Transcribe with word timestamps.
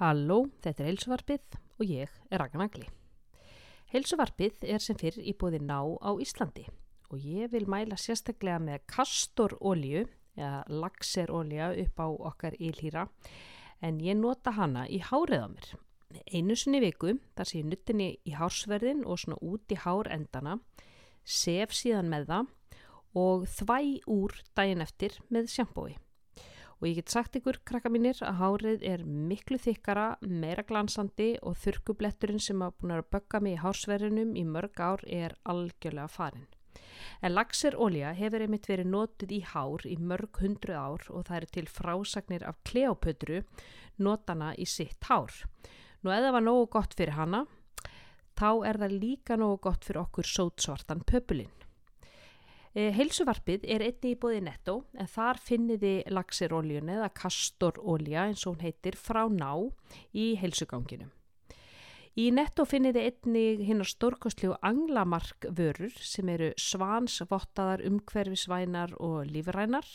Halló, 0.00 0.46
þetta 0.64 0.80
er 0.80 0.86
heilsuvarpið 0.88 1.56
og 1.76 1.90
ég 1.92 2.12
er 2.32 2.40
Ragnar 2.40 2.62
Nagli. 2.62 2.86
Heilsuvarpið 3.92 4.62
er 4.72 4.80
sem 4.80 4.96
fyrr 4.96 5.18
í 5.20 5.34
búði 5.36 5.58
ná 5.60 5.76
á 5.76 6.16
Íslandi 6.16 6.64
og 7.10 7.20
ég 7.20 7.52
vil 7.52 7.66
mæla 7.68 7.98
sérstaklega 8.00 8.62
með 8.64 8.86
kastorolju 8.88 10.06
eða 10.40 10.62
laxerolja 10.72 11.68
upp 11.84 12.00
á 12.00 12.08
okkar 12.30 12.56
ílhýra 12.56 13.10
en 13.84 14.00
ég 14.00 14.16
nota 14.16 14.56
hana 14.56 14.86
í 14.88 15.02
hárið 15.04 15.44
á 15.44 15.48
mér. 15.52 15.70
Einu 16.32 16.56
sinni 16.56 16.80
viku 16.80 17.18
þar 17.36 17.52
sé 17.52 17.60
ég 17.60 17.68
nuttinni 17.68 18.10
í 18.24 18.32
hársverðin 18.40 19.04
og 19.04 19.20
svona 19.20 19.36
út 19.44 19.68
í 19.68 19.82
hár 19.84 20.08
endana, 20.08 20.62
sef 21.28 21.76
síðan 21.76 22.08
með 22.08 22.30
það 22.32 22.54
og 23.20 23.50
þvæ 23.52 23.82
úr 24.08 24.40
daginn 24.56 24.80
eftir 24.80 25.20
með 25.28 25.52
sjampói. 25.52 25.98
Og 26.80 26.88
ég 26.88 26.96
get 26.96 27.12
sagt 27.12 27.34
ykkur, 27.36 27.58
krakka 27.68 27.90
mínir, 27.92 28.16
að 28.24 28.38
hárið 28.40 28.84
er 28.88 29.02
miklu 29.04 29.58
þykkara, 29.60 30.14
meira 30.24 30.62
glansandi 30.64 31.34
og 31.44 31.58
þurkubletturinn 31.60 32.40
sem 32.40 32.62
hafa 32.64 32.80
búin 32.80 32.94
að 32.96 33.10
bögga 33.12 33.40
mig 33.44 33.58
í 33.58 33.60
hársverðinum 33.60 34.32
í 34.40 34.46
mörg 34.48 34.80
ár 34.80 35.04
er 35.04 35.36
algjörlega 35.44 36.08
farin. 36.08 36.48
En 37.20 37.34
laxerolja 37.34 38.14
hefur 38.16 38.46
einmitt 38.46 38.68
verið 38.70 38.88
notuð 38.94 39.36
í 39.36 39.42
hár 39.52 39.84
í 39.84 39.98
mörg 40.00 40.40
hundru 40.40 40.76
ár 40.76 41.04
og 41.12 41.28
það 41.28 41.36
eru 41.42 41.52
til 41.56 41.68
frásagnir 41.68 42.48
af 42.48 42.60
kleopötru 42.64 43.42
notana 44.00 44.54
í 44.56 44.64
sitt 44.64 45.04
hár. 45.10 45.32
Nú 46.00 46.16
eða 46.16 46.32
var 46.32 46.46
nógu 46.46 46.70
gott 46.72 46.96
fyrir 46.96 47.18
hana, 47.18 47.44
þá 48.40 48.64
er 48.70 48.80
það 48.80 49.00
líka 49.04 49.36
nógu 49.36 49.60
gott 49.68 49.84
fyrir 49.84 50.06
okkur 50.06 50.32
sótsvartan 50.32 51.04
pöpulinn. 51.04 51.52
Eh, 52.70 52.92
heilsuvarpið 52.94 53.64
er 53.66 53.82
einni 53.82 54.12
í 54.12 54.18
bóði 54.20 54.44
netto 54.46 54.76
en 54.94 55.08
þar 55.10 55.40
finniði 55.42 55.94
laxeroljun 56.06 56.92
eða 56.94 57.08
kastorolja 57.18 58.28
eins 58.28 58.44
og 58.46 58.54
hún 58.54 58.68
heitir 58.68 58.94
frá 58.94 59.24
ná 59.26 59.50
í 60.14 60.36
heilsuganginum. 60.38 61.10
Í 62.14 62.28
netto 62.34 62.62
finniði 62.66 63.02
einni 63.08 63.42
hinnar 63.66 63.90
stórkostlegu 63.90 64.54
anglamark 64.66 65.48
vörur 65.50 65.94
sem 65.98 66.30
eru 66.30 66.52
svansvottaðar, 66.58 67.82
umhverfisvænar 67.86 68.94
og 69.02 69.26
lífrænar. 69.30 69.86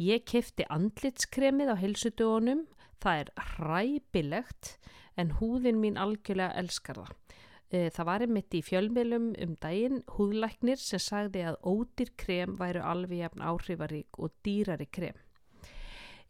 Ég 0.00 0.24
kefti 0.24 0.64
andlitskremið 0.72 1.72
á 1.72 1.76
heilsudögunum, 1.80 2.64
það 3.00 3.24
er 3.24 3.32
hræbilegt 3.56 4.76
en 5.20 5.36
húðin 5.36 5.80
mín 5.84 6.00
algjörlega 6.00 6.56
elskar 6.60 7.02
það. 7.02 7.12
Það 7.70 8.06
var 8.08 8.24
einmitt 8.24 8.54
í 8.58 8.64
fjölmjölum 8.66 9.26
um 9.44 9.56
daginn 9.62 10.00
húðlæknir 10.16 10.80
sem 10.82 11.02
sagði 11.02 11.44
að 11.46 11.58
ódýr 11.62 12.10
krem 12.18 12.56
væru 12.58 12.82
alveg 12.82 13.20
jafn 13.22 13.44
áhrifarík 13.46 14.18
og 14.18 14.32
dýrari 14.42 14.88
krem. 14.90 15.14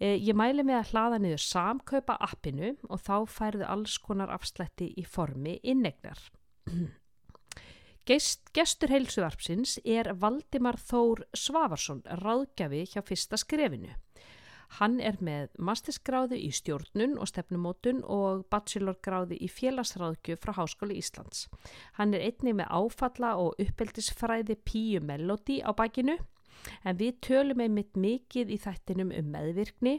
Ég 0.00 0.36
mæli 0.36 0.64
með 0.64 0.78
að 0.78 0.90
hlaða 0.94 1.16
niður 1.20 1.42
samkaupa 1.44 2.14
appinu 2.24 2.74
og 2.88 3.00
þá 3.04 3.16
færðu 3.28 3.66
alls 3.68 3.98
konar 4.00 4.32
afslætti 4.32 4.90
í 4.96 5.04
formi 5.04 5.58
innegnar. 5.60 6.20
Gest, 8.08 8.48
gestur 8.56 8.90
heilsuvarpsins 8.94 9.76
er 9.84 10.08
Valdimar 10.16 10.80
Þór 10.80 11.26
Svavarsson, 11.36 12.00
ráðgjafi 12.20 12.86
hjá 12.94 13.04
fyrsta 13.04 13.36
skrefinu. 13.40 13.92
Hann 14.78 15.00
er 15.02 15.16
með 15.18 15.54
mastersgráðu 15.58 16.38
í 16.38 16.50
stjórnun 16.54 17.16
og 17.18 17.26
stefnumótun 17.30 18.04
og 18.06 18.44
bachelorgráðu 18.52 19.38
í 19.42 19.48
félagsráðgjöf 19.50 20.44
frá 20.44 20.54
Háskóli 20.60 21.00
Íslands. 21.00 21.48
Hann 21.98 22.14
er 22.14 22.28
einnig 22.28 22.60
með 22.60 22.70
áfalla 22.70 23.32
og 23.42 23.58
uppeldisfræði 23.58 24.60
Píu 24.62 25.02
Melody 25.02 25.58
á 25.66 25.74
bakinu 25.74 26.18
en 26.84 27.00
við 27.00 27.18
tölum 27.26 27.64
einmitt 27.64 27.96
mikið 27.98 28.52
í 28.54 28.60
þættinum 28.60 29.10
um 29.16 29.32
meðvirkni 29.34 29.98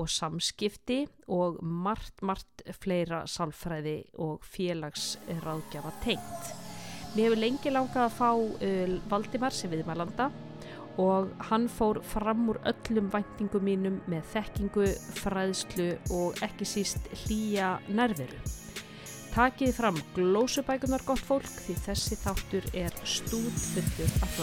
og 0.00 0.08
samskipti 0.10 1.04
og 1.30 1.60
margt, 1.62 2.22
margt 2.24 2.64
fleira 2.80 3.24
sálfræði 3.28 3.98
og 4.18 4.44
félagsráðgjafa 4.48 5.94
tengt. 6.04 6.54
Mér 7.14 7.28
hefur 7.28 7.42
lengi 7.42 7.74
langað 7.74 8.06
að 8.06 8.16
fá 8.16 8.30
uh, 8.32 8.94
Valdimar 9.10 9.54
sem 9.54 9.70
við 9.72 9.84
maður 9.86 10.04
landa 10.04 10.30
og 11.00 11.30
hann 11.48 11.68
fór 11.72 12.00
fram 12.04 12.48
úr 12.52 12.60
öllum 12.68 13.08
væntingum 13.12 13.64
mínum 13.64 14.00
með 14.10 14.26
þekkingu, 14.34 14.86
fræðslu 15.22 15.88
og 16.16 16.42
ekki 16.44 16.68
síst 16.68 17.08
hlýja 17.24 17.78
nærveru. 17.88 18.40
Takið 19.30 19.74
fram 19.76 19.98
glósubækunar 20.16 21.04
gott 21.06 21.22
fólk 21.22 21.50
því 21.64 21.78
þessi 21.86 22.18
þáttur 22.24 22.70
er 22.74 23.02
stúð 23.06 23.50
fullur 23.70 24.14
af. 24.26 24.38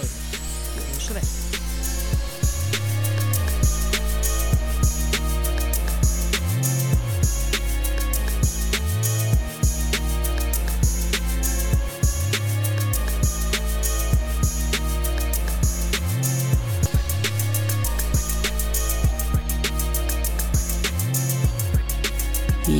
Gjörðu 0.73 1.01
svo 1.03 1.19
vel. 1.19 1.66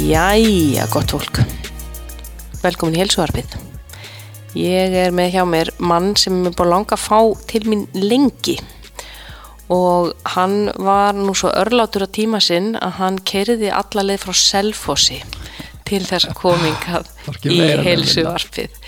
Jæja, 0.08 0.86
gott 0.88 1.12
fólk. 1.12 1.42
Velkomin 2.62 2.96
í 2.96 3.00
helsuarfið. 3.02 3.58
Ég 4.56 4.94
er 4.96 5.12
með 5.12 5.34
hjá 5.34 5.42
mér 5.44 5.72
mann 5.84 6.14
sem 6.16 6.38
er 6.48 6.54
búin 6.56 6.70
að 6.70 6.72
langa 6.72 6.96
að 6.96 7.02
fá 7.04 7.50
til 7.50 7.62
mín 7.68 7.82
lengi 7.92 8.56
og 9.68 10.14
hann 10.32 10.70
var 10.80 11.18
nú 11.18 11.36
svo 11.36 11.52
örlátur 11.52 12.06
á 12.08 12.16
tíma 12.16 12.40
sinn 12.40 12.78
að 12.80 12.96
hann 13.02 13.18
kerði 13.28 13.68
alla 13.68 14.06
leið 14.08 14.24
frá 14.24 14.38
Selfossi 14.40 15.20
til 15.92 16.00
þess 16.08 16.30
að 16.32 16.40
komingað 16.40 17.12
í 17.58 17.60
helsuarfið. 17.90 18.80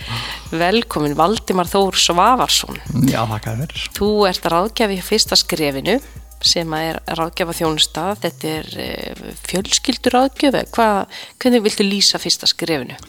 Velkomin 0.56 1.20
Valdimar 1.20 1.68
Þór 1.68 2.00
Svavarsson. 2.00 2.80
Já, 3.12 3.26
þakka 3.28 3.58
þér. 3.66 3.78
Þú 4.00 4.10
ert 4.32 4.50
ráðgjafi 4.56 5.04
fyrsta 5.12 5.44
skrefinu 5.44 6.00
sem 6.46 6.74
er 6.78 7.02
ráðgjafa 7.20 7.56
þjónustaf, 7.58 8.20
þetta 8.24 8.52
er 8.60 9.24
fjölskyldur 9.48 10.16
ráðgjöfu, 10.16 10.66
hvernig 11.40 11.66
viltu 11.66 11.88
lýsa 11.88 12.22
fyrsta 12.22 12.48
skrefinu? 12.50 13.00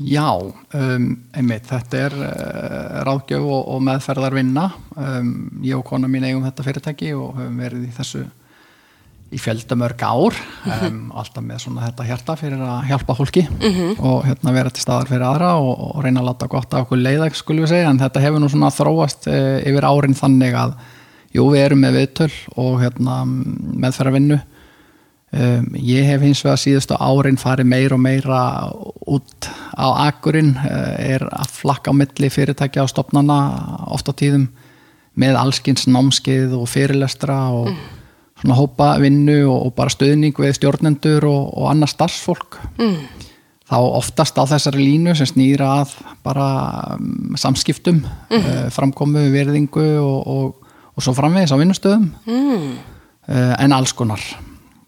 Já, 0.00 0.32
um, 0.32 1.08
einmitt, 1.36 1.66
þetta 1.68 1.98
er 2.06 2.14
uh, 2.16 3.00
ráðgjöf 3.04 3.44
og, 3.44 3.66
og 3.74 3.82
meðferðarvinna, 3.84 4.70
um, 4.96 5.32
ég 5.60 5.76
og 5.76 5.84
kona 5.90 6.08
mín 6.08 6.24
eigum 6.24 6.46
þetta 6.46 6.64
fyrirtæki 6.64 7.10
og 7.12 7.34
höfum 7.36 7.58
verið 7.60 7.82
í 7.84 7.90
þessu 7.98 8.22
í 9.30 9.38
fjöldamörg 9.38 10.00
ár, 10.00 10.38
um, 10.88 11.02
alltaf 11.20 11.44
með 11.44 11.60
svona 11.66 11.84
þetta 11.84 12.06
hjarta 12.08 12.38
fyrir 12.40 12.64
að 12.64 12.88
hjálpa 12.88 13.14
fólki 13.18 13.44
mm 13.44 13.60
-hmm. 13.60 14.00
og 14.00 14.24
hérna 14.26 14.54
vera 14.56 14.72
til 14.72 14.82
staðar 14.82 15.12
fyrir 15.12 15.26
aðra 15.28 15.52
og, 15.60 15.84
og 15.90 16.00
reyna 16.02 16.24
að 16.24 16.30
láta 16.30 16.48
gott 16.48 16.74
af 16.74 16.86
okkur 16.86 16.98
leiðag, 16.98 17.36
skulum 17.36 17.66
við 17.66 17.74
segja, 17.74 17.90
en 17.90 18.00
þetta 18.00 18.24
hefur 18.24 18.40
nú 18.40 18.48
svona 18.48 18.72
þróast 18.72 19.28
uh, 19.28 19.60
yfir 19.60 19.84
árin 19.84 20.16
þannig 20.16 20.56
að 20.64 20.74
Jú, 21.30 21.44
við 21.52 21.62
erum 21.62 21.84
með 21.84 21.98
viðtöl 22.00 22.32
og 22.58 22.80
hérna, 22.82 23.20
meðferðarvinnu. 23.26 24.40
Um, 25.30 25.68
ég 25.78 26.08
hef 26.08 26.24
hins 26.26 26.40
vegar 26.42 26.58
síðustu 26.58 26.96
árin 26.98 27.38
farið 27.38 27.68
meir 27.70 27.92
og 27.94 28.00
meira 28.02 28.40
út 29.06 29.46
á 29.78 29.86
akkurinn, 30.08 30.56
uh, 30.58 30.96
er 30.98 31.22
að 31.30 31.52
flakka 31.54 31.94
á 31.94 31.98
milli 32.00 32.30
fyrirtækja 32.34 32.82
á 32.82 32.90
stopnana 32.90 33.36
oft 33.94 34.10
á 34.10 34.12
tíðum 34.18 34.48
með 35.14 35.38
allskins 35.38 35.86
námskeið 35.86 36.56
og 36.58 36.66
fyrirlestra 36.70 37.36
og 37.54 37.70
mm. 37.70 37.84
svona 38.42 38.56
hópa 38.58 38.88
vinnu 38.98 39.38
og, 39.44 39.68
og 39.68 39.76
bara 39.78 39.94
stöðning 39.94 40.34
við 40.34 40.56
stjórnendur 40.58 41.28
og, 41.30 41.44
og 41.54 41.68
annars 41.70 41.94
starfsfólk. 41.94 42.58
Mm. 42.80 42.98
Þá 43.70 43.78
oftast 43.86 44.34
á 44.34 44.50
þessari 44.50 44.82
línu 44.82 45.14
sem 45.14 45.30
snýra 45.30 45.76
að 45.84 45.94
bara 46.26 46.48
um, 46.96 47.38
samskiptum, 47.38 48.02
mm. 48.02 48.34
uh, 48.40 48.66
framkomu, 48.74 49.28
verðingu 49.30 49.86
og, 50.02 50.18
og 50.26 50.69
og 51.00 51.06
svo 51.06 51.16
framvegis 51.16 51.54
á 51.56 51.60
vinnustöðum 51.60 52.08
mm. 52.28 52.70
en 53.56 53.72
alls 53.72 53.94
konar 53.96 54.20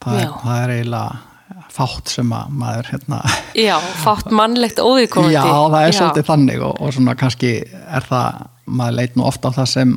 það 0.02 0.20
er, 0.20 0.32
það 0.44 0.62
er 0.62 0.74
eiginlega 0.76 1.62
fátt 1.72 2.12
sem 2.12 2.32
að 2.36 2.54
maður 2.60 2.88
hérna 2.92 3.18
Já, 3.56 3.74
fátt 4.02 4.32
mannlegt 4.34 4.80
óviðkomandi 4.82 5.36
Já, 5.36 5.44
það 5.72 5.78
er 5.80 5.92
Já. 5.92 5.98
svolítið 5.98 6.28
þannig 6.28 6.64
og, 6.68 6.80
og 6.84 6.96
svona 6.96 7.14
kannski 7.18 7.52
er 7.64 8.08
það, 8.08 8.40
maður 8.68 8.98
leit 8.98 9.16
nú 9.16 9.26
ofta 9.28 9.52
á 9.52 9.56
það 9.62 9.70
sem 9.72 9.94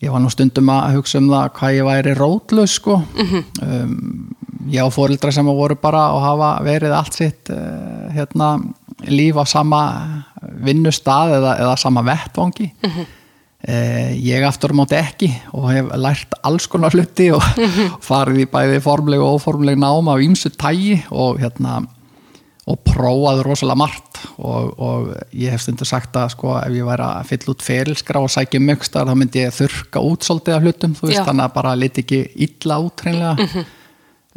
ég 0.00 0.14
var 0.14 0.22
nú 0.22 0.32
stundum 0.32 0.72
að 0.72 0.98
hugsa 0.98 1.20
um 1.20 1.30
það 1.32 1.48
hvað 1.58 1.76
ég 1.76 1.88
væri 1.90 2.16
rótlaus 2.18 2.76
sko 2.78 3.00
mm 3.02 3.26
-hmm. 3.26 3.44
um, 3.66 4.34
ég 4.70 4.86
á 4.86 4.88
fórildra 4.90 5.32
sem 5.32 5.46
voru 5.46 5.76
bara 5.76 6.12
og 6.14 6.22
hafa 6.22 6.64
verið 6.64 6.92
allt 6.96 7.14
sitt 7.14 7.50
uh, 7.50 8.12
hérna 8.14 8.60
líf 9.08 9.36
á 9.36 9.44
sama 9.46 9.82
vinnustad 10.64 11.30
eða, 11.30 11.58
eða 11.58 11.76
sama 11.76 12.02
vettvangi 12.02 12.72
mm 12.82 12.90
-hmm. 12.90 13.06
Eh, 13.60 14.16
ég 14.24 14.40
aftur 14.46 14.72
móti 14.72 14.96
ekki 14.96 15.28
og 15.52 15.66
hef 15.68 15.88
lært 16.00 16.36
alls 16.48 16.64
konar 16.70 16.94
hluti 16.96 17.26
og 17.36 17.44
farið 18.08 18.46
í 18.46 18.48
bæði 18.48 18.78
formleg 18.80 19.20
og 19.20 19.36
óformleg 19.36 19.76
náma 19.76 20.16
á 20.16 20.22
ýmsu 20.24 20.48
tægi 20.56 21.02
og 21.12 21.42
hérna 21.42 21.82
og 22.70 22.78
prófaði 22.86 23.44
rosalega 23.44 23.80
margt. 23.82 24.22
Og, 24.40 24.72
og 24.80 25.10
ég 25.36 25.52
hef 25.52 25.64
stundu 25.64 25.84
sagt 25.88 26.16
að 26.16 26.32
sko 26.34 26.54
ef 26.60 26.72
ég 26.76 26.86
væri 26.88 27.04
að 27.06 27.28
fylla 27.32 27.52
út 27.54 27.64
ferilskra 27.64 28.22
og 28.24 28.32
sækja 28.32 28.62
mögstar 28.64 29.08
þá 29.08 29.14
myndi 29.18 29.42
ég 29.42 29.56
þurka 29.56 30.04
út 30.08 30.24
svolítið 30.24 30.56
af 30.56 30.64
hlutum 30.66 30.96
þú 30.96 31.10
veist 31.10 31.28
þannig 31.28 31.46
að 31.46 31.54
bara 31.56 31.76
liti 31.76 32.04
ekki 32.04 32.22
illa 32.46 32.80
út 32.84 33.04
hreinlega. 33.04 33.36
-hmm. 33.44 33.68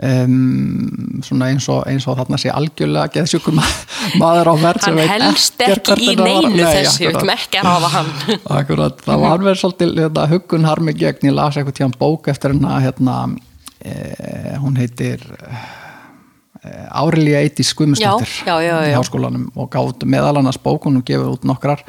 Um, 0.01 1.22
svona 1.25 1.50
eins 1.51 1.68
og, 1.72 1.84
eins 1.90 2.07
og 2.10 2.18
þarna 2.18 2.40
sé 2.42 2.51
algjörlega 2.54 3.12
geðsjúkum 3.13 3.60
maður 4.22 4.50
á 4.50 4.56
verð 4.63 4.88
Hann 4.88 5.01
helst 5.28 5.62
ekki 5.66 5.98
í 6.00 6.16
neinu 6.18 6.51
Nei, 6.56 6.63
þessu, 6.63 7.04
við 7.04 7.13
veitum 7.13 7.34
ekki 7.36 7.62
að 7.62 7.69
hafa 7.69 7.92
hann. 7.98 8.12
Akkurat, 8.60 9.06
það 9.06 9.25
var 9.28 9.45
verið 9.45 9.62
svolítið 9.62 9.95
hérna, 10.01 10.28
huggun 10.34 10.68
harmi 10.69 10.98
gegn, 10.98 11.30
ég 11.30 11.38
las 11.38 11.60
eitthvað 11.60 11.80
tíðan 11.80 11.98
bók 12.01 12.30
eftir 12.34 12.56
hennar 12.56 12.84
hérna, 12.84 13.18
e, 13.80 13.95
hún 14.63 14.80
heitir 14.80 15.24
e, 15.30 15.57
Árilía 16.90 17.44
Eiti 17.44 17.66
Skumustóttir 17.68 18.34
í 18.50 18.95
háskólanum 18.95 19.51
og 19.54 19.69
gátt 19.74 20.07
meðal 20.10 20.40
annars 20.42 20.62
bókun 20.62 21.01
og 21.01 21.06
gefur 21.07 21.36
út 21.36 21.45
nokkrar 21.48 21.86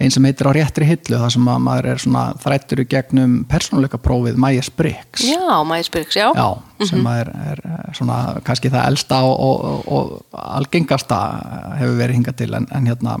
einn 0.00 0.12
sem 0.12 0.24
heitir 0.24 0.48
á 0.48 0.52
réttri 0.56 0.86
hillu 0.88 1.18
þar 1.20 1.32
sem 1.34 1.48
að 1.52 1.58
maður 1.66 1.88
er 1.92 2.00
svona 2.00 2.22
þrættur 2.40 2.80
í 2.80 2.86
gegnum 2.88 3.34
persónuleika 3.50 4.00
prófið 4.00 4.38
Myers 4.40 4.70
Briggs. 4.72 5.26
Já, 5.28 5.60
Mæs 5.68 5.90
Byrks, 5.92 6.16
já. 6.16 6.30
Já, 6.32 6.46
sem 6.88 7.08
er, 7.12 7.30
er 7.52 7.62
svona 7.98 8.18
kannski 8.46 8.72
það 8.72 8.88
elsta 8.94 9.20
og, 9.28 9.44
og, 9.44 9.90
og 9.92 10.40
algengasta 10.40 11.20
hefur 11.82 11.98
verið 12.00 12.20
hingað 12.20 12.38
til 12.40 12.56
en, 12.56 12.68
en 12.72 12.88
hérna, 12.88 13.18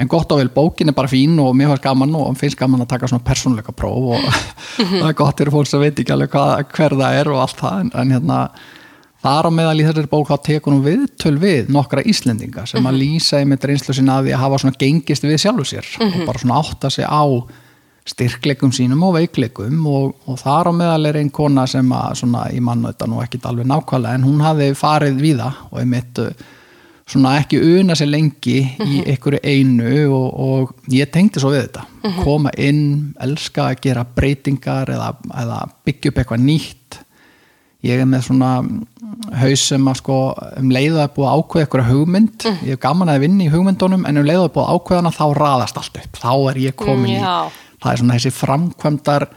en 0.00 0.12
gott 0.12 0.32
og 0.32 0.40
vel 0.40 0.52
bókin 0.54 0.92
er 0.92 0.96
bara 0.96 1.12
fín 1.12 1.36
og 1.42 1.52
mér 1.58 1.74
var 1.74 1.84
gaman 1.84 2.16
og 2.16 2.32
finnst 2.40 2.60
gaman 2.60 2.86
að 2.86 2.94
taka 2.94 3.12
svona 3.12 3.26
persónuleika 3.26 3.76
próf 3.76 4.14
og 4.16 4.28
það 5.02 5.10
er 5.10 5.18
gott 5.20 5.42
fyrir 5.42 5.52
fólk 5.52 5.68
sem 5.68 5.84
veit 5.84 6.00
ekki 6.00 6.16
alveg 6.16 6.32
hvað, 6.32 6.64
hver 6.72 6.96
það 7.02 7.18
er 7.20 7.32
og 7.34 7.42
allt 7.44 7.60
það 7.60 7.84
en, 7.84 7.92
en 8.00 8.16
hérna 8.16 8.44
þar 9.22 9.48
á 9.48 9.50
meðal 9.54 9.80
í 9.80 9.86
þessari 9.86 10.10
bók 10.10 10.30
þá 10.30 10.36
tekur 10.48 10.74
hún 10.74 10.84
viðtöl 10.86 11.34
við 11.42 11.72
nokkra 11.72 12.04
Íslendinga 12.10 12.66
sem 12.70 12.86
að 12.88 13.00
lýsa 13.00 13.40
einmitt 13.40 13.66
reynslu 13.68 13.94
sinna 13.96 14.18
að 14.18 14.28
því 14.28 14.36
að 14.36 14.44
hafa 14.44 14.62
svona 14.62 14.80
gengist 14.80 15.26
við 15.26 15.42
sjálfu 15.44 15.68
sér 15.72 15.90
og 16.02 16.16
bara 16.26 16.42
svona 16.42 16.62
átta 16.62 16.90
sig 16.90 17.06
á 17.06 17.24
styrkleikum 18.08 18.72
sínum 18.74 19.04
og 19.06 19.14
veikleikum 19.14 19.84
og, 19.86 20.16
og 20.26 20.40
þar 20.40 20.70
á 20.70 20.72
meðal 20.74 21.06
er 21.10 21.20
einn 21.20 21.30
kona 21.30 21.68
sem 21.70 21.92
að 21.94 22.16
svona 22.22 22.48
í 22.50 22.58
mann 22.64 22.82
þetta 22.88 23.06
nú 23.06 23.20
ekkit 23.22 23.46
alveg 23.46 23.68
nákvæmlega 23.70 24.18
en 24.18 24.26
hún 24.26 24.42
hafði 24.42 24.72
farið 24.78 25.22
við 25.22 25.38
það 25.44 25.60
og 25.68 25.78
einmitt 25.84 26.22
uh, 26.24 26.32
svona 27.12 27.36
ekki 27.38 27.60
una 27.78 27.94
sér 27.98 28.10
lengi 28.10 28.58
í 28.62 29.02
einhverju 29.12 29.42
einu 29.42 29.94
og, 30.16 30.26
og 30.46 30.92
ég 30.92 31.10
tengdi 31.14 31.42
svo 31.42 31.52
við 31.52 31.66
þetta. 31.66 31.86
Koma 32.22 32.52
inn, 32.58 33.12
elska 33.22 33.68
að 33.70 33.82
gera 33.86 34.04
breytingar 34.16 34.90
eða, 34.94 35.12
eða 35.44 35.62
byggja 35.86 36.12
upp 36.12 36.22
eitthvað 36.22 36.46
nýtt 36.46 37.01
ég 37.86 38.00
er 38.02 38.08
með 38.08 38.26
svona 38.28 38.50
haus 39.42 39.62
sem 39.68 39.86
að 39.90 39.98
sko 40.00 40.18
um 40.58 40.72
leiðu 40.72 41.00
að 41.02 41.14
búa 41.16 41.30
að 41.32 41.42
ákveða 41.42 41.66
eitthvað 41.66 41.90
hugmynd, 41.90 42.46
ég 42.48 42.74
hef 42.74 42.82
gaman 42.82 43.12
að 43.12 43.24
vinna 43.26 43.44
í 43.46 43.52
hugmyndunum 43.52 44.06
en 44.08 44.20
um 44.20 44.26
leiðu 44.26 44.46
að 44.46 44.52
búa 44.56 44.66
að 44.66 44.78
ákveðana 44.78 45.14
þá 45.14 45.24
raðast 45.38 45.80
allt 45.80 45.98
upp, 46.02 46.20
þá 46.22 46.32
er 46.52 46.60
ég 46.62 46.76
komin 46.78 47.14
í 47.14 47.18
Já. 47.18 47.50
það 47.82 47.92
er 47.92 48.02
svona 48.02 48.18
þessi 48.18 48.34
framkvæmdar 48.38 49.28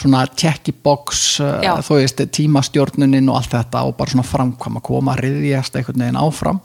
svona 0.00 0.24
check 0.32 0.72
box 0.84 1.22
Já. 1.40 1.74
uh, 1.76 1.84
þú 1.84 2.00
veist, 2.00 2.24
tímastjórnunin 2.36 3.28
og 3.30 3.40
allt 3.40 3.54
þetta 3.56 3.84
og 3.88 3.96
bara 3.98 4.14
svona 4.14 4.28
framkvæma, 4.28 4.84
koma 4.84 5.16
að 5.16 5.26
riðjast 5.26 5.76
einhvern 5.76 6.04
veginn 6.06 6.20
áfram 6.20 6.60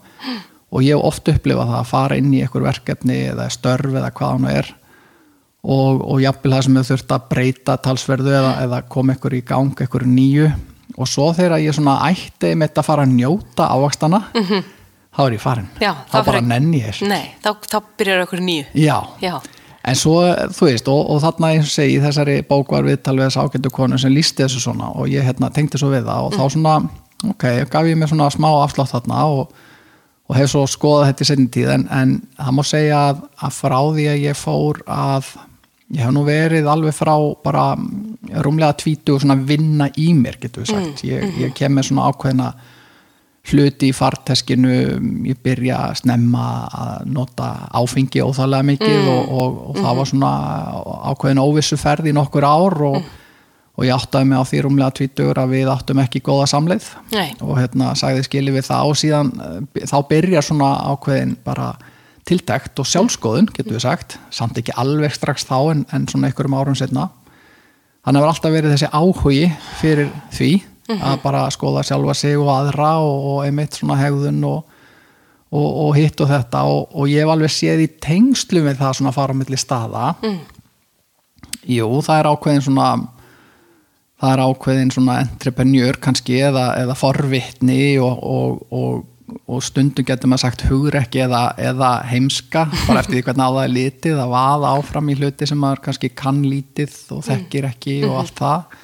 og 0.72 0.82
ég 0.84 0.96
hef 0.96 1.06
oft 1.06 1.28
upplifað 1.30 1.70
það 1.72 1.80
að 1.82 1.90
fara 1.92 2.18
inn 2.20 2.32
í 2.34 2.42
einhver 2.44 2.64
verkefni 2.66 3.20
eða 3.30 3.50
störf 3.52 3.92
eða 3.92 4.12
hvað 4.16 4.32
hann 4.34 4.48
er 4.52 4.70
og, 5.66 6.00
og 6.00 6.22
jafnvel 6.22 6.56
það 6.56 6.64
sem 6.66 6.78
þau 6.78 6.88
þurft 6.90 7.12
að 7.16 7.28
breyta 7.30 7.76
talsverðu 7.82 8.32
eða, 8.32 8.54
eða 8.64 8.80
koma 8.90 9.14
einhver 9.14 9.36
í 9.36 9.44
gang, 9.46 9.74
einhver 9.76 10.06
nýju 10.08 10.50
og 10.96 11.08
svo 11.08 11.32
þegar 11.36 11.60
ég 11.60 11.74
svona 11.76 11.98
ætti 12.10 12.54
með 12.56 12.78
að 12.80 12.86
fara 12.88 13.04
að 13.06 13.12
njóta 13.18 13.68
ávakstana 13.74 14.20
þá 15.16 15.20
er 15.26 15.32
ég 15.36 15.40
farin 15.40 15.68
Mhm. 15.68 15.82
Já, 15.82 15.92
þá 16.10 16.24
bara 16.24 16.38
fer- 16.40 16.48
nenni 16.48 16.80
ég 16.82 17.02
Nei, 17.08 17.30
þá, 17.44 17.50
þá 17.70 17.78
byrjar 17.98 18.24
okkur 18.26 18.40
nýju. 18.40 18.64
Já, 18.74 18.98
Já. 19.22 19.40
en 19.84 19.94
svo, 19.94 20.16
þú 20.52 20.66
veist, 20.66 20.88
og, 20.88 21.10
og 21.10 21.20
þarna 21.22 21.52
og 21.60 21.64
segi, 21.70 21.96
í 21.98 22.02
þessari 22.02 22.42
bók 22.48 22.72
var 22.74 22.82
við 22.84 22.98
þess 23.06 23.36
ágættu 23.36 23.70
konu 23.70 23.98
sem 23.98 24.12
lísti 24.12 24.42
þessu 24.44 24.60
svona 24.60 24.90
og 24.96 25.06
ég 25.08 25.22
hérna 25.24 25.50
tengdi 25.52 25.78
svo 25.78 25.88
við 25.92 26.04
það 26.08 26.26
og 26.26 26.32
þá 26.34 26.44
svona, 26.52 26.76
ok, 27.30 27.44
gaf 27.70 27.84
ég 27.86 27.96
mér 27.96 28.08
svona 28.10 28.30
smá 28.34 28.48
afslátt 28.64 28.90
þarna 28.92 29.24
og, 29.30 29.52
og 30.28 30.36
hef 30.36 30.50
svo 30.50 30.64
skoðað 30.66 31.06
þetta 31.12 31.22
í 31.22 31.26
sinni 31.30 31.48
tíð 31.54 31.70
en, 31.76 31.88
en 31.90 32.16
það 32.36 32.52
má 32.58 32.62
segja 32.66 32.98
að, 33.12 33.20
að 33.46 33.52
frá 33.60 33.78
því 33.94 34.06
að 34.10 34.22
ég 34.26 34.36
fór 34.36 34.82
að 34.90 35.30
ég 35.94 36.02
hef 36.02 36.14
nú 36.14 36.24
verið 36.26 36.66
alveg 36.70 36.94
frá 36.96 37.14
bara 37.44 37.68
mm, 37.76 38.40
rúmlega 38.42 38.74
tvítu 38.80 39.16
og 39.16 39.22
svona 39.22 39.36
vinna 39.38 39.90
í 40.00 40.10
mér, 40.18 40.40
getur 40.42 40.64
við 40.64 40.72
sagt. 40.72 41.04
Ég, 41.06 41.36
ég 41.44 41.54
kem 41.56 41.76
með 41.76 41.90
svona 41.90 42.08
ákveðina 42.10 42.48
hluti 43.46 43.90
í 43.90 43.94
farteskinu 43.94 44.72
ég 45.28 45.38
byrja 45.44 45.78
að 45.90 46.00
snemma 46.00 46.46
að 46.66 47.04
nota 47.14 47.50
áfengi 47.78 48.24
óþálega 48.24 48.66
mikið 48.72 49.10
og, 49.12 49.28
og, 49.30 49.60
og 49.70 49.78
það 49.78 50.00
var 50.00 50.10
svona 50.10 50.32
ákveðin 51.12 51.42
óvissu 51.44 51.78
ferð 51.78 52.10
í 52.10 52.14
nokkur 52.16 52.46
ár 52.48 52.76
og, 52.88 52.96
og 53.76 53.86
ég 53.86 53.94
áttaði 53.94 54.30
mig 54.30 54.42
á 54.42 54.48
því 54.50 54.62
rúmlega 54.66 54.96
tvítugur 54.98 55.42
að 55.42 55.54
við 55.54 55.70
áttum 55.70 56.02
ekki 56.02 56.24
góða 56.26 56.48
samleið. 56.50 56.88
Nei. 57.14 57.28
og 57.38 57.60
hérna 57.60 57.92
sagði 57.98 58.26
skili 58.26 58.56
við 58.56 58.66
það 58.66 58.90
og 58.90 58.98
síðan 59.04 59.30
eh, 59.46 59.84
þá 59.86 59.98
byrjar 60.10 60.48
svona 60.48 60.72
ákveðin 60.90 61.36
bara 61.46 61.76
tiltækt 62.26 62.80
og 62.82 62.88
sjálfskoðun 62.90 63.50
getur 63.54 63.76
við 63.76 63.84
sagt, 63.86 64.18
samt 64.34 64.58
ekki 64.58 64.74
alveg 64.78 65.14
strax 65.14 65.46
þá 65.46 65.58
en, 65.72 65.84
en 65.94 66.08
svona 66.10 66.30
einhverjum 66.30 66.56
árum 66.58 66.78
setna 66.78 67.10
þannig 68.06 68.22
að 68.22 68.30
alltaf 68.30 68.54
verið 68.54 68.74
þessi 68.74 68.90
áhugi 68.94 69.44
fyrir 69.80 70.10
því 70.34 70.50
að 70.94 71.20
bara 71.24 71.46
skoða 71.50 71.82
sjálfa 71.86 72.14
sig 72.14 72.36
og 72.38 72.50
aðra 72.52 72.92
og, 73.02 73.26
og 73.30 73.38
einmitt 73.46 73.78
svona 73.78 73.98
hegðun 73.98 74.38
og, 74.46 74.60
og, 75.50 75.66
og 75.66 75.90
hitt 75.96 76.20
og 76.22 76.30
þetta. 76.30 76.62
Og, 76.70 76.94
og 76.94 77.10
ég 77.10 77.24
hef 77.24 77.32
alveg 77.34 77.52
séð 77.52 77.82
í 77.86 77.88
tengslu 78.02 78.62
með 78.64 78.80
það 78.82 78.98
svona 79.00 79.14
fara 79.16 79.34
á 79.34 79.38
milli 79.38 79.58
staða. 79.58 80.12
Jú, 81.66 81.88
það 82.06 82.20
er 82.20 82.30
ákveðin 82.30 82.66
svona 82.68 82.88
það 84.16 84.32
er 84.32 84.44
ákveðin 84.46 84.94
svona 84.94 85.18
entrepreneur 85.24 85.98
kannski 86.00 86.38
eða, 86.46 86.70
eða 86.80 86.96
forvitni 86.96 87.98
og, 88.00 88.22
og, 89.46 89.60
stundum 89.64 90.06
getur 90.06 90.30
maður 90.30 90.44
sagt 90.46 90.64
hugrekki 90.70 91.22
eða, 91.26 91.42
eða 91.58 91.92
heimska 92.10 92.66
bara 92.86 93.02
eftir 93.02 93.18
því 93.18 93.22
hvernig 93.26 93.46
á 93.46 93.50
það 93.50 93.62
er 93.64 93.74
litið 93.74 94.20
að 94.22 94.34
vaða 94.34 94.72
áfram 94.78 95.12
í 95.12 95.16
hluti 95.18 95.48
sem 95.50 95.62
maður 95.62 95.84
kannski 95.86 96.10
kann 96.14 96.42
lítið 96.46 96.98
og 97.16 97.24
þekkir 97.26 97.70
ekki 97.70 97.96
og 98.08 98.20
allt 98.22 98.42
það. 98.42 98.76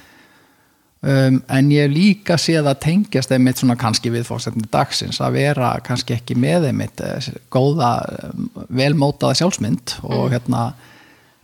Um, 1.03 1.41
en 1.51 1.71
ég 1.75 1.89
líka 1.91 2.37
séð 2.39 2.69
að 2.71 2.83
tengjast 2.85 3.33
einmitt 3.35 3.59
svona 3.59 3.75
kannski 3.79 4.13
við 4.15 4.29
fórsetni 4.29 4.69
dagsins 4.71 5.19
að 5.19 5.41
vera 5.41 5.73
kannski 5.83 6.15
ekki 6.15 6.37
með 6.39 6.69
einmitt 6.69 7.03
eh, 7.03 7.27
góða, 7.51 7.97
eh, 8.07 8.61
velmótaða 8.71 9.41
sjálfsmynd 9.41 9.97
og 10.07 10.29
hérna 10.31 10.69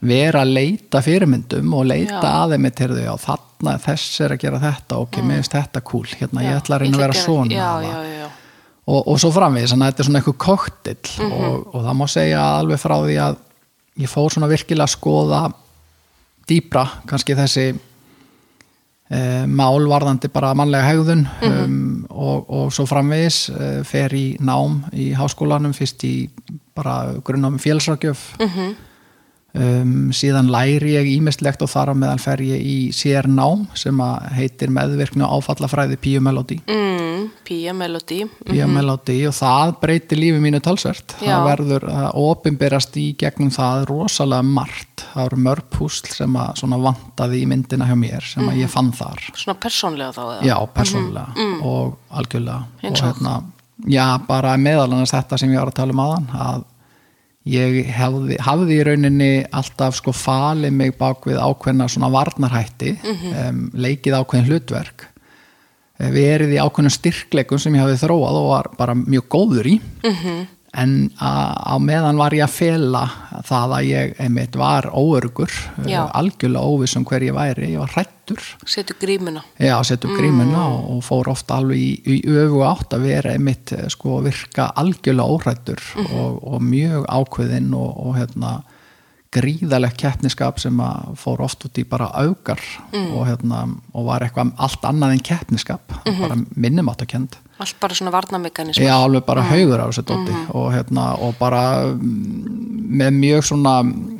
vera 0.06 0.44
að 0.44 0.54
leita 0.60 1.02
fyrirmyndum 1.02 1.74
og 1.74 1.88
leita 1.90 2.20
Já. 2.22 2.36
að 2.44 2.54
þeim 2.54 2.68
til 2.78 2.90
þau 2.92 3.02
á 3.10 3.16
þarna 3.24 3.74
þess 3.82 4.20
er 4.22 4.34
að 4.36 4.44
gera 4.44 4.62
þetta 4.62 5.00
ok, 5.02 5.18
mér 5.26 5.40
finnst 5.40 5.56
þetta 5.58 5.82
cool, 5.90 6.06
hérna 6.20 6.44
ég 6.46 6.60
ætla 6.60 6.78
að 6.78 6.84
reyna 6.84 7.00
að 7.00 7.02
vera 7.02 7.18
svona 7.18 7.58
Já, 7.58 7.70
já, 7.82 7.96
já. 8.14 8.28
Og, 8.88 9.02
og 9.12 9.18
svo 9.20 9.30
framvegis, 9.34 9.74
þannig 9.74 9.84
að 9.86 9.92
þetta 9.92 10.02
er 10.04 10.08
svona 10.08 10.20
eitthvað 10.22 10.38
koktill 10.46 11.10
Mhm. 11.18 11.32
og, 11.32 11.74
og 11.74 11.84
það 11.84 11.96
má 12.00 12.06
segja 12.08 12.44
alveg 12.58 12.80
frá 12.80 12.96
því 13.04 13.16
að 13.26 13.36
ég 13.98 14.08
fór 14.12 14.32
svona 14.32 14.48
virkilega 14.48 14.86
að 14.88 14.94
skoða 14.96 15.42
dýbra 16.48 16.84
kannski 17.10 17.34
þessi 17.36 17.66
e, 19.10 19.20
málvarðandi 19.48 20.28
bara 20.32 20.54
mannlega 20.56 20.88
hegðun 20.92 21.26
Mhm. 21.40 21.64
um, 21.64 22.06
og, 22.10 22.50
og 22.50 22.72
svo 22.72 22.86
framvegis 22.88 23.48
e, 23.50 23.70
fer 23.84 24.14
í 24.16 24.36
nám 24.40 24.82
í 24.92 25.10
háskólanum 25.16 25.74
fyrst 25.76 26.04
í 26.04 26.28
bara 26.76 27.14
grunnnámi 27.24 27.58
félagsrákjöf 27.60 28.36
Mhm. 28.40 28.74
Um, 29.58 29.94
síðan 30.14 30.48
læri 30.54 30.94
ég 30.96 31.10
ímislegt 31.18 31.62
og 31.66 31.70
þar 31.72 31.92
á 31.92 31.94
meðal 31.98 32.20
fer 32.22 32.42
ég 32.46 32.62
í 32.62 32.76
sér 32.94 33.28
nám 33.30 33.66
sem 33.78 33.98
heitir 34.38 34.70
meðvirkni 34.74 35.26
og 35.26 35.42
áfallafræði 35.42 35.98
Píu 36.02 36.22
Melody 36.24 36.60
Mm, 36.68 37.30
Pía 37.44 37.72
Melody. 37.74 38.20
Pía 38.46 38.66
Melody 38.70 39.16
og 39.26 39.34
það 39.34 39.72
breytir 39.82 40.20
lífi 40.20 40.38
mínu 40.42 40.60
talsvert 40.62 41.16
Já. 41.18 41.32
það 41.34 41.46
verður 41.48 41.86
að 41.90 42.08
opinberast 42.22 42.96
í 43.00 43.06
gegnum 43.18 43.50
það 43.54 43.86
rosalega 43.90 44.46
margt 44.46 45.04
það 45.14 45.24
eru 45.24 45.38
mörg 45.48 45.66
púsl 45.74 46.06
sem 46.14 46.36
að 46.38 46.84
vantaði 46.86 47.40
í 47.42 47.48
myndina 47.50 47.88
hjá 47.88 47.96
mér 47.98 48.24
sem 48.28 48.46
að 48.48 48.60
ég 48.62 48.70
fann 48.72 48.92
þar 48.94 49.24
Svona 49.34 49.58
persónlega 49.62 50.14
þá 50.14 50.22
eða? 50.28 50.46
já, 50.46 50.56
persónulega 50.78 51.48
og 51.66 51.96
algjörlega 52.20 52.60
og? 52.92 53.00
hérna, 53.02 53.34
já, 53.88 54.06
bara 54.28 54.54
meðal 54.60 54.90
annars 54.92 55.14
þetta 55.16 55.38
sem 55.42 55.50
ég 55.54 55.58
var 55.62 55.72
að 55.72 55.78
tala 55.80 55.96
um 55.96 56.04
aðan 56.06 56.28
að 56.38 56.66
ég 57.48 57.92
hefði, 57.96 58.38
hafði 58.44 58.76
í 58.76 58.82
rauninni 58.86 59.30
alltaf 59.56 59.96
sko 59.98 60.14
falið 60.16 60.74
mig 60.76 60.96
bak 60.98 61.26
við 61.28 61.40
ákveðna 61.40 61.88
svona 61.90 62.10
varnarhætti 62.12 62.94
um, 63.04 63.62
leikið 63.72 64.18
ákveðin 64.18 64.50
hlutverk. 64.50 65.08
Eh, 65.98 66.12
verið 66.14 66.54
í 66.54 66.60
ákveðnum 66.62 66.94
styrkleikum 66.94 67.62
sem 67.62 67.74
ég 67.74 67.84
hafði 67.86 68.00
þróað 68.04 68.40
og 68.42 68.48
var 68.52 68.70
bara 68.78 68.96
mjög 68.98 69.28
góður 69.34 69.72
í 69.72 69.78
en 70.76 71.10
á, 71.16 71.76
meðan 71.80 72.18
var 72.20 72.34
ég 72.36 72.44
að 72.44 72.52
fela 72.52 73.02
það 73.48 73.74
að 73.78 73.88
ég 73.88 74.20
einmitt 74.20 74.56
var 74.58 74.90
óörgur 74.92 75.52
Já. 75.88 76.02
algjörlega 76.12 76.68
óviss 76.68 76.96
um 76.98 77.06
hver 77.08 77.24
ég 77.24 77.36
væri, 77.36 77.70
ég 77.72 77.80
var 77.80 77.94
hrættur 77.94 78.42
Setu 78.68 78.96
grímuna. 79.00 79.40
Já, 79.56 79.78
setja 79.88 80.10
upp 80.10 80.18
grímuna 80.18 80.66
og, 80.68 80.90
og 80.96 81.04
fór 81.06 81.30
ofta 81.32 81.62
alveg 81.62 81.80
í, 81.80 81.92
í 82.04 82.18
öfu 82.28 82.60
átt 82.68 82.96
að 82.98 83.06
vera 83.08 83.32
einmitt 83.32 83.72
eh, 83.72 83.86
sko 83.92 84.20
virka 84.26 84.68
algjörlega 84.76 85.38
óhrættur 85.38 85.84
og, 86.04 86.42
og 86.44 86.60
mjög 86.64 87.08
ákveðinn 87.08 87.72
og, 87.78 87.94
og 88.04 88.18
hérna 88.18 88.58
gríðalegt 89.34 89.98
keppniskap 90.00 90.60
sem 90.62 90.78
að 90.80 91.10
fór 91.20 91.42
oft 91.44 91.66
út 91.68 91.80
í 91.80 91.84
bara 91.88 92.08
augar 92.16 92.62
og, 92.92 93.26
hérna, 93.28 93.66
og 93.92 94.08
var 94.08 94.24
eitthvað 94.24 94.54
allt 94.56 94.86
annað 94.88 95.18
en 95.18 95.26
keppniskap 95.28 95.98
bara 96.06 96.38
minnumáttakend 96.56 97.36
Allt 97.58 97.74
bara 97.82 97.94
svona 97.94 98.12
varnamekanism. 98.14 98.84
Já, 98.84 98.94
alveg 98.94 99.24
bara 99.26 99.42
haugur 99.42 99.80
á 99.82 99.90
þessu 99.90 100.04
dóti 100.06 100.34
og, 100.54 100.68
hérna, 100.70 101.08
og 101.18 101.34
bara 101.40 101.62
mm, 101.90 102.68
með 103.00 103.16
mjög 103.16 103.48
svona, 103.48 103.72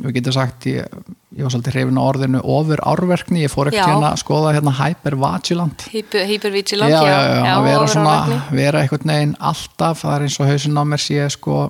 við 0.02 0.16
getum 0.16 0.34
sagt 0.34 0.66
ég, 0.66 0.96
ég 1.38 1.46
var 1.46 1.54
svolítið 1.54 1.76
hrifin 1.76 2.00
á 2.02 2.02
orðinu 2.02 2.40
ofur 2.42 2.82
árverkni, 2.82 3.44
ég 3.44 3.52
fór 3.52 3.70
ekkert 3.70 3.84
Já. 3.84 3.92
hérna 3.92 4.10
að 4.10 4.22
skoða 4.24 4.56
hérna 4.56 4.74
hypervagilant 4.80 5.86
Hyper, 5.92 6.26
hypervigilant, 6.32 6.90
já, 6.90 6.98
já, 7.06 7.18
já, 7.38 7.52
að 7.52 7.68
vera 7.68 7.90
svona 7.94 8.16
vera 8.50 8.82
einhvern 8.82 9.14
veginn 9.14 9.36
alltaf 9.52 10.02
það 10.02 10.16
er 10.16 10.26
eins 10.26 10.40
og 10.42 10.50
hausinn 10.50 10.82
á 10.82 10.84
mér 10.90 11.04
sé 11.06 11.30
sko 11.36 11.60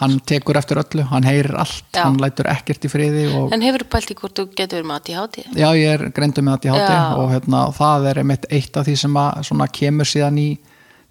hann 0.00 0.18
tekur 0.24 0.56
eftir 0.56 0.78
öllu, 0.80 1.02
hann 1.10 1.22
heyrir 1.28 1.54
allt 1.60 1.84
Já. 1.92 2.04
hann 2.06 2.16
lætur 2.22 2.46
ekkert 2.48 2.84
í 2.86 2.90
friði 2.90 3.26
En 3.52 3.60
hefur 3.60 3.82
þú 3.84 3.88
pælt 3.92 4.10
í 4.10 4.14
hvort 4.16 4.34
þú 4.38 4.46
getur 4.56 4.78
verið 4.80 4.88
með 4.88 5.00
ADHD? 5.00 5.44
já, 5.60 5.68
ég 5.76 5.92
er 6.00 6.10
greindu 6.16 6.42
með 6.42 6.52
háti 6.56 6.68
Já. 6.72 7.14
og 7.16 7.30
hérna, 7.30 7.60
það 7.76 8.06
er 8.10 8.18
einmitt 8.22 8.46
eitt 8.50 8.76
af 8.76 8.86
því 8.86 8.94
sem 9.02 9.14
að 9.20 9.42
svona 9.44 9.66
kemur 9.68 10.08
síðan 10.08 10.38
í 10.40 10.48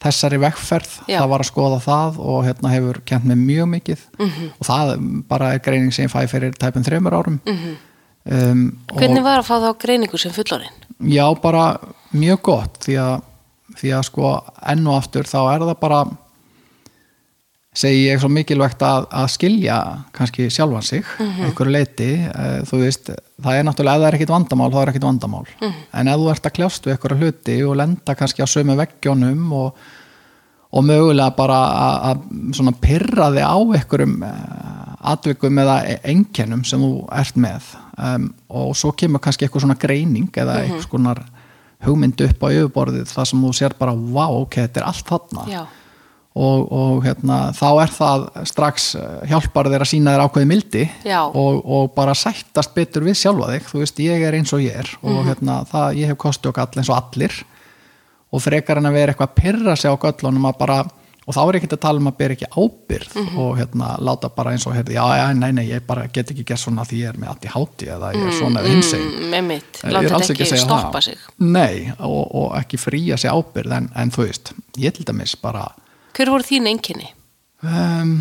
þessari 0.02 0.40
vekkferð, 0.42 0.94
það 1.06 1.28
var 1.30 1.44
að 1.44 1.50
skoða 1.52 1.80
það 1.86 2.16
og 2.26 2.40
hérna 2.48 2.72
hefur 2.74 3.02
kent 3.06 3.24
með 3.30 3.38
mjög 3.46 3.68
mikið 3.76 4.00
Mhm. 4.18 4.48
og 4.60 4.66
það 4.66 5.24
bara 5.30 5.54
er 5.54 5.60
greining 5.60 5.94
sem 5.94 6.08
ég 6.08 6.12
fæ 6.12 6.26
fyrir 6.28 6.52
tæpum 6.58 6.84
þreymur 6.84 7.14
árum 7.14 7.40
um, 7.46 7.78
og- 8.26 8.32
Mhm. 8.32 8.72
Hvernig 8.98 9.24
var 9.24 9.40
að 9.40 9.46
fá 9.46 9.60
þá 9.62 9.78
greiningu 9.78 10.18
sem 10.20 10.32
fullorinn? 10.32 10.74
Já, 11.04 11.34
bara 11.42 11.78
mjög 12.14 12.42
gott 12.42 12.80
því 12.80 12.98
að, 12.98 13.22
því 13.78 13.90
að 13.98 14.04
sko 14.06 14.44
enn 14.68 14.88
og 14.88 14.98
aftur 15.04 15.24
þá 15.24 15.54
er 15.56 15.60
það 15.60 15.80
bara 15.80 16.02
segi 17.72 18.02
ég 18.10 18.20
svo 18.20 18.28
mikilvægt 18.32 18.82
að, 18.84 19.06
að 19.16 19.30
skilja 19.32 19.78
kannski 20.16 20.50
sjálfan 20.52 20.84
sig 20.84 21.08
einhverju 21.22 21.72
leiti, 21.72 22.10
eh, 22.28 22.60
þú 22.68 22.82
veist 22.82 23.12
það 23.14 23.58
er 23.58 23.66
náttúrulega, 23.68 23.96
ef 23.96 24.02
það 24.04 24.08
er 24.10 24.18
ekkit 24.18 24.34
vandamál, 24.34 24.70
þá 24.74 24.80
er 24.82 24.92
ekkit 24.92 25.08
vandamál. 25.08 25.48
En 25.96 26.12
ef 26.12 26.20
þú 26.20 26.30
ert 26.34 26.50
að 26.50 26.56
kljást 26.60 26.86
við 26.86 26.96
einhverju 26.98 27.20
hluti 27.22 27.58
og 27.64 27.80
lenda 27.80 28.16
kannski 28.20 28.44
á 28.44 28.48
sömu 28.52 28.76
veggjónum 28.82 29.56
og, 29.56 29.82
og 30.72 30.88
mögulega 30.88 31.36
bara 31.40 31.60
að, 31.72 31.98
að 32.12 32.56
svona 32.60 32.76
pyrra 32.84 33.32
þig 33.38 33.48
á 33.48 33.58
einhverjum 33.80 34.18
uh, 34.28 34.82
atvikum 35.16 35.64
eða 35.64 35.78
einkennum 36.04 36.66
sem 36.68 36.84
þú 36.84 36.94
ert 37.24 37.40
með. 37.40 37.72
Um, 37.96 38.32
og 38.52 38.76
svo 38.76 38.92
kemur 38.98 39.24
kannski 39.24 39.48
eitthvað 39.48 39.66
svona 39.66 39.80
greining 39.80 40.28
eða 40.36 40.62
eitthvað 40.66 40.90
svona 40.90 41.16
hugmynd 41.86 42.20
upp 42.28 42.44
á 42.46 42.48
yfirborðið 42.52 43.10
það 43.10 43.30
sem 43.32 43.46
þú 43.46 43.52
sér 43.58 43.76
bara, 43.80 43.96
vá, 43.96 44.26
ok, 44.44 44.60
þetta 44.68 44.82
er 44.82 44.92
allt 44.92 45.08
þarna. 45.08 45.46
Já, 45.50 45.62
og, 46.36 46.68
og 46.72 47.02
hérna, 47.04 47.40
þá 47.52 47.66
er 47.84 47.92
það 47.92 48.22
strax 48.48 48.86
eh, 48.96 49.26
hjálpar 49.32 49.68
þér 49.74 49.84
að 49.84 49.90
sína 49.92 50.14
þér 50.16 50.24
ákveði 50.30 50.48
mildi 50.54 50.86
og, 51.36 51.58
og 51.66 51.90
bara 51.98 52.14
sættast 52.16 52.72
betur 52.78 53.04
við 53.04 53.18
sjálfa 53.20 53.50
þig, 53.52 53.68
þú 53.74 53.82
veist, 53.84 54.00
ég 54.06 54.24
er 54.30 54.38
eins 54.40 54.54
og 54.56 54.64
ég 54.64 54.78
er 54.80 54.94
og 55.04 55.26
hérna, 55.28 55.62
það, 55.68 56.00
ég 56.00 56.14
hef 56.14 56.22
kosti 56.24 56.54
gall 56.56 56.72
eins 56.80 56.90
og 56.94 56.98
allir 57.02 57.36
og 58.32 58.40
frekar 58.46 58.80
en 58.80 58.88
að 58.88 58.96
vera 58.96 59.12
eitthvað 59.12 59.28
að 59.34 59.40
pyrra 59.42 59.76
sig 59.76 59.92
á 59.92 59.96
göllunum 60.00 60.46
að 60.48 60.60
bara 60.64 60.80
og 61.30 61.36
þá 61.36 61.42
er 61.52 61.58
ekki 61.60 61.68
að 61.70 61.82
tala 61.84 62.00
um 62.02 62.08
að 62.10 62.16
bera 62.18 62.34
ekki 62.34 62.48
ábyrð 62.58 63.12
Mhm. 63.20 63.36
og 63.44 63.52
hérna 63.60 63.90
láta 64.02 64.30
bara 64.34 64.52
eins 64.56 64.64
og 64.68 64.74
heyrði, 64.74 64.96
já, 64.96 65.04
já, 65.20 65.26
nei, 65.38 65.52
nei, 65.54 65.66
ég 65.70 65.84
bara 65.86 66.08
get 66.08 66.32
ekki 66.32 66.44
gert 66.48 66.60
svona 66.64 66.86
því 66.88 66.98
ég 67.04 67.12
er 67.12 67.20
með 67.22 67.30
allt 67.30 67.46
í 67.46 67.52
háti 67.52 67.92
eða 67.94 68.10
ég 68.16 68.24
er 68.26 68.34
svona 68.40 68.64
mm, 68.64 68.72
hinsegin 68.72 69.30
með 69.36 69.44
mitt, 69.52 69.82
Ég 69.84 69.92
er 69.92 69.94
láta 70.00 70.18
þetta 70.24 70.34
ekki 70.48 70.64
stoppa 70.64 70.98
það. 70.98 71.06
sig. 71.06 71.18
Nei, 71.44 71.92
og, 72.00 72.24
og 72.42 72.56
ekki 72.58 72.80
fría 72.82 73.18
sig 73.22 73.30
ábyrð 73.36 73.76
en, 73.78 73.92
en 74.02 74.12
þú 74.16 74.26
veist, 74.26 74.54
ég 74.82 74.96
til 74.98 75.06
dæmis 75.12 75.36
bara 75.44 75.68
Hver 76.16 76.32
voru 76.34 76.48
þín 76.48 76.70
einkenni? 76.72 77.12
um, 77.62 78.14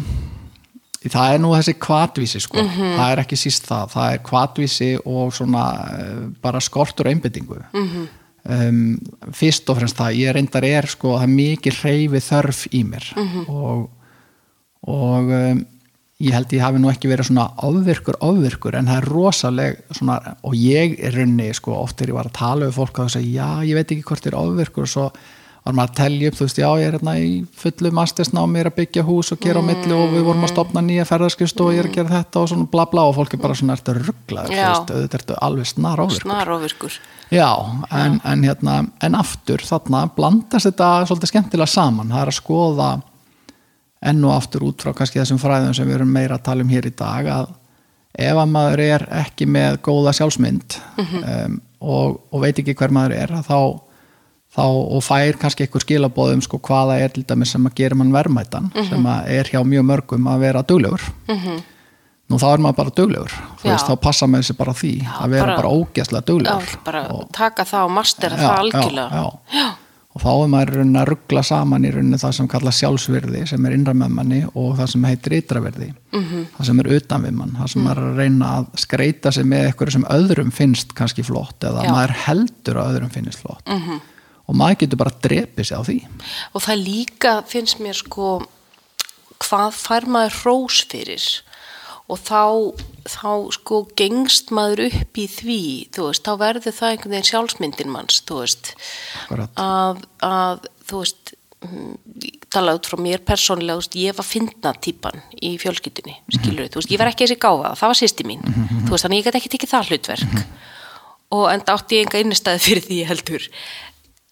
það 1.01 1.35
er 1.35 1.43
nú 1.43 1.53
þessi 1.57 1.75
kvatvísi 1.81 2.43
sko, 2.45 2.63
það 2.77 3.07
er 3.07 3.23
ekki 3.25 3.39
síst 3.41 3.69
það. 3.69 3.93
Það 3.95 4.15
er 4.15 4.25
kvatvísi 4.31 4.91
og 5.09 5.35
svona 5.37 5.67
uh, 5.97 6.25
bara 6.43 6.61
skortur 6.65 7.09
og 7.09 7.15
einbyttingu 7.15 7.61
um, 8.45 8.99
fyrst 9.37 9.69
og 9.71 9.81
fremst 9.81 9.99
það 10.01 10.21
ég 10.21 10.37
reyndar 10.37 10.67
er 10.69 10.89
sko, 10.91 11.17
það 11.19 11.27
er 11.29 11.35
mikið 11.41 11.83
reyfi 11.85 12.25
þörf 12.29 12.65
í 12.73 12.85
mér. 12.89 13.11
Og, 13.49 13.89
og 14.91 15.35
um, 15.41 15.65
ég 16.21 16.37
held 16.37 16.53
ég 16.53 16.65
hafi 16.65 16.81
nú 16.83 16.93
ekki 16.93 17.09
verið 17.09 17.31
svona 17.31 17.49
ofvirkur, 17.65 18.21
ofvirkur 18.21 18.77
en 18.77 18.91
það 18.91 19.01
er 19.01 19.11
rosaleg 19.11 19.83
svona, 19.97 20.37
og 20.45 20.57
ég 20.59 20.99
er 21.01 21.17
runni 21.17 21.49
sko, 21.57 21.79
oft 21.81 21.97
þegar 21.97 22.13
ég 22.13 22.19
var 22.21 22.29
að 22.29 22.39
tala 22.41 22.69
við 22.69 22.77
fólk 22.77 22.99
og 22.99 23.07
það 23.07 23.15
segja, 23.17 23.31
já, 23.41 23.69
ég 23.71 23.79
veit 23.79 23.95
ekki 23.95 24.09
hvort 24.11 24.27
ég 24.27 24.35
er 24.35 24.41
ofvirkur 24.43 24.85
og 24.85 24.93
svo 24.93 25.07
var 25.65 25.77
maður 25.77 25.91
að 25.91 25.99
telja 25.99 26.31
upp, 26.31 26.37
þú 26.39 26.47
veist, 26.47 26.61
já, 26.61 26.69
ég 26.81 26.87
er 26.89 26.97
hérna 26.97 27.15
í 27.21 27.31
fullu 27.61 27.93
mastersnámi, 27.99 28.59
ég 28.59 28.65
er 28.65 28.71
að 28.71 28.77
byggja 28.79 29.05
hús 29.05 29.33
og 29.35 29.43
gera 29.45 29.61
á 29.61 29.65
milli 29.65 29.93
og 29.97 30.15
við 30.15 30.25
vorum 30.29 30.47
að 30.47 30.53
stopna 30.55 30.83
nýja 30.87 31.07
ferðarskristu 31.09 31.67
og 31.67 31.75
ég 31.75 31.83
er 31.83 31.91
að 31.91 31.99
gera 31.99 32.15
þetta 32.15 32.41
og 32.41 32.51
svona 32.53 32.71
bla 32.73 32.87
bla 32.91 33.05
og 33.11 33.15
fólk 33.19 33.37
er 33.37 33.43
bara 33.43 33.59
svona, 33.59 33.77
ertu 33.77 33.97
rugglaður, 33.99 34.55
þú 34.55 34.65
veist, 34.65 34.95
auðvitað 34.95 35.21
ertu 35.21 35.39
alveg 35.49 35.71
snar 35.71 36.03
ofvirkur. 36.07 36.31
Snar 36.31 36.55
ofirkur. 36.57 36.99
Já, 37.31 37.51
en, 38.01 38.19
en, 38.33 38.49
hérna, 38.49 38.81
en 39.05 39.21
aftur 39.21 39.63
þarna 39.69 40.03
blandast 40.17 40.71
þetta 40.71 40.91
svolítið 41.11 41.35
skemmtilega 41.35 41.71
saman, 41.71 42.11
það 42.11 42.25
er 42.25 42.33
að 42.33 42.39
skoða 42.41 42.91
enn 44.11 44.25
og 44.25 44.33
aftur 44.33 44.65
út 44.65 44.81
frá 44.81 44.95
kannski 44.97 45.21
þessum 45.21 45.41
fræðum 45.41 45.77
sem 45.77 45.89
við 45.89 45.99
erum 45.99 46.13
meira 46.15 46.39
að 46.39 46.47
tala 46.49 46.65
um 46.65 46.73
hér 46.73 46.89
í 46.89 46.95
dag 46.97 47.29
að 47.29 47.51
ef 48.19 48.41
að 48.41 48.51
maður 48.51 48.83
er 48.85 49.05
ekki 49.21 49.47
með 49.47 49.79
góða 49.87 50.15
sjálfsmynd 50.17 50.77
um, 50.99 51.61
og, 51.81 52.17
og 52.33 52.43
veit 52.43 52.59
ekki 52.59 52.75
hver 52.79 52.95
maður 52.95 53.17
er 53.19 53.35
þá, 53.47 53.59
þá 54.51 54.63
og 54.67 55.03
fær 55.07 55.37
kannski 55.39 55.63
einhver 55.67 55.85
skilabóðum 55.85 56.41
sko 56.43 56.59
hvaða 56.59 56.97
er 57.05 57.13
til 57.15 57.23
dæmis 57.29 57.53
sem 57.55 57.67
að 57.67 57.75
gera 57.79 57.95
mann 58.01 58.11
verðmætan 58.13 58.71
sem 58.89 59.05
að 59.07 59.29
er 59.31 59.45
hjá 59.53 59.61
mjög 59.65 59.85
mörgum 59.93 60.27
að 60.33 60.41
vera 60.41 60.63
duglegur 60.67 61.05
nú 62.31 62.39
þá 62.39 62.47
er 62.55 62.63
maður 62.63 62.77
bara 62.79 62.91
Já. 63.63 63.73
veist, 63.75 63.87
þá 63.91 63.95
passa 64.01 64.27
maður 64.31 64.49
sér 64.51 64.57
bara 64.59 64.73
því 64.73 64.91
að 65.07 65.31
vera 65.31 65.47
bara- 65.47 65.57
bara, 65.57 65.69
ógeðslega 65.69 66.23
Já, 66.23 66.27
duglegur 66.33 66.75
bara 66.85 67.05
og, 67.11 67.29
taka 67.33 67.65
það 67.65 67.85
og 67.85 67.91
mastera 67.91 68.37
það 68.37 68.59
algjörlega. 68.59 69.11
já, 69.11 69.31
já. 69.55 69.71
og 70.15 70.23
þá 70.23 70.29
er 70.43 70.49
maður 70.51 70.77
að 71.01 71.09
ruggla 71.11 71.43
saman 71.47 71.85
í 71.85 71.91
rauninni 71.95 72.19
það 72.19 72.33
sem 72.35 72.49
kalla 72.49 72.71
sjálfsvirði 72.75 73.43
sem 73.49 73.67
er 73.67 73.73
innra 73.77 73.95
með 73.95 74.09
manni 74.19 74.41
og 74.55 74.77
það 74.79 74.89
sem 74.95 75.05
heitir 75.05 75.37
ytraverði 75.41 75.91
Mhm. 76.13 76.47
það 76.59 76.67
sem 76.67 76.81
er 76.81 76.87
utan 76.97 77.23
við 77.23 77.33
mann 77.33 77.57
það 77.59 77.69
sem 77.71 77.87
er 77.87 77.95
að 78.03 78.17
reyna 78.17 78.47
að 78.59 78.67
skreita 78.77 79.33
sig 79.33 79.45
með 79.45 79.67
eitthvað 79.73 79.93
sem 79.93 80.05
öðrum 80.11 80.51
finnst 80.53 80.95
kannski 80.95 81.23
flott 81.25 81.59
eða 81.61 81.83
Já. 81.85 81.91
Mhm. 81.91 81.95
maður 81.95 82.15
heldur 82.27 82.75
að 82.83 82.95
öðrum 82.95 83.11
finnst 83.11 83.39
flott 83.39 83.63
-hmm. 83.67 84.01
Og 84.51 84.59
maður 84.59 84.81
getur 84.83 84.99
bara 84.99 85.15
drepið 85.23 85.69
sig 85.69 85.79
á 85.79 85.83
því. 85.87 85.99
Og 86.59 86.65
það 86.65 86.83
líka 86.89 87.37
finnst 87.47 87.79
mér 87.83 87.99
sko 87.99 88.41
hvað 89.41 89.77
fær 89.79 90.07
maður 90.11 90.39
hrós 90.43 90.83
fyrir? 90.91 91.27
Og 92.11 92.19
þá, 92.19 92.75
þá 93.07 93.33
sko 93.55 93.85
gengst 93.99 94.51
maður 94.55 94.89
upp 94.89 95.19
í 95.21 95.27
því, 95.31 95.61
veist, 95.95 96.25
þá 96.27 96.33
verður 96.41 96.75
það 96.75 96.95
einhvern 96.95 97.15
veginn 97.15 97.29
sjálfsmyndin 97.29 97.93
manns, 97.93 98.19
þú 98.27 98.41
veist, 98.41 98.73
að, 99.31 100.01
að 100.27 100.67
þú 100.91 101.03
veist, 101.05 101.33
mm, 101.69 101.93
tala 102.51 102.75
út 102.75 102.89
frá 102.91 102.99
mér 102.99 103.23
persónulega, 103.23 103.79
veist, 103.79 103.95
ég 103.95 104.19
var 104.19 104.27
fyndna 104.27 104.75
típan 104.83 105.23
í 105.39 105.53
fjölskyldunni, 105.63 106.17
skilur 106.35 106.67
þú 106.67 106.83
veist, 106.83 106.91
ég 106.91 106.99
var 106.99 107.13
ekki 107.13 107.29
þessi 107.29 107.39
gáfa, 107.47 107.77
það 107.79 107.95
var 107.95 108.01
sýsti 108.03 108.27
mín, 108.27 108.43
þú 108.49 108.91
veist, 108.91 109.07
þannig 109.07 109.23
ég 109.23 109.31
gæti 109.31 109.43
ekki 109.45 109.55
tekið 109.55 109.75
það 109.77 109.93
hlutverk. 109.93 110.43
Og 111.31 111.47
enda 111.47 111.77
átti 111.79 111.95
ég 112.01 112.09
enga 112.09 112.25
innistæði 112.25 112.59
fyrir 112.65 112.87
því 112.89 112.97
heldur 113.07 113.45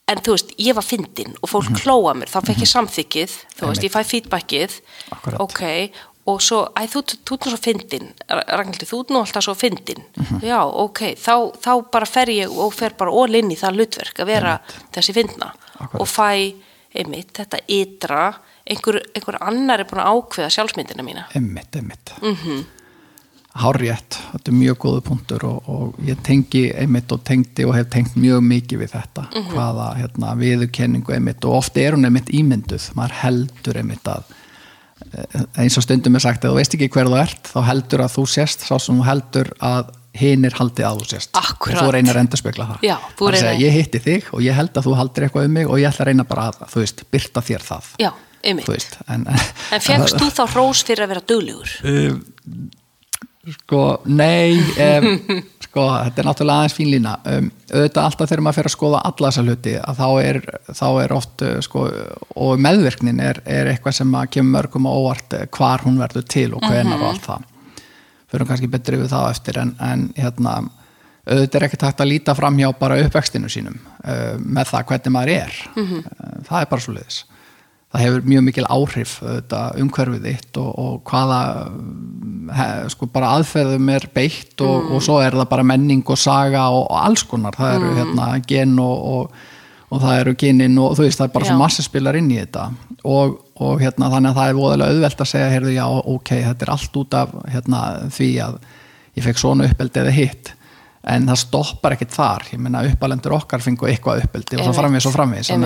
en 0.09 0.21
þú 0.25 0.37
veist, 0.37 0.53
ég 0.59 0.77
var 0.79 0.87
fyndin 0.87 1.35
og 1.43 1.51
fólk 1.53 1.73
klóa 1.83 2.15
mér, 2.17 2.31
þá 2.33 2.41
fekk 2.49 2.63
ég 2.65 2.71
samþykið 2.73 3.35
þú 3.59 3.73
veist, 3.73 3.85
ég 3.85 3.93
fæ 3.95 4.01
feedbackið 4.13 4.79
ok, 5.45 5.63
og 6.29 6.43
svo, 6.45 6.61
æ, 6.77 6.85
þú, 6.93 7.03
þú 7.25 7.37
ert 7.37 7.47
nú 7.47 7.53
svo 7.55 7.61
fyndin 7.65 8.09
Ragnhildur, 8.29 8.89
þú 8.91 9.01
ert 9.03 9.13
nú 9.15 9.21
alltaf 9.23 9.47
svo 9.47 9.55
fyndin. 9.57 10.03
Já, 10.45 10.59
ok, 10.61 11.15
þá, 11.17 11.35
þá 11.65 11.71
bara 11.93 12.09
fer 12.09 12.33
ég 12.35 12.53
og 12.53 12.75
fer 12.77 12.97
bara 12.99 13.15
all 13.17 13.39
inn 13.39 13.53
í 13.53 13.57
það 13.57 13.79
hlutverk 13.79 14.21
að 14.21 14.33
vera 14.35 14.59
þessi 14.97 15.17
fyndna 15.17 15.53
og 15.97 16.05
fæ, 16.11 16.53
einmitt, 16.99 17.33
þetta 17.39 17.63
ytra 17.73 18.23
einhver, 18.69 19.01
einhver 19.17 19.39
annar 19.41 19.81
er 19.81 19.89
búin 19.89 20.03
að 20.05 20.19
ákveða 20.19 20.51
sjálfsmyndina 20.53 21.07
mína. 21.07 21.25
Emmitt, 21.39 21.81
emmitt 21.81 22.13
mm 22.21 22.35
-hmm. 23.59 23.65
Hárrétt, 23.65 24.19
þetta 24.33 24.51
er 24.53 24.57
mjög 24.59 24.77
góðu 24.85 25.01
punktur 25.03 25.45
og, 25.45 25.69
og 25.69 25.95
ég 26.07 26.17
tengi 26.23 26.65
einmitt 26.73 27.13
og 27.13 27.23
tengdi 27.25 27.65
og 27.67 27.75
hef 27.75 27.89
tengt 27.91 28.15
mjög 28.17 28.41
mikið 28.47 28.79
við 28.85 28.93
þetta 28.95 29.25
hvaða 29.53 29.89
hérna, 29.99 30.35
viðurkenningu 30.39 31.13
einmitt 31.15 31.45
og 31.45 31.59
oft 31.59 31.77
er 31.77 31.93
hún 31.97 32.05
einmitt 32.07 32.31
ímynduð. 32.31 32.91
Maður 32.95 33.17
heldur 33.23 33.77
einmitt 33.83 34.07
að 34.09 34.23
eh, 35.13 35.43
eins 35.65 35.77
og 35.79 35.83
stundum 35.83 36.15
er 36.15 36.21
sagt 36.21 36.45
að 36.45 36.51
þú 36.55 36.61
veist 36.61 36.75
ekki 36.79 36.89
hver 36.95 37.07
þú 37.11 37.19
ert 37.21 37.51
þá 37.53 37.61
heldur 37.67 38.05
að 38.07 38.15
þú 38.17 38.27
sést 38.31 38.61
sá 38.69 38.79
sem 38.79 38.99
þú 39.01 39.09
heldur 39.09 39.51
að 39.59 39.91
hinir 40.19 40.55
haldi 40.59 40.83
að 40.83 41.03
þú 41.03 41.11
sést. 41.13 41.31
Akkúrat. 41.37 41.79
og 41.79 41.89
þú 41.89 41.93
reynir 41.95 42.17
að 42.17 42.25
endurspegla 42.25 42.65
það. 42.73 42.79
Já, 42.89 42.97
þú 43.19 43.27
Það 43.27 43.29
er 43.29 43.35
að 43.35 43.39
segja, 43.43 43.53
reynir- 43.53 43.67
ég 43.67 43.77
hitti 43.77 43.99
þig 44.07 44.31
og 44.33 44.41
ég 44.43 44.55
held 44.57 44.73
að 44.75 44.87
þú 44.89 44.95
haldir 44.99 45.27
eitthvað 45.29 45.45
um 45.45 45.53
mig 45.53 45.67
og 45.69 45.79
ég 45.79 45.91
ætla 45.93 46.03
að 46.05 46.09
reyna 46.09 46.25
bara 46.25 46.49
að 46.51 46.65
þú 46.73 46.81
veist, 46.83 47.05
byrta 47.13 47.41
þér 47.45 47.63
það. 47.69 47.91
Já, 48.03 48.11
einmitt, 48.43 48.69
veist, 48.69 48.99
en, 49.09 49.27
en 49.29 49.81
fegst 49.85 50.19
þú 50.23 50.31
þá 50.35 50.43
hrós 50.55 50.83
fyrir 50.89 51.05
að 51.05 51.13
vera 51.15 51.23
duglegur 51.29 51.77
Sko, 53.55 53.83
nei 54.11 54.57
um, 54.59 55.07
sko, 55.65 55.85
þetta 56.05 56.23
er 56.23 56.29
náttúrulega 56.29 56.63
aðeins 56.63 56.77
fín 56.77 56.91
lína. 56.93 57.15
Um, 57.29 57.51
auðvitað 57.71 58.03
alltaf 58.05 58.31
þegar 58.31 58.43
maður 58.45 58.59
fer 58.59 58.69
að 58.71 58.75
skoða 58.75 59.03
alla 59.09 59.31
þessa 59.31 59.45
hluti 59.47 59.75
að 59.81 60.01
þá 60.01 60.09
er, 60.23 60.41
þá 60.81 60.89
er 60.91 61.15
oft 61.17 61.45
uh, 61.47 61.53
sko, 61.65 61.85
og 62.45 62.65
meðverknin 62.65 63.23
er, 63.25 63.41
er 63.49 63.71
eitthvað 63.73 63.99
sem 64.01 64.19
að 64.19 64.33
kemur 64.37 64.55
mörgum 64.57 64.91
á 64.91 64.93
óvart 64.93 65.39
uh, 65.39 65.47
hvar 65.57 65.87
hún 65.87 66.01
verður 66.03 66.27
til 66.35 66.51
og 66.53 66.67
hvenar 66.67 67.01
og 67.01 67.13
allt 67.13 67.31
það. 67.31 67.47
Fyrir 68.29 68.51
kannski 68.51 68.69
betri 68.73 69.01
við 69.01 69.15
það 69.15 69.31
eftir 69.33 69.63
en, 69.63 69.73
en 69.81 70.05
hérna 70.19 70.59
auðvitað 71.29 71.59
er 71.59 71.67
ekkert 71.69 71.89
hægt 71.89 72.05
að 72.05 72.13
líta 72.13 72.35
fram 72.37 72.57
hjá 72.61 72.69
bara 72.77 73.01
uppvextinu 73.05 73.51
sínum 73.53 73.81
uh, 74.05 74.37
með 74.41 74.75
það 74.75 74.87
hvernig 74.93 75.17
maður 75.17 75.35
er. 75.39 75.59
Mhm. 75.77 76.07
uh, 76.07 76.39
það 76.49 76.61
er 76.61 76.73
bara 76.75 76.85
svo 76.85 76.97
leiðis 76.99 77.25
það 77.93 78.03
hefur 78.05 78.27
mjög 78.29 78.43
mikil 78.45 78.65
áhrif 78.69 79.13
umhverfið 79.25 80.25
þitt 80.29 80.59
og, 80.61 80.73
og 80.79 80.97
hvaða 81.09 81.39
he, 82.59 82.67
sko 82.93 83.07
bara 83.13 83.31
aðferðum 83.39 83.89
er 83.95 84.07
beitt 84.15 84.61
og, 84.65 84.83
Mhm. 84.85 84.95
og 84.97 85.03
svo 85.05 85.21
er 85.25 85.33
það 85.37 85.49
bara 85.49 85.63
menning 85.65 86.03
og 86.07 86.19
saga 86.19 86.67
og, 86.71 86.87
og 86.91 86.99
alls 87.07 87.23
konar 87.25 87.53
það 87.57 87.75
eru 87.77 87.91
Mhm. 87.95 87.99
hérna 88.01 88.47
gen 88.47 88.79
og, 88.79 88.99
og, 89.15 89.31
og 89.91 90.01
það 90.03 90.21
eru 90.21 90.35
genin 90.35 90.79
og 90.79 90.97
þú 90.97 91.07
veist 91.07 91.19
það 91.21 91.25
er 91.25 91.33
bara 91.33 91.45
Já. 91.45 91.49
svo 91.53 91.59
massi 91.59 91.83
spilar 91.83 92.17
inn 92.17 92.31
í 92.31 92.39
þetta 92.45 92.71
og, 93.05 93.39
og 93.61 93.81
hérna 93.81 94.11
þannig 94.13 94.31
að 94.35 94.37
það 94.37 94.49
er 94.49 94.55
voðalega 94.61 94.91
auðvelt 94.93 95.21
að 95.25 95.31
segja 95.33 95.51
heyrðu 95.55 95.75
já 95.75 95.87
ok, 96.05 96.29
þetta 96.45 96.63
er 96.63 96.71
allt 96.75 96.97
út 96.97 97.15
af 97.15 97.29
hérna, 97.49 97.81
því 98.11 98.29
að 98.45 98.59
ég 99.17 99.25
fekk 99.25 99.39
svona 99.39 99.65
uppeldi 99.71 100.01
eða 100.05 100.13
hitt 100.13 100.53
en 101.09 101.29
það 101.31 101.39
stoppar 101.41 101.95
ekkert 101.97 102.13
þar, 102.15 102.45
ég 102.53 102.61
meina 102.61 102.83
uppalendur 102.89 103.35
okkar 103.39 103.63
fengu 103.65 103.89
eitthvað 103.89 104.23
uppeldi 104.27 104.59
og 104.59 104.69
svo 104.69 104.75
framvegis 104.77 105.09
og 105.09 105.15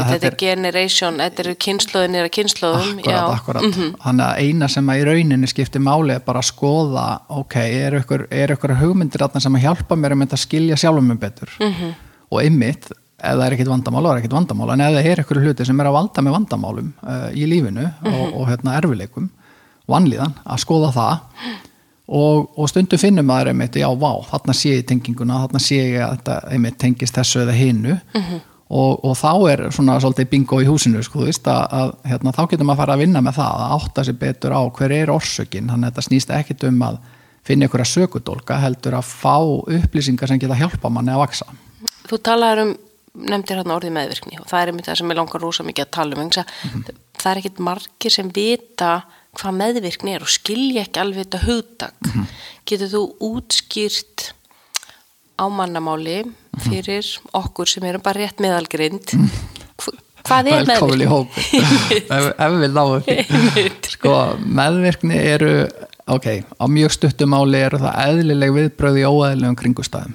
að 0.04 0.12
þetta 0.12 0.28
er 0.30 0.38
generation, 0.42 1.18
þetta 1.22 1.44
eru 1.44 1.54
kynnslóðin 1.66 2.18
er 2.18 2.28
að 2.28 2.32
kynnslóðum 2.38 3.02
akkurat, 3.02 3.34
akkurat. 3.36 3.78
Þannig 4.04 4.24
að 4.28 4.46
eina 4.46 4.70
sem 4.72 4.92
að 4.92 5.02
í 5.02 5.06
rauninni 5.10 5.50
skiptir 5.50 5.84
máli 5.84 6.16
er 6.16 6.24
bara 6.26 6.42
að 6.42 6.50
skoða 6.52 7.06
ok, 7.42 7.58
er 7.66 7.98
ykkur, 8.00 8.26
er 8.30 8.54
ykkur 8.54 8.76
hugmyndir 8.82 9.24
þarna 9.24 9.42
sem 9.42 9.58
að 9.58 9.66
hjálpa 9.66 9.98
mér 9.98 10.16
að 10.16 10.22
mynda 10.22 10.38
að 10.38 10.44
skilja 10.46 10.78
sjálfum 10.80 11.10
mig 11.10 11.20
betur? 11.22 11.50
-hmm. 11.58 11.94
og 12.30 12.46
ymmit 12.46 12.90
ef 13.22 13.36
það 13.38 13.44
er 13.46 13.56
ekkit 13.56 13.70
vandamál, 13.70 14.04
það 14.06 14.12
er 14.14 14.22
ekkit 14.22 14.38
vandamál. 14.38 14.70
En 14.72 14.80
ef 14.80 14.96
það 14.96 15.10
er 15.10 15.22
ykkur 15.22 15.42
hluti 15.42 15.66
sem 15.66 15.80
er 15.80 15.90
að 15.90 15.98
valda 15.98 16.24
með 16.24 16.36
vandamálum 16.38 16.88
uh, 17.02 17.28
í 17.34 17.46
lífinu 17.46 17.84
og, 17.86 18.24
og 18.40 18.48
hérna 18.50 18.78
erfileikum 18.80 19.30
vanlíðan, 19.90 20.34
að 20.46 20.62
skoða 20.62 20.90
það 20.94 21.60
og, 22.12 22.52
og 22.60 22.68
stundu 22.70 22.98
finnum 23.00 23.26
maður 23.28 23.52
einmitt, 23.52 23.76
já, 23.80 23.88
vá, 23.98 24.10
þarna 24.28 24.54
sé 24.56 24.76
ég 24.76 24.86
tenginguna 24.90 25.42
þarna 25.46 25.60
sé 25.64 25.78
ég 25.80 26.02
að 26.04 26.16
þetta 26.18 26.38
einmitt 26.54 26.78
tengist 26.82 27.16
þessu 27.18 27.44
eða 27.46 27.54
hinu. 27.56 27.96
Og, 28.72 29.02
og 29.04 29.16
þá 29.20 29.32
er 29.52 29.60
svona 29.76 29.98
svolítið 30.00 30.28
bingo 30.30 30.60
í 30.62 30.68
húsinu 30.68 31.02
sko, 31.04 31.26
veist 31.26 31.48
að, 31.50 31.64
að 31.76 31.90
hérna, 32.08 32.32
þá 32.32 32.46
getur 32.48 32.64
maður 32.64 32.78
að 32.78 32.80
fara 32.82 32.94
að 32.96 33.02
vinna 33.04 33.20
með 33.24 33.34
það 33.36 33.64
að 33.64 33.74
átta 33.76 34.04
sér 34.08 34.16
betur 34.22 34.54
á 34.56 34.60
hver 34.78 34.94
er 34.96 35.12
orsökin. 35.12 35.68
Þannig 35.68 35.90
að 35.90 35.90
þetta 35.90 36.04
snýst 36.06 36.32
ekkit 36.38 36.64
um 36.70 36.78
að 36.86 36.96
finna 37.44 37.68
ykkur 37.68 37.84
að 37.84 37.90
sökudólka 37.90 38.56
heldur 38.62 38.96
að 38.96 39.10
fá 39.10 39.36
upplýsingar 39.76 40.30
sem 40.30 40.40
geta 40.40 40.56
hjálpa 40.56 40.88
manni 40.88 41.12
að 41.12 41.20
vaksa. 41.26 41.48
Þú 42.08 42.20
talaður 42.24 42.62
um, 42.64 42.72
nefndir 43.28 43.60
hérna 43.60 43.76
orðið 43.76 43.94
meðvirkni 43.98 44.40
og 44.40 44.48
það 44.48 44.62
er 44.62 44.72
einmitt 44.72 44.88
það 44.88 45.00
sem 45.00 45.12
ég 45.12 45.18
langar 45.20 45.44
rosa 45.44 45.66
mikið 45.66 45.84
að 45.84 45.94
tala 45.98 46.16
um 46.16 46.22
mm 46.22 46.46
Mhm. 46.62 46.84
það 47.22 47.30
er 47.32 47.38
ekkit 47.38 47.58
margir 47.62 48.10
sem 48.10 48.30
vita 48.34 48.92
hvað 49.40 49.56
meðvirkni 49.62 50.14
er 50.16 50.24
og 50.26 50.30
skilja 50.32 50.84
ekki 50.86 51.00
alveg 51.02 51.24
þetta 51.26 51.42
hugtak. 51.46 51.96
Mhm. 52.06 52.26
getur 52.68 52.90
þú 52.92 53.02
útskýrt 53.26 54.32
á 55.40 55.44
mannamáli 55.50 56.20
fyrir 56.62 57.06
okkur 57.34 57.66
sem 57.66 57.82
erum 57.88 58.02
bara 58.04 58.20
rétt 58.22 58.38
meðalgrind 58.44 59.08
Hv- 59.82 59.96
hvað 60.22 60.50
er 60.52 60.66
meðvirkni? 60.70 61.08
ef, 62.16 62.28
ef 62.38 62.52
við 62.60 62.78
því. 63.08 63.64
Sko, 63.96 64.12
meðvirkni 64.46 65.18
eru 65.18 65.52
ok, 66.12 66.28
á 66.60 66.64
mjög 66.70 66.94
stuttum 66.94 67.32
máli 67.34 67.64
eru 67.66 67.80
það 67.82 67.98
eðlileg 68.06 68.54
viðbröð 68.60 69.00
í 69.02 69.06
óeðlilegum 69.08 69.58
kringustæðum 69.58 70.14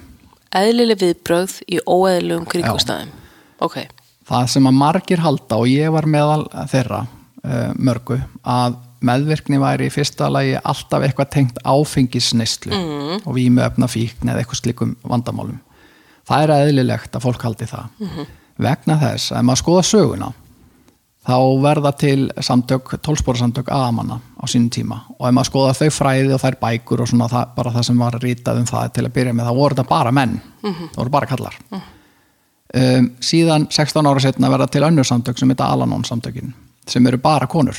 Eðlileg 0.57 1.01
viðbröð 1.03 1.57
í 1.67 1.81
óeðlugum 1.83 2.47
kringustæðum 2.47 3.11
ok, 3.59 3.77
það 4.29 4.49
sem 4.55 4.67
að 4.71 4.79
margir 4.79 5.19
halda 5.25 5.59
og 5.59 5.67
ég 5.67 5.91
var 5.91 6.07
meðal 6.07 6.45
þeirra 6.71 7.03
uh, 7.43 7.71
mörgu 7.75 8.21
að 8.47 8.77
meðvirkni 9.05 9.59
væri 9.61 9.87
í 9.89 9.93
fyrsta 9.93 10.29
lagi 10.31 10.55
alltaf 10.57 11.05
eitthvað 11.05 11.29
tengt 11.33 11.61
áfengisneislu 11.63 12.73
mm. 12.73 13.21
og 13.25 13.37
vímuöfna 13.37 13.89
fíkn 13.91 14.31
eða 14.31 14.43
eitthvað 14.43 14.61
slikum 14.61 14.95
vandamálum. 15.07 15.59
Það 16.27 16.43
er 16.43 16.55
eðlilegt 16.57 17.15
að 17.15 17.23
fólk 17.23 17.45
haldi 17.47 17.69
það. 17.69 17.87
-hmm. 17.99 18.27
vegna 18.57 18.99
þess 18.99 19.31
að 19.31 19.47
maður 19.47 19.63
skoða 19.63 19.83
söguna 19.83 20.31
þá 21.27 21.37
verða 21.61 21.91
til 21.91 22.31
samtök, 22.39 22.95
tólsporasamtök 23.03 23.69
aðamanna 23.69 24.19
á 24.39 24.43
sínum 24.47 24.69
tíma. 24.69 25.03
Og 25.19 25.27
ef 25.27 25.33
maður 25.33 25.51
skoða 25.51 25.73
þau 25.73 25.89
fræði 25.91 26.33
og 26.33 26.41
þær 26.41 26.59
bækur 26.61 27.01
og 27.01 27.07
svona 27.07 27.27
það, 27.27 27.45
bara 27.55 27.71
það 27.71 27.83
sem 27.83 27.99
var 27.99 28.19
rítað 28.23 28.57
um 28.59 28.65
það 28.65 28.93
til 28.93 29.05
að 29.05 29.13
byrja 29.13 29.33
með, 29.33 29.45
þá 29.45 29.55
voru 29.55 29.75
þetta 29.75 29.89
bara 29.89 30.11
menn. 30.11 30.41
Það 30.63 30.97
voru 30.97 31.09
bara 31.09 31.25
kallar 31.25 31.55
um, 32.75 33.11
síðan 33.23 33.67
16 33.71 34.09
ára 34.09 34.23
setna 34.23 34.51
verða 34.51 34.67
til 34.71 34.83
önnur 34.87 35.07
samtök 35.07 35.39
sem 35.39 35.51
heita 35.51 35.69
Alanon 35.71 36.05
samtökin 36.07 36.53
sem 36.87 37.07
eru 37.07 37.19
bara 37.21 37.47
konur 37.47 37.77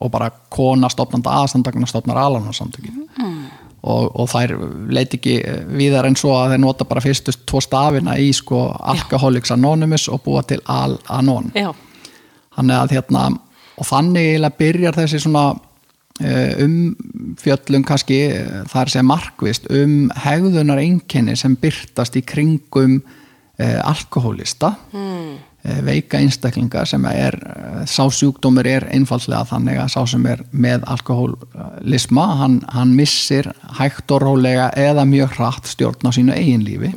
og 0.00 0.10
bara 0.12 0.30
kona 0.52 0.90
stopnanda 0.92 1.32
aðstandagna 1.40 1.88
stopnar 1.88 2.18
Alanon 2.20 2.54
samtökin 2.56 3.06
og, 3.86 4.10
og 4.12 4.28
þær 4.30 4.54
leit 4.92 5.14
ekki 5.14 5.38
viðar 5.78 6.08
en 6.08 6.18
svo 6.18 6.34
að 6.36 6.54
þeir 6.54 6.62
nota 6.64 6.86
bara 6.88 7.04
fyrstu 7.04 7.34
tvo 7.46 7.62
stafina 7.64 8.16
í 8.18 8.32
sko 8.34 8.66
Alcoholics 8.92 9.54
Anonymous 9.54 10.08
og 10.12 10.24
búa 10.26 10.42
til 10.46 10.58
Al-Anon. 10.72 11.52
Já, 11.56 11.70
þannig 12.56 12.80
að 12.80 12.96
hérna 12.96 13.28
og 13.76 13.88
þannig 13.88 14.48
byrjar 14.58 14.96
þessi 14.96 15.20
svona 15.26 15.44
eh, 16.24 16.56
um 16.64 17.36
fjöllum 17.40 17.84
kannski 17.86 18.20
er 18.32 18.64
að 18.64 18.92
segja 18.94 19.06
markvist 19.06 19.68
um 19.70 20.08
hegðunar 20.24 20.80
einkenni 20.80 21.36
sem 21.36 21.56
byrtast 21.60 22.16
í 22.16 22.24
kringum 22.26 23.00
uh, 23.00 23.80
alkohólista. 23.84 24.74
Mm. 24.92 25.36
Veika 25.86 26.20
einstaklinga 26.20 26.84
sem 26.86 27.04
er 27.10 27.34
eh, 27.34 27.80
sá 27.90 28.04
sjúkdómur 28.12 28.66
er 28.70 28.86
einfallega 28.94 29.44
þannig 29.50 29.80
að 29.82 29.90
sá 29.94 30.02
sem 30.12 30.26
er 30.30 30.44
með 30.52 30.84
alkohólisma 30.92 32.26
hann, 32.42 32.60
hann 32.74 32.94
missir 32.98 33.50
hægt 33.78 34.12
og 34.14 34.22
rólega 34.22 34.70
eða 34.78 35.06
mjög 35.08 35.34
hratt 35.38 35.70
stjórn 35.70 36.06
á 36.06 36.10
sínu 36.14 36.36
eigin 36.36 36.64
lífi. 36.66 36.92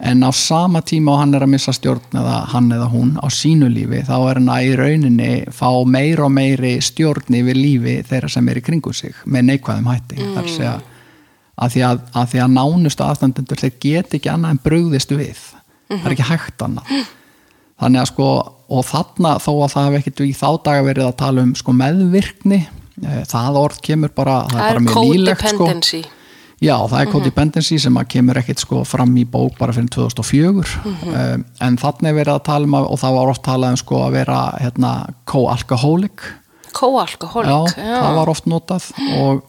En 0.00 0.24
á 0.24 0.32
sama 0.32 0.80
tíma 0.80 1.12
og 1.12 1.20
hann 1.20 1.36
er 1.36 1.44
að 1.44 1.52
missa 1.52 1.74
stjórn 1.76 2.16
eða 2.16 2.38
hann 2.54 2.70
eða 2.72 2.88
hún 2.88 3.12
á 3.20 3.28
sínu 3.28 3.68
lífi 3.68 4.00
þá 4.08 4.16
er 4.16 4.40
hann 4.40 4.48
að 4.48 4.70
í 4.70 4.74
rauninni 4.80 5.30
fá 5.52 5.68
meir 5.84 6.24
og 6.24 6.32
meiri 6.32 6.78
stjórn 6.80 7.36
yfir 7.42 7.60
lífi 7.60 7.98
þeirra 8.08 8.32
sem 8.32 8.48
er 8.48 8.62
í 8.62 8.64
kringum 8.64 8.96
sig 8.96 9.14
með 9.26 9.50
neikvæðum 9.52 9.92
hætti. 9.92 10.18
Mm. 10.18 10.34
þar 10.38 10.50
segja 10.56 10.74
að 11.60 11.72
því 11.76 11.86
að, 11.90 12.02
að 12.16 12.28
því 12.32 12.42
að 12.42 12.52
nánustu 12.56 13.04
aðstandendur 13.04 13.60
þeir 13.60 13.78
get 13.84 14.14
ekki 14.16 14.32
annað 14.32 14.56
en 14.56 14.62
brugðist 14.64 15.12
við. 15.12 15.40
Það 15.90 16.06
er 16.06 16.14
ekki 16.16 16.30
hægt 16.30 16.62
annað 16.64 16.94
þannig 17.80 18.02
að 18.02 18.10
sko 18.12 18.30
og 18.70 18.86
þarna 18.86 19.34
þó 19.42 19.50
að 19.56 19.72
það 19.74 19.88
hef 19.88 19.98
ekkert 20.00 20.22
í 20.22 20.30
þá 20.36 20.48
daga 20.68 20.86
verið 20.86 21.08
að 21.08 21.18
tala 21.24 21.44
um 21.46 21.52
sko 21.58 21.74
meðvirkni 21.74 22.60
eh, 22.62 23.20
það 23.30 23.60
orð 23.64 23.82
kemur 23.86 24.14
bara 24.14 24.40
það, 24.46 24.56
það 24.56 24.64
er 24.64 24.80
bara 24.80 24.80
er 24.80 24.88
sko. 24.90 25.04
codependency. 25.04 26.02
Já, 26.60 26.74
það 26.76 26.98
er 27.00 27.08
codependency 27.08 27.78
sem 27.80 27.96
að 27.96 28.10
kemur 28.12 28.38
ekkit 28.42 28.60
sko 28.60 28.82
fram 28.84 29.14
í 29.16 29.24
bók 29.24 29.56
bara 29.56 29.72
fyrir 29.72 29.88
2004 29.96 30.50
um, 30.84 31.44
en 31.64 31.78
þannig 31.80 32.10
er 32.10 32.18
verið 32.18 32.34
að 32.34 32.42
tala 32.50 32.68
um 32.68 32.76
að, 32.76 32.88
og 32.92 33.00
það 33.00 33.16
var 33.16 33.32
oft 33.32 33.44
talað 33.46 33.72
um 33.74 33.80
sko 33.80 34.02
að 34.04 34.16
vera 34.18 34.40
hérna 34.60 34.90
co-alcoholic. 35.32 36.26
Co-alkohólik 36.76 37.80
já, 37.80 37.86
það 38.04 38.18
var 38.20 38.32
oft 38.34 38.50
notað 38.52 38.90
og 39.16 39.40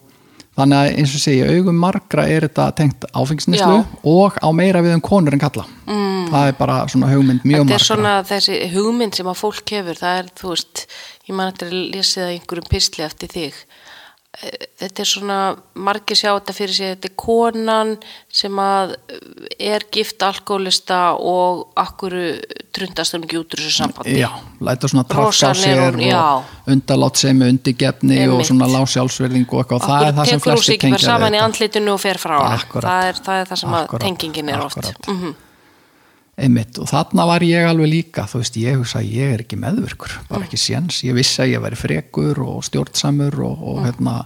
þannig 0.58 0.78
að 0.78 0.98
eins 1.00 1.14
og 1.16 1.22
segja 1.22 1.52
augum 1.52 1.78
margra 1.80 2.26
er 2.28 2.46
þetta 2.46 2.66
tengt 2.76 3.06
áfengisnislu 3.16 3.78
Já. 3.78 3.86
og 4.12 4.36
á 4.36 4.48
meira 4.56 4.82
við 4.84 4.96
um 4.98 5.04
konur 5.04 5.36
en 5.36 5.42
kalla 5.42 5.64
mm. 5.86 6.26
það 6.32 6.50
er 6.50 6.58
bara 6.58 6.80
svona 6.92 7.12
hugmynd 7.12 7.46
mjög 7.46 7.64
Þetta 7.64 7.78
er 7.78 7.86
margra 7.86 7.86
svona 7.86 8.14
þessi 8.28 8.58
hugmynd 8.74 9.18
sem 9.18 9.30
að 9.32 9.40
fólk 9.40 9.74
hefur, 9.76 10.00
það 10.02 10.20
er, 10.20 10.28
þú 10.40 10.52
veist, 10.52 10.84
ég 11.28 11.38
man 11.38 11.54
að 11.54 11.78
lesa 11.94 12.20
það 12.20 12.34
í 12.34 12.36
einhverjum 12.36 12.68
pistli 12.72 13.06
eftir 13.06 13.32
þig. 13.32 13.62
Eh, 14.40 14.68
Þetta 14.82 15.02
er 15.04 15.06
svona, 15.06 15.34
margir 15.78 16.16
sjá 16.18 16.30
þetta 16.32 16.52
fyrir 16.56 16.72
sig, 16.74 16.94
þetta 16.96 17.06
er 17.06 17.12
konan 17.20 17.90
sem 18.32 18.56
að 18.58 18.94
er 19.60 19.84
gift 19.94 20.24
alkoholista 20.26 21.12
og 21.20 21.68
akkur 21.78 22.16
trundast 22.74 23.14
hún 23.14 23.26
ekki 23.28 23.38
út 23.38 23.54
úr 23.54 23.60
þessu 23.62 23.76
sambandi. 23.76 24.16
Já, 24.18 24.30
læta 24.64 24.88
svona 24.90 25.04
Rosalega 25.12 25.92
sér 25.92 26.16
og 26.16 26.72
undalátt 26.74 27.20
sem 27.22 27.44
undirgefni 27.46 28.18
og 28.24 28.40
Einmitt. 28.40 28.48
svona 28.50 28.66
lásjálfsverðing 28.72 29.46
og 29.52 29.60
eitthvað, 29.62 29.86
það 29.86 30.08
er 30.08 30.12
það 30.18 30.32
sem 30.32 30.42
bara 30.48 30.66
tengja 30.66 30.96
við 30.96 31.06
saman 31.06 31.32
í 31.32 31.36
þetta. 31.38 31.44
andlitinu 31.52 31.92
og 31.94 32.00
fer 32.00 32.18
frá 32.24 32.36
hana. 32.40 32.58
Akkúrat. 32.58 32.88
Það 32.90 33.08
er, 33.12 33.22
það 33.28 33.40
er 33.44 33.46
það 33.52 33.62
sem 33.62 33.70
að 33.78 33.84
Akkúrat. 33.86 34.06
tengingin 34.08 34.48
er 34.56 34.60
oft. 34.66 34.78
Akkúrat. 34.82 35.08
Mhm. 35.14 35.34
Einmitt 36.42 36.78
og 36.82 36.88
þarna 36.90 37.26
var 37.30 37.40
ég 37.46 37.66
alveg 37.70 37.88
líka 37.92 38.26
þú 38.28 38.42
veist, 38.42 38.56
ég 38.60 38.76
hugsa 38.80 38.98
að 39.00 39.10
ég 39.14 39.34
er 39.36 39.42
ekki 39.44 39.58
meðvirkur 39.62 40.12
Mm. 40.18 40.28
bara 40.28 40.44
ekki 40.46 40.58
séns, 40.60 41.02
ég 41.06 41.14
vissi 41.14 41.42
að 41.42 41.52
ég 41.54 41.62
væri 41.62 41.76
frekur 41.78 42.38
og 42.44 42.62
stjórnsamur 42.64 43.38
og, 43.44 43.58
Mm. 43.58 43.68
og 43.68 43.84
hérna 43.86 44.16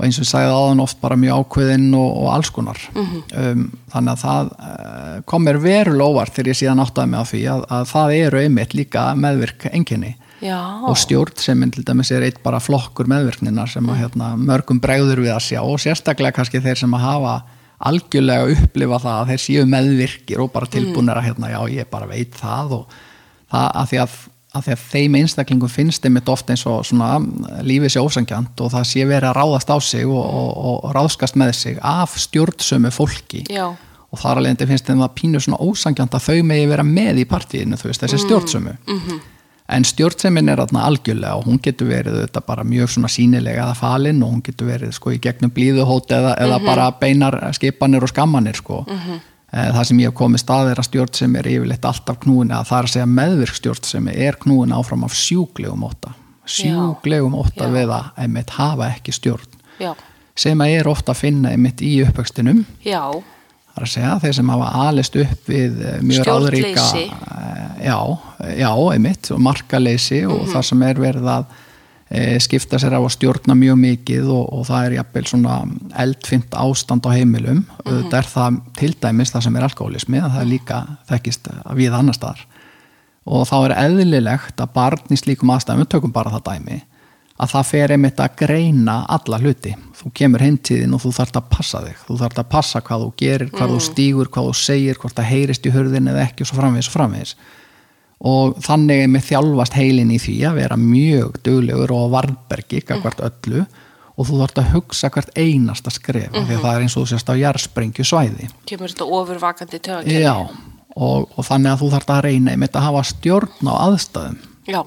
og 0.00 0.06
eins 0.06 0.16
og 0.18 0.24
ég 0.24 0.30
sagði 0.32 0.52
aðan 0.56 0.80
oft 0.80 1.00
bara 1.02 1.16
mjög 1.16 1.44
ákveðinn 1.44 1.94
og, 1.94 2.10
og 2.22 2.32
alls 2.34 2.50
konar 2.50 2.78
Mhm. 2.94 3.22
um, 3.36 3.78
þannig 3.92 4.12
að 4.14 4.22
það 4.24 4.50
uh, 4.58 5.20
kom 5.26 5.44
mér 5.44 5.58
verulega 5.60 6.08
óvart 6.08 6.32
þegar 6.34 6.48
ég 6.54 6.56
síðan 6.62 6.80
áttaði 6.86 7.08
mig 7.10 7.20
á 7.20 7.24
því 7.28 7.42
að, 7.52 7.64
að 7.70 7.84
það 7.92 8.14
eru 8.26 8.38
einmitt 8.40 8.72
líka 8.74 9.14
meðvirk 9.14 9.68
enginni 9.74 10.14
Já. 10.40 10.56
og 10.88 10.96
stjórn 10.96 11.36
sem 11.36 11.70
til 11.70 11.84
dæmis 11.84 12.10
er 12.16 12.22
eitt 12.24 12.42
bara 12.42 12.58
flokkur 12.58 13.04
meðvirkninar 13.12 13.68
sem 13.68 13.84
að 13.92 13.98
hérna, 14.00 14.36
mörgum 14.40 14.80
bregður 14.80 15.20
við 15.20 15.34
að 15.36 15.44
sjá 15.50 15.60
og 15.60 15.76
sérstaklega 15.78 16.32
kannski 16.32 16.62
þeir 16.64 16.78
sem 16.78 16.90
að 16.96 17.00
hafa 17.04 17.42
algjörlega 17.80 18.50
upplifa 18.56 18.98
það 19.00 19.20
að 19.20 19.30
þeir 19.30 19.42
séu 19.44 19.68
meðvirkir 19.70 20.42
og 20.44 20.52
bara 20.52 20.68
tilbúinir 20.70 21.16
að 21.16 21.30
hérna, 21.30 21.52
já 21.54 21.60
ég 21.80 21.88
bara 21.90 22.10
veit 22.10 22.36
það 22.36 22.76
og 22.80 22.98
það 23.50 23.70
að 23.70 23.90
því 23.92 24.02
að 24.04 24.18
að 24.50 24.64
því 24.66 24.72
að 24.74 24.80
þeim 24.90 25.16
einstaklingum 25.20 25.70
finnst 25.70 26.02
þeim 26.02 26.16
þetta 26.18 26.32
ofta 26.34 26.54
eins 26.54 26.64
og 26.66 26.80
svona 26.86 27.10
lífið 27.66 27.92
sé 27.94 28.02
ósangjant 28.02 28.62
og 28.64 28.72
það 28.72 28.88
sé 28.90 29.04
verið 29.06 29.28
að 29.28 29.36
ráðast 29.38 29.70
á 29.70 29.78
sig 29.78 30.08
og, 30.10 30.24
og, 30.24 30.72
og 30.88 30.94
ráðskast 30.96 31.38
með 31.38 31.52
sig 31.54 31.78
af 31.86 32.16
stjórnsömu 32.18 32.90
fólki. 32.94 33.44
Já. 33.46 33.68
og 34.10 34.18
þar 34.18 34.40
alveg 34.40 34.64
finnst 34.66 34.88
þeim 34.90 35.04
það 35.04 35.12
pínu 35.20 35.40
svona 35.44 35.60
ósangjant 35.62 36.16
að 36.18 36.24
þau 36.24 36.46
megi 36.48 36.66
vera 36.66 36.86
með 36.86 37.20
í 37.22 37.26
partíinu 37.30 37.78
þú 37.78 37.92
veist, 37.92 38.02
þessi 38.02 38.18
stjórnsömu. 38.24 38.74
-hmm. 38.90 39.20
En 39.70 39.86
stjórnsemin 39.86 40.50
er 40.52 40.60
þarna 40.62 40.84
algjörlega 40.88 41.38
og 41.38 41.48
hún 41.48 41.60
getur 41.62 41.90
verið 41.90 42.20
þetta 42.24 42.44
bara 42.46 42.66
mjög 42.66 42.94
svona 42.94 43.10
sínilega 43.12 43.64
eða 43.64 43.78
falin 43.78 44.22
og 44.22 44.34
hún 44.34 44.44
getur 44.46 44.70
verið 44.70 44.94
sko 44.96 45.14
í 45.14 45.20
gegnum 45.22 45.52
blíðuhót 45.56 46.14
eða, 46.16 46.36
eða 46.42 46.60
bara 46.64 46.88
beinar 47.00 47.38
skipanir 47.56 48.06
og 48.06 48.12
skammanir 48.12 48.58
sko. 48.58 48.84
Það 49.50 49.84
sem 49.88 49.98
ég 49.98 50.12
hef 50.12 50.18
komið 50.18 50.44
stað 50.44 50.68
er 50.70 50.78
að 50.78 50.86
stjórn 50.86 51.14
sem 51.18 51.32
er 51.40 51.48
yfirleitt 51.50 51.86
alltaf 51.88 52.20
knúin 52.22 52.52
að 52.54 52.68
það 52.68 52.78
er 52.78 52.88
að 52.88 52.92
segja 52.94 53.12
meðvirk 53.18 53.56
stjórn 53.58 53.86
sem 53.88 54.10
er 54.12 54.38
knúin 54.42 54.74
áfram 54.76 55.06
af 55.08 55.16
sjúklegum 55.18 55.88
óta 55.88 56.14
sjúklegum 56.50 57.36
óta 57.38 57.68
við 57.72 57.92
að 57.94 58.22
einmitt 58.24 58.54
hafa 58.56 58.90
ekki 58.94 59.14
stjórn. 59.14 59.58
Já. 59.80 59.94
sem 60.36 60.60
að 60.60 60.74
er 60.78 60.88
ofta 60.88 61.12
að 61.12 61.20
finna 61.20 61.52
einmitt 61.52 61.82
í 61.84 61.98
uppvöxtinum. 62.04 62.64
Já. 62.84 63.00
Það 63.70 63.80
er 63.80 63.86
að 63.86 63.92
segja 63.94 64.18
þeir 64.24 64.34
sem 64.34 64.48
hafa 64.52 64.68
alist 64.88 65.16
upp 65.16 65.48
við 65.50 65.80
eh, 65.86 65.98
mjög 66.02 66.26
ráðríka 66.28 66.84
eh, 67.00 67.86
já, 67.86 67.98
já, 68.58 68.70
einmitt 68.92 69.30
og 69.34 69.40
markaleysi 69.40 70.22
og 70.26 70.40
Mhm. 70.44 70.52
það 70.54 70.62
sem 70.70 70.82
er 70.82 70.94
verið 71.06 71.28
að 71.38 71.44
e, 72.10 72.38
skipta 72.42 72.78
sér 72.82 72.92
af 72.98 73.04
að 73.06 73.12
stjórna 73.14 73.54
mjög 73.54 73.76
mikið 73.78 74.30
og, 74.34 74.46
og 74.52 74.64
það 74.66 74.86
er 74.88 74.94
jafnvel 74.98 75.26
svona 75.30 75.58
eldfimt 76.02 76.50
ástand 76.58 77.06
á 77.06 77.10
heimilum 77.14 77.60
Mhm. 77.62 77.86
auðvitað 77.86 78.18
er 78.18 78.30
það 78.34 78.60
til 78.76 78.94
dæmis 79.00 79.30
það 79.30 79.42
sem 79.46 79.56
er 79.56 79.62
alkoholismi 79.68 80.20
það 80.20 80.40
er 80.40 80.50
líka 80.50 80.80
þekkist 81.08 81.48
við 81.78 81.94
annar 81.94 82.14
staðar 82.18 82.42
og 83.30 83.46
þá 83.46 83.54
er 83.68 83.76
eðlilegt 83.86 84.56
að 84.58 84.72
barn 84.74 84.98
í 85.14 85.16
slíkum 85.20 85.52
aðstæðum, 85.54 85.84
við 85.84 85.88
tökum 85.94 86.12
bara 86.12 86.30
það 86.34 86.46
dæmi 86.50 86.80
að 87.40 87.54
það 87.54 87.68
fer 87.70 87.94
einmitt 87.94 88.20
að 88.20 88.34
greina 88.42 88.96
alla 89.08 89.38
hluti. 89.40 89.72
Þú 90.00 90.12
kemur 90.16 90.44
hintíðin 90.44 90.96
og 90.96 91.02
þú 91.04 91.12
þarft 91.16 91.38
að 91.40 91.48
passa 91.52 91.80
þig. 91.84 92.02
Þú 92.06 92.18
þarft 92.20 92.40
að 92.42 92.50
passa 92.52 92.82
hvað 92.84 93.04
þú 93.04 93.10
gerir, 93.22 93.50
hvað 93.54 93.74
þú 93.74 93.80
stígur, 93.86 94.30
hvað 94.32 94.48
þú 94.48 94.54
segir, 94.60 95.00
hvort 95.00 95.16
það 95.16 95.30
heyrist 95.30 95.66
í 95.68 95.74
hurðin 95.74 96.10
eða 96.12 96.24
ekki 96.26 96.44
og 96.44 96.50
svo 96.50 96.60
framvegis 96.60 96.90
og 96.90 96.96
framvegis. 96.96 97.34
Og 98.30 98.58
þannig 98.64 99.04
einmitt 99.04 99.28
þjálfast 99.28 99.76
heilin 99.78 100.12
í 100.12 100.18
því 100.20 100.34
að 100.50 100.58
vera 100.60 100.76
mjög 100.80 101.38
duglegur 101.46 101.94
og 101.96 102.10
varbergi 102.12 102.82
hvert 102.84 103.22
öllu 103.24 103.64
og 104.20 104.26
þú 104.28 104.40
þarft 104.42 104.58
að 104.60 104.72
hugsa 104.74 105.08
hvert 105.14 105.30
einasta 105.38 105.92
skref 105.94 106.34
mm 106.34 106.48
því 106.48 106.58
að 106.58 106.64
það 106.66 106.74
er 106.74 106.82
eins 106.84 106.96
og 106.98 107.06
þú 107.06 107.12
sést 107.14 107.30
á 107.32 107.34
jarðsprengju 107.40 108.04
svæði. 108.04 108.50
Kemur 108.68 108.92
þetta 108.92 109.06
ofurvakandi 109.16 109.80
tögakerfi? 109.80 110.18
Já, 110.20 110.34
og, 110.96 111.30
og 111.32 111.46
þannig 111.46 111.72
að 111.72 111.84
þú 111.84 111.92
þarft 111.94 112.12
að 112.12 112.24
reyna 112.26 112.52
einmitt 112.52 112.76
að 112.76 112.86
hafa 112.88 113.04
stjórn 113.14 113.70
á 113.70 113.74
aðstæðum 113.86 114.36
Já. 114.68 114.82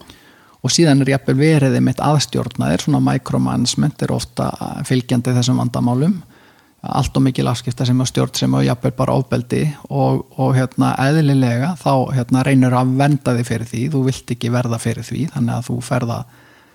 Og 0.64 0.72
síðan 0.72 1.04
er 1.04 1.14
jafnvel 1.14 1.36
verið 1.40 1.78
einmitt 1.80 2.02
aðstjórnaðir, 2.04 2.86
svona 2.86 3.02
micromanagement 3.04 4.06
er 4.06 4.14
ofta 4.16 4.52
fylgjandi 4.88 5.36
þessum 5.36 5.60
vandamálum. 5.60 6.22
Allt 6.84 7.16
og 7.16 7.24
mikil 7.24 7.48
afskipta 7.48 7.86
sem 7.88 8.00
er 8.04 8.08
stjórn 8.10 8.36
sem 8.36 8.56
er 8.60 8.66
jafnvel 8.68 8.92
bara 8.98 9.16
ofbeldi 9.16 9.62
og, 9.88 10.26
og 10.36 10.56
hérna 10.58 10.92
eðlilega 11.00 11.74
þá 11.80 11.94
hérna 12.12 12.44
reynir 12.44 12.76
að 12.76 12.96
venda 13.00 13.36
þig 13.38 13.48
fyrir 13.48 13.70
því, 13.70 13.84
þú 13.94 14.02
vilt 14.10 14.34
ekki 14.36 14.52
verða 14.52 14.80
fyrir 14.84 15.08
því, 15.08 15.28
þannig 15.36 15.56
að 15.56 15.70
þú 15.70 15.78
ferða 15.88 16.18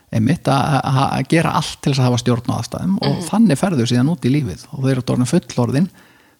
einmitt 0.09 0.49
að 0.49 1.27
gera 1.29 1.53
allt 1.59 1.81
til 1.83 1.93
þess 1.93 2.01
að 2.01 2.09
hafa 2.09 2.21
stjórn 2.23 2.53
á 2.53 2.57
aðstæðum. 2.57 2.95
Og 3.05 3.19
þannig 3.29 3.61
ferðu 3.61 3.89
síðan 3.89 4.13
út 4.15 4.25
í 4.25 4.33
lífið. 4.33 4.65
Og 4.73 4.87
þeir 4.87 4.95
eru 4.95 5.05
orðin 5.13 5.33
fullorðin 5.33 5.91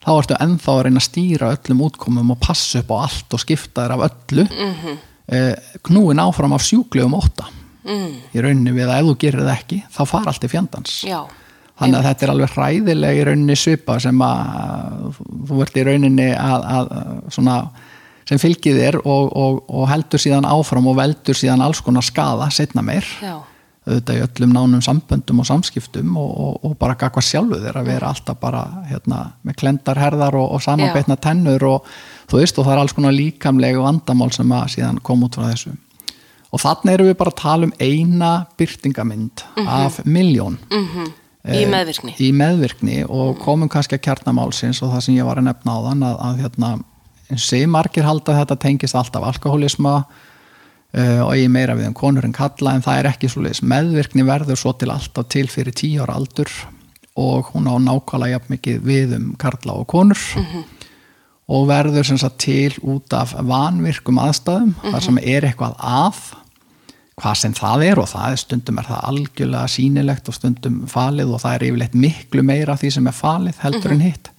þá 0.05 0.11
ertu 0.15 0.39
ennþá 0.39 0.75
að 0.75 0.83
reyna 0.87 1.03
að 1.03 1.07
stýra 1.09 1.53
öllum 1.57 1.85
útkomum 1.89 2.33
og 2.35 2.41
passa 2.41 2.83
upp 2.83 2.93
á 2.95 2.97
allt 3.03 3.37
og 3.37 3.43
skipta 3.43 3.85
þér 3.85 3.97
af 3.97 4.05
öllu. 4.09 4.47
Mm 4.49 4.75
-hmm. 4.81 4.99
Knúin 5.89 6.23
áfram 6.23 6.55
af 6.57 6.65
sjúklegum 6.65 7.17
ótta 7.19 7.49
mm. 7.85 8.15
í 8.33 8.45
rauninni 8.45 8.73
við 8.77 8.89
að 8.89 9.03
ef 9.03 9.11
þú 9.11 9.19
gerir 9.25 9.45
það 9.45 9.55
ekki 9.57 9.83
þá 9.93 10.01
fara 10.09 10.33
allt 10.33 10.47
í 10.47 10.51
fjandans 10.53 10.97
Já. 11.09 11.19
þannig 11.81 11.99
að 11.99 12.09
þetta 12.09 12.27
er 12.27 12.33
alveg 12.35 12.55
hræðileg 12.57 13.21
í 13.21 13.27
rauninni 13.29 13.59
svipa 13.59 13.99
sem 14.03 14.25
að 14.25 15.21
þú 15.51 15.61
ert 15.65 15.79
í 15.79 15.87
rauninni 15.89 16.31
að, 16.33 16.67
að 16.79 16.91
svona 17.37 17.59
sem 18.29 18.41
fylgið 18.41 18.81
þér 18.83 18.99
og, 19.05 19.29
og, 19.41 19.61
og 19.73 19.87
heldur 19.89 20.21
síðan 20.21 20.49
áfram 20.49 20.91
og 20.91 20.99
veldur 20.99 21.39
síðan 21.39 21.65
alls 21.65 21.81
konar 21.85 22.05
skada 22.05 22.51
setna 22.53 22.85
meir 22.85 23.07
Já. 23.23 23.39
Auðvitað 23.89 24.19
í 24.19 24.23
öllum 24.27 24.55
nánum 24.55 24.85
samböndum 24.85 25.41
og 25.43 25.49
samskiptum 25.49 26.17
og, 26.21 26.31
og, 26.45 26.57
og 26.69 26.77
bara 26.81 26.97
gagva 27.01 27.23
sjálfu 27.25 27.59
þér 27.63 27.81
að 27.81 27.91
vera 27.91 28.13
alltaf 28.13 28.39
bara 28.41 28.63
hérna, 28.91 29.21
með 29.47 29.59
klendarherðar 29.63 30.37
og, 30.39 30.51
og 30.57 30.65
samanbeitna 30.65 31.17
tennur 31.25 31.65
og 31.69 31.89
þú 32.31 32.43
veist 32.43 32.59
og 32.61 32.69
það 32.69 32.75
er 32.75 32.83
alls 32.85 32.97
konar 32.97 33.17
líkamlegu 33.17 33.85
vandamál 33.85 34.31
sem 34.35 34.53
að 34.53 34.75
síðan 34.77 35.01
kom 35.05 35.25
út 35.27 35.39
frá 35.39 35.49
þessu. 35.51 35.73
Og 36.49 36.63
þannig 36.63 36.95
erum 36.95 37.09
við 37.11 37.17
bara 37.21 37.33
að 37.35 37.41
tala 37.43 37.69
um 37.69 37.75
eina 37.81 38.33
byrtingamind 38.61 39.43
af 39.67 39.99
miljón 40.09 40.61
Í 41.49 41.65
meðvirkni. 41.71 42.13
í 42.21 42.29
meðvirkni 42.37 43.03
og 43.09 43.39
komum 43.41 43.71
kannski 43.73 43.97
að 43.97 44.05
kjarnamálsins 44.05 44.83
og 44.85 44.91
það 44.93 45.05
sem 45.05 45.17
ég 45.17 45.29
var 45.29 45.39
að 45.41 45.47
nefna 45.49 45.77
á 45.77 45.79
þann 45.87 46.03
að, 46.05 46.17
að 46.27 46.41
hérna, 46.43 46.71
segir 47.37 47.71
margir 47.73 48.05
halda 48.05 48.35
þetta 48.41 48.57
tengist 48.61 48.97
alltaf 48.99 49.25
alkoholisma 49.25 49.95
og 50.97 51.35
ég 51.37 51.51
meira 51.53 51.77
við 51.77 51.91
um 51.91 51.95
konur 51.97 52.25
en 52.25 52.33
kalla 52.33 52.73
en 52.73 52.85
það 52.85 52.99
er 53.03 53.11
ekki 53.11 53.29
svo 53.29 53.43
leiðis 53.45 53.61
meðvirkni 53.61 54.25
verður 54.25 54.57
svo 54.57 54.73
til 54.81 54.89
alltaf 54.95 55.29
til 55.29 55.45
fyrir 55.53 55.77
tíu 55.77 56.01
ára 56.01 56.17
aldur 56.17 56.49
og 57.19 57.51
hún 57.53 57.69
á 57.69 57.77
nákvæmlega 57.77 58.39
jafn 58.39 58.55
mikið 58.55 58.83
við 58.87 59.15
um 59.19 59.31
karla 59.41 59.77
og 59.83 59.89
konur 59.91 60.23
og 61.49 61.69
verður 61.69 62.09
sem 62.09 62.21
sagt 62.21 62.41
til 62.45 62.73
út 62.81 63.13
af 63.17 63.35
vanvirkum 63.37 64.21
aðstæðum 64.23 64.75
þar 64.87 65.05
sem 65.05 65.21
er 65.21 65.49
eitthvað 65.49 65.77
að 65.77 66.23
hvað 67.19 67.39
sem 67.41 67.55
það 67.57 67.85
er 67.89 68.01
og 68.03 68.09
það 68.13 68.35
er 68.35 68.41
stundum 68.43 68.81
er 68.81 68.89
það 68.89 69.07
algjörlega 69.11 69.73
sýnilegt 69.73 70.31
og 70.31 70.37
stundum 70.37 70.81
falið 70.91 71.35
og 71.35 71.43
það 71.43 71.57
er 71.57 71.67
yfirleitt 71.69 71.97
miklu 71.99 72.45
meira 72.47 72.77
því 72.79 72.93
sem 72.95 73.11
er 73.11 73.17
falið 73.17 73.63
heldur 73.65 73.95
en 73.95 74.05
hitt. 74.05 74.31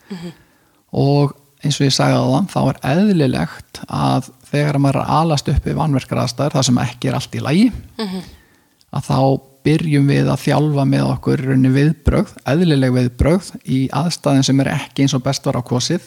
Og 0.95 1.33
eins 1.63 1.79
og 1.79 1.87
ég 1.87 1.95
sagði 1.95 2.19
á 2.19 2.25
þann 2.33 2.49
þá 2.53 2.59
er 2.61 2.81
eðlilegt 2.93 3.81
að 3.87 4.31
þegar 4.49 4.79
maður 4.81 5.01
er 5.01 5.13
alast 5.19 5.49
upp 5.51 5.65
við 5.65 5.77
vanverkar 5.77 6.23
aðstæður 6.23 6.57
það 6.57 6.67
sem 6.69 6.83
ekki 6.85 7.09
er 7.09 7.17
allt 7.19 7.35
í 7.35 7.43
lagi 7.43 7.69
að 8.89 9.09
þá 9.09 9.19
byrjum 9.65 10.07
við 10.09 10.29
að 10.31 10.43
þjálfa 10.45 10.85
með 10.87 11.05
okkur 11.13 11.43
viðbrögð, 11.75 12.31
eðlileg 12.47 12.93
viðbrögð 12.95 13.49
í 13.67 13.79
aðstæðin 13.95 14.47
sem 14.47 14.61
er 14.63 14.71
ekki 14.73 15.03
eins 15.03 15.15
og 15.17 15.23
best 15.25 15.45
var 15.45 15.59
á 15.59 15.63
kosið. 15.67 16.05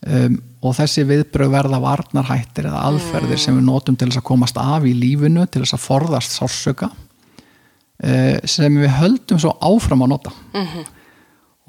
Um, 0.00 0.38
og 0.64 0.72
þessi 0.78 1.02
viðbrögð 1.04 1.52
verða 1.52 1.80
varnarhættir 1.82 2.70
eða 2.70 2.86
aðferðir 2.88 3.40
sem 3.42 3.58
við 3.58 3.66
notum 3.66 3.98
til 4.00 4.08
þess 4.08 4.22
að 4.22 4.28
komast 4.30 4.56
af 4.56 4.86
í 4.88 4.94
lífinu 4.96 5.44
til 5.44 5.60
þess 5.60 5.76
að 5.76 5.82
forðast 5.84 6.36
sársöka 6.38 6.88
uh, 6.88 8.38
sem 8.48 8.78
við 8.80 8.94
höldum 8.96 9.42
svo 9.42 9.52
áfram 9.60 10.06
að 10.06 10.12
nota 10.14 10.32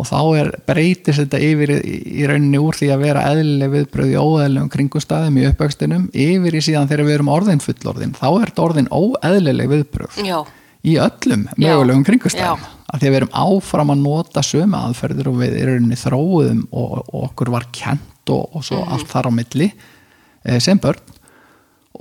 og 0.02 0.08
þá 0.10 0.20
er 0.42 0.50
breytist 0.68 1.22
þetta 1.22 1.40
yfir 1.46 1.74
í, 1.78 1.96
í 2.22 2.26
rauninni 2.30 2.62
úr 2.62 2.78
því 2.78 2.90
að 2.96 3.04
vera 3.06 3.26
eðlileg 3.30 3.74
viðbröð 3.76 4.14
í 4.14 4.18
óeðlegum 4.18 4.72
kringustæðum 4.74 5.38
í 5.38 5.46
uppvöxtinum 5.52 6.08
yfir 6.26 6.58
í 6.58 6.64
síðan 6.66 6.90
þegar 6.90 7.08
við 7.08 7.18
erum 7.20 7.32
orðin 7.36 7.62
fullorðin. 7.64 8.16
Þá 8.18 8.28
er 8.32 8.50
þetta 8.50 8.66
orðin 8.66 8.92
óeðlileg 8.92 9.72
viðbröð 9.76 10.22
Já. 10.26 10.38
í 10.82 10.98
öllum 11.06 11.46
mögulegum 11.56 12.06
kringustæðum 12.10 12.66
að 12.92 13.00
því 13.00 13.08
að 13.08 13.14
við 13.14 13.20
erum 13.22 13.38
áfram 13.46 13.94
að 13.94 14.02
nota 14.02 14.44
sömu 14.44 14.80
aðferðir 14.82 15.30
og 15.32 15.38
við 15.40 15.56
erum 15.62 15.94
þróuðum 16.02 16.66
og, 16.72 16.98
og 17.06 17.30
okkur 17.30 17.54
var 17.54 17.70
kent 17.76 18.34
og, 18.34 18.58
og 18.58 18.66
svo 18.68 18.82
allt 18.84 19.08
þar 19.12 19.30
á 19.30 19.38
milli 19.38 19.70
eh, 19.70 20.60
sem 20.64 20.82
börn. 20.82 21.16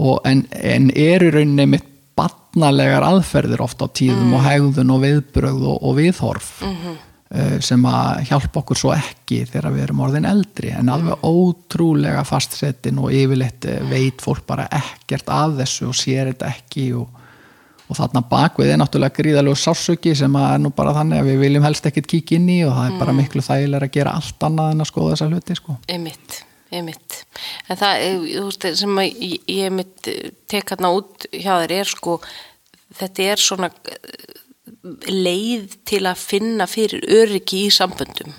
Og 0.01 0.25
en, 0.27 0.47
en 0.57 0.89
er 0.95 1.23
í 1.27 1.31
rauninni 1.35 1.69
mitt 1.77 1.87
batnalegar 2.19 3.05
aðferðir 3.07 3.63
ofta 3.63 3.87
á 3.87 3.95
tíðum 3.95 4.35
og 4.37 4.45
hegðun 4.45 4.93
og 4.95 5.05
viðbrögð 5.05 5.69
og, 5.71 5.93
viðhorf. 5.99 6.51
Eh, 6.67 6.91
sem 7.63 7.85
að 7.87 8.25
hjálpa 8.27 8.59
okkur 8.59 8.79
svo 8.79 8.91
ekki 8.91 9.45
þegar 9.47 9.71
við 9.71 9.85
erum 9.85 10.01
orðin 10.03 10.27
eldri 10.27 10.73
en 10.75 10.89
alveg 10.91 11.23
ótrúlega 11.23 12.25
fastsetin 12.27 12.99
og 12.99 13.15
yfirleitt 13.15 13.69
eh, 13.71 13.85
veit 13.87 14.19
fólk 14.25 14.43
bara 14.49 14.65
ekkert 14.67 15.31
af 15.31 15.55
þessu 15.61 15.93
og 15.93 15.95
sér 15.95 16.33
þetta 16.33 16.51
ekki 16.51 16.89
og 16.99 17.21
og 17.91 17.99
þarna 17.99 18.23
bakvið 18.31 18.71
er 18.71 18.79
náttúrulega 18.79 19.17
gríðalegu 19.19 19.59
sásöki 19.59 20.13
sem 20.19 20.37
að 20.39 20.53
er 20.55 20.61
nú 20.63 20.71
bara 20.75 20.95
þannig 20.95 21.23
að 21.23 21.31
við 21.31 21.41
viljum 21.43 21.67
helst 21.67 21.89
ekkert 21.91 22.09
kíkja 22.13 22.39
inn 22.39 22.53
í 22.53 22.59
og 22.67 22.77
það 22.77 22.87
er 22.87 23.01
bara 23.01 23.15
miklu 23.17 23.43
þægilega 23.43 23.89
að 23.89 23.97
gera 23.97 24.13
allt 24.19 24.47
annað 24.47 24.75
en 24.75 24.85
að 24.85 24.91
skoða 24.93 25.15
þessa 25.15 25.29
hluti 25.31 25.57
sko. 25.59 25.77
Einmitt, 25.91 26.37
einmitt. 26.71 27.17
En 27.67 27.81
það, 27.81 28.05
eh, 28.05 28.21
þú 28.37 28.45
veist, 28.47 28.69
sem 28.83 29.03
að 29.03 29.09
ég, 29.11 29.49
ég 29.51 29.71
einmitt 29.71 30.13
eh, 30.13 30.31
tek 30.51 30.71
hérna 30.71 30.93
út 31.01 31.27
hjá 31.33 31.51
þér 31.65 31.77
er 31.81 31.91
sko, 31.91 32.17
þetta 33.01 33.27
er 33.33 33.43
svona 33.43 33.73
eh, 33.91 34.39
leið 35.09 35.79
til 35.89 36.05
að 36.09 36.21
finna 36.23 36.67
fyrir 36.71 37.07
öryggi 37.07 37.65
í 37.67 37.73
samböndum. 37.75 38.35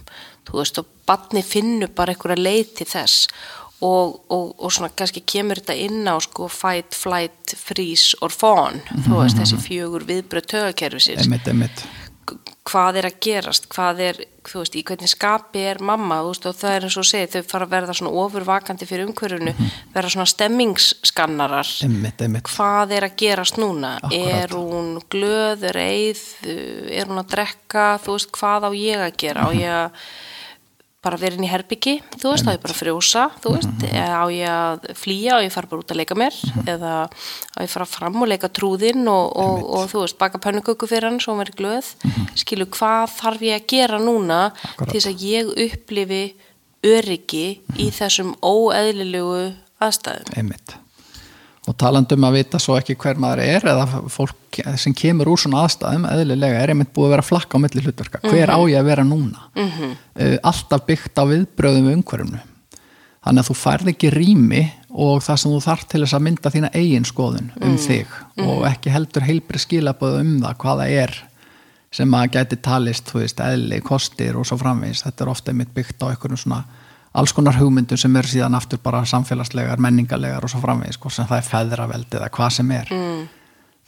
Þú 0.48 0.60
veist, 0.60 0.82
og 0.82 0.90
batni 1.08 1.44
finnur 1.46 1.92
bara 1.96 2.16
einhverja 2.16 2.42
leið 2.42 2.78
til 2.82 2.90
þess. 2.94 3.28
Og, 3.82 4.20
og, 4.30 4.52
og 4.62 4.70
svona 4.70 4.92
kannski 4.94 5.24
kemur 5.26 5.58
þetta 5.58 5.74
inn 5.88 6.06
á 6.06 6.14
sko 6.22 6.46
fight, 6.54 6.94
flight, 6.94 7.56
freeze 7.58 8.14
or 8.22 8.30
fawn, 8.30 8.78
þú 9.08 9.24
veist, 9.24 9.40
þessi 9.40 9.58
fjögur 9.64 10.06
viðbröð 10.06 10.52
tögakerfisins 10.54 11.26
hvað 12.68 13.02
er 13.02 13.08
að 13.10 13.20
gerast, 13.26 13.68
hvað 13.72 14.04
er, 14.06 14.20
þú 14.48 14.64
veist, 14.64 14.78
í 14.78 14.84
hvernig 14.88 15.12
skapi 15.12 15.64
er 15.72 15.82
mamma, 15.86 16.22
þú 16.24 16.32
veist, 16.32 16.48
og 16.50 16.58
það 16.58 16.76
er 16.76 16.88
eins 16.88 16.98
og 17.02 17.08
segið, 17.10 17.36
þau 17.36 17.52
fara 17.52 17.68
að 17.68 17.76
verða 17.76 17.98
svona 18.00 18.14
ofurvakandi 18.24 18.88
fyrir 18.90 19.10
umhverfunu, 19.10 19.54
verða 19.94 20.14
svona 20.16 20.32
stemmingsskannarar. 20.32 21.76
Einmitt, 21.88 22.26
einmitt. 22.26 22.52
Hvað 22.56 22.96
er 22.98 23.08
að 23.08 23.16
gerast 23.22 23.62
núna? 23.62 23.96
Akkúrat. 24.02 24.42
Er 24.42 24.58
hún 24.58 24.92
glöð, 25.14 25.70
er 25.72 25.82
eið, 25.86 26.26
er 26.98 27.12
hún 27.12 27.22
að 27.22 27.32
drekka, 27.36 27.88
þú 28.04 28.18
veist, 28.18 28.34
hvað 28.40 28.68
á 28.68 28.72
ég 28.78 29.06
að 29.08 29.18
gera? 29.26 29.46
Á 29.46 29.50
ég 29.54 29.80
að 29.84 30.04
bara 31.02 31.18
vera 31.18 31.34
inn 31.34 31.46
í 31.48 31.50
herbyggi, 31.50 31.96
þú 32.22 32.32
veist, 32.34 32.46
á 32.46 32.54
ég 32.54 32.62
bara 32.62 32.76
að 32.76 32.82
frjósa, 32.84 33.24
þú 33.42 33.54
veist, 33.56 33.86
eða 33.90 34.20
á 34.22 34.26
ég 34.30 34.52
að 34.54 34.84
flýja, 35.00 35.40
á 35.42 35.44
ég 35.44 35.54
fara 35.54 35.70
bara 35.72 35.82
út 35.82 35.94
að 35.94 36.00
leika 36.02 36.18
mér, 36.20 36.38
eða 36.70 36.92
á 37.10 37.58
ég 37.64 37.72
fara 37.74 37.88
fram 37.90 38.22
og 38.22 38.30
leika 38.30 38.52
trúðinn 38.54 39.10
og, 39.10 39.34
og, 39.34 39.64
og, 39.66 39.88
þú 39.90 40.04
veist, 40.04 40.20
baka 40.22 40.42
pönnuköku 40.44 40.90
fyrir 40.92 41.10
hann 41.10 41.18
svo 41.24 41.34
verið 41.40 41.58
glöð, 41.64 41.90
skilu, 42.38 42.70
hvað 42.78 43.18
þarf 43.18 43.48
ég 43.50 43.58
að 43.58 43.68
gera 43.74 44.02
núna 44.04 44.44
Akkúrat. 44.52 44.94
til 44.94 45.00
þess 45.00 45.10
að 45.10 45.26
ég 45.26 45.52
upplifi 45.66 46.24
öryggi 46.86 47.48
í 47.82 47.90
þessum 47.98 48.36
óeðlilegu 48.46 49.52
aðstæðum. 49.82 50.38
einmitt 50.38 50.81
og 51.72 51.78
talandum 51.80 52.28
að 52.28 52.38
vita 52.42 52.60
svo 52.60 52.76
ekki 52.80 52.98
hver 53.00 53.20
maður 53.22 53.44
er 53.46 53.66
eða 53.72 54.04
fólk 54.12 54.62
sem 54.82 54.96
kemur 54.98 55.32
úr 55.32 55.40
svona 55.40 55.64
aðstæðum 55.64 56.08
eðlilega 56.12 56.60
er 56.60 56.74
einmitt 56.74 56.92
búið 56.92 57.08
að 57.10 57.16
vera 57.16 57.28
flakka 57.32 57.60
á 57.60 57.64
milli 57.64 57.84
hlutverka. 57.86 58.22
Hver 58.28 58.52
á 58.52 58.60
ég 58.68 58.80
að 58.82 58.90
vera 58.92 59.08
núna? 59.08 59.48
-hmm. 59.56 60.40
alltaf 60.44 60.86
byggt 60.86 61.16
á 61.16 61.24
viðbröðum 61.32 61.88
við 61.88 61.98
umhverfunu 62.00 62.42
þannig 63.22 63.44
að 63.44 63.50
þú 63.50 63.56
færð 63.58 63.92
ekki 63.94 64.14
rými 64.16 64.62
og 64.92 65.22
það 65.24 65.42
sem 65.42 65.52
þú 65.54 65.60
þarf 65.64 65.84
til 65.88 66.02
þess 66.02 66.16
að 66.18 66.24
mynda 66.26 66.52
þína 66.54 66.72
eigin 66.74 67.06
skoðun 67.06 67.52
um 67.62 67.76
þig 67.78 68.16
og 68.42 68.64
ekki 68.68 68.94
heldur 68.94 69.28
heilbri 69.28 69.62
skilabóð 69.62 70.18
um 70.22 70.32
það 70.42 70.58
hvaða 70.64 70.88
er 70.90 71.14
sem 71.92 72.14
að 72.16 72.38
gæti 72.38 72.58
talist, 72.64 73.10
þú 73.12 73.20
veist, 73.20 73.42
eðli, 73.44 73.82
kostir 73.84 74.38
og 74.40 74.48
svo 74.48 74.58
framvegis, 74.62 75.04
þetta 75.04 75.26
er 75.26 75.32
ofta 75.34 75.52
einmitt 75.52 75.74
byggt 75.76 76.06
á 76.08 76.08
einhverjum 76.08 76.40
svona 76.40 76.62
alls 77.14 77.34
konar 77.36 77.58
hugmyndum 77.60 77.98
sem 78.00 78.16
eru 78.16 78.28
síðan 78.28 78.56
aftur 78.56 78.80
bara 78.84 79.04
samfélagslegar, 79.06 79.80
menningarlegar 79.84 80.44
og 80.44 80.50
svo 80.54 80.62
framvegis, 80.64 80.98
hvort 81.02 81.14
sem 81.18 81.28
það 81.28 81.38
er 81.42 81.48
feðraveld 81.50 82.16
eða 82.20 82.30
hvað 82.32 82.50
sem 82.58 82.72
er. 82.72 82.92
Mm. 82.92 83.30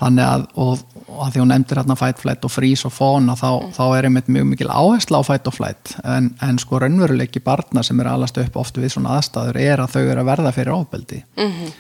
þannig 0.04 0.26
að, 0.26 0.42
og, 0.58 0.80
og 1.08 1.20
að 1.24 1.30
því 1.36 1.40
hún 1.40 1.52
nefndir 1.54 1.80
hérna 1.80 1.96
fight, 1.96 2.18
flight 2.20 2.44
og 2.48 2.52
freeze 2.52 2.88
og 2.90 2.92
fawn 2.92 3.30
þá, 3.40 3.50
þá 3.78 3.84
er 3.98 4.08
einmitt 4.10 4.28
mjög 4.28 4.48
mikil 4.50 4.68
áhersla 4.74 5.22
á 5.22 5.24
fight 5.24 5.48
og 5.48 5.54
flight. 5.54 5.94
En, 6.04 6.32
en 6.42 6.58
sko 6.60 6.80
raunveruleiki 6.82 7.40
barna 7.46 7.84
sem 7.86 8.00
eru 8.02 8.10
alast 8.10 8.38
upp 8.42 8.58
oft 8.58 8.76
við 8.82 8.90
svona 8.96 9.14
aðstæður 9.20 9.60
er 9.62 9.84
að 9.86 9.94
þau 9.94 10.02
eru 10.02 10.20
að 10.24 10.30
verða 10.32 10.52
fyrir 10.52 10.74
ofbeldi. 10.76 11.22
-hmm. 11.38 11.72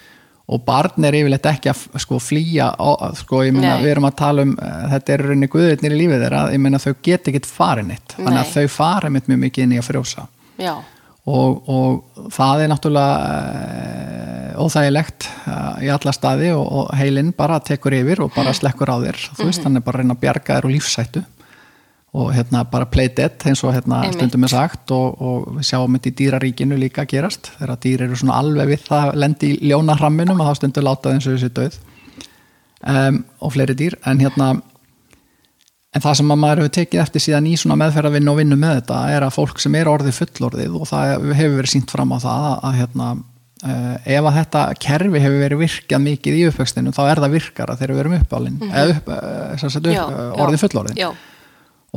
og 0.53 0.61
barn 0.65 1.05
er 1.09 1.15
yfirleitt 1.15 1.45
ekki 1.51 1.69
að 1.73 1.83
sko 2.05 2.19
flýja 2.19 2.69
á- 2.77 3.15
sko 3.15 3.43
ég 3.43 3.53
meina 3.53 3.75
Nei. 3.75 3.83
við 3.83 3.91
erum 3.91 4.05
að 4.05 4.15
tala 4.15 4.41
um 4.43 4.55
eh, 4.61 4.87
þetta 4.93 5.13
er 5.13 5.21
rauninni 5.25 5.47
guðirnir 5.47 5.91
í 5.95 5.99
lífið 6.03 6.23
þeirra 6.23 6.41
ég 6.53 6.59
meina 6.59 6.77
þau 6.79 6.93
get 7.01 7.27
ekkit 7.27 7.45
farin 7.49 7.91
eitt. 7.91 8.15
Þannig 8.17 8.39
að 8.39 8.53
þau 8.55 8.67
fara 8.69 9.07
einmitt 9.09 9.27
mjög 9.27 9.39
mikið 9.39 9.63
inn 9.63 9.73
í 9.73 9.79
að 9.81 9.87
frjósa. 9.89 10.27
Já, 10.59 10.75
og, 11.23 11.69
og 11.71 12.31
það 12.35 12.63
er 12.63 12.71
náttúrulega 12.71 13.13
e, 13.27 14.47
óþægilegt 14.59 15.29
e, 15.29 15.59
í 15.87 15.91
alla 15.93 16.15
staði 16.15 16.49
og, 16.55 16.65
og 16.65 16.89
heilinn 16.99 17.31
bara 17.37 17.61
tekur 17.63 17.95
yfir 17.95 18.25
og 18.25 18.33
bara 18.35 18.55
slekkur 18.55 18.91
á 18.91 18.97
þér 19.05 19.21
þú 19.29 19.47
veist, 19.47 19.63
hann 19.63 19.79
er 19.79 19.85
bara 19.85 20.01
að 20.01 20.03
reyna 20.03 20.17
að 20.17 20.25
bjarga 20.25 20.57
þér 20.57 20.69
og 20.69 20.75
lífsættu 20.75 21.23
og 22.13 22.33
hérna 22.33 22.61
bara 22.69 22.85
play 22.85 23.09
dead 23.09 23.41
eins 23.45 23.63
og 23.63 23.73
hérna 23.73 24.03
Einmitt. 24.03 24.19
stundum 24.19 24.43
er 24.45 24.51
sagt 24.51 24.91
og, 24.93 25.21
og 25.21 25.47
við 25.57 25.65
sjáum 25.71 25.95
þetta 25.97 26.11
í 26.11 26.17
dýraríkinu 26.19 26.77
líka 26.77 27.07
gerast. 27.09 27.49
Þegar 27.57 27.79
dýr 27.85 28.03
eru 28.05 28.19
svona 28.19 28.37
alveg 28.37 28.69
við 28.69 28.83
það 28.85 29.15
lendi 29.23 29.49
í 29.55 29.71
ljónahramminum 29.71 30.43
og 30.43 30.51
þá 30.51 30.59
stundur 30.59 30.85
láta 30.85 31.13
eins 31.13 31.25
og 31.25 31.39
þessi 31.39 31.49
döð 31.57 31.79
um, 32.93 33.17
og 33.41 33.55
fleiri 33.55 33.77
dýr. 33.79 33.97
En 34.05 34.21
hérna 34.21 34.51
En 35.93 36.01
það 36.01 36.15
sem 36.19 36.31
að 36.33 36.39
maður 36.41 36.61
hefur 36.63 36.73
tekið 36.79 37.01
eftir 37.03 37.21
síðan 37.21 37.47
í 37.51 37.57
svona 37.59 37.75
meðferðarvinn 37.77 38.31
og 38.31 38.39
vinnu 38.39 38.55
með 38.57 38.79
þetta 38.79 39.01
er 39.13 39.25
að 39.27 39.35
fólk 39.35 39.59
sem 39.61 39.75
er 39.77 39.89
orðið 39.91 40.15
fullorðið 40.23 40.77
og 40.79 40.87
það 40.89 41.11
hefur 41.37 41.59
verið 41.59 41.73
sínt 41.75 41.93
fram 41.93 42.15
á 42.15 42.17
það 42.23 42.47
að, 42.47 42.55
að 42.69 42.79
hérna, 42.79 43.09
uh, 43.67 43.91
ef 44.15 44.29
að 44.31 44.39
þetta 44.39 44.63
kerfi 44.87 45.21
hefur 45.21 45.43
verið 45.43 45.61
virkað 45.61 46.01
mikið 46.07 46.39
í 46.39 46.47
uppvextinu 46.49 46.95
þá 46.97 47.03
er 47.11 47.21
það 47.25 47.35
virkara 47.37 47.75
þegar 47.77 47.93
við 47.93 48.01
erum 48.05 48.15
uppálinn 48.17 48.57
eða 48.71 48.95
upp, 48.95 49.11
uh, 49.13 49.53
sem 49.61 49.73
sagt 49.75 49.85
upp, 49.91 49.93
Já, 49.93 50.01
uh, 50.07 50.23
já. 50.23 50.33
orðið 50.47 50.63
fullorðið. 50.63 51.03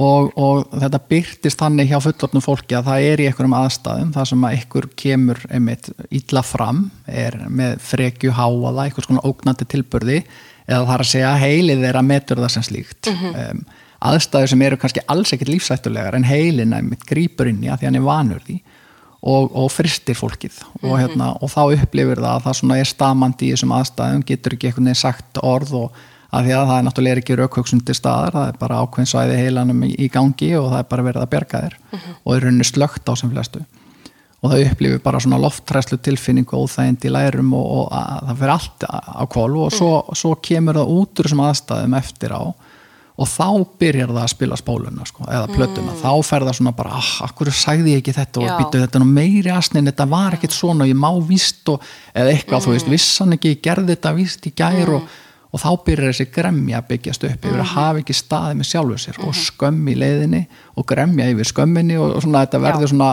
og, 0.06 0.28
og 0.44 0.76
þetta 0.82 1.00
byrtist 1.14 1.62
þannig 1.62 1.88
hjá 1.88 1.96
fullorðnum 2.04 2.44
fólki 2.44 2.76
að 2.76 2.90
það 2.90 3.06
er 3.14 3.22
í 3.24 3.28
einhverjum 3.30 3.56
aðstæðum 3.62 4.12
það 4.18 4.28
sem 4.34 4.44
að 4.50 4.58
ykkur 4.58 4.90
kemur 5.04 5.40
einmitt 5.56 5.88
illa 6.20 6.44
fram 6.44 6.84
er 7.08 7.38
með 7.48 7.80
frekju 7.88 8.36
háaða, 8.36 8.84
einhvers 8.90 9.08
konar 9.08 9.24
ógnandi 9.32 9.64
tilburði 9.72 10.20
eða 10.66 10.84
það 10.84 10.94
er 10.98 11.06
að 11.06 11.10
segja 11.14 11.32
heilið 11.40 11.88
er 11.88 11.96
að 12.02 12.08
metur 12.12 12.40
það 12.44 12.52
sem 12.58 12.64
slíkt. 12.66 13.08
Um, 13.08 13.60
aðstæður 14.04 14.52
sem 14.52 14.64
eru 14.66 14.80
kannski 14.80 15.04
alls 15.12 15.32
ekkit 15.32 15.52
lífsættulegar 15.52 16.16
en 16.18 16.26
heilin 16.28 16.74
einmitt 16.76 17.06
grýpur 17.08 17.48
inn 17.50 17.62
í 17.64 17.70
að 17.70 17.80
því 17.80 17.90
hann 17.90 18.00
er 18.00 18.04
vanur 18.06 18.42
því 18.44 18.58
og, 19.26 19.54
og 19.56 19.70
fristir 19.72 20.18
fólkið. 20.18 20.58
Og, 20.82 20.98
hérna, 21.00 21.32
og 21.40 21.50
þá 21.52 21.62
upplifir 21.78 22.20
það 22.20 22.34
að 22.34 22.44
það 22.44 22.58
svona 22.60 22.76
er 22.80 22.90
stamandi 22.90 23.48
í 23.48 23.54
þessum 23.54 23.74
aðstæðum, 23.78 24.26
getur 24.28 24.56
ekki 24.56 24.74
veginn 24.76 24.98
sagt 24.98 25.40
orð 25.42 25.72
og 25.80 26.04
að 26.36 26.48
því 26.48 26.54
að 26.56 26.68
það 26.68 26.76
er 26.76 26.86
náttúrulega 26.86 27.22
ekki 27.22 27.38
raukhugsun 27.40 27.82
til 27.86 27.96
staðar, 27.96 28.34
það 28.34 28.50
er 28.50 28.60
bara 28.60 28.82
ákveðin 28.82 29.10
svæði 29.10 29.40
heilanum 29.40 29.82
í, 29.86 30.08
gangi 30.12 30.52
og 30.58 30.68
það 30.72 30.78
er 30.82 30.88
bara 30.92 31.06
verið 31.06 31.24
að 31.24 31.32
berga 31.32 31.64
þér. 31.64 31.76
Og 32.18 32.30
er 32.34 32.46
rauninni 32.46 32.66
slögt 32.66 33.10
á 33.10 33.12
sem 33.16 33.32
flestu. 33.32 33.62
Og 34.44 34.52
það 34.52 34.64
upplifir 34.66 35.02
bara 35.02 35.20
svona 35.22 35.40
loftræslu 35.40 35.98
tilfinningu 36.04 36.58
og 36.58 36.66
óþægind 36.66 37.06
í 37.08 37.12
lærum 37.14 37.54
og, 37.56 37.66
og 37.78 37.94
að, 37.96 38.26
það 38.28 38.40
fyrir 38.42 38.54
allt 38.56 38.86
á 38.90 39.24
kvolv 39.32 39.62
og 39.64 39.72
svo, 39.74 39.92
svo 40.18 40.34
kemur 40.44 40.80
það 40.80 40.92
út 40.92 41.22
úr 41.22 41.28
þessum 41.28 41.44
aðstæðum 41.46 41.96
eftir 41.98 42.36
á 42.36 42.42
og 43.16 43.28
þá 43.30 43.48
byrjar 43.80 44.12
það 44.12 44.22
að 44.22 44.32
spila 44.32 44.56
spóluna 44.60 45.06
sko, 45.08 45.26
eða 45.32 45.48
plötuna, 45.48 45.98
þá 46.02 46.10
fer 46.28 46.44
það 46.44 46.56
svona 46.58 46.72
bara 46.76 46.96
ah, 46.98 47.12
akkur 47.24 47.52
sagði 47.54 47.94
ég 47.94 48.02
ekki 48.02 48.16
þetta 48.16 48.42
og 48.42 48.56
býtu 48.60 48.80
þetta 48.82 49.04
meiri 49.08 49.52
asnin, 49.54 49.88
þetta 49.88 50.08
var 50.10 50.36
ekkit 50.36 50.56
svona 50.56 50.84
og 50.84 50.90
ég 50.92 50.98
má 51.00 51.08
víst 51.24 51.70
og, 51.72 51.84
eða 52.12 52.34
eitthvað, 52.34 52.66
þú 52.66 52.74
veist, 52.74 52.90
vissan 52.92 53.36
ekki 53.36 53.54
ég 53.54 53.62
gerði 53.64 53.94
þetta 53.94 54.12
víst 54.18 54.50
í 54.50 54.52
gær 54.60 54.92
og, 54.98 55.06
og 55.48 55.62
þá 55.62 55.70
byrjar 55.86 56.12
þessi 56.12 56.26
gremja 56.34 56.82
að 56.82 56.90
byggjast 56.90 57.24
upp 57.30 57.48
yfir 57.48 57.62
að 57.62 57.72
hafa 57.72 58.02
ekki 58.02 58.18
staði 58.18 58.58
með 58.58 58.68
sjálfu 58.74 59.00
sér 59.06 59.22
og 59.24 59.40
skömm 59.40 59.88
í 59.88 59.96
leiðinni 59.96 60.42
og 60.76 60.88
gremja 60.92 61.30
yfir 61.32 61.50
skömminni 61.54 61.96
og, 61.96 62.18
og 62.18 62.26
svona 62.26 62.44
þetta 62.44 62.62
verður 62.66 62.92
svona 62.92 63.10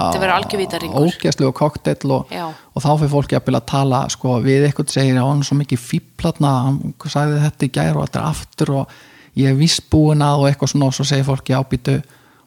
ógæslu 0.99 1.47
og 1.47 1.55
kokteill 1.61 2.17
og, 2.17 2.35
þá 2.75 2.91
fyrir 2.91 3.13
fólki 3.15 3.39
að 3.39 3.47
byrja 3.47 3.63
að 3.63 3.71
tala 3.71 4.03
sko, 4.11 4.35
við 4.43 4.67
eitthvað 4.67 4.91
segir 4.97 5.21
hann 5.21 5.45
er 5.45 5.47
svo 5.47 5.61
mikið 5.61 5.83
fíplatna 5.85 6.53
hann 6.67 6.83
sagði 7.07 7.41
þetta 7.45 7.69
í 7.69 7.73
gær 7.79 7.95
og 8.01 8.09
þetta 8.09 8.23
er 8.25 8.31
aftur 8.33 8.75
og 8.81 9.01
ég 9.35 9.49
hef 9.49 9.57
víst 9.59 9.89
búin 9.91 10.21
að 10.25 10.39
og 10.43 10.47
eitthvað 10.51 10.71
svona 10.73 10.85
og 10.91 10.93
svo 10.97 11.05
segir 11.07 11.25
fólki 11.27 11.53
ábýtu 11.57 11.99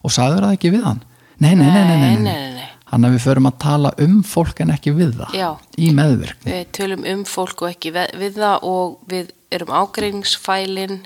og 0.05 0.11
sagður 0.15 0.47
það 0.47 0.57
ekki 0.59 0.71
við 0.77 0.85
hann? 0.87 1.03
Nei, 1.39 1.55
nei, 1.55 1.67
nei, 1.69 1.85
nei, 1.85 1.97
nei, 2.01 2.17
Nei, 2.17 2.53
nei, 2.57 2.69
hann 2.93 3.05
að 3.05 3.17
við 3.17 3.25
förum 3.27 3.49
að 3.51 3.59
tala 3.61 3.91
um 4.01 4.23
fólk 4.25 4.61
en 4.65 4.71
ekki 4.73 4.93
við 4.97 5.17
það 5.19 5.35
Já. 5.37 5.49
í 5.77 5.91
meðvirkni. 5.93 6.53
Við 6.53 6.69
tölum 6.79 7.03
um 7.13 7.25
fólk 7.29 7.63
og 7.67 7.73
ekki 7.75 7.93
við, 7.93 8.39
það 8.39 8.65
og 8.71 8.95
við 9.11 9.33
erum 9.53 9.69
ágreiningsfælin 9.77 10.97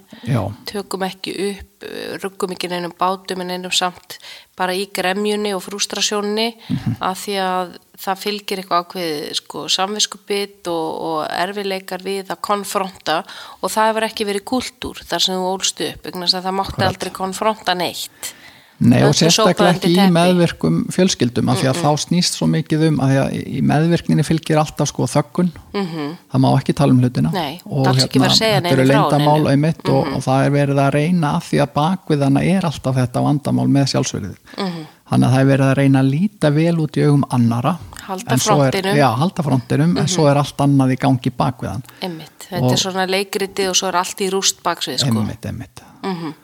tökum 0.70 1.02
ekki 1.04 1.34
upp 1.50 1.88
ruggum 2.22 2.52
ekki 2.54 2.68
neinum 2.70 2.92
bátum 2.98 3.40
en 3.44 3.50
einum 3.56 3.72
samt 3.74 4.18
bara 4.56 4.72
í 4.76 4.86
gremjunni 4.92 5.52
og 5.56 5.62
frustrasjónni 5.64 6.54
Mhm. 6.68 6.96
að 7.00 7.14
því 7.24 7.34
að 7.44 7.74
það 8.00 8.20
fylgir 8.24 8.62
eitthvað 8.62 8.84
ákveðið 8.84 9.38
sko, 9.40 9.64
samviskupið 9.76 10.72
og, 10.72 10.90
og 11.10 11.20
erfileikar 11.28 12.04
við 12.06 12.32
að 12.32 12.42
konfronta 12.48 13.20
og 13.60 13.72
það 13.72 13.90
hefur 13.90 14.08
ekki 14.08 14.28
verið 14.30 14.48
kultúr 14.52 15.02
þar 15.04 15.26
sem 15.26 15.38
þú 15.38 15.48
ólst 15.54 15.84
upp 15.86 16.10
það 16.10 16.52
mátti 16.60 16.86
aldrei 16.86 17.12
konfronta 17.14 17.76
neitt 17.76 18.34
Nei 18.80 19.02
og 19.04 19.12
sérstaklega 19.12 19.74
ekki 19.74 19.90
í 19.92 20.04
meðvirkum 20.14 20.76
fjölskyldum 20.88 21.50
af 21.52 21.58
því 21.60 21.66
að 21.68 21.80
þá 21.84 21.90
snýst 22.00 22.38
svo 22.38 22.46
mikið 22.48 22.84
um 22.88 23.00
að 23.04 23.10
því 23.12 23.18
að 23.20 23.34
í 23.36 23.60
meðvirkninni 23.68 24.24
fylgir 24.24 24.56
alltaf 24.62 24.88
sko 24.88 25.04
þöggun 25.04 25.50
það 25.74 26.40
má 26.40 26.48
ekki 26.56 26.72
tala 26.78 26.92
um 26.94 27.00
hlutina. 27.02 27.30
Nei, 27.34 27.60
og 27.66 27.84
segja 28.00 28.60
þetta 28.60 28.72
eru 28.72 28.86
neinu. 28.86 29.18
Mhm. 29.20 29.46
einmitt 29.52 29.88
og, 29.88 30.08
og 30.16 30.22
það 30.24 30.46
er 30.46 30.50
verið 30.56 30.80
að 30.80 30.90
reyna 30.96 31.34
að 31.36 31.44
því 31.50 31.60
að 31.60 31.70
bakvið 31.76 32.24
hana 32.24 32.40
er 32.42 32.62
alltaf 32.70 32.96
þetta 32.96 33.22
vandamál 33.28 33.68
með 33.68 33.86
sjálfsverðið 33.92 34.36
Mhm. 34.56 34.86
þannig 35.10 35.26
að 35.28 35.32
það 35.34 35.40
er 35.40 35.50
verið 35.52 35.66
að 35.70 35.76
reyna 35.76 35.98
að 36.00 36.10
líta 36.10 36.50
vel 36.54 36.76
út 36.80 36.96
í 36.96 37.04
augum 37.04 37.24
annara 37.30 37.78
Halda 38.06 38.32
er, 38.32 38.38
frontinum. 38.38 38.92
Mhm. 38.94 38.98
já, 38.98 39.08
halda 39.16 39.42
frontinum 39.42 39.96
en 39.98 40.06
svo 40.08 40.26
er 40.30 40.36
allt 40.40 40.56
annað 40.56 40.92
í 40.92 40.98
gangi 40.98 41.30
bakvið 41.36 41.68
hann 41.70 41.82
Einmitt. 42.02 42.46
þetta 42.48 42.72
er 42.72 42.76
svona 42.76 43.06
leikriti 43.06 43.68
og 43.68 43.74
svo 43.76 43.88
er 43.88 43.96
allt 44.00 44.16
í 44.20 44.30
rúst 44.30 44.62
baksvið 44.64 44.98
sko. 45.04 46.34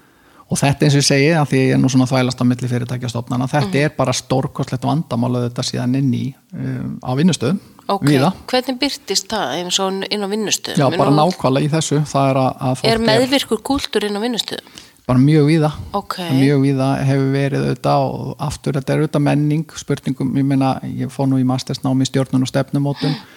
Og 0.47 0.59
þetta 0.61 0.87
eins 0.87 0.95
og 0.95 1.03
ég 1.03 1.07
segi 1.09 1.31
að 1.35 1.49
því 1.51 1.61
ég 1.63 1.73
er 1.75 1.81
nú 1.83 1.89
svona 1.91 2.07
þvælast 2.11 2.43
á 2.43 2.45
milli 2.47 2.69
fyrirtækjastofnana 2.71 3.49
þetta 3.51 3.81
er 3.83 3.95
bara 3.97 4.15
stórkostlegt 4.15 4.87
vandamál 4.87 5.33
að 5.41 5.49
þetta 5.49 5.65
síðan 5.67 5.97
inn 5.99 6.13
í 6.15 6.25
um, 6.55 6.99
á 7.03 7.11
vinnustöðum 7.19 7.63
Ok, 7.87 8.03
víða, 8.09 8.33
hvernig 8.51 8.81
byrtist 8.83 9.29
það 9.31 9.53
eins 9.61 9.77
og 9.79 10.01
inn 10.11 10.27
á 10.27 10.29
vinnustöðum? 10.31 10.81
já 10.83 10.99
bara 10.99 11.13
nákvæmlega 11.15 11.69
í 11.69 11.71
þessu 11.71 12.01
það 12.11 12.41
er 12.43 12.91
Er 12.91 13.03
meðvirkur 13.03 13.63
kúltúr 13.63 14.09
inn 14.09 14.19
á 14.19 14.23
vinnustöðum? 14.23 14.83
bara 15.07 15.23
mjög 15.23 15.45
víða 15.47 15.71
Ok. 15.95 16.17
mjög 16.35 16.63
víða 16.65 16.89
hefur 17.07 17.29
verið 17.31 17.67
auðvitað 17.69 18.07
og 18.11 18.33
aftur 18.43 18.75
þetta 18.75 18.93
er 18.93 19.03
auðvitað 19.05 19.23
menning 19.23 19.67
spurningum, 19.79 20.33
ég 20.35 20.45
meina, 20.45 20.73
ég 20.83 21.13
fór 21.15 21.29
nú 21.31 21.39
í 21.39 21.47
mastersnámi 21.47 22.03
í 22.03 22.11
stjórnun 22.11 22.43
og 22.43 22.51
stefnumótun 22.51 23.15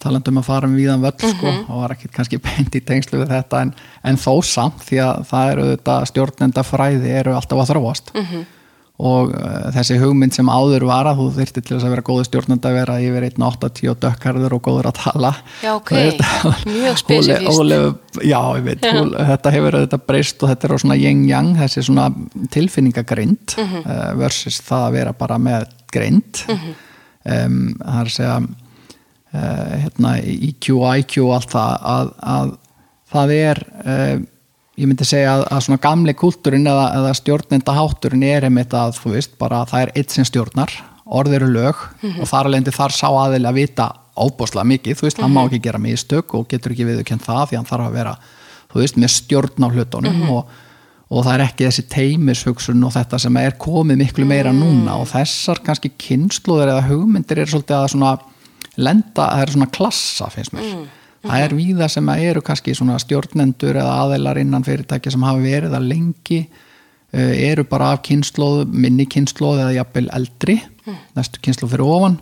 talandum 0.00 0.38
að 0.38 0.44
fara 0.48 0.66
um 0.66 0.76
víðan 0.76 1.02
völl 1.04 1.18
sko, 1.18 1.46
Mhm. 1.52 1.64
og 1.70 1.80
var 1.82 1.90
ekki 1.96 2.08
kannski 2.14 2.38
beint 2.46 2.74
í 2.74 2.80
tengslu 2.80 3.18
við 3.24 3.28
þetta 3.36 3.60
en, 3.62 3.74
en 4.04 4.16
þó 4.16 4.42
samt 4.44 4.80
því 4.88 5.02
að 5.04 5.26
það 5.28 5.52
eru 5.52 5.62
auðvitað 5.68 6.06
stjórnenda 6.12 6.62
fræði 6.64 7.10
eru 7.20 7.34
alltaf 7.36 7.58
að 7.58 7.70
þróast 7.74 8.12
Mhm. 8.14 8.46
og 9.02 9.32
uh, 9.34 9.70
þessi 9.74 9.96
hugmynd 9.98 10.32
sem 10.36 10.46
áður 10.46 10.84
var 10.86 11.06
að 11.10 11.16
þú 11.18 11.26
þyrti 11.34 11.62
til 11.64 11.76
þess 11.76 11.84
að 11.86 11.90
vera 11.90 12.02
góðu 12.06 12.24
stjórnandi 12.28 12.68
að 12.68 12.76
vera 12.76 12.96
yfir 13.02 13.24
1.80 13.32 13.90
og 13.90 13.96
dökkarður 14.04 14.52
og 14.54 14.62
góður 14.62 14.86
að 14.92 14.98
tala 15.00 15.32
Já, 15.62 15.72
ok. 15.74 15.90
Veist, 15.90 16.20
Mjög. 16.66 17.48
Óli- 17.50 18.28
Já, 18.28 18.40
ég 18.60 18.62
veit, 18.68 18.84
hún, 18.94 19.10
þetta 19.16 19.50
hefur 19.56 19.78
þetta 19.80 19.98
breyst 20.06 20.42
og 20.44 20.52
þetta 20.52 20.64
er 20.68 20.74
á 20.76 20.78
svona 20.84 20.98
yin-yang 21.00 21.56
þessi 21.56 21.82
svona 21.88 22.10
tilfinningagrind 22.52 23.56
Mhm. 23.58 23.82
uh, 23.86 24.14
versus 24.20 24.60
það 24.62 24.86
að 24.88 24.92
vera 24.92 25.12
bara 25.12 25.38
með 25.38 25.66
grind 25.92 26.44
Mhm. 26.48 26.74
um, 27.26 27.74
það 27.80 28.00
er 28.00 28.06
að 28.06 28.16
segja 28.16 28.36
hérna, 29.32 30.16
IQ 30.20 30.74
og 30.76 31.00
IQ 31.02 31.18
og 31.24 31.34
allt 31.38 31.54
það 31.54 31.88
að, 31.92 32.12
að 32.34 32.52
það 33.12 33.34
er 33.38 33.62
uh, 33.84 34.14
ég 34.80 34.88
myndi 34.88 35.06
segja 35.08 35.36
að, 35.36 35.44
að 35.52 35.64
svona 35.66 35.82
gamli 35.82 36.14
kultúrin 36.18 36.68
eða, 36.68 36.86
eða 36.98 37.16
stjórnenda 37.18 37.76
hátturinn 37.76 38.24
er 38.28 38.48
einmitt 38.48 38.74
að 38.76 38.96
þú 39.00 39.14
veist 39.16 39.36
bara 39.40 39.64
það 39.68 39.86
er 39.86 39.94
eitt 40.00 40.14
sem 40.14 40.28
stjórnar 40.28 40.72
orð 41.12 41.36
eru 41.36 41.50
lög 41.52 41.80
og 42.22 42.28
þar 42.30 42.48
alveg 42.48 42.72
þar 42.72 42.94
sá 42.96 43.08
aðeins 43.10 43.48
að 43.50 43.58
vita 43.58 43.88
óbúslega 44.12 44.68
mikið, 44.68 44.98
þú 44.98 45.06
veist, 45.06 45.20
hann 45.24 45.32
má 45.32 45.42
ekki 45.46 45.62
gera 45.64 45.80
mistök 45.80 46.34
og 46.36 46.44
getur 46.50 46.74
ekki 46.74 46.86
viðurkennt 46.88 47.24
það 47.24 47.46
því 47.48 47.58
hann 47.58 47.68
þarf 47.68 47.88
að 47.88 47.96
vera 47.96 48.12
þú 48.72 48.80
veist, 48.82 48.98
með 49.00 49.14
stjórn 49.14 49.64
á 49.64 49.68
hlutunum 49.72 50.20
og, 50.32 50.50
og 51.12 51.24
það 51.26 51.32
er 51.34 51.44
ekki 51.46 51.68
þessi 51.68 51.84
teimishugsun 51.92 52.84
og 52.88 52.92
þetta 52.96 53.20
sem 53.24 53.38
er 53.40 53.56
komið 53.60 54.02
miklu 54.04 54.28
meira 54.28 54.52
núna 54.56 54.98
og 55.00 55.08
þessar 55.12 55.62
kannski 55.64 55.92
kynsluður 56.00 56.74
eða 56.74 56.86
hugmyndir 56.90 57.42
eru 57.42 57.54
svolítið 57.54 57.78
að 57.78 57.90
svona 57.94 58.12
lenda, 58.80 59.28
það 59.28 59.44
er 59.44 59.54
svona 59.54 59.70
klassa 59.74 60.28
finnst 60.32 60.56
mér. 60.56 60.82
Það 61.22 61.44
er 61.44 61.54
víða 61.54 61.86
sem 61.92 62.08
að 62.10 62.24
eru 62.32 62.42
kannski 62.42 62.74
svona 62.74 62.98
stjórnendur 62.98 63.76
eða 63.78 63.94
aðeilar 64.02 64.40
innan 64.42 64.64
fyrirtæki 64.66 65.12
sem 65.14 65.22
hafa 65.22 65.38
verið 65.44 65.76
að 65.78 65.88
lengi 65.92 66.40
uh, 66.48 67.34
eru 67.36 67.64
bara 67.70 67.92
af 67.94 68.02
kynnslóð, 68.08 68.64
minni 68.74 69.06
kynnslóð 69.06 69.62
eða 69.62 69.76
jafnvel 69.76 70.08
eldri, 70.18 70.58
næstu 71.14 71.42
kynnslóð 71.44 71.76
fyrir 71.76 71.86
ofan. 71.86 72.18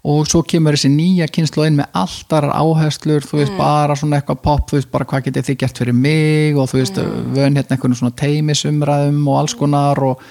Og 0.00 0.24
svo 0.24 0.40
kemur 0.48 0.72
þessi 0.72 0.88
nýja 0.88 1.26
kynnslóð 1.28 1.66
inn 1.68 1.74
með 1.82 1.90
alltar 2.00 2.46
áherslur, 2.48 3.20
þú 3.20 3.42
veist, 3.42 3.52
bara 3.58 3.92
svona 4.00 4.16
eitthvað 4.16 4.38
pop, 4.46 4.62
þú 4.70 4.78
veist, 4.78 4.88
bara 4.94 5.04
hvað 5.10 5.26
getið 5.26 5.50
þið 5.50 5.58
gert 5.60 5.80
fyrir 5.82 5.98
mig 5.98 6.56
og 6.56 6.70
þú 6.70 6.78
veist, 6.78 7.00
vön 7.34 7.58
hérna 7.60 7.76
einhvern 7.76 7.98
svona 7.98 8.16
teimisumræðum 8.16 9.20
og 9.28 9.42
alls 9.42 9.56
konar 9.60 10.00
og, 10.00 10.22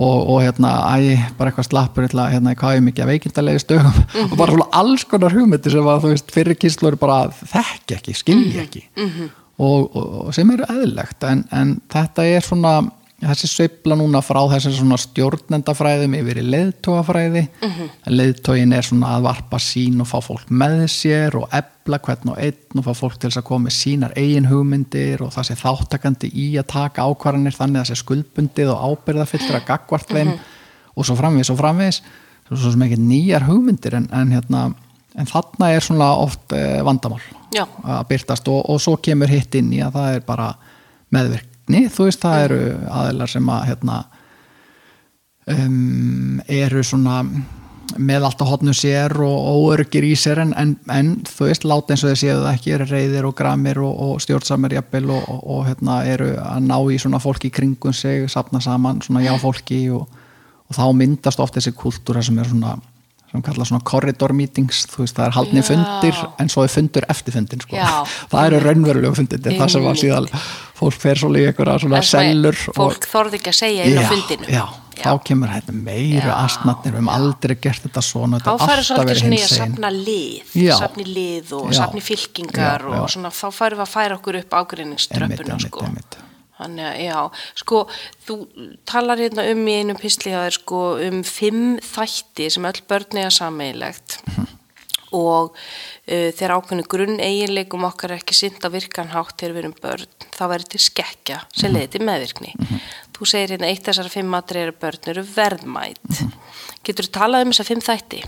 og, 0.00 0.30
og 0.32 0.38
hérna, 0.40 0.70
æ, 0.96 1.18
bara 1.36 1.52
eitthvað 1.52 1.68
slappur 1.68 2.06
hérna, 2.06 2.28
hérna, 2.32 2.54
hvað 2.56 2.78
er 2.78 2.86
mikið 2.86 3.04
að 3.04 3.10
veikindalegi 3.12 3.62
stöðum. 3.64 3.98
Og 4.30 4.36
bara 4.40 4.54
svona 4.54 4.68
alls 4.80 5.04
konar 5.10 5.36
hugmyndi 5.36 5.72
sem 5.74 5.90
að 5.92 6.06
þú 6.06 6.14
veist, 6.14 6.32
fyrir 6.34 6.58
kynnslóð 6.60 6.92
eru 6.92 7.00
bara 7.02 7.18
þekki 7.52 7.98
ekki, 7.98 8.16
skilji 8.16 8.62
ekki. 8.64 8.84
og, 9.60 9.90
og, 9.92 10.14
og 10.24 10.32
sem 10.36 10.50
eru 10.54 10.68
eðlilegt 10.72 11.28
en, 11.28 11.44
en 11.52 11.76
þetta 11.92 12.26
er 12.32 12.46
svona 12.46 12.78
þessi 13.20 13.48
sveifla 13.50 13.96
núna 14.00 14.22
frá 14.24 14.38
þessar 14.48 14.72
svona 14.74 14.96
stjórnendafræðum 15.00 16.14
yfir 16.20 16.40
í 16.40 16.44
leiðtógafræði 16.54 17.42
mm 17.60 17.88
leiðtógin 18.10 18.72
er 18.72 18.86
svona 18.86 19.14
að 19.16 19.26
varpa 19.28 19.58
sín 19.60 20.00
og 20.00 20.08
fá 20.08 20.18
fólk 20.24 20.48
með 20.50 20.86
sér 20.90 21.36
og 21.36 21.48
ebla 21.52 21.98
hvern 21.98 22.32
og 22.32 22.38
einn 22.40 22.80
og 22.80 22.86
fá 22.86 22.94
fólk 22.96 23.18
til 23.18 23.30
þess 23.30 23.42
að 23.42 23.48
koma 23.50 23.68
með 23.68 23.76
sínar 23.76 24.16
eigin 24.16 24.48
hugmyndir 24.50 25.22
og 25.22 25.32
það 25.34 25.48
sé 25.50 25.56
þáttakandi 25.60 26.30
í 26.32 26.46
að 26.58 26.70
taka 26.72 27.06
ákvarðanir 27.06 27.56
þannig 27.56 27.80
að 27.80 27.84
það 27.84 27.90
sé 27.92 28.02
skuldbundið 28.02 28.72
og 28.72 28.84
ábyrðafyllra 28.90 29.60
gagvart 29.68 30.08
þeim 30.10 30.32
og 30.96 31.06
svo 31.06 31.16
framvegis 31.16 31.52
og 31.52 31.60
framvegis. 31.60 32.02
Svo 32.50 32.72
sem 32.72 32.82
ekki 32.82 32.98
nýjar 32.98 33.46
hugmyndir 33.46 33.94
en, 33.94 34.08
en 34.10 34.32
hérna 34.34 34.72
en 35.18 35.28
þarna 35.28 35.70
er 35.74 35.84
svona 35.84 36.10
oft 36.22 36.54
eh, 36.56 36.80
vandamál 36.86 37.22
Já. 37.54 37.64
að 37.66 38.02
byrtast 38.10 38.48
og, 38.50 38.62
og 38.70 38.80
svo 38.82 38.96
kemur 39.02 39.30
hitt 39.30 39.54
inn 39.58 39.72
í 39.74 39.80
að 39.82 39.96
það 39.98 40.16
er 40.16 40.26
bara 40.26 40.50
meðvirkni, 41.70 41.94
þú 41.94 42.08
veist 42.08 42.24
það 42.24 42.42
eru 42.44 42.60
aðeinar 42.90 43.30
sem 43.30 43.48
að 43.48 43.64
hérna, 43.70 43.96
um, 45.46 46.40
eru 46.48 46.82
svona 46.84 47.24
með 47.98 48.22
allt 48.22 48.42
að 48.44 48.50
hotnu 48.52 48.72
sér 48.72 49.16
og 49.18 49.48
óörgir 49.50 50.04
í 50.06 50.14
sér 50.14 50.38
en, 50.44 50.52
en, 50.54 50.76
en 50.94 51.08
þú 51.26 51.48
veist, 51.48 51.64
láta 51.66 51.92
eins 51.92 52.04
og 52.04 52.12
þeir 52.12 52.20
séu 52.20 52.36
það 52.38 52.52
ekki 52.52 52.74
eru 52.76 52.86
reyðir 52.86 53.26
og 53.26 53.34
gramir 53.34 53.80
og, 53.82 53.96
og 54.04 54.20
stjórnsamir 54.22 54.76
jafnvel 54.76 55.10
og, 55.10 55.24
og, 55.26 55.40
og 55.56 55.64
hérna, 55.66 56.04
eru 56.06 56.30
að 56.38 56.68
ná 56.68 56.76
í 56.86 57.00
svona 57.02 57.18
fólki 57.18 57.50
kringum 57.50 57.92
sig, 57.92 58.28
sapna 58.30 58.60
saman 58.62 59.02
svona 59.02 59.24
já 59.24 59.34
fólki 59.42 59.88
og, 59.90 60.06
og 60.68 60.78
þá 60.78 60.84
myndast 60.94 61.42
oft 61.42 61.58
þessi 61.58 61.74
kultúra 61.74 62.22
sem 62.22 62.38
er 62.38 62.46
svona 62.46 62.76
sem 63.30 63.42
kalla 63.46 63.64
svona 63.68 63.84
corridor 63.86 64.32
meetings 64.34 64.82
þú 64.90 65.04
veist, 65.04 65.14
það 65.16 65.26
er 65.28 65.36
haldni 65.38 65.62
Já. 65.62 65.68
fundir 65.70 66.20
en 66.42 66.48
svo 66.50 66.64
er 66.66 66.72
fundur 66.74 67.06
eftir 67.14 67.36
fundin 67.36 67.60
sko. 67.62 67.76
Já. 67.78 68.02
það 68.32 68.46
eru 68.50 68.60
raunverulegu 68.66 69.14
fundir 69.20 69.42
það 69.46 69.72
sem 69.76 69.84
var 69.86 70.00
síðan 70.00 70.28
fólk 70.80 70.96
fer 71.00 71.20
svolítið 71.20 71.44
í 71.44 71.50
einhverja 71.52 71.80
svona 71.84 72.00
er 72.00 72.08
sellur 72.10 72.60
Fólk 72.76 73.06
þorði 73.10 73.40
ekki 73.40 73.52
að 73.52 73.58
segja 73.60 73.84
inn 73.86 74.00
á 74.00 74.04
fundinu. 74.10 74.48
já, 74.50 74.64
þá 75.00 75.10
kemur 75.28 75.52
þetta 75.52 75.74
meira 75.76 76.24
Já. 76.30 76.34
astnatnir, 76.46 76.94
við 76.94 76.98
hefum 77.00 77.12
aldrei 77.14 77.54
gert 77.66 77.84
þetta 77.86 78.02
svona 78.04 78.40
Þá 78.40 78.48
þetta 78.48 78.56
alltaf 78.56 78.88
svolítið 78.88 79.20
svona 79.22 79.36
í 79.36 79.44
að 79.44 79.54
safna 79.58 79.92
lið, 79.94 80.56
Já. 80.64 80.72
safni 80.80 81.06
lið 81.10 81.52
og 81.60 81.68
Já. 81.70 81.78
safni 81.82 82.02
fylkingar 82.08 82.86
Já, 82.86 82.90
og 82.90 82.98
já. 82.98 83.12
svona, 83.14 83.30
þá 83.30 83.46
færum 83.60 83.80
við 83.82 83.86
að 83.86 83.94
færa 83.94 84.18
okkur 84.18 84.40
upp 84.40 84.50
Einmitt, 84.50 84.58
ágreiningströppuna 84.64 85.54
einmitt, 85.54 85.68
sko. 85.68 85.84
einmitt. 85.86 86.18
Þannig 86.60 86.86
að, 86.86 87.00
já, 87.06 87.18
sko, 87.62 87.82
þú 88.26 88.36
talar 88.84 89.18
hérna 89.18 89.46
um 89.50 89.66
í 89.66 89.76
einum 89.80 89.96
písli 90.00 90.32
að 90.36 90.46
þér, 90.48 90.56
sko, 90.60 90.80
um 91.08 91.22
fimm 91.24 91.78
þætti 91.80 92.50
sem 92.52 92.68
öll 92.70 92.80
börn 92.90 93.20
eiga 93.22 93.30
sameigilegt 93.32 94.18
Mhm. 94.28 94.46
og 95.12 95.56
uh, 95.56 96.28
þegar 96.36 96.52
ákveðinu 96.54 96.84
grunn 96.86 97.16
eiginleikum 97.18 97.82
okkar 97.88 98.12
er 98.12 98.20
ekki 98.20 98.36
sint 98.38 98.62
að 98.62 98.76
virkan 98.76 99.08
hátt 99.10 99.34
þegar 99.40 99.54
við 99.56 99.62
erum 99.64 99.74
börn, 99.82 100.06
þá 100.36 100.42
verður 100.52 100.68
til 100.76 100.80
skekkja 100.84 101.38
Mhm. 101.40 101.56
sem 101.60 101.72
leiði 101.74 101.90
til 101.96 102.04
meðvirkni. 102.06 102.52
Þú 103.16 103.26
segir 103.26 103.50
hérna, 103.56 103.66
eitt 103.72 103.84
þessara 103.84 104.08
fimm 104.12 104.30
matri 104.30 104.60
eru 104.62 104.72
börn 104.72 105.08
eru 105.10 105.22
verðmætt. 105.24 105.98
Mhm. 106.20 106.32
Getur 106.84 107.04
þú 107.08 107.10
talað 107.18 107.42
um 107.44 107.50
þessa 107.52 107.66
fimm 107.66 107.80
þætti? 107.80 108.22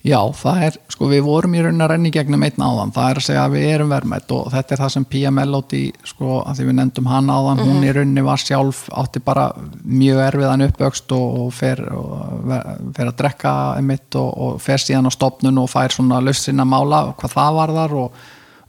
Já, 0.00 0.16
það 0.32 0.62
er, 0.64 0.76
sko 0.88 1.10
við 1.10 1.26
vorum 1.26 1.54
í 1.54 1.60
raunin 1.60 1.84
að 1.84 1.90
renni 1.92 2.10
gegnum 2.14 2.44
einn 2.46 2.62
áðan, 2.64 2.92
það 2.96 3.10
er 3.10 3.18
að 3.20 3.24
segja 3.26 3.42
að 3.44 3.56
við 3.58 3.66
erum 3.74 3.90
verðmætt 3.92 4.32
og 4.32 4.46
þetta 4.54 4.72
er 4.72 4.80
það 4.80 4.92
sem 4.94 5.04
Pia 5.12 5.32
Melody 5.36 5.80
sko, 6.08 6.38
að 6.40 6.56
því 6.56 6.68
við 6.70 6.76
nefndum 6.78 7.10
hana 7.10 7.36
áðan, 7.36 7.60
hún 7.68 7.84
í 7.84 7.92
rauninni 7.92 8.24
var 8.24 8.40
sjálf, 8.40 8.80
átti 8.96 9.20
bara 9.26 9.50
mjög 9.84 10.22
erfiðan 10.24 10.64
uppvöxt 10.70 11.12
og, 11.18 11.36
og, 11.42 11.52
fer, 11.52 11.84
og 11.92 12.48
fer 12.96 13.12
að 13.12 13.18
drekka 13.20 13.54
einmitt 13.76 14.16
og, 14.22 14.32
og 14.32 14.64
fer 14.64 14.80
síðan 14.80 15.12
á 15.12 15.16
stopnun 15.18 15.60
og 15.60 15.68
fær 15.68 15.92
svona 15.92 16.24
löst 16.24 16.48
sinna 16.48 16.64
mála 16.64 17.10
hvað 17.20 17.36
það 17.36 17.60
var 17.60 17.76
þar 17.82 17.96
og 18.06 18.20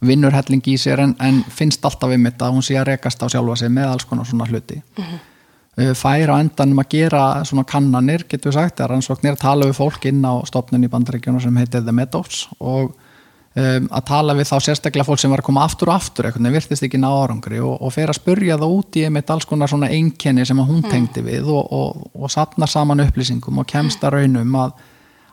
vinnur 0.04 0.36
helling 0.36 0.68
í 0.68 0.76
sér 0.80 1.00
en, 1.00 1.16
en 1.16 1.40
finnst 1.48 1.84
alltaf 1.88 2.12
einmitt 2.12 2.44
að 2.44 2.58
hún 2.58 2.66
sé 2.66 2.76
að 2.76 2.90
rekast 2.92 3.24
á 3.24 3.26
sjálfa 3.32 3.62
sig 3.62 3.72
með 3.72 3.94
alls 3.94 4.08
konar 4.10 4.28
svona 4.28 4.50
hluti. 4.50 4.82
Uh, 5.00 5.04
fær 5.08 5.31
á 5.72 6.36
endanum 6.36 6.82
að 6.82 6.90
gera 6.92 7.44
svona 7.48 7.64
kannanir, 7.64 8.26
getur 8.28 8.50
við 8.50 8.58
sagt, 8.58 8.80
að 8.80 8.92
rannsóknir 8.92 9.36
að 9.36 9.40
tala 9.40 9.68
við 9.70 9.78
fólk 9.78 10.04
inn 10.10 10.20
á 10.20 10.34
stopnun 10.44 10.84
í 10.84 10.90
bandaríkjuna 10.92 11.40
sem 11.40 11.56
heitir 11.56 11.82
The 11.86 11.94
Meadows 11.96 12.48
og 12.60 12.92
um, 12.92 13.88
að 13.88 14.04
tala 14.10 14.36
við 14.36 14.50
þá 14.50 14.56
sérstaklega 14.66 15.08
fólk 15.08 15.22
sem 15.22 15.32
var 15.32 15.40
að 15.40 15.48
koma 15.48 15.64
aftur 15.64 15.88
og 15.88 15.96
aftur, 15.96 16.28
eitthvað, 16.28 16.46
en 16.46 16.56
virtist 16.58 16.84
ekki 16.84 17.00
ná 17.00 17.08
árangri 17.08 17.60
og, 17.64 17.80
og 17.80 17.94
fer 17.94 18.12
að 18.12 18.20
spurja 18.20 18.60
það 18.60 18.76
út 18.76 19.00
í 19.00 19.06
einmitt 19.08 19.32
alls 19.32 19.48
konar 19.48 19.72
svona 19.72 19.88
einkenni 19.88 20.44
sem 20.48 20.60
að 20.60 20.72
hún 20.74 20.84
tengdi 20.92 21.24
við 21.24 21.48
og, 21.48 21.72
og, 21.72 22.06
og 22.12 22.32
sapna 22.32 22.68
saman 22.68 23.06
upplýsingum 23.06 23.64
og 23.64 23.68
kemst 23.72 24.04
að 24.04 24.18
raunum 24.18 24.58
að 24.66 24.74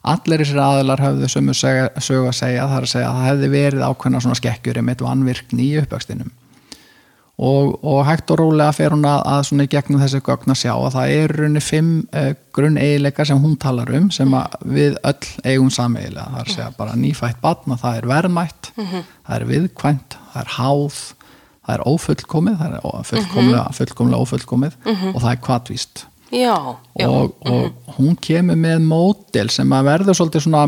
allir 0.10 0.40
þessir 0.40 0.62
aðilar 0.64 1.04
höfðu 1.04 1.28
sömu 1.28 1.54
sög 1.60 1.90
að 2.00 2.36
segja, 2.38 2.64
það 2.64 2.78
er 2.78 2.86
að 2.86 2.94
segja 2.94 3.10
að 3.10 3.18
það 3.18 3.26
hefði 3.28 3.50
verið 3.58 3.90
ákveðna 3.90 4.22
svona 4.24 4.40
skekkjur 4.40 4.80
einmitt 4.80 5.04
vanvirkni 5.04 5.66
í 5.66 5.82
uppvöxtinum 5.82 6.32
og, 7.40 7.78
og 7.88 8.02
hægt 8.08 8.32
og 8.34 8.42
rólega 8.42 8.74
fer 8.76 8.94
hún 8.94 9.06
að, 9.08 9.22
að 9.32 9.44
svona 9.48 9.66
í 9.66 9.72
gegnum 9.72 10.02
þessi 10.02 10.20
gögn 10.26 10.52
að 10.52 10.60
sjá 10.60 10.74
að 10.76 10.96
það 10.98 11.14
er 11.16 11.34
runni 11.38 11.64
fimm 11.64 11.94
uh, 12.12 12.32
grunn 12.56 12.80
eiginleika 12.82 13.26
sem 13.28 13.40
hún 13.40 13.56
talar 13.62 13.94
um 13.96 14.10
sem 14.12 14.36
við 14.68 14.98
öll 15.08 15.32
eigum 15.46 15.72
sameigilega 15.72 16.28
það 16.34 16.42
er 16.42 16.50
að 16.50 16.58
segja 16.58 16.70
bara 16.82 16.98
nýfætt 17.00 17.40
batna, 17.44 17.80
það 17.80 18.02
er 18.02 18.10
verðmætt 18.12 18.72
það 18.76 19.34
er 19.38 19.48
viðkvæmt, 19.54 20.20
það 20.34 20.44
er 20.44 20.54
háð 20.58 21.02
það 21.70 21.74
er 21.78 21.88
ófullkomið 21.94 22.62
það 22.62 22.78
er 22.78 23.10
fullkomlega, 23.14 23.66
fullkomlega 23.80 24.24
ófullkomið 24.26 24.80
og 25.14 25.20
það 25.24 25.32
er 25.32 25.44
já. 26.34 26.56
og, 27.08 27.36
og 27.48 27.96
hún 27.98 28.18
kemur 28.22 28.60
með 28.60 28.84
módel 28.86 29.50
sem 29.54 29.72
að 29.74 29.92
verður 29.94 30.20
svolítið 30.20 30.46
svona 30.46 30.66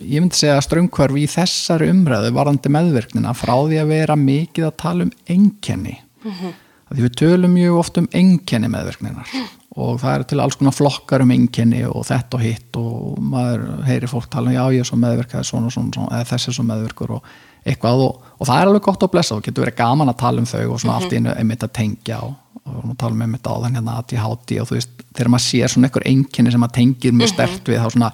ég 0.00 0.22
myndi 0.22 0.38
segja 0.38 0.60
ströngkvarf 0.64 1.18
í 1.20 1.28
þessari 1.30 1.90
umræðu 1.92 2.32
varandi 2.36 2.72
meðverknina 2.72 3.34
frá 3.36 3.54
því 3.60 3.80
að 3.82 3.92
vera 3.92 4.18
mikið 4.18 4.68
að 4.68 4.78
tala 4.84 5.08
um 5.08 5.16
einkenni. 5.28 5.98
Mm 6.24 6.52
því 6.92 7.06
við 7.06 7.16
tölum 7.18 7.54
mjög 7.56 7.78
oft 7.80 7.98
um 8.00 8.08
einkenni 8.12 8.70
meðverkninar 8.72 9.30
og 9.72 10.02
það 10.02 10.14
eru 10.14 10.26
til 10.28 10.40
alls 10.44 10.58
konar 10.60 10.76
flokkar 10.76 11.24
um 11.24 11.32
einkenni 11.32 11.86
og 11.88 12.04
þetta 12.08 12.38
og 12.38 12.44
hitt 12.44 12.78
og 12.80 13.22
maður 13.32 13.64
heyri 13.86 14.10
fólk 14.10 14.28
tala 14.32 14.52
um 14.52 14.56
já 14.56 14.76
ég 14.76 14.84
er 14.84 14.90
svo 14.90 14.98
meðverkaði 15.00 15.48
svona 15.48 15.72
svona, 15.72 15.94
svona 15.96 16.18
eða 16.18 16.28
þessi 16.34 16.50
er 16.50 16.58
svo 16.58 16.66
meðverkur 16.68 17.16
og 17.16 17.32
eitthvað 17.62 18.04
og, 18.04 18.30
og 18.36 18.48
það 18.48 18.60
er 18.60 18.70
alveg 18.70 18.86
gott 18.88 19.06
að 19.06 19.12
blessa 19.14 19.38
og 19.38 19.44
getur 19.46 19.64
verið 19.64 19.78
gaman 19.80 20.12
að 20.12 20.20
tala 20.24 20.42
um 20.42 20.48
þau 20.50 20.62
og 20.66 20.80
svona 20.82 20.98
allt 20.98 21.14
í 21.14 21.20
einu 21.20 21.32
einmitt 21.32 21.64
að 21.64 21.74
tengja 21.78 22.20
og, 22.26 22.34
og 22.66 22.90
að 22.90 22.96
tala 23.00 23.16
um 23.16 23.24
einmitt 23.24 23.48
áðan 23.48 23.78
hérna 23.78 23.98
ADHD 24.02 24.56
og 24.60 24.68
þú 24.68 24.78
veist 24.78 25.04
þegar 25.12 25.32
maður 25.32 25.46
sér 25.46 25.72
svona 25.72 25.88
einhver 25.88 26.08
einkenni 26.10 26.52
sem 26.52 26.64
maður 26.64 26.78
tengir 26.80 27.16
mjög 27.16 27.32
stert 27.32 27.70
við 27.70 27.80
þá 27.80 27.88
svona 27.94 28.12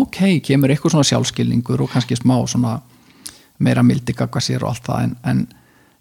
ok, 0.00 0.20
kemur 0.44 0.72
eitthvað 0.72 0.94
svona 0.94 1.08
sjálfskilningur 1.08 1.84
og 1.84 1.92
kannski 1.92 2.16
smá 2.18 2.36
svona 2.50 2.78
meira 3.62 3.84
mildi 3.86 4.14
gagva 4.16 4.42
sér 4.42 4.64
og 4.64 4.72
allt 4.72 4.88
það 4.88 5.04
en, 5.06 5.16
en, 5.30 5.42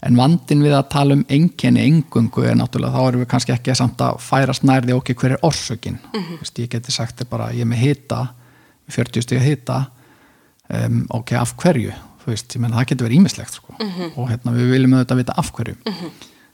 en 0.08 0.20
vandin 0.20 0.64
við 0.66 0.76
að 0.78 0.88
tala 0.94 1.18
um 1.18 1.26
enginni 1.30 1.84
engungu 1.88 2.46
er 2.48 2.58
náttúrulega, 2.60 2.96
þá 2.96 3.10
erum 3.10 3.24
við 3.24 3.30
kannski 3.34 3.56
ekki 3.56 3.76
samt 3.78 4.02
að 4.04 4.22
færast 4.24 4.66
nærði 4.68 4.98
okkur 4.98 5.20
hver 5.22 5.36
er 5.38 5.46
orsökin? 5.46 6.00
Mm 6.14 6.24
-hmm. 6.24 6.62
ég 6.64 6.70
geti 6.70 6.92
sagt 6.92 7.22
þér 7.22 7.30
bara, 7.30 7.52
ég 7.52 7.62
er 7.62 7.72
með 7.72 7.84
hita 7.86 8.28
40 8.90 9.22
stíga 9.22 9.42
hita 9.42 9.86
um, 10.70 11.06
ok, 11.10 11.32
af 11.32 11.56
hverju? 11.56 11.94
Veist, 12.26 12.56
ég 12.56 12.62
menna 12.62 12.78
það 12.78 12.88
getur 12.88 13.06
verið 13.08 13.18
ímislegt 13.18 13.54
sko. 13.54 13.74
og 14.16 14.30
hérna 14.30 14.52
við 14.52 14.70
viljum 14.72 14.94
auðvitað 14.94 15.18
vita 15.18 15.34
af 15.38 15.52
hverju 15.52 15.76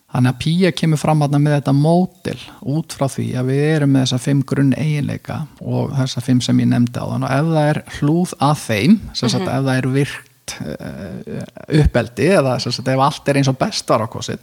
Þannig 0.10 0.32
að 0.32 0.40
Pía 0.42 0.72
kemur 0.74 0.98
fram 0.98 1.20
með 1.22 1.52
þetta 1.54 1.74
mótil 1.78 2.40
út 2.66 2.96
frá 2.98 3.06
því 3.14 3.28
að 3.38 3.52
við 3.52 3.60
erum 3.68 3.92
með 3.94 4.06
þessa 4.08 4.22
fimm 4.24 4.40
grunn 4.50 4.72
eiginleika 4.74 5.38
og 5.62 5.92
þessa 6.00 6.24
fimm 6.26 6.40
sem 6.42 6.64
ég 6.64 6.72
nefndi 6.72 6.98
á 6.98 7.06
þann 7.12 7.28
og 7.28 7.36
ef 7.36 7.52
það 7.52 7.70
er 7.74 7.82
hlúð 8.00 8.34
að 8.48 8.64
þeim, 8.64 8.96
sem 9.14 9.34
sagt 9.36 9.46
ef 9.46 9.68
það 9.68 9.72
er 9.76 9.90
virkt 9.94 10.56
uh, 10.66 11.44
uppeldi 11.84 12.32
eða 12.40 12.56
sem 12.64 12.74
sagt 12.74 12.90
ef 12.90 13.06
allt 13.06 13.30
er 13.30 13.42
eins 13.42 13.52
og 13.54 13.60
best 13.62 13.94
var 13.94 14.02
á 14.02 14.08
kosið, 14.10 14.42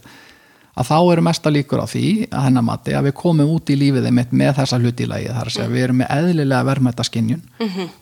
að 0.77 0.87
þá 0.91 0.97
eru 1.13 1.23
mesta 1.25 1.51
líkur 1.53 1.81
á 1.81 1.87
því 1.89 2.03
að 2.29 2.43
hennar 2.47 2.65
mati 2.67 2.93
að 2.97 3.07
við 3.09 3.15
komum 3.21 3.49
út 3.55 3.71
í 3.73 3.77
lífið 3.81 4.07
einmitt 4.11 4.33
með 4.37 4.51
þessa 4.59 4.79
hluti 4.81 5.05
í 5.05 5.09
lagi 5.09 5.31
þar 5.33 5.49
að 5.49 5.55
segja 5.55 5.71
við 5.73 5.83
erum 5.87 5.99
með 6.03 6.11
eðlilega 6.17 6.67
verðmættaskinjun 6.69 7.41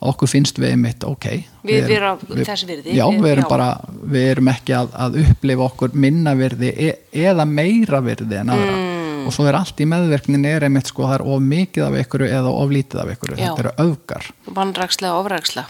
og 0.00 0.10
okkur 0.12 0.32
finnst 0.34 0.60
við 0.60 0.74
einmitt 0.74 1.06
ok 1.08 1.28
Við 1.66 1.88
erum 1.96 2.20
þess 2.46 2.66
virði. 2.68 2.92
Já, 2.94 3.06
við 3.10 3.30
erum 3.32 3.46
Já. 3.46 3.50
bara 3.50 3.70
við 4.12 4.28
erum 4.34 4.50
ekki 4.52 4.76
að, 4.78 4.92
að 5.06 5.16
upplifa 5.24 5.64
okkur 5.70 5.96
minna 5.98 6.36
virði 6.38 6.70
e 6.76 6.92
eða 7.26 7.48
meira 7.48 8.02
virði 8.04 8.42
en 8.44 8.54
aðra 8.54 8.76
Mm. 9.16 9.30
og 9.30 9.34
svo 9.34 9.46
er 9.48 9.56
allt 9.58 9.80
í 9.82 9.86
meðverknin 9.90 10.44
er 10.46 10.62
einmitt 10.68 10.86
sko 10.86 11.02
það 11.08 11.14
er 11.16 11.22
of 11.34 11.40
mikið 11.42 11.82
af 11.88 11.94
ykkur 12.04 12.22
eða 12.28 12.50
of 12.52 12.70
lítið 12.70 13.00
af 13.02 13.08
ykkur 13.16 13.32
Já. 13.32 13.38
þetta 13.40 13.62
eru 13.64 13.72
öfgar 13.88 14.28
Vannræksla 14.54 15.10
og 15.16 15.24
ofræksla. 15.24 15.64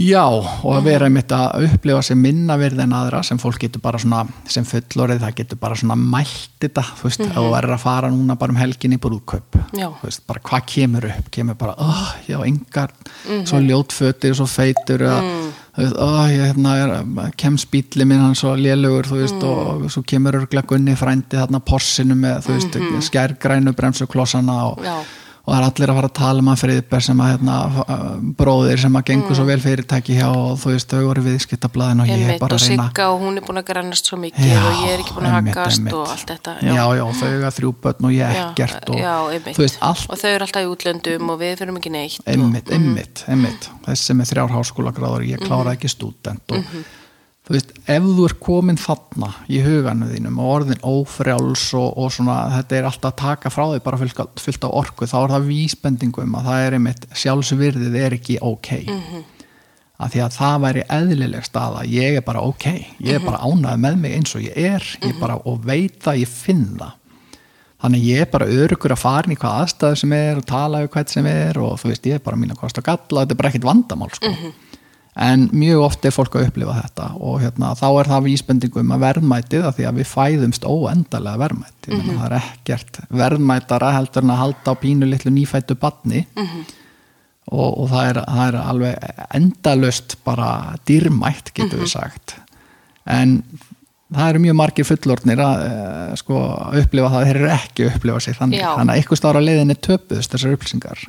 Já, 0.00 0.24
og 0.24 0.70
að 0.72 0.86
vera 0.86 1.08
einmitt 1.10 1.32
að 1.34 1.66
upplifa 1.66 2.00
sér 2.04 2.16
minna 2.16 2.56
virði 2.60 2.86
en 2.86 2.94
aðra 2.96 3.20
sem 3.26 3.40
fólk 3.40 3.58
getur 3.60 3.82
bara 3.84 4.00
svona, 4.00 4.22
sem 4.48 4.64
fullorið 4.64 5.20
það 5.20 5.34
getur 5.42 5.60
bara 5.60 5.76
svona 5.76 5.96
mælt 6.00 6.56
þetta 6.62 6.84
þú 6.88 7.04
veist, 7.04 7.20
mm 7.20 7.28
-hmm. 7.28 7.40
og 7.42 7.56
er 7.58 7.68
að 7.74 7.82
fara 7.84 8.10
núna 8.10 8.38
bara 8.38 8.52
um 8.52 8.56
helgin 8.56 8.96
í 8.96 8.98
brúðkaup 8.98 9.58
þú 9.74 9.90
veist, 10.02 10.26
bara 10.26 10.40
hvað 10.40 10.64
kemur 10.66 11.04
upp? 11.04 11.30
Kemur 11.30 11.54
bara, 11.54 11.74
oh, 11.78 12.14
já, 12.26 12.38
engar 12.46 12.90
svo 13.44 13.60
ljótfötir, 13.60 14.34
svo 14.34 14.46
feitur 14.46 15.00
að, 15.04 15.22
þú 15.76 15.82
veist, 15.82 15.96
oh, 15.96 16.26
ég 16.30 16.46
hérna 16.46 16.76
er, 16.76 17.32
kem 17.36 17.58
spýtli 17.58 18.04
minn 18.04 18.20
hann 18.20 18.34
svo 18.34 18.56
lélugur 18.56 19.04
þú 19.04 19.20
veist, 19.20 19.42
og 19.42 19.90
svo 19.90 20.02
kemur 20.02 20.34
örgla 20.34 20.62
gunni 20.62 20.96
frændi 20.96 21.36
þarna 21.36 21.60
porsinu 21.60 22.14
með, 22.14 22.40
þú 22.46 22.52
veist, 22.52 22.74
mm 22.74 23.00
skærgrænu 23.00 23.72
bremsuklossana 23.72 24.64
og 24.64 24.84
Já. 24.84 25.04
Og 25.40 25.54
það 25.54 25.56
er 25.60 25.66
allir 25.66 25.90
að 25.92 25.96
fara 25.98 26.08
að 26.10 26.16
tala 26.20 26.42
um 26.44 26.48
að 26.52 26.58
friðber 26.60 27.04
sem 27.06 27.20
að 27.24 27.30
hérna, 27.32 27.54
bróðir 28.38 28.80
sem 28.82 28.98
að 29.00 29.04
gengur 29.10 29.38
svo 29.38 29.46
vel 29.48 29.56
fyrirtæki 29.64 30.16
hjá 30.18 30.26
og 30.28 30.58
þú 30.60 30.72
veist, 30.74 30.92
þau 30.92 31.06
voru 31.08 31.24
viðskiptablaðin 31.24 32.02
og 32.04 32.10
ég 32.12 32.24
er 32.34 32.38
bara 32.42 32.58
og 32.58 32.60
að 32.60 32.68
reyna 32.68 32.86
Sigga 32.90 33.06
og 33.14 33.24
hún 33.24 33.40
er 33.40 33.46
búin 33.48 33.62
að 33.62 33.66
grannast 33.70 34.10
svo 34.10 34.18
mikið 34.20 34.50
Já, 34.50 34.60
og 34.60 34.84
ég 34.84 34.92
er 34.94 35.02
ekki 35.04 35.16
búin 35.16 35.28
að 35.30 35.36
hakast 35.38 35.80
einmitt. 35.80 35.96
og 35.96 36.12
allt 36.14 36.32
þetta. 36.34 36.56
já, 36.60 36.84
já, 37.00 37.04
þau 37.20 37.26
eiga 37.32 37.52
þrjú 37.58 37.72
börn 37.86 38.08
og 38.10 38.14
ég 38.14 38.36
Já, 38.36 38.44
ekkert 38.50 38.92
og 38.94 39.00
já, 39.00 39.14
veist, 39.58 39.80
allt 39.90 40.06
Og 40.10 40.20
þau 40.20 40.30
eru 40.34 40.46
alltaf 40.48 40.62
í 40.62 40.70
útlöndum 40.74 41.34
og 41.34 41.40
við 41.40 41.56
fyrir 41.60 41.76
ekki 41.80 41.94
neitt. 41.96 42.20
einmitt, 42.26 42.70
einmitt, 42.76 43.24
einmitt 43.28 43.70
þessi 43.88 44.16
með 44.20 44.32
þrjár 44.34 44.54
háskólagráður, 44.58 45.26
ég 45.30 45.44
kláraði 45.46 45.78
ekki 45.80 45.90
stúdent 45.96 46.56
og 46.56 46.64
þú 47.50 47.56
veist, 47.56 47.70
ef 47.90 48.04
þú 48.06 48.24
er 48.28 48.34
komin 48.38 48.76
þarna 48.78 49.28
í 49.50 49.56
huganu 49.64 50.06
þínum 50.12 50.36
og 50.38 50.50
orðin 50.54 50.84
ófrjáls 50.86 51.64
og, 51.74 51.88
og 51.98 52.12
svona, 52.14 52.36
þetta 52.54 52.76
er 52.78 52.86
alltaf 52.86 53.10
að 53.10 53.16
taka 53.24 53.50
frá 53.50 53.64
því 53.72 53.80
bara 53.88 53.98
fyllt, 53.98 54.20
fyllt 54.38 54.66
á 54.66 54.70
orku, 54.70 55.08
þá 55.10 55.16
er 55.24 55.34
það 55.34 55.48
vísbendingum 55.48 56.36
að 56.38 56.46
það 56.46 56.66
er 56.68 56.76
einmitt, 56.78 57.08
sjálfsvirðið 57.24 57.98
er 57.98 58.16
ekki 58.20 58.38
ok. 58.46 58.70
Að 60.00 60.14
því 60.14 60.22
að 60.24 60.36
það 60.38 60.62
væri 60.62 60.86
eðlileg 60.96 61.44
staða 61.44 61.82
ég 61.90 62.20
er 62.20 62.24
bara 62.30 62.46
ok, 62.46 62.68
ég 63.02 63.18
er 63.18 63.26
bara 63.26 63.42
ánægð 63.42 63.82
með 63.82 63.98
mig 64.04 64.14
eins 64.20 64.38
og 64.38 64.46
ég 64.46 64.56
er, 64.70 64.86
ég 65.02 65.18
bara 65.20 65.40
og 65.42 65.58
veit 65.66 65.98
það, 66.06 66.22
ég 66.22 66.30
finn 66.30 66.64
það. 66.78 66.94
Þannig 67.80 68.06
ég 68.06 68.22
er 68.22 68.30
bara 68.30 68.46
örugur 68.46 68.94
að 68.94 69.00
fara 69.02 69.26
inn 69.26 69.34
í 69.34 69.40
hvað 69.40 69.58
aðstæðu 69.64 69.98
sem 70.04 70.14
er 70.16 70.38
og 70.38 70.46
tala 70.48 70.82
við 70.84 70.90
hvað 70.94 71.12
sem 71.16 71.26
er 71.26 71.58
og 71.64 71.78
þú 71.80 71.90
veist, 71.90 72.06
ég 72.06 72.18
er 72.20 72.24
bara 72.24 72.36
mín 72.36 72.54
að 72.54 72.62
kosta 72.62 72.84
galla 72.84 73.24
þetta 73.24 73.34
er 73.34 73.38
bara 73.40 73.50
ekkit 73.50 73.66
vandamál 73.66 74.10
sko. 74.14 74.32
En 75.16 75.48
mjög 75.52 75.84
oft 75.84 76.04
er 76.06 76.14
fólk 76.14 76.36
að 76.38 76.48
upplifa 76.48 76.76
þetta 76.78 77.06
og 77.18 77.40
hérna, 77.42 77.72
þá 77.78 77.86
er 77.88 78.10
það 78.12 78.26
vísbendingum 78.28 78.92
að 78.94 79.02
verðmætið 79.06 79.64
að 79.66 79.78
því 79.78 79.88
að 79.88 79.96
við 80.00 80.10
fæðumst 80.10 80.66
óendalega 80.68 81.42
verðmætt 81.42 81.88
ég 81.88 81.96
menna 81.96 82.18
það 82.20 82.28
er 82.28 82.36
ekkert 82.38 83.00
verðmætara 83.22 83.94
heldur 83.96 84.26
en 84.26 84.34
að 84.36 84.42
halda 84.44 84.76
á 84.76 84.80
pínu 84.84 85.08
litlu 85.10 85.34
nýfættu 85.34 85.76
badni 85.80 86.22
og, 87.50 87.80
og 87.82 87.90
það, 87.90 88.04
er, 88.12 88.22
það 88.28 88.44
er 88.46 88.60
alveg 88.60 89.26
endalust 89.40 90.16
bara 90.26 90.50
dýrmætt 90.88 91.52
getur 91.56 91.82
við 91.82 91.92
sagt. 91.96 92.36
En 93.10 93.40
það 94.14 94.32
eru 94.32 94.42
mjög 94.44 94.58
margir 94.58 94.88
fullorðnir 94.88 95.42
að 95.44 95.64
uh, 95.66 96.16
sko, 96.18 96.40
upplifa 96.80 97.12
það, 97.12 97.28
þeir 97.28 97.40
eru 97.40 97.52
ekki 97.56 97.86
að 97.86 97.94
upplifa 97.94 98.24
sig 98.26 98.38
þannig, 98.38 98.62
Já. 98.62 98.70
þannig 98.78 98.94
að 98.94 99.04
ykkur 99.04 99.20
stára 99.20 99.44
leiðinni 99.44 99.78
töpuðust 99.86 100.34
þessar 100.34 100.56
upplýsingar 100.56 101.04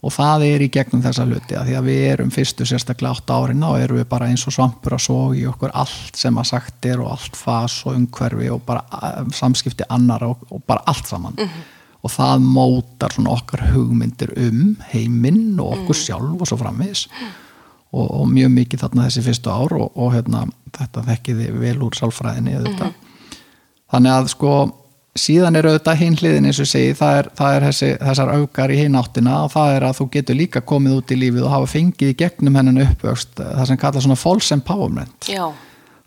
og 0.00 0.14
það 0.14 0.44
er 0.46 0.62
í 0.64 0.70
gegnum 0.72 1.02
þessa 1.04 1.26
hluti 1.28 1.56
að 1.58 1.66
því 1.68 1.74
að 1.76 1.88
við 1.90 2.04
erum 2.08 2.30
fyrstu 2.32 2.66
sérstaklega 2.68 3.18
átt 3.18 3.32
árin 3.34 3.66
og 3.66 3.76
erum 3.82 4.00
við 4.00 4.06
bara 4.08 4.30
eins 4.30 4.46
og 4.48 4.54
svampur 4.56 4.96
að 4.96 5.36
í 5.36 5.42
okkur 5.50 5.74
allt 5.76 6.16
sem 6.16 6.38
að 6.40 6.48
sagt 6.54 6.88
er 6.88 7.02
og 7.04 7.10
allt 7.12 7.36
fas 7.36 7.76
og 7.84 7.98
umhverfi 7.98 8.48
og 8.54 8.62
bara 8.64 8.80
uh, 8.96 9.28
samskipti 9.36 9.84
annar 9.92 10.24
og, 10.24 10.46
og 10.48 10.64
bara 10.64 10.86
allt 10.88 11.10
saman. 11.10 11.36
Og 12.00 12.08
það 12.14 12.46
mótar 12.48 13.12
svona 13.12 13.34
okkar 13.36 13.66
hugmyndir 13.74 14.32
um 14.40 14.78
heiminn 14.88 15.60
og 15.60 15.82
okkur 15.82 15.98
sjálf 16.00 16.40
og 16.40 16.48
svo 16.48 16.56
framvegis. 16.62 17.04
Og, 17.90 18.06
og 18.06 18.24
mjög 18.30 18.54
mikið 18.54 18.84
þarna 18.86 19.08
þessi 19.08 19.26
fyrstu 19.26 19.52
ár 19.52 19.74
og, 19.76 19.96
og 20.00 20.14
hérna, 20.14 20.46
þetta 20.78 21.04
þekkiði 21.10 21.50
vel 21.60 21.76
úr 21.84 21.98
sálfræðinni 21.98 22.56
auðvitað. 22.56 22.94
þannig 23.90 24.16
að 24.16 24.30
sko 24.32 24.52
síðan 25.18 25.58
er 25.58 25.66
auðvitað 25.66 26.02
hinn 26.04 26.18
hliðin 26.20 26.50
eins 26.50 26.60
og 26.62 26.68
segi 26.70 26.92
það 26.98 27.16
er, 27.20 27.30
það 27.38 27.56
er 27.56 27.64
þessi, 27.66 27.88
þessar 28.02 28.34
aukar 28.36 28.70
í 28.70 28.76
hinn 28.78 28.98
áttina 29.00 29.40
og 29.46 29.50
það 29.54 29.72
er 29.76 29.88
að 29.88 29.96
þú 29.98 30.06
getur 30.14 30.38
líka 30.38 30.62
komið 30.62 31.00
út 31.00 31.10
í 31.10 31.18
lífið 31.18 31.48
og 31.48 31.54
hafa 31.56 31.72
fengið 31.72 32.12
í 32.12 32.18
gegnum 32.20 32.60
hennan 32.60 32.84
uppvöxt 32.84 33.40
það 33.40 33.66
sem 33.72 33.80
kalla 33.80 34.04
svona 34.04 34.20
false 34.20 34.54
empowerment. 34.54 35.26
Já, 35.30 35.48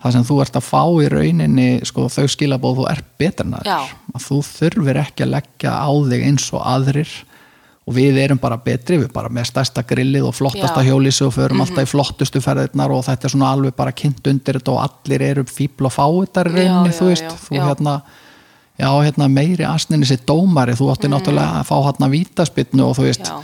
það 0.03 0.15
sem 0.15 0.25
þú 0.29 0.39
ert 0.43 0.57
að 0.59 0.65
fá 0.67 0.81
í 1.03 1.11
rauninni 1.11 1.67
sko, 1.87 2.07
þau 2.11 2.25
skilabóð 2.31 2.81
þú 2.81 2.87
ert 2.93 3.11
betur 3.19 3.47
en 3.47 3.59
Já. 3.67 3.77
aðrir 3.83 4.15
að 4.15 4.25
þú 4.25 4.39
þurfir 4.49 5.03
ekki 5.03 5.27
að 5.27 5.35
leggja 5.37 5.75
á 5.79 5.91
þig 6.09 6.25
eins 6.29 6.49
og 6.51 6.65
aðrir 6.73 7.13
og 7.83 7.95
við 7.97 8.17
erum 8.23 8.39
bara 8.39 8.55
betri, 8.63 8.97
við 9.01 9.09
bara 9.11 9.31
með 9.31 9.49
stærsta 9.49 9.83
grillið 9.87 10.29
og 10.29 10.35
flottasta 10.37 10.83
Já. 10.83 10.87
Hjólísu 10.87 11.27
og 11.27 11.33
förum 11.35 11.63
alltaf 11.63 11.83
í 11.83 11.91
flottustu 11.91 12.39
ferðirnar 12.43 12.93
og 12.95 13.03
þetta 13.07 13.27
er 13.27 13.33
svona 13.35 13.51
alveg 13.51 13.75
bara 13.75 13.95
kynnt 13.95 14.27
undir 14.31 14.59
þetta 14.59 14.75
og 14.75 14.83
allir 14.85 15.25
eru 15.27 15.43
fíbl 15.47 15.89
og 15.89 15.95
í 15.95 16.43
Já, 16.47 16.51
rauninni, 16.51 16.93
já, 16.93 16.99
þú 16.99 17.09
veist, 17.11 17.33
þú 17.47 17.59
hérna 17.59 17.97
já, 18.79 18.89
hérna 19.05 19.27
meiri 19.29 19.65
asninni 19.65 20.05
sér 20.05 20.23
dómari 20.27 20.73
þú 20.77 20.91
átti 20.93 21.07
náttúrulega 21.11 21.61
að 21.61 21.67
fá 21.69 21.75
hérna 21.89 22.09
vítaspinnu 22.09 22.87
og 22.89 22.95
þú 22.97 23.03
veist, 23.09 23.27
Mhm. 23.29 23.43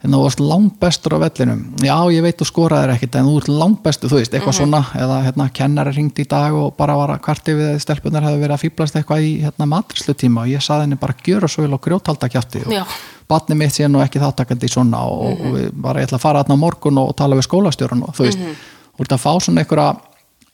hérna 0.00 0.16
þú 0.16 0.22
varst 0.24 0.40
langbestur 0.40 1.12
á 1.12 1.18
vellinum, 1.20 1.60
já 1.84 1.96
ég 2.08 2.22
veit 2.22 2.38
þú 2.40 2.46
skoraðir 2.48 2.94
ekkit 2.96 3.14
en 3.20 3.26
þú 3.26 3.36
ert 3.36 3.48
langbestur, 3.48 4.08
þú 4.08 4.16
veist, 4.16 4.32
Mhm. 4.32 4.40
eitthvað 4.40 4.56
svona 4.56 4.80
eða 4.96 5.24
hérna 5.26 5.50
kennari 5.52 5.92
ringdi 5.92 6.22
í 6.24 6.28
dag 6.28 6.54
og 6.54 6.76
bara 6.76 6.96
var 6.96 7.08
að 7.10 7.20
kvarti 7.20 7.52
við 7.52 7.74
að 7.76 7.80
stelpunar 7.84 8.22
hefði 8.22 8.40
verið 8.40 8.56
að 8.56 8.64
fýblast 8.64 8.94
eitthvað 8.96 9.20
í 9.20 9.42
hérna 9.44 9.66
matrislutíma 9.68 10.40
og 10.40 10.48
ég 10.48 10.62
saði 10.64 10.80
henni 10.86 10.96
bara 10.98 11.14
gjöra 11.22 11.48
svo 11.48 11.62
vel 11.62 11.74
og 11.74 11.80
grjóthalda 11.82 12.28
kjátti 12.32 12.66
og 12.66 12.72
Já. 12.72 12.84
batni 13.28 13.54
mitt 13.56 13.72
sé 13.72 13.84
nú 13.86 14.00
ekki 14.02 14.18
þáttakandi 14.18 14.68
svona 14.72 15.04
og, 15.04 15.38
og 15.40 15.52
við 15.54 15.70
bara 15.74 16.00
ég 16.00 16.06
ætla 16.08 16.16
að 16.16 16.20
fara 16.20 16.42
þarna 16.44 16.56
á 16.56 16.64
morgun 16.64 16.98
og, 16.98 17.08
og 17.10 17.16
tala 17.16 17.36
við 17.36 17.46
skólastjórun 17.48 18.02
og 18.08 18.14
þú 18.16 18.24
veist, 18.24 18.38
þú 18.38 19.00
ert 19.00 19.12
að 19.12 19.20
fá 19.20 19.32
svona 19.40 19.60
einhverja 19.60 19.96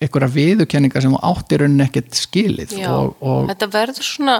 einhverja 0.02 0.32
viðurkenningar 0.32 1.04
sem 1.04 1.14
áttir 1.24 1.62
rauninni 1.62 1.86
ekkert 1.86 2.18
skilið 2.18 2.74
já. 2.76 2.90
og, 2.92 3.14
og 3.24 3.46
þetta 3.48 3.68
verður 3.72 4.06
svona, 4.06 4.34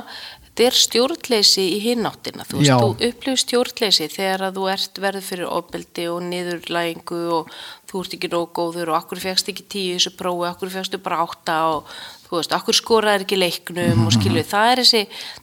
þetta 0.57 0.67
er 0.67 0.77
stjórnleysi 0.81 1.65
í 1.69 1.79
hináttina, 1.85 2.45
þú 2.49 2.59
veist, 2.59 2.69
Já. 2.71 2.77
þú 2.81 3.09
upplifir 3.09 3.41
stjórnleysi 3.43 4.07
þegar 4.13 4.45
að 4.47 4.59
þú 4.59 4.67
ert 4.73 5.01
verður 5.05 5.25
fyrir 5.27 5.51
ofbeldi 5.53 6.07
og 6.13 6.23
niðurlægingu 6.31 7.23
og 7.39 7.51
þú 7.89 8.03
ert 8.03 8.17
ekki 8.17 8.31
nóg 8.33 8.53
góður 8.57 8.93
og 8.93 8.99
akkur 9.01 9.21
fegst 9.21 9.51
ekki 9.53 9.67
tíu 9.69 9.97
þessu 9.99 10.15
prófi, 10.17 10.47
akkur 10.49 10.73
fegstu 10.73 11.01
bara 11.05 11.23
átta 11.25 11.59
og 11.75 11.91
þú 12.27 12.39
veist, 12.39 12.57
akkur 12.57 12.77
skoraðir 12.81 13.27
ekki 13.27 13.41
leiknum 13.41 14.07
og 14.09 14.17
skilu, 14.17 14.45
það 14.53 14.71
er 14.71 14.83
þessi, 14.85 15.03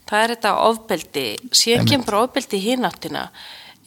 það 0.10 0.24
er 0.24 0.36
þetta 0.36 0.56
ofbeldi, 0.70 1.28
síðan 1.62 1.92
kemur 1.94 2.20
ofbeldi 2.24 2.58
í 2.58 2.66
hináttina, 2.72 3.28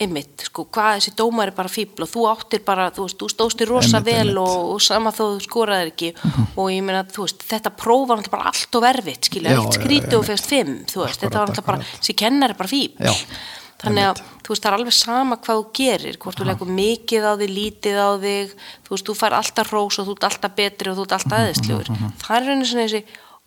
einmitt, 0.00 0.42
sko, 0.50 0.66
hvað 0.68 0.98
þessi 0.98 1.12
dómar 1.16 1.48
er 1.48 1.54
bara 1.56 1.70
fíbl 1.72 2.04
og 2.04 2.10
þú 2.12 2.24
áttir 2.28 2.60
bara, 2.66 2.90
þú 2.92 3.06
veist, 3.06 3.16
þú 3.22 3.28
stóðstir 3.32 3.70
rosa 3.70 3.96
Einmitt, 3.96 4.10
vel 4.10 4.28
einmitt. 4.28 4.40
og, 4.42 4.70
og 4.74 4.82
sama 4.84 5.12
þó 5.16 5.22
þú 5.32 5.42
skoraðir 5.46 5.92
ekki. 5.94 6.10
Og 6.56 6.70
ég 6.74 6.84
meina, 6.84 7.02
þú 7.08 7.24
veist, 7.24 7.44
þetta 7.48 7.72
próf 7.80 8.04
var 8.10 8.20
náttúrulega 8.20 8.36
bara 8.36 8.50
allt 8.52 8.76
og 8.80 8.84
verfið, 8.84 9.20
skilja, 9.30 9.56
allt 9.56 9.72
já, 9.72 9.80
skrítið 9.80 10.16
og 10.18 10.24
einmitt. 10.24 10.32
fegst 10.34 10.50
fimm, 10.52 10.74
þú 10.92 11.04
veist, 11.06 11.20
þetta 11.24 11.38
var 11.40 11.48
Akkurat, 11.48 11.56
náttúrulega 11.56 11.70
bara, 11.70 11.84
akkurat. 11.86 12.02
þessi 12.04 12.16
kennar 12.24 12.52
er 12.52 12.60
bara 12.60 12.72
fíbl 12.74 13.08
Já, 13.08 13.14
þannig 13.82 14.06
að, 14.10 14.20
þú 14.46 14.52
veist, 14.52 14.62
það 14.64 14.70
er 14.72 14.76
alveg 14.78 14.94
sama 14.96 15.36
hvað 15.44 15.58
þú 15.60 15.64
gerir, 15.80 16.16
hvort 16.22 16.38
þú 16.40 16.46
leggur 16.48 16.70
mikið 16.76 17.26
á 17.28 17.32
þig, 17.40 17.50
lítið 17.56 17.96
á 18.00 18.08
þig, 18.22 18.54
þú 18.86 18.94
veist, 18.94 19.06
þú 19.10 19.16
fær 19.20 19.36
alltaf 19.40 19.72
rós 19.72 19.98
og 20.00 20.06
þú 20.08 20.14
ert 20.16 20.28
alltaf 20.30 20.54
betri 20.56 20.92
og 20.92 20.96
þú 21.00 21.04
ert 21.08 21.16
alltaf 21.18 21.38
aðeinslugur, 21.40 21.90
það 22.22 22.36
er 22.38 22.46
rauninni 22.48 22.68
svona 22.70 22.86
þessi 22.88 23.02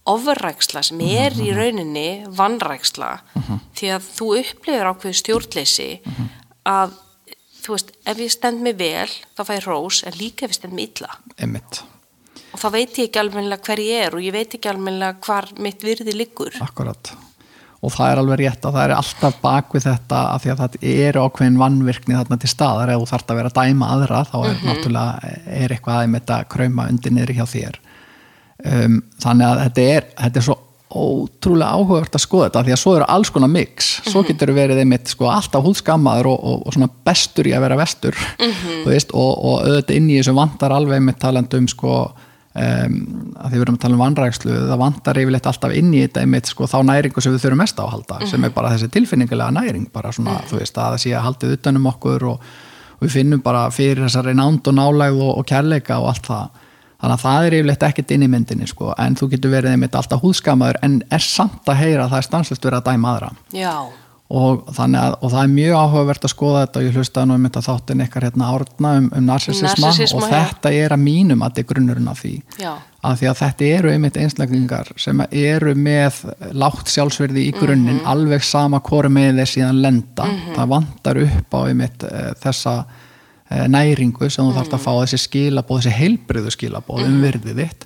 ofræksla 0.10 0.84
sem 0.86 1.04
er 1.06 1.36
í 1.40 1.52
rauninni 1.56 2.26
vannræksla, 2.36 3.12
því 3.78 3.94
að 3.96 4.10
þú 4.16 4.32
upplifir 4.40 4.90
ákveðu 4.90 5.20
stjórnleysi 5.22 5.92
að, 6.70 6.98
þú 7.62 7.76
veist, 7.76 7.94
ef 8.10 8.26
ég 8.26 8.34
stend 8.34 8.66
mig 8.66 8.76
vel, 8.80 9.08
þá 9.38 9.46
fæ 9.46 9.54
ég 9.60 9.70
rós, 9.70 10.04
en 10.08 10.20
líka 10.20 10.48
ef 10.48 10.54
ég 10.56 10.60
stend 10.62 10.78
mig 10.78 10.92
illa. 10.92 11.16
Einmitt. 11.38 11.82
Og 12.50 12.62
þá 12.62 12.70
veit 12.74 12.98
ég 12.98 13.10
ekki 13.10 13.22
almennilega 13.22 13.66
hver 13.68 13.82
ég 13.84 14.06
er 14.08 14.16
og 14.18 14.26
ég 14.26 14.34
veit 14.34 14.54
ekki 14.58 14.70
almennilega 14.72 15.20
hvar 15.26 15.50
mitt 15.62 15.84
virði 15.86 16.16
liggur. 16.18 16.56
Akkurat. 16.66 17.12
Og 17.80 17.94
það 17.96 18.12
er 18.12 18.20
alveg 18.20 18.40
rétt 18.42 18.66
að 18.68 18.76
það 18.76 18.86
er 18.86 18.94
alltaf 18.98 19.36
bak 19.40 19.76
við 19.76 19.86
þetta 19.86 20.24
af 20.34 20.42
því 20.44 20.50
að 20.52 20.64
það 20.64 20.74
eru 20.90 21.22
ákveðin 21.24 21.60
vannvirkni 21.62 22.18
þarna 22.18 22.38
til 22.42 22.50
staðar. 22.52 22.92
Ef 22.92 23.00
þú 23.00 23.12
þarft 23.14 23.30
að 23.30 23.40
vera 23.40 23.52
að 23.54 23.60
dæma 23.62 23.92
aðra 23.94 24.24
þá 24.28 24.36
er 24.40 24.58
náttúrulega 24.66 25.30
er 25.62 25.76
eitthvað 25.76 26.00
aðeins 26.00 26.12
með 26.16 26.26
þetta 26.26 26.40
krauma 26.56 26.88
undir 26.92 27.16
niður 27.16 27.38
hjá 27.38 27.46
þér 27.54 27.80
um, 28.66 29.00
þannig 29.22 29.48
að 29.50 29.64
þetta 29.66 29.88
er, 29.96 30.10
þetta 30.24 30.42
er 30.42 30.48
svo 30.50 30.58
ótrúlega 30.90 31.78
áhugavert 31.78 32.16
að 32.18 32.24
skoða 32.24 32.48
þetta 32.48 32.64
því 32.66 32.74
að 32.74 32.80
svo 32.82 32.94
eru 32.98 33.08
alls 33.14 33.30
konar 33.34 33.52
mix. 33.54 33.90
Svo 34.10 34.24
getur 34.26 34.52
verið 34.58 34.80
einmitt 34.82 35.12
sko, 35.12 35.28
alltaf 35.30 35.62
húðskammaður 35.68 36.32
og, 36.32 36.40
og, 36.40 36.64
og 36.66 36.74
svona 36.74 36.90
bestur 37.06 37.50
í 37.50 37.54
að 37.54 37.68
vera 37.68 37.78
vestur 37.78 38.18
þú 38.40 38.88
veist, 38.90 39.14
og, 39.14 39.30
og 39.38 39.68
auðvitað 39.68 40.00
inn 40.00 40.10
í 40.10 40.18
þessu 40.18 40.34
vantar 40.40 40.74
alveg 40.74 40.98
einmitt 40.98 41.22
talandi 41.22 41.62
um 41.62 41.68
sko 41.70 41.94
um, 42.60 42.96
að 43.38 43.52
því 43.52 43.60
við 43.60 43.66
erum 43.66 43.78
að 43.78 43.84
tala 43.84 43.98
um 43.98 44.04
vanrækslu 44.04 44.56
það 44.56 44.82
vantar 44.82 45.20
yfirleitt 45.22 45.50
alltaf 45.52 45.76
inn 45.78 45.92
í 45.94 46.02
þetta 46.06 46.24
einmitt 46.24 46.50
sko, 46.50 46.70
þá 46.70 46.80
næringu 46.90 47.24
sem 47.24 47.36
við 47.36 47.46
þurfum 47.46 47.62
mest 47.64 47.82
á 47.82 47.84
að 47.86 47.94
halda 47.94 48.32
sem 48.32 48.48
er 48.48 48.56
bara 48.56 48.72
þessi 48.74 48.90
tilfinningulega 48.96 49.56
næring 49.60 49.86
bara 49.94 50.14
svona, 50.16 50.40
þú 50.50 50.62
veist, 50.62 50.78
að 50.78 50.96
það 50.96 51.04
sé 51.06 51.14
að 51.14 51.28
haldið 51.28 51.54
utanum 51.60 51.92
okkur 51.94 52.26
og, 52.32 52.50
og 52.98 53.06
við 53.06 53.16
finnum 53.20 53.44
bara 53.46 53.68
fyrir 53.74 54.02
þessari 54.08 54.34
nánd 54.38 54.66
og 54.66 54.78
nálægð 54.80 55.22
og, 55.28 55.32
og 55.38 55.48
kærleika 55.54 56.00
og 56.02 56.10
allt 56.14 56.32
það 56.32 56.66
þannig 57.00 57.16
að 57.16 57.24
það 57.24 57.46
er 57.48 57.54
yfirleitt 57.60 57.88
ekkert 57.90 58.12
inn 58.12 58.24
í 58.28 58.28
myndinni 58.34 58.68
sko, 58.68 58.94
en 58.98 59.16
þú 59.16 59.30
getur 59.32 59.52
verið 59.56 59.72
einmitt 59.78 59.96
alltaf 59.96 60.22
húðskamaður 60.24 60.82
en 60.84 61.00
er 61.10 61.24
samt 61.24 61.70
að 61.72 61.82
heyra 61.86 62.06
að 62.06 62.14
það 62.14 62.22
er 62.24 62.30
stanslist 62.30 62.66
verið 62.66 62.82
að 62.84 62.92
dæma 62.94 63.16
aðra. 63.16 63.32
Og, 64.30 64.68
að, 64.78 65.16
og 65.26 65.32
það 65.34 65.40
er 65.42 65.48
mjög 65.56 65.72
áhugavert 65.80 66.26
að 66.28 66.30
skoða 66.36 66.60
þetta 66.68 66.78
og 66.80 66.84
ég 66.86 66.98
hlustaði 67.00 67.30
nú 67.32 67.34
um 67.40 67.46
þetta 67.48 67.62
þáttin 67.66 68.04
ykkar 68.06 68.26
hérna 68.28 68.50
árna 68.54 68.92
um, 69.00 69.08
um 69.18 69.24
narsisisma 69.26 69.88
Narsisisma, 69.88 70.20
og 70.20 70.28
þetta 70.30 70.72
er 70.84 70.94
að 70.94 71.02
mínum 71.02 71.42
að 71.42 71.50
þetta 71.56 71.64
er 71.64 71.68
grunnurinn 71.72 72.12
af 72.12 72.22
því. 72.22 72.34
Já, 72.62 72.70
af 73.10 73.18
því 73.18 73.30
að 73.32 73.40
þetta 73.40 73.70
eru 73.80 73.94
einmitt 73.96 74.20
einstaklingar 74.22 74.92
sem 75.02 75.24
eru 75.32 75.74
með 75.74 76.20
lágt 76.62 76.94
sjálfsverði 76.94 77.48
í 77.48 77.56
grunninn 77.58 78.04
Mhm. 78.04 78.06
alveg 78.14 78.46
sama 78.46 78.84
hvori 78.86 79.10
með 79.10 79.42
þeir 79.42 79.52
síðan 79.56 79.82
lenda. 79.82 80.30
Það 80.54 80.72
vantar 80.76 81.22
upp 81.26 81.58
á 81.58 81.60
einmitt 81.66 82.04
uh, 82.06 82.34
þessa 82.46 82.76
næringu 83.50 84.30
sem 84.30 84.46
þú 84.46 84.54
þarfst 84.58 84.76
að 84.78 84.84
fá 84.86 84.92
þessi 85.04 85.20
skilabóð, 85.26 85.80
þessi 85.84 85.96
heilbriðu 86.00 86.52
skilabóð 86.54 87.06
um 87.08 87.22
virðið 87.24 87.62
þitt 87.64 87.86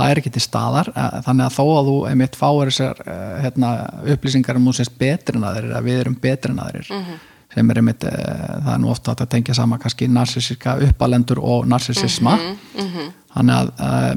það 0.00 0.10
er 0.12 0.20
ekki 0.20 0.30
til 0.36 0.42
staðar 0.44 0.88
eh, 0.94 1.16
þannig 1.26 1.46
að 1.48 1.56
þó 1.58 1.64
að 1.80 1.88
þú 1.90 1.96
einmitt 2.10 2.36
fáir 2.38 2.70
þessar 2.70 3.00
eh, 3.06 3.34
hérna, 3.44 3.70
upplýsingar 4.14 4.56
um 4.60 4.68
þú 4.70 4.76
sést 4.78 4.94
betri 5.00 5.36
en 5.36 5.44
aðrir 5.50 5.74
að 5.76 5.88
við 5.90 5.98
erum 6.04 6.14
betri 6.22 6.54
en 6.54 6.62
aðrir 6.62 6.88
Mhm. 6.94 7.18
sem 7.54 7.70
er 7.70 7.80
einmitt, 7.82 8.04
eh, 8.04 8.60
það 8.64 8.72
er 8.74 8.78
nú 8.78 8.90
ofta 8.92 9.14
að 9.18 9.28
tengja 9.34 9.54
sama 9.58 9.78
kannski 9.82 10.06
narsisíska 10.08 10.76
uppalendur 10.88 11.38
og 11.42 11.66
narsisisma 11.66 12.36
Mhm, 12.78 13.10
þannig 13.34 13.54
að 13.56 13.72
uh, 13.80 14.14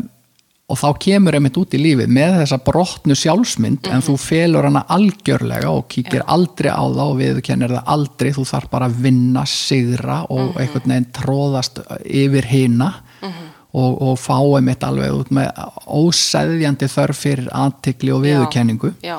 og 0.72 0.80
þá 0.80 0.88
kemur 1.06 1.36
einmitt 1.36 1.58
út 1.60 1.76
í 1.76 1.80
lífið 1.82 2.12
með 2.16 2.38
þessa 2.40 2.60
brotnu 2.64 3.18
sjálfsmynd 3.20 3.90
en 3.92 4.04
þú 4.06 4.16
felur 4.22 4.68
hana 4.70 4.86
algjörlega 4.96 5.72
og 5.74 5.90
kíkir 5.92 6.24
aldrei 6.32 6.72
á 6.72 6.84
það 6.88 7.04
og 7.04 7.18
við 7.20 7.42
kennir 7.46 7.74
það 7.76 7.92
aldrei. 7.96 8.30
Þú 8.38 8.46
þarf 8.54 8.72
bara 8.72 8.88
að 8.88 9.02
vinna, 9.04 9.44
sigra 9.50 10.22
og 10.32 10.56
einhvern 10.62 10.96
veginn 10.96 11.10
tróðast 11.20 11.84
yfir 12.08 12.48
hina 12.48 12.90
og, 13.74 13.92
og 13.92 14.18
fá 14.22 14.38
einmitt 14.40 14.86
alveg 14.88 15.20
út 15.20 15.32
með 15.36 15.52
óseðjandi 15.84 16.90
þörf 16.96 17.24
fyrir 17.26 17.52
aðtikli 17.52 18.14
og 18.16 18.24
viðurkenningu. 18.24 18.94
Já, 19.04 19.18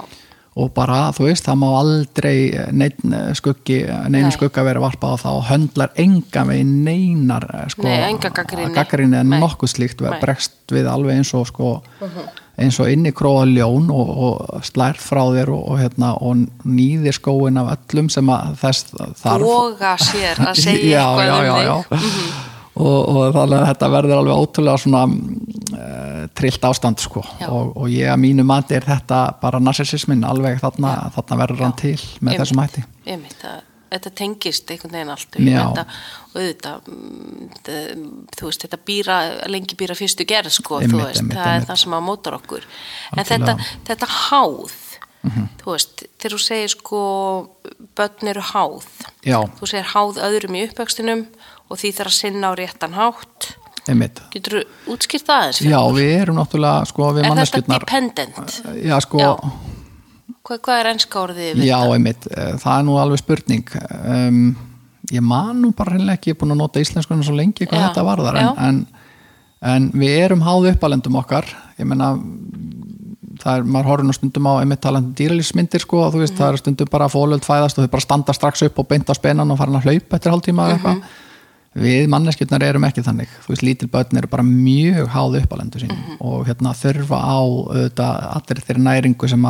og 0.55 0.71
bara, 0.75 1.09
þú 1.15 1.27
veist, 1.27 1.49
það 1.49 1.59
má 1.65 1.67
aldrei 1.81 2.37
neinn 2.71 3.17
skuggi, 3.35 3.81
neinu 4.07 4.29
Nei. 4.29 4.37
skugga 4.37 4.63
vera 4.67 4.83
varpað 4.85 5.17
á 5.19 5.23
það 5.25 5.39
og 5.41 5.49
höndlar 5.49 5.99
enga 5.99 6.45
með 6.47 6.63
neinar 6.87 7.49
sko, 7.75 7.89
Nei, 7.89 8.15
gaggrinni 8.77 9.19
en 9.19 9.35
nokkuð 9.43 9.75
slíkt 9.75 10.05
Nei. 10.05 10.15
bregst 10.23 10.75
við 10.75 10.87
alveg 10.91 11.19
eins 11.19 11.35
og 11.35 11.49
sko 11.51 11.75
eins 12.55 12.79
og 12.79 12.91
inni 12.91 13.11
króa 13.11 13.43
ljón 13.51 13.91
og, 13.91 14.11
og 14.29 14.65
slær 14.67 14.99
frá 15.03 15.25
þér 15.35 15.51
og, 15.57 15.63
og, 15.73 15.79
hérna, 15.83 16.13
og 16.23 16.45
nýðir 16.63 17.19
skóin 17.19 17.59
af 17.59 17.73
öllum 17.75 18.11
sem 18.13 18.31
að 18.31 18.55
þess 18.63 18.95
þarf 19.25 19.47
boga 19.49 19.95
sér 19.99 20.39
að 20.39 20.61
segja 20.69 21.01
já, 21.01 21.07
eitthvað 21.09 21.27
já, 21.27 21.35
um 21.35 21.47
já, 21.47 21.55
þig 21.55 21.67
já. 21.67 22.54
Og, 22.75 23.09
og 23.09 23.35
þannig 23.37 23.61
að 23.61 23.69
þetta 23.69 23.89
verður 23.93 24.17
alveg 24.19 24.41
ótrúlega 24.43 24.81
svona 24.83 25.03
uh, 25.07 26.25
trillt 26.35 26.65
ástand 26.67 26.99
sko. 27.03 27.23
Og, 27.47 27.69
og 27.79 27.93
ég 27.93 28.09
að 28.11 28.19
mínu 28.25 28.43
mati 28.47 28.75
er 28.75 28.87
þetta 28.89 29.21
bara 29.43 29.61
narsisismin 29.63 30.25
alveg 30.27 30.59
þarna, 30.63 30.97
þarna 31.15 31.39
verður 31.45 31.63
hann 31.69 31.77
til 31.79 32.01
með 32.25 32.41
þessum 32.43 32.63
hætti. 32.65 32.83
Einmitt, 33.07 33.37
það, 33.45 33.61
þetta 33.95 34.13
tengist 34.19 34.73
einhvern 34.75 34.97
veginn 34.99 35.15
allt. 35.15 35.39
Og, 35.39 35.47
ég 35.47 35.79
auðvitað 36.35 36.89
mm, 36.91 38.09
þú 38.35 38.49
veist, 38.51 38.67
þetta 38.67 38.81
býra, 38.91 39.19
lengi 39.55 39.79
býra 39.79 39.95
fyrstu 39.99 40.27
gerð 40.27 40.57
sko, 40.59 40.81
Einmitt, 40.83 40.97
þú 40.97 41.05
veist, 41.05 41.23
einmitt, 41.23 41.39
það 41.39 41.53
einmitt. 41.53 41.69
er 41.69 41.71
það 41.71 41.83
sem 41.85 41.95
að 42.01 42.07
mótar 42.09 42.39
okkur. 42.41 42.67
En 43.13 43.23
Algjörlega. 43.23 43.55
þetta, 43.55 43.87
þetta 43.93 44.11
háð 44.19 44.81
Mhm. 45.25 45.45
þú 45.63 45.71
veist, 45.73 46.03
þegar 46.21 46.35
þú 46.35 46.39
segir 46.45 46.69
sko 46.75 46.99
börn 47.97 48.29
eru 48.29 48.43
háð. 48.45 48.83
Já, 49.25 49.39
þú 49.57 49.69
segir 49.71 49.87
háð 49.95 50.19
öðrum 50.21 50.59
í 50.59 50.65
uppvöxtinum 50.69 51.23
og 51.71 51.81
því 51.81 51.93
þarf 51.99 52.13
að 52.13 52.17
sinna 52.19 52.51
á 52.51 52.53
réttan 52.59 52.97
hátt. 52.97 53.53
Einmitt. 53.85 54.21
Getur 54.33 54.57
þú 54.63 54.95
útskýrt 54.95 55.27
það 55.29 55.43
aðeins 55.43 55.61
Já, 55.67 55.79
við 55.93 56.11
erum 56.17 56.39
náttúrulega 56.39 56.89
sko 56.89 57.09
við 57.13 57.27
er 57.29 57.41
þetta 57.41 57.63
dependent? 57.75 58.55
Já, 58.81 58.95
sko, 59.05 59.21
Já. 59.21 59.33
Hvað, 60.45 60.61
hvað 60.65 60.79
er 60.79 60.89
ennska 60.91 61.21
orðið 61.21 61.61
já, 61.65 61.79
einmitt. 61.93 62.27
Eh, 62.33 62.55
það 62.61 62.79
er 62.79 62.87
nú 62.89 62.97
alveg 63.01 63.21
spurning. 63.21 63.75
Um, 64.05 64.41
ég 65.13 65.25
man 65.25 65.61
nú 65.61 65.73
bara 65.77 65.95
hreinlega 65.95 66.19
ekki 66.19 66.33
ég 66.33 66.37
er 66.37 66.41
búin 66.41 66.55
að 66.57 66.61
nota 66.61 66.85
íslenskunum 66.85 67.25
svo 67.25 67.37
lengi 67.37 67.69
hvað 67.69 67.81
Já, 67.81 67.87
þetta 67.87 68.05
varðar 68.09 68.41
en, 68.41 68.51
en, 68.67 68.81
en 69.73 69.91
við 69.97 70.17
erum 70.23 70.45
háð 70.45 70.71
uppalendum 70.75 71.21
okkar. 71.21 71.49
Ég 71.81 71.89
meina 71.89 72.15
það 73.41 73.59
er, 73.59 73.67
maður 73.69 73.91
horfður 73.91 74.09
nú 74.09 74.17
stundum 74.17 74.49
á 74.49 74.53
einmitt 74.61 74.83
talandi 74.85 75.17
dýralífsmyndir 75.21 75.85
sko, 75.85 76.07
þú 76.13 76.23
veist, 76.23 76.37
það 76.39 76.53
er 76.53 76.61
stundum 76.63 76.91
bara 76.93 77.11
fólöld 77.13 77.45
fæðast 77.47 77.79
og 77.79 77.87
þau 77.87 77.93
bara 77.97 78.05
standa 78.07 78.37
strax 78.37 78.65
upp 78.69 78.81
og 78.81 78.89
beint 78.91 79.11
á 79.11 79.15
spennan 79.17 79.53
og 79.53 79.61
farin 79.61 79.79
að 79.81 79.89
hlaupa 79.89 80.19
eftir 80.19 80.35
hálftíma 80.35 80.69
eða 80.69 80.77
eitthvað 80.79 81.23
við 81.75 82.07
manneskjurnar 82.13 82.63
erum 82.69 82.85
ekki 82.87 83.03
þannig. 83.05 83.31
Þú 83.45 83.53
veist, 83.53 83.65
lítil 83.67 83.89
börn 83.91 84.21
eru 84.21 84.31
bara 84.31 84.45
mjög 84.47 85.09
háð 85.11 85.41
uppalendu 85.41 85.83
sín 85.83 85.95
og 86.21 86.45
hérna 86.49 86.75
þurfa 86.79 87.19
á 87.19 87.39
auðvitað 87.43 88.29
allir 88.31 88.61
þeirri 88.69 88.85
næringu 88.85 89.31
sem 89.31 89.49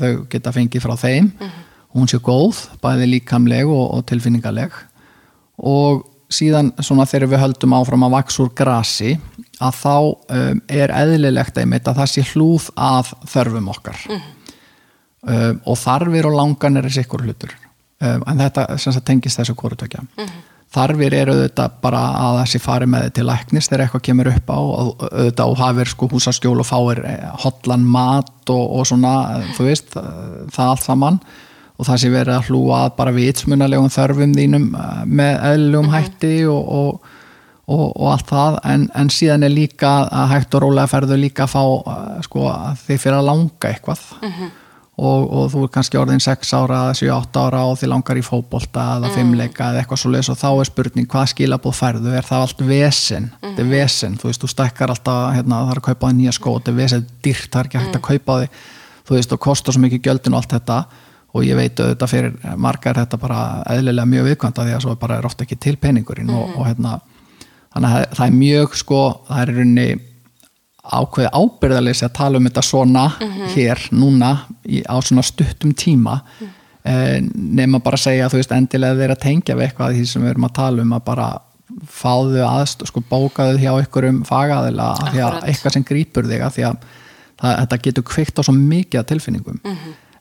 þau 0.00 0.10
geta 0.32 0.54
fengið 0.54 0.84
frá 0.84 0.96
þeim. 0.98 1.30
Hún 1.94 2.10
sé 2.10 2.18
góð, 2.18 2.64
bæði 2.82 3.06
líkamleg 3.12 3.70
og, 3.70 3.84
og 3.94 4.02
tilfinningaleg. 4.10 4.74
Og 5.62 6.02
síðan 6.34 6.72
svona 6.82 7.06
þegar 7.06 7.30
við 7.30 7.44
höldum 7.44 7.76
áfram 7.78 8.06
að 8.08 8.16
vaks 8.16 8.40
úr 8.42 8.50
grasi 8.58 9.12
að 9.62 9.76
þá 9.78 9.94
um, 9.94 10.62
er 10.66 10.90
eðlilegt 10.90 11.60
einmitt 11.62 11.86
að 11.86 12.00
það 12.00 12.10
sé 12.10 12.24
hlúð 12.32 12.66
að 12.74 13.12
þörfum 13.30 13.68
okkar. 13.70 14.00
Um, 15.24 15.60
og 15.70 15.78
þarfir 15.78 16.26
og 16.28 16.34
langan 16.34 16.80
er 16.80 16.88
þessi 16.88 17.04
ykkur 17.06 17.22
hlutur. 17.28 17.54
Um, 18.02 18.26
en 18.26 18.42
þetta 18.42 18.66
sagt 18.82 19.06
tengist 19.06 19.38
þessu 19.38 19.54
kórutökja 19.54 20.02
þarfir 20.74 21.14
eru 21.20 21.34
auðvitað 21.36 21.78
bara 21.84 22.02
að 22.18 22.38
þessi 22.42 22.60
fari 22.62 22.88
með 22.90 23.06
þið 23.06 23.14
til 23.16 23.24
læknis 23.28 23.70
þegar 23.70 23.84
eitthvað 23.84 24.04
kemur 24.08 24.30
upp 24.32 24.52
á 24.52 24.58
og 24.58 25.02
auðvitað 25.08 25.52
og 25.52 25.58
hafir 25.62 25.90
sko 25.92 26.08
húsaskjól 26.12 26.60
og 26.62 26.68
fáir 26.68 27.02
eh, 27.08 27.26
hotlan 27.44 27.86
mat 27.86 28.52
og, 28.52 28.64
og 28.78 28.86
svona 28.90 29.14
þú 29.56 29.68
veist, 29.68 29.94
það 29.94 30.70
allt 30.70 30.86
saman. 30.86 31.20
Og 31.74 31.88
það 31.88 32.00
sé 32.00 32.08
verið 32.12 32.36
að 32.36 32.50
hlúa 32.52 32.80
að 32.84 32.92
bara 33.00 33.12
vitsmunalegum 33.16 33.90
þörfum 33.90 34.34
þínum 34.38 34.66
eh, 34.78 35.04
með 35.20 35.46
eðlugum 35.52 35.94
hætti 35.94 36.34
og, 36.50 36.74
og, 36.80 37.14
og, 37.70 38.04
allt 38.12 38.28
það. 38.30 38.58
En, 38.74 38.88
en 38.94 39.14
síðan 39.14 39.46
er 39.46 39.54
líka 39.54 39.94
að 40.10 40.34
hægt 40.34 40.58
og 40.58 40.66
rólega 40.66 40.92
ferðu 40.94 41.18
líka 41.22 41.48
að 41.48 41.54
fá 41.54 41.64
eh, 41.64 42.20
sko 42.26 42.50
þið 42.84 43.02
fyrir 43.06 43.20
að 43.22 43.32
langa 43.32 43.72
eitthvað 43.72 44.06
og, 44.96 45.22
og 45.34 45.46
þú 45.50 45.62
er 45.66 45.70
kannski 45.74 45.98
orðin 45.98 46.20
6 46.22 46.52
ára 46.54 46.80
eða 46.86 46.98
7-8 47.00 47.40
ára 47.48 47.62
og 47.66 47.78
þið 47.80 47.90
langar 47.90 48.20
í 48.20 48.22
fótbolta 48.22 48.84
eða 49.00 49.10
fimmleika 49.16 49.70
eða 49.72 49.80
eitthvað 49.82 50.00
svo 50.04 50.12
leis 50.14 50.28
og 50.30 50.38
þá 50.38 50.46
er 50.60 50.68
spurning 50.70 51.08
hvað 51.10 51.30
skilabóð 51.32 51.74
færðu, 51.80 52.12
er 52.14 52.28
það 52.28 52.44
allt 52.46 52.62
vesen? 52.68 53.26
Þetta 53.42 53.64
er 53.64 53.70
vesen, 53.72 54.14
þú 54.22 54.30
veist, 54.30 54.44
þú 54.44 54.50
stækkar 54.54 54.92
alltaf 54.94 55.24
hérna, 55.34 55.62
það 55.64 55.72
er 55.74 55.80
að 55.82 55.86
kaupa 55.88 56.10
því 56.12 56.18
nýja 56.20 56.36
skó, 56.38 56.54
þetta 56.60 56.70
er 56.74 56.78
vesen 56.78 57.06
dýrt, 57.26 57.48
það 57.50 57.60
er 57.64 57.70
ekki 57.72 57.82
hægt 57.82 57.98
að 57.98 58.06
kaupa 58.10 58.36
á 58.36 58.38
því 58.44 58.48
þú 59.08 59.18
veist, 59.18 59.34
og 59.34 59.42
kostar 59.48 59.74
svo 59.76 59.82
mikið 59.84 60.04
gjöldin 60.06 60.32
og 60.36 60.40
allt 60.44 60.54
þetta. 60.54 60.78
Og 61.34 61.42
ég 61.42 61.56
veit 61.58 61.80
auðvitað 61.82 62.08
fyrir 62.12 62.54
margar 62.62 62.94
þetta 62.94 63.18
bara 63.18 63.38
eðlilega 63.74 64.06
mjög 64.06 64.28
viðkvæmt 64.30 64.58
að 64.62 64.68
því 64.68 64.74
að 64.76 64.84
svo 64.86 64.92
bara 65.02 65.16
er 65.18 65.26
ofta 65.26 65.42
ekki 65.44 65.56
til 65.58 65.74
peningurinn 65.82 66.30
og, 66.30 66.52
og 66.54 66.68
hérna 66.68 66.92
þannig 67.74 67.88
að 67.90 68.04
það- 68.14 68.26
er 68.28 68.36
mjög 68.38 68.76
sko, 68.78 69.00
það 69.26 69.40
er 69.42 69.50
í 69.50 69.56
rauninni 69.58 69.86
ákveði 70.84 71.30
ábyrðaleysi 71.32 72.04
að 72.06 72.16
tala 72.18 72.40
um 72.40 72.48
þetta 72.48 72.64
svona 72.64 73.06
hér, 73.54 73.80
núna 73.96 74.34
í, 74.68 74.82
á 74.84 74.96
svona 75.00 75.24
stuttum 75.24 75.72
tíma. 75.76 76.20
Mm. 76.40 76.52
nema 77.56 77.78
bara 77.80 77.96
að 77.96 78.02
segja 78.02 78.28
þú 78.28 78.42
veist 78.42 78.50
endilega 78.52 78.98
þeir 78.98 79.12
að 79.14 79.22
tengja 79.22 79.54
við 79.56 79.64
eitthvað 79.64 79.94
því 79.96 80.02
sem 80.10 80.24
við 80.24 80.34
erum 80.34 80.44
að 80.44 80.56
tala 80.58 80.82
um 80.84 80.90
að 80.92 81.04
bara 81.06 81.28
fáðu 81.88 82.42
aðst, 82.44 82.84
sko 82.90 83.00
bókaðu 83.08 83.56
hjá 83.62 83.70
ykkur 83.80 84.06
um 84.10 84.18
fagaðila 84.28 84.90
að 85.00 85.16
að 85.24 85.38
eitthvað 85.48 85.76
sem 85.78 85.86
grýpur 85.88 86.28
þig 86.28 86.44
að 86.44 86.58
því 86.58 86.66
að 86.68 86.76
það, 87.40 87.54
þetta 87.60 87.78
getur 87.86 88.06
kveikt 88.10 88.40
á 88.40 88.42
svo 88.44 88.54
mikið 88.58 89.00
af 89.00 89.06
tilfinningum. 89.08 89.60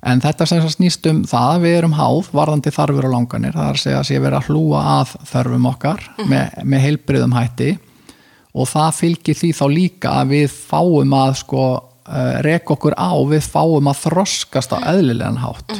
En 0.03 0.19
þetta 0.23 0.47
sem 0.47 0.63
snýst 0.71 1.05
um 1.11 1.21
það 1.27 1.49
að 1.49 1.65
við 1.65 1.77
erum 1.81 1.95
háð 1.95 2.31
varðandi 2.35 2.71
þarfur 2.75 3.07
og 3.07 3.13
langanir. 3.13 3.53
Það 3.55 3.67
er 3.67 3.77
að 3.77 3.83
segja 3.83 3.99
að 3.99 4.07
sé 4.09 4.19
verið 4.23 4.39
að 4.39 4.49
hlúa 4.51 4.81
að 4.93 5.13
þörfum 5.31 5.67
okkar 5.69 6.07
með, 6.31 6.57
með 6.63 6.85
heilbriðum 6.87 7.35
hætti 7.37 7.69
og 8.53 8.69
það 8.69 8.95
fylgir 8.99 9.37
því 9.37 9.51
þá 9.57 9.65
líka 9.71 10.15
að 10.21 10.33
við 10.35 10.47
fáum 10.53 11.13
að 11.17 11.35
sko 11.41 11.63
uh, 11.73 12.33
reka 12.45 12.75
okkur 12.75 12.95
á, 12.95 13.13
við 13.29 13.45
fáum 13.49 13.89
að 13.89 14.01
þroskast 14.05 14.75
á 14.75 14.77
eðlilegan 14.93 15.39
hátt. 15.41 15.73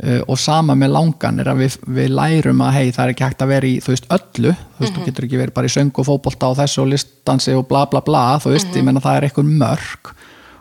Uh, 0.00 0.22
og 0.32 0.38
sama 0.40 0.72
með 0.80 0.94
langanir 0.96 1.50
að 1.52 1.64
við, 1.64 1.76
við 1.98 2.14
lærum 2.16 2.62
að 2.64 2.76
hei 2.78 2.86
það 2.88 3.02
er 3.04 3.12
ekki 3.12 3.26
hægt 3.26 3.42
að 3.44 3.52
vera 3.52 3.68
í 3.68 3.74
þú 3.84 3.92
veist 3.92 4.08
öllu, 4.16 4.54
þú 4.56 4.84
veist 4.84 4.96
þú 4.96 5.08
getur 5.10 5.26
ekki 5.26 5.40
verið 5.42 5.56
bara 5.58 5.68
í 5.68 5.74
söng 5.74 5.92
og 5.92 6.08
fótbolta 6.08 6.48
og 6.48 6.56
þessu 6.62 6.80
og 6.84 6.88
listansi 6.94 7.56
og 7.58 7.66
bla 7.68 7.84
bla 7.90 8.00
bla, 8.06 8.22
þú 8.40 8.54
veist, 8.54 8.72
ég 8.72 8.86
menna 8.86 9.02
það 9.04 9.18
er 9.18 9.26
eitthvað 9.28 9.50
mörg 9.60 10.14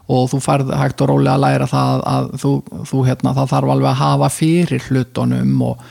og 0.09 0.25
þú 0.31 0.39
færð 0.43 0.73
hægt 0.75 1.03
og 1.05 1.11
rólega 1.11 1.37
að 1.37 1.43
læra 1.45 1.69
það 1.69 2.03
að 2.09 2.27
þú, 2.41 2.51
þú 2.89 3.05
hérna, 3.05 3.33
það 3.37 3.51
þarf 3.53 3.73
alveg 3.75 3.89
að 3.91 3.99
hafa 4.01 4.29
fyrir 4.33 4.87
hlutunum 4.89 5.63
og, 5.69 5.85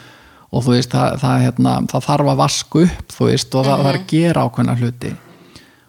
og 0.51 0.67
þú 0.67 0.75
veist, 0.75 0.93
það, 0.93 1.17
það, 1.23 1.47
hérna, 1.47 1.79
það 1.95 2.07
þarf 2.11 2.33
að 2.35 2.43
vasku 2.43 2.85
upp, 2.85 3.15
þú 3.15 3.31
veist, 3.31 3.55
og 3.55 3.71
það, 3.71 3.87
er 3.87 4.01
að 4.01 4.07
gera 4.13 4.45
ákveðna 4.45 4.77
hluti 4.83 5.15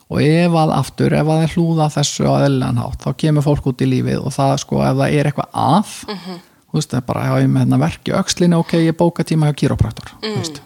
og 0.10 0.22
ef 0.26 0.56
að 0.58 0.72
aftur, 0.74 1.14
ef 1.14 1.28
að 1.28 1.42
það 1.44 1.56
hlúða 1.56 1.90
þessu 1.94 2.26
á 2.26 2.34
eðlilegan 2.46 2.80
hátt, 2.82 3.04
þá 3.04 3.10
kemur 3.24 3.46
fólk 3.46 3.68
út 3.70 3.84
í 3.86 3.90
lífið 3.92 4.24
og 4.26 4.34
það 4.34 4.56
sko, 4.64 4.80
ef 4.86 4.96
það 5.02 5.18
er 5.20 5.30
eitthvað 5.30 5.60
að 5.66 5.92
þú 6.70 6.80
veist, 6.80 6.90
það 6.90 6.98
er 7.02 7.06
bara, 7.10 7.26
já, 7.28 7.34
ég 7.44 7.52
með 7.54 7.64
hérna 7.64 7.80
verki 7.84 8.16
aukslinu, 8.18 8.60
ok, 8.64 8.74
ég 8.88 8.98
bóka 8.98 9.26
tíma 9.26 9.50
hjá 9.50 9.58
kýrópraktor 9.64 10.10
þú 10.24 10.34
veist. 10.38 10.62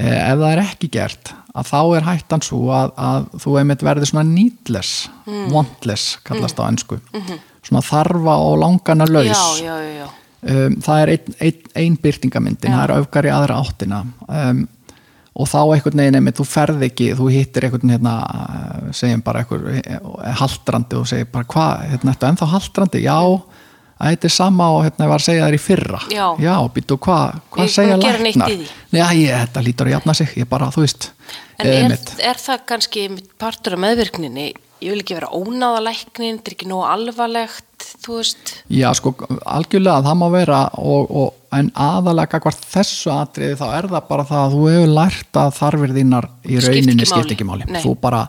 Eh, 0.00 0.16
ef 0.16 0.38
það 0.40 0.50
er 0.54 0.62
ekki 0.64 0.88
gert 0.94 1.32
að 1.50 1.66
þá 1.66 1.80
er 1.98 2.06
hættan 2.06 2.42
svo 2.46 2.60
að, 2.72 2.92
að 2.96 3.24
þú 3.42 3.54
einmitt 3.60 3.82
verður 3.84 4.10
svona 4.12 4.22
needless 4.30 5.08
wantless 5.50 6.16
kallast 6.24 6.58
á 6.62 6.64
ennsku 6.70 7.00
svona 7.66 7.82
þarfa 7.84 8.36
og 8.46 8.58
langana 8.62 9.06
laus. 9.10 9.30
Já, 9.30 9.66
já, 9.66 9.74
já, 9.82 9.90
já. 9.98 10.06
um, 10.54 10.76
það 10.86 11.02
er 11.02 11.12
ein, 11.14 11.34
ein, 11.40 11.64
ein 11.82 11.96
byrtingamyndin, 12.02 12.72
það 12.72 12.84
er 12.86 12.94
öfgar 12.96 13.28
í 13.28 13.32
aðra 13.34 13.58
áttina. 13.60 14.00
Um, 14.26 14.62
og 15.40 15.48
þá 15.48 15.58
einhvern 15.62 16.02
veginn 16.02 16.18
einmitt, 16.20 16.38
þú 16.38 16.46
ferð 16.48 16.84
ekki, 16.86 17.08
þú 17.18 17.30
hittir 17.32 17.66
einhvern 17.66 17.94
hérna, 17.94 18.14
eh, 18.28 18.92
segjum 18.96 19.24
bara 19.24 19.44
einhver 19.44 19.80
haldrandi 20.40 21.00
og 21.00 21.08
segir 21.08 21.30
bara 21.32 21.48
hvað, 21.54 21.84
hérna, 21.94 22.14
ertu 22.14 22.28
ennþá 22.28 22.50
haldrandi? 22.54 23.02
Já, 23.06 23.18
þetta 24.00 24.28
er 24.30 24.34
sama 24.34 24.70
og 24.76 24.82
hérna 24.86 25.06
ég 25.06 25.12
var 25.12 25.22
að 25.22 25.28
segja 25.28 25.46
þér 25.46 25.58
í 25.58 25.62
fyrra 25.66 26.00
Já. 26.08 26.26
Já 26.40 26.54
býttu, 26.74 26.96
hvað 26.96 27.40
hva 27.52 27.68
segja 27.68 28.00
læknar? 28.00 28.56
Já, 28.90 29.06
ég, 29.16 29.34
þetta 29.34 29.64
lítur 29.66 29.90
að 29.90 29.96
jafna 29.98 30.16
sig, 30.16 30.34
ég 30.40 30.50
bara, 30.50 30.72
þú 30.74 30.86
veist 30.86 31.10
En 31.60 31.68
eh, 31.68 31.84
er, 31.84 31.98
er 32.30 32.40
það 32.40 32.66
kannski 32.70 33.06
partur 33.40 33.76
af 33.76 33.82
meðvirkninni? 33.84 34.50
Ég 34.80 34.94
vil 34.94 35.02
ekki 35.02 35.16
vera 35.18 35.28
ónáðalæknin, 35.36 36.38
þetta 36.38 36.48
er 36.48 36.54
ekki 36.54 36.68
nógu 36.70 36.84
alvarlegt. 36.88 37.66
Já, 38.72 38.86
sko, 38.96 39.12
algjörlega 39.44 40.06
það 40.06 40.16
má 40.16 40.24
vera 40.32 40.60
og, 40.80 41.10
og, 41.20 41.34
en 41.56 41.68
aðalega 41.76 42.40
hvort 42.40 42.64
þessu 42.70 43.12
atriði 43.12 43.58
þá 43.60 43.66
er 43.76 43.90
það 43.90 44.06
bara 44.08 44.24
það 44.30 44.40
að 44.44 44.54
þú 44.54 44.62
hefur 44.70 44.94
lært 44.96 45.40
að 45.42 45.52
þarfir 45.58 45.92
þínar 45.98 46.28
í 46.46 46.62
rauninni 46.64 47.08
skipt 47.10 47.34
ekki 47.36 47.48
máli. 47.48 47.68
Þú 47.84 47.92
bara, 48.00 48.22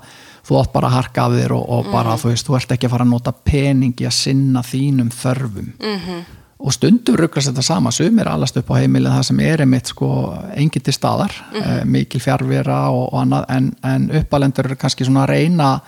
þú 0.48 0.60
átt 0.60 0.74
bara 0.76 0.92
að 0.92 0.98
harka 0.98 1.30
af 1.30 1.38
þér 1.38 1.56
og, 1.56 1.64
og 1.78 1.90
bara, 1.94 2.18
þú 2.20 2.34
veist, 2.34 2.50
þú 2.50 2.60
ert 2.60 2.76
ekki 2.76 2.90
að 2.90 2.94
fara 2.98 3.08
að 3.08 3.14
nota 3.14 3.36
peningi 3.52 4.10
að 4.12 4.18
sinna 4.20 4.66
þínum 4.68 5.16
þörfum. 5.22 5.72
-hmm. 5.80 6.22
og 6.60 6.74
stundum 6.74 7.16
rugglast 7.16 7.48
þetta 7.48 7.64
sama, 7.64 7.92
sumir 7.92 8.28
alast 8.28 8.58
upp 8.58 8.70
á 8.70 8.76
heimilið 8.84 9.16
það 9.16 9.24
sem 9.24 9.40
er 9.40 9.62
einmitt 9.62 9.88
sko 9.88 10.36
engin 10.56 10.84
til 10.84 10.94
staðar, 10.94 11.32
mm 11.54 11.90
mikil 11.90 12.20
fjárvera 12.20 12.92
og, 12.92 13.10
annað, 13.14 13.46
en, 13.50 13.74
en 13.84 14.12
uppalendur 14.12 14.76
kannski 14.76 15.06
svona 15.06 15.24
að 15.24 15.30
reyna 15.30 15.80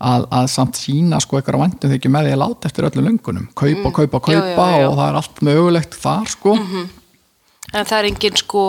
að, 0.00 0.26
að 0.30 0.46
samt 0.50 0.76
sína 0.76 1.20
sko 1.20 1.38
eitthvað 1.38 1.60
vandum 1.64 1.90
þykju 1.94 2.10
með 2.10 2.26
því 2.28 2.32
að 2.34 2.42
láta 2.42 2.68
eftir 2.68 2.84
öllu 2.90 3.06
löngunum 3.06 3.48
kaupa, 3.54 3.90
kaupa, 4.00 4.20
kaupa 4.20 4.32
Já, 4.34 4.74
já, 4.74 4.80
já. 4.82 4.88
og 4.90 4.98
það 4.98 5.08
er 5.08 5.14
allt 5.22 5.40
mögulegt 5.42 5.94
þar 5.94 6.26
sko 6.28 6.58
En 7.74 7.82
það 7.88 7.96
er 7.96 8.06
engin 8.06 8.36
sko, 8.38 8.60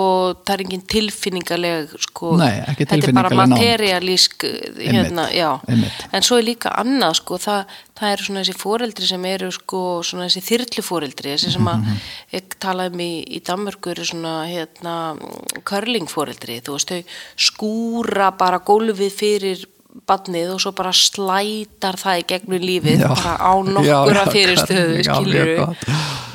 það 0.47 0.53
er 0.55 0.61
engin 0.63 0.81
tilfinningaleg 0.89 1.91
sko, 2.01 2.29
Nei, 2.39 2.55
ekki 2.71 2.87
Þetta 2.89 3.09
er 3.11 3.13
bara 3.13 3.35
materialísk 3.51 4.45
hérna, 4.79 5.27
já. 5.35 5.49
einmitt. 5.69 5.99
En 6.15 6.25
svo 6.25 6.39
er 6.39 6.47
líka 6.47 6.71
annað 6.79 7.19
sko, 7.19 7.37
það, 7.43 7.75
það 7.99 8.13
eru 8.15 8.25
svona 8.25 8.41
þessi 8.47 8.55
foreldri 8.63 9.05
sem 9.11 9.27
eru 9.29 9.51
sko, 9.53 9.81
svona 10.07 10.25
þessi 10.25 10.41
þyrluforeldri, 10.47 11.35
þessi 11.35 11.51
sem 11.53 11.69
að 11.69 11.83
Mhm. 11.83 11.99
ég 12.33 12.57
talaði 12.65 12.93
um 12.95 13.03
í, 13.05 13.11
í 13.37 13.43
Danmörku 13.45 13.91
eru 13.93 14.05
svona 14.09 14.33
hérna 14.49 14.95
curlingforeldri, 15.69 16.61
þú 16.65 16.77
veist, 16.79 16.89
þau 16.89 17.03
skúra 17.51 18.31
bara 18.37 18.59
gólfið 18.59 19.11
fyrir 19.21 19.65
badnið 20.09 20.53
og 20.55 20.61
svo 20.63 20.71
bara 20.75 20.91
slætar 20.95 21.97
það 21.99 22.21
í 22.21 22.25
gegnum 22.31 22.63
lífið 22.63 23.03
Já. 23.03 23.07
bara 23.11 23.35
á 23.39 23.53
nokkura 23.63 24.25
fyrirstöðu 24.33 25.67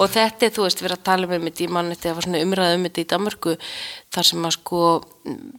og 0.00 0.12
þetta 0.14 0.46
er, 0.46 0.54
þú 0.56 0.66
veist, 0.66 0.80
við 0.80 0.90
erum 0.90 1.00
að 1.00 1.08
tala 1.10 1.28
um 1.28 1.34
einmitt, 1.36 1.60
ég 1.60 1.72
mann 1.74 1.90
þetta, 1.92 2.08
það 2.08 2.18
var 2.18 2.28
svona 2.28 2.44
umræða 2.46 2.78
um 2.78 2.86
þetta 2.88 3.02
í 3.02 3.08
Danmörku 3.12 3.56
þar 4.16 4.30
sem 4.30 4.48
að 4.48 4.56
sko 4.56 4.84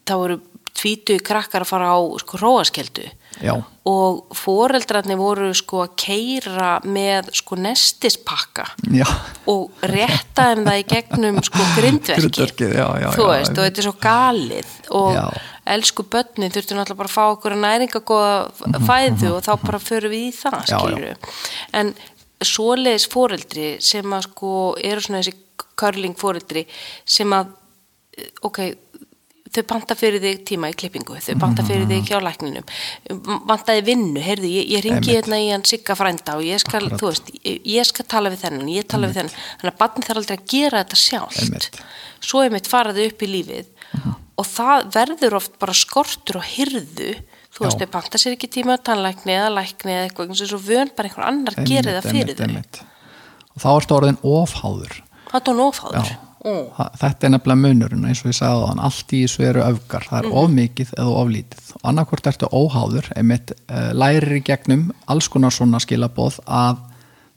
þá 0.07 0.15
voru 0.17 0.39
tvítu 0.81 1.17
krakkar 1.21 1.65
að 1.65 1.69
fara 1.69 1.91
á 1.93 1.99
sko 2.23 2.39
róaskeldu 2.41 3.05
og 3.87 4.35
foreldrarnir 4.37 5.19
voru 5.19 5.51
sko 5.57 5.83
að 5.85 5.93
keira 6.03 6.71
með 6.83 7.31
sko 7.37 7.57
nestispakka 7.59 8.65
já, 8.91 9.05
og 9.51 9.83
rétta 9.87 10.51
þeim 10.51 10.65
það 10.67 10.81
í 10.81 10.85
gegnum 10.91 11.39
sko 11.45 11.67
grindverki 11.77 12.71
já, 12.73 12.87
þú 13.15 13.29
veist, 13.29 13.55
og 13.55 13.63
þetta 13.65 13.83
er 13.83 13.87
svo 13.87 13.97
galið 14.01 14.77
og. 14.89 15.17
Elsku 15.65 16.03
börnin 16.09 16.51
þurftu 16.51 16.73
náttúrulega 16.77 16.97
bara 17.03 17.11
að 17.11 17.17
fá 17.17 17.25
okkur 17.35 17.55
næringagóða 17.61 18.81
fæðu 18.87 19.33
og 19.35 19.43
þá 19.45 19.51
bara 19.65 19.79
förum 19.79 20.11
við 20.11 20.27
í 20.27 20.33
það 20.33 20.57
Mhm, 20.57 20.69
skilur 20.71 21.17
en 21.73 21.93
svoleiðis 22.41 23.05
foreldri 23.11 23.67
sem 23.79 24.05
að 24.17 24.23
sko 24.29 24.53
eru 24.81 25.01
svona 25.01 25.21
þessi 25.21 25.35
curling 25.77 26.15
foreldri 26.17 26.65
sem 27.05 27.29
að 27.37 27.51
ok, 28.43 28.57
þau 29.51 29.63
panta 29.67 29.95
fyrir 29.99 30.21
þig 30.23 30.41
tíma 30.47 30.69
í 30.71 30.75
klippingu, 30.79 31.15
þau 31.21 31.35
panta 31.39 31.63
fyrir 31.67 31.85
þig 31.89 32.09
hjá 32.09 32.19
lækninum, 32.23 32.65
vantaði 33.49 33.83
vinnu 33.91 34.21
heyrðu, 34.23 34.47
ég, 34.47 34.67
ég 34.71 34.83
ringi 34.85 34.97
Einmitt. 34.97 35.11
hérna 35.27 35.39
í 35.43 35.49
hann 35.51 35.65
Sigga 35.67 35.95
frænda 35.99 36.37
og 36.39 36.43
ég 36.47 36.59
skal, 36.63 36.85
Akkurat. 36.87 36.99
þú 37.01 37.11
veist 37.11 37.31
ég, 37.43 37.61
ég 37.77 37.85
skal 37.89 38.05
tala 38.05 38.31
við 38.33 38.41
þennan, 38.45 38.69
ég 38.73 38.87
tala 38.87 39.07
við 39.11 39.19
þennan 39.19 39.35
þannig 39.61 39.73
að 39.73 39.79
barnið 39.83 40.07
þarf 40.09 40.21
aldrei 40.23 40.37
að 40.37 40.45
gera 40.55 40.83
þetta 40.83 41.01
sjálft 41.03 41.41
Einmitt. 41.45 41.81
svo 42.21 42.43
er 42.45 42.49
mitt 42.55 42.67
faraði 42.71 43.07
upp 43.11 43.21
í 43.21 43.31
lífið 43.35 43.65
og 44.39 44.45
það 44.47 44.87
verður 44.95 45.35
oft 45.41 45.59
bara 45.59 45.73
skortur 45.77 46.39
og 46.41 46.47
hyrðu 46.55 47.11
þú 47.51 47.65
veist, 47.65 47.79
þau 47.81 47.91
panta 47.91 48.17
sér 48.21 48.37
ekki 48.37 48.47
tíma 48.47 48.77
á 48.79 48.83
tannlækni 48.87 49.33
eða 49.35 49.51
lækni 49.57 49.91
eða 49.91 50.07
eitthvað, 50.07 50.29
eins 50.31 50.41
og 50.45 50.51
svo 50.53 50.59
vön 50.65 50.91
bara 50.95 51.09
einhver 51.09 51.27
annar 51.27 51.57
gerir 51.67 51.97
það 51.99 52.09
fyrir 52.15 52.35
þau, 52.39 52.45
einmitt. 52.47 52.81
og 53.55 53.61
þá 53.61 53.69
ertu 53.75 53.95
orðin 53.99 54.19
ofháður. 54.23 55.01
Það 55.31 55.47
er 55.51 55.57
nófáður 55.61 56.11
Já. 56.11 56.19
Þa- 56.41 56.87
þetta 56.97 57.27
er 57.27 57.31
nefnilega 57.35 57.61
munurinn 57.61 58.05
eins 58.09 58.21
og 58.23 58.31
ég 58.31 58.37
sagði 58.39 58.61
á 58.65 58.67
þann, 58.71 58.79
allt 58.87 59.11
í 59.13 59.19
þessu 59.27 59.43
eru 59.45 59.61
öfgar. 59.61 60.07
Það 60.09 60.17
er 60.17 60.25
Mhm. 60.25 60.37
of 60.41 60.49
mikið 60.49 60.93
eða 60.97 61.11
of 61.21 61.27
lítið. 61.29 61.65
Og 61.75 61.81
annarkvort 61.91 62.27
ertu 62.31 62.47
óháður, 62.49 63.11
einmitt 63.15 63.51
uh, 63.69 63.91
lærir 63.93 64.33
í 64.39 64.43
gegnum 64.43 64.87
alls 65.07 65.27
konar 65.29 65.51
svona 65.53 65.77
skilaboð 65.79 66.39
að 66.47 66.77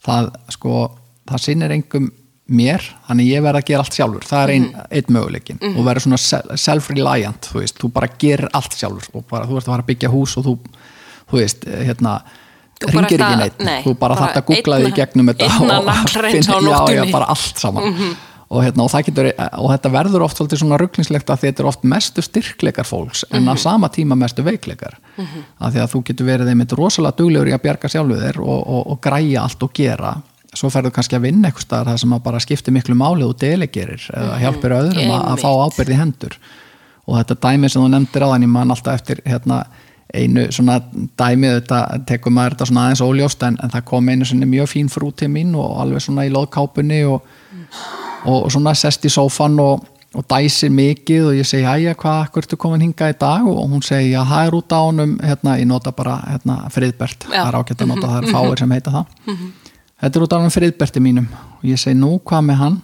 það 0.06 0.30
sko, 0.48 0.98
það 1.28 1.40
sinnir 1.44 1.70
engum 1.76 2.08
mér, 2.50 2.82
þannig 3.08 3.28
ég 3.30 3.40
verð 3.44 3.56
að 3.62 3.66
gera 3.70 3.80
allt 3.84 3.94
sjálfur. 3.96 4.24
Það 4.28 4.42
er 4.44 4.50
einn 4.54 4.64
Mhm. 4.68 4.86
ein 4.90 5.14
möguleikin 5.16 5.60
og 5.78 5.84
verður 5.86 6.04
svona 6.04 6.18
se- 6.20 6.56
self-reliant 6.60 7.40
þú 7.52 7.60
veist, 7.62 7.78
þú 7.80 7.92
bara 7.92 8.08
gerir 8.18 8.48
allt 8.52 8.72
sjálfur. 8.76 9.08
Og 9.14 9.26
bara, 9.28 9.46
þú 9.46 9.56
ert 9.56 9.64
að 9.64 9.72
fara 9.72 9.82
að 9.82 9.86
byggja 9.92 10.10
hús 10.12 10.36
og 10.36 10.44
þú, 10.44 10.58
þú 11.30 11.38
veist, 11.40 11.64
hérna 11.64 12.22
Þú 12.80 12.92
bara 12.92 13.06
ringir 13.06 13.20
ekki 13.22 13.32
að- 13.32 13.38
neitt, 13.40 13.58
nei, 13.64 13.82
þú 13.84 13.98
bara 13.98 14.14
þarft 14.16 14.36
að 14.36 14.46
googla 14.50 14.78
því 14.82 14.94
gegnum 14.94 15.26
þetta 15.32 15.46
að 15.46 15.50
og 15.54 15.58
finna- 16.34 16.60
já, 16.60 17.04
já, 17.06 17.12
bara 17.12 17.24
allt 17.30 17.56
saman. 17.58 18.16
Og, 18.50 18.62
hérna, 18.62 18.82
og, 18.84 18.90
það 18.90 19.04
getur, 19.06 19.32
og 19.58 19.70
þetta 19.72 19.90
verður 19.90 20.22
oft 20.22 20.36
svolítið 20.36 20.58
svona 20.60 20.76
rugglingslegt 20.78 21.30
að 21.32 21.40
þetta 21.40 21.60
er 21.60 21.66
oft 21.66 21.82
mestu 21.82 22.20
styrkleikar 22.22 22.84
fólks 22.84 23.24
en 23.32 23.46
á 23.48 23.54
sama 23.58 23.88
tíma 23.88 24.14
mestu 24.18 24.42
veikleikar. 24.44 24.98
Af 25.60 25.72
því 25.72 25.80
að 25.80 25.90
þú 25.94 26.02
getur 26.04 26.26
verið 26.26 26.48
einmitt 26.52 26.72
rosalega 26.76 27.16
duglegur 27.16 27.48
í 27.48 27.54
að 27.56 27.62
bjarga 27.62 27.88
sjálfu 27.88 28.20
þér 28.20 28.38
og, 28.44 28.60
og, 28.68 28.86
og 28.92 29.00
græja 29.00 29.42
allt 29.42 29.62
og 29.62 29.72
gera 29.72 30.12
svo 30.58 30.70
ferðu 30.72 30.92
kannski 30.94 31.16
að 31.18 31.26
vinna 31.28 31.50
eitthvað 31.50 31.88
það 31.88 32.02
sem 32.02 32.12
að 32.16 32.22
bara 32.26 32.42
skiptir 32.42 32.74
miklu 32.74 32.96
máli 32.98 33.26
og 33.26 33.34
delegerir 33.40 34.04
eða 34.14 34.36
hjálpir 34.42 34.76
öðrum 34.76 35.14
að, 35.14 35.24
að 35.32 35.42
fá 35.42 35.50
ábyrði 35.64 35.98
hendur. 35.98 36.36
Og 37.04 37.18
þetta 37.18 37.36
dæmi 37.48 37.70
sem 37.70 37.82
þú 37.82 37.88
nefndir 37.92 38.24
á 38.24 38.32
þannig 38.32 38.52
mann 38.54 38.74
alltaf 38.74 39.00
eftir 39.00 39.20
hérna, 39.28 39.64
einu 40.14 40.46
svona 40.54 40.78
dæmi 41.18 41.50
þetta 41.58 41.80
tekur 42.08 42.32
maður 42.34 42.54
þetta 42.54 42.68
svona 42.70 42.84
aðeins 42.86 43.02
óljóst 43.04 43.42
en, 43.48 43.58
en 43.62 43.72
það 43.72 43.88
kom 43.90 44.12
einu 44.12 44.28
svona 44.28 44.48
mjög 44.48 44.70
fín 44.70 44.92
frú 44.92 45.10
til 45.12 45.30
mín 45.32 45.56
og 45.58 45.80
alveg 45.82 46.04
svona 46.04 46.28
í 46.28 46.30
loðkápunni 46.32 47.02
og, 47.10 47.26
og 48.30 48.46
svona 48.54 48.76
sest 48.78 49.04
í 49.08 49.12
sófan 49.12 49.58
og, 49.60 49.88
og 50.14 50.26
dæsir 50.30 50.70
mikið 50.72 51.28
og 51.32 51.40
ég 51.40 51.50
segi 51.50 51.66
hæja 51.66 51.96
hvað, 51.98 52.30
hvað 52.30 52.44
ertu 52.44 52.60
komin 52.62 52.86
hingað 52.86 53.16
í 53.16 53.18
dag? 53.24 53.50
Og 53.50 53.74
hún 53.74 53.82
segi 53.84 54.14
já 54.14 54.22
það 54.22 54.46
er 54.46 54.56
út 54.60 54.76
á 54.76 54.80
honum. 54.84 55.18
Hérna, 55.18 55.58
ég 55.58 55.68
nota 55.68 55.92
bara 55.92 56.20
hérna, 56.28 56.60
friðbert, 56.72 57.26
Já. 57.26 57.40
það 57.42 57.50
er 57.50 57.60
ágætt 57.60 57.84
að 57.84 57.90
nota 57.90 58.12
það 58.14 58.22
er 58.22 58.38
fáir 58.38 58.62
sem 58.62 58.76
heita 58.78 58.94
það 58.94 59.34
þetta 60.00 60.18
er 60.18 60.26
út 60.26 60.34
á 60.34 60.38
honum 60.40 60.54
friðberti 60.54 61.04
mínum. 61.04 61.30
Og 61.60 61.70
ég 61.70 61.80
segi 61.80 61.98
nú 61.98 62.16
hvað 62.24 62.50
með 62.50 62.60
hann? 62.62 62.82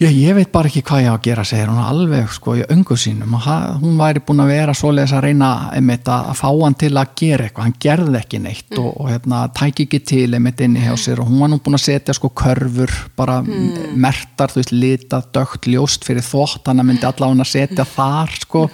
Já, 0.00 0.08
ég 0.08 0.32
veit 0.32 0.48
bara 0.48 0.64
ekki 0.70 0.80
hvað 0.88 1.02
ég 1.02 1.12
á 1.12 1.16
að 1.18 1.24
gera, 1.26 1.42
segir 1.44 1.68
hún 1.68 1.80
alveg 1.84 2.30
sko 2.32 2.54
í 2.56 2.62
öngu 2.72 2.96
sínum. 2.96 3.34
Og 3.36 3.48
hún 3.82 3.98
væri 4.00 4.22
búin 4.24 4.40
að 4.40 4.52
vera 4.54 4.72
svoleiðis 4.72 5.12
að 5.12 5.26
reyna 5.26 5.48
einmitt 5.76 6.06
að 6.08 6.30
fá 6.38 6.46
hann 6.48 6.76
til 6.80 6.88
að 6.96 7.10
gera 7.20 7.44
eitthvað, 7.44 7.66
hann 7.66 7.74
gerði 7.84 8.16
ekki 8.22 8.40
neitt 8.40 8.78
og, 8.80 8.94
og 8.94 9.10
hérna, 9.10 9.40
tæki 9.58 9.84
ekki 9.84 10.00
til 10.08 10.38
einmitt 10.38 10.62
inni 10.64 10.86
hjá 10.86 10.94
sér. 10.96 11.20
Og 11.20 11.28
hún 11.28 11.42
var 11.44 11.52
nú 11.52 11.58
búin 11.60 11.76
að 11.76 11.84
setja 11.84 12.14
sko 12.16 12.30
körfur, 12.32 12.94
bara 13.20 13.42
mm. 13.44 13.90
mertar, 14.00 14.54
þú 14.54 14.62
veist, 14.62 14.72
litað, 14.72 15.28
dögt, 15.36 15.68
ljóst 15.68 16.08
fyrir 16.08 16.24
þvott, 16.24 16.62
hann 16.70 16.80
myndi 16.80 17.04
allavega 17.04 17.44
að 17.44 17.50
setja 17.52 17.84
þar 17.92 18.32
sko, 18.46 18.64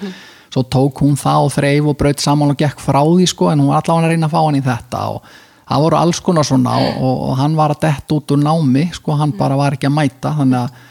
svo 0.47 0.63
tók 0.77 1.03
hún 1.03 1.19
það 1.19 1.49
og 1.49 1.53
þreif 1.57 1.91
og 1.91 1.99
braut 2.05 2.23
saman 2.23 2.55
og 2.55 2.63
gekk 2.63 2.87
frá 2.87 3.01
því 3.03 3.27
sko 3.35 3.51
en 3.51 3.65
hún 3.65 3.75
var 3.75 3.83
allavega 3.83 4.13
að 4.13 4.15
reyna 4.15 4.31
að 4.31 4.39
fá 4.39 4.41
hann 4.45 4.61
í 4.61 4.65
þetta. 4.71 5.03
Og 5.11 5.35
það 5.67 5.87
voru 5.87 5.99
alls 5.99 6.21
konar 6.25 6.47
svona 6.47 6.77
og, 6.81 7.01
og, 7.01 7.23
og 7.31 7.41
hann 7.41 7.57
var 7.59 7.75
að 7.75 7.87
detta 7.89 8.19
út 8.19 8.35
úr 8.35 8.43
námi 8.43 8.87
sko, 8.95 9.17
hann 9.19 9.35
bara 9.39 9.59
var 9.59 9.77
ekki 9.77 9.91
að 9.91 9.99
mæta 9.99 10.35
þannig 10.39 10.61
að 10.63 10.85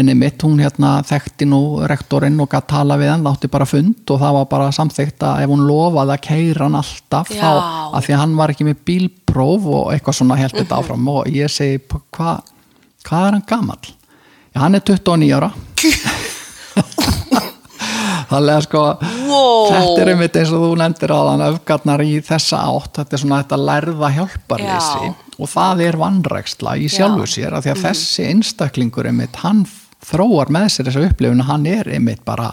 enni 0.00 0.14
mitt 0.14 0.42
hún 0.46 0.60
hérna 0.62 1.00
þekkti 1.02 1.48
nú 1.50 1.60
rektorinn 1.90 2.38
og 2.38 2.46
gæti 2.52 2.70
tala 2.70 2.94
við 3.00 3.10
hann, 3.10 3.24
þátti 3.26 3.50
bara 3.50 3.66
fund 3.66 4.12
og 4.14 4.20
það 4.22 4.36
var 4.36 4.46
bara 4.52 4.68
samþygt 4.76 5.26
að 5.26 5.42
ef 5.42 5.50
hún 5.50 5.64
lofaði 5.66 6.14
að 6.14 6.22
keira 6.28 6.68
hann 6.68 6.78
alltaf 6.78 7.32
þá, 7.32 7.50
að 7.90 8.06
því 8.06 8.14
að 8.14 8.22
hann 8.22 8.38
var 8.38 8.54
ekki 8.54 8.68
með 8.68 8.84
bílpróf 8.86 9.66
og 9.66 9.90
eitthvað 9.94 10.20
svona 10.20 10.38
held 10.38 10.54
þetta 10.60 10.78
áfram 10.78 11.10
og 11.10 11.30
ég 11.34 11.50
segi, 11.50 11.82
hvað 11.90 12.44
hva 13.08 13.26
er 13.26 13.38
hann 13.38 13.46
gamall? 13.48 13.94
Já, 14.54 14.60
hann 14.62 14.78
er 14.78 14.86
29 14.86 15.32
ára 15.34 15.50
þannig 18.30 18.54
að 18.56 18.64
sko 18.68 18.82
Wow. 19.30 19.68
þetta 19.70 20.00
er 20.04 20.10
einmitt 20.14 20.36
eins 20.40 20.52
og 20.54 20.62
þú 20.64 20.70
nefndir 20.80 21.12
á 21.14 21.20
þann 21.28 21.44
öfgarnar 21.48 22.02
í 22.02 22.16
þessa 22.26 22.62
átt. 22.70 22.92
Þetta 22.98 23.16
er 23.16 23.22
svona 23.24 23.42
þetta 23.42 23.58
lærða 23.68 24.10
hjálparleysi 24.16 25.04
Já. 25.10 25.14
og 25.38 25.50
það 25.52 25.82
er 25.86 25.98
vannræksla 26.00 26.74
í 26.78 26.88
sjálfu 26.90 27.26
sér 27.30 27.54
af 27.58 27.64
því 27.66 27.72
að 27.74 27.84
þessi 27.84 28.26
einstaklingur 28.30 29.06
einmitt, 29.10 29.36
hann 29.44 29.64
þróar 30.06 30.50
með 30.54 30.68
sér 30.74 30.88
þessa 30.90 31.06
upplifun 31.10 31.44
að 31.44 31.50
hann 31.52 31.66
er 31.70 31.90
einmitt 31.94 32.24
bara 32.24 32.52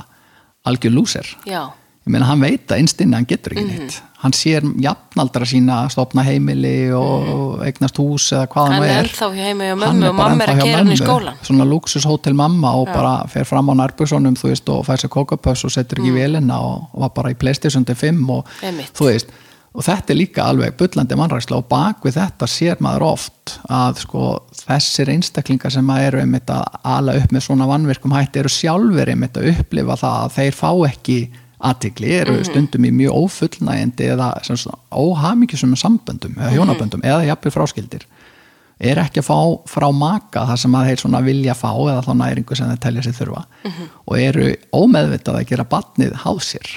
algjör 0.67 0.93
lúser. 0.97 1.30
Já, 1.47 1.69
ég 2.08 2.14
meina 2.14 2.28
hann 2.30 2.43
veit 2.43 2.72
að 2.72 2.84
innstinni 2.84 3.18
hann 3.18 3.28
getur 3.28 3.55
ekki 3.55 3.66
neitt. 3.68 3.97
Hann 4.18 4.34
sér 4.34 4.66
jafnaldra 4.82 5.45
sína 5.45 5.82
að 5.84 5.91
stopna 5.93 6.24
heimili 6.26 6.89
og, 6.95 7.28
og 7.34 7.66
eignast 7.68 7.99
hús 8.01 8.32
eða 8.34 8.47
hvað 8.53 8.70
hann 8.72 8.76
hann 8.78 8.86
er 8.88 9.01
ennþá 9.03 9.28
hjá 9.36 9.43
hjá 9.43 9.49
Hann 9.51 9.82
mömmu 9.84 10.10
og 10.10 10.18
mamma 10.18 10.45
er 10.45 10.53
að 10.53 10.62
kera 10.64 10.80
hann 10.80 10.93
í 10.93 10.99
skólan 10.99 11.41
svona 11.45 11.68
luxushótel 11.70 12.38
mamma 12.38 12.72
og 12.80 12.89
bara 12.89 13.18
fer 13.30 13.45
fram 13.45 13.70
á 13.70 13.74
nærbjörnsonum 13.84 14.39
þú 14.39 14.53
veist 14.53 14.72
og 14.74 14.88
fær 14.88 15.03
sér 15.03 15.14
kókapöss 15.14 15.68
og 15.68 15.76
setur 15.76 16.01
ekki 16.01 16.16
mm. 16.16 16.18
vélina 16.18 16.62
og, 16.66 16.88
og 16.95 17.05
var 17.05 17.14
bara 17.20 17.36
í 17.36 17.38
Playstation 17.38 17.86
til 17.86 17.99
5 17.99 18.24
og 18.34 18.55
Einmitt. 18.66 18.95
þú 18.97 19.12
veist 19.12 19.36
og 19.78 19.86
þetta 19.86 20.14
er 20.14 20.18
líka 20.18 20.45
alveg 20.49 20.78
bullandi 20.80 21.18
mannræksla 21.18 21.60
og 21.60 21.68
bak 21.70 22.05
við 22.05 22.18
þetta 22.18 22.47
sér 22.49 22.80
maður 22.82 23.12
oft 23.12 23.58
að 23.70 23.99
sko 24.01 24.24
þessir 24.64 25.12
einstaklingar 25.14 25.74
sem 25.74 25.91
eru 25.93 26.24
einmitt 26.24 26.49
að 26.49 26.80
ala 26.82 27.14
upp 27.20 27.36
með 27.36 27.45
svona 27.45 27.68
vannvirkum 27.70 28.16
hætti 28.18 28.41
eru 28.41 28.51
sjálfur 28.51 29.12
einmitt 29.14 29.38
að 29.38 29.51
upplifa 29.53 29.99
það 30.01 30.24
að 30.24 30.34
þeir 30.39 30.58
fá 30.58 30.72
ekki 30.89 31.20
aðtikli, 31.60 32.12
eru 32.22 32.36
stundum 32.45 32.86
í 32.86 32.91
mjög 32.93 33.16
ófullnægjandi 33.24 34.12
eða 34.14 34.28
óhamingjusum 34.93 35.74
samböndum 35.80 36.36
eða 36.38 36.51
hjónaböndum 36.53 37.01
eða 37.05 37.24
jafnvel 37.32 37.53
fráskildir. 37.55 38.05
Er 38.78 38.99
ekki 39.01 39.24
að 39.24 39.26
fá 39.26 39.38
frá 39.72 39.88
maka 39.95 40.43
það 40.51 40.60
sem 40.62 40.76
að 40.78 40.89
þeir 40.91 40.99
svona 41.01 41.22
vilja 41.26 41.55
fá 41.58 41.72
eða 41.74 42.03
þá 42.05 42.12
næringu 42.20 42.58
sem 42.60 42.70
þeir 42.70 42.82
telja 42.84 43.01
sér 43.08 43.16
þurfa 43.18 43.41
og 44.05 44.20
eru 44.22 44.51
ómeðvitað 44.78 45.39
að 45.39 45.47
gera 45.49 45.66
batnið 45.72 46.14
háð 46.22 46.43
sér 46.45 46.70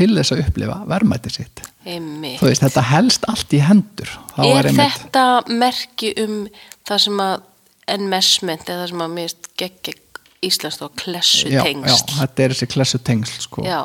til 0.00 0.08
þess 0.16 0.32
að 0.32 0.40
upplifa 0.46 0.78
verðmæti 0.88 1.30
sitt. 1.34 1.60
Þú 1.84 2.46
veist, 2.48 2.62
þetta 2.64 2.86
helst 2.88 3.24
allt 3.28 3.52
í 3.52 3.60
hendur. 3.60 4.08
Þá 4.36 4.40
Er 4.46 4.68
einmitt- 4.70 4.96
þetta 4.96 5.24
merki 5.60 6.14
um 6.24 6.48
það 6.88 6.98
sem 7.04 7.20
að 7.20 7.40
enmessment 7.88 8.64
eða 8.68 8.84
það 8.84 8.88
sem 8.94 9.04
að 9.04 9.14
mist 9.18 9.48
gegn 9.60 9.99
íslenskt 10.44 10.82
og 10.86 10.94
klessu 10.96 11.48
já, 11.50 11.60
já, 11.60 11.64
tengsl 11.68 12.14
þetta 12.20 12.44
er 12.46 12.54
þessi 12.54 12.68
klessu 12.72 12.98
tengsl 13.04 13.42
sko. 13.44 13.64
Já, 13.66 13.80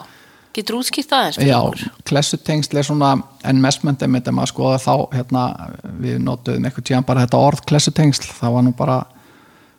getur 0.56 0.78
útskýrt 0.80 1.12
aðeins 1.18 1.40
fyrir 1.42 1.52
Já, 1.52 1.58
okkur? 1.60 1.90
klessu 2.08 2.38
tengsl 2.48 2.78
er 2.80 2.88
svona 2.88 3.10
en 3.44 3.60
mestment 3.64 4.06
einmitt 4.06 4.28
ef 4.32 4.38
maður 4.38 4.54
skoða 4.54 4.78
þá 4.80 4.94
hérna, 5.18 5.44
við 6.00 6.22
notuðum 6.24 6.70
eitthvað 6.70 6.88
tíðan 6.92 7.08
bara 7.10 7.26
þetta 7.26 7.42
orð 7.50 7.66
klessu 7.68 7.92
tengsl, 7.92 8.30
það 8.40 8.56
var 8.60 8.66
nú 8.70 8.74
bara 8.80 9.02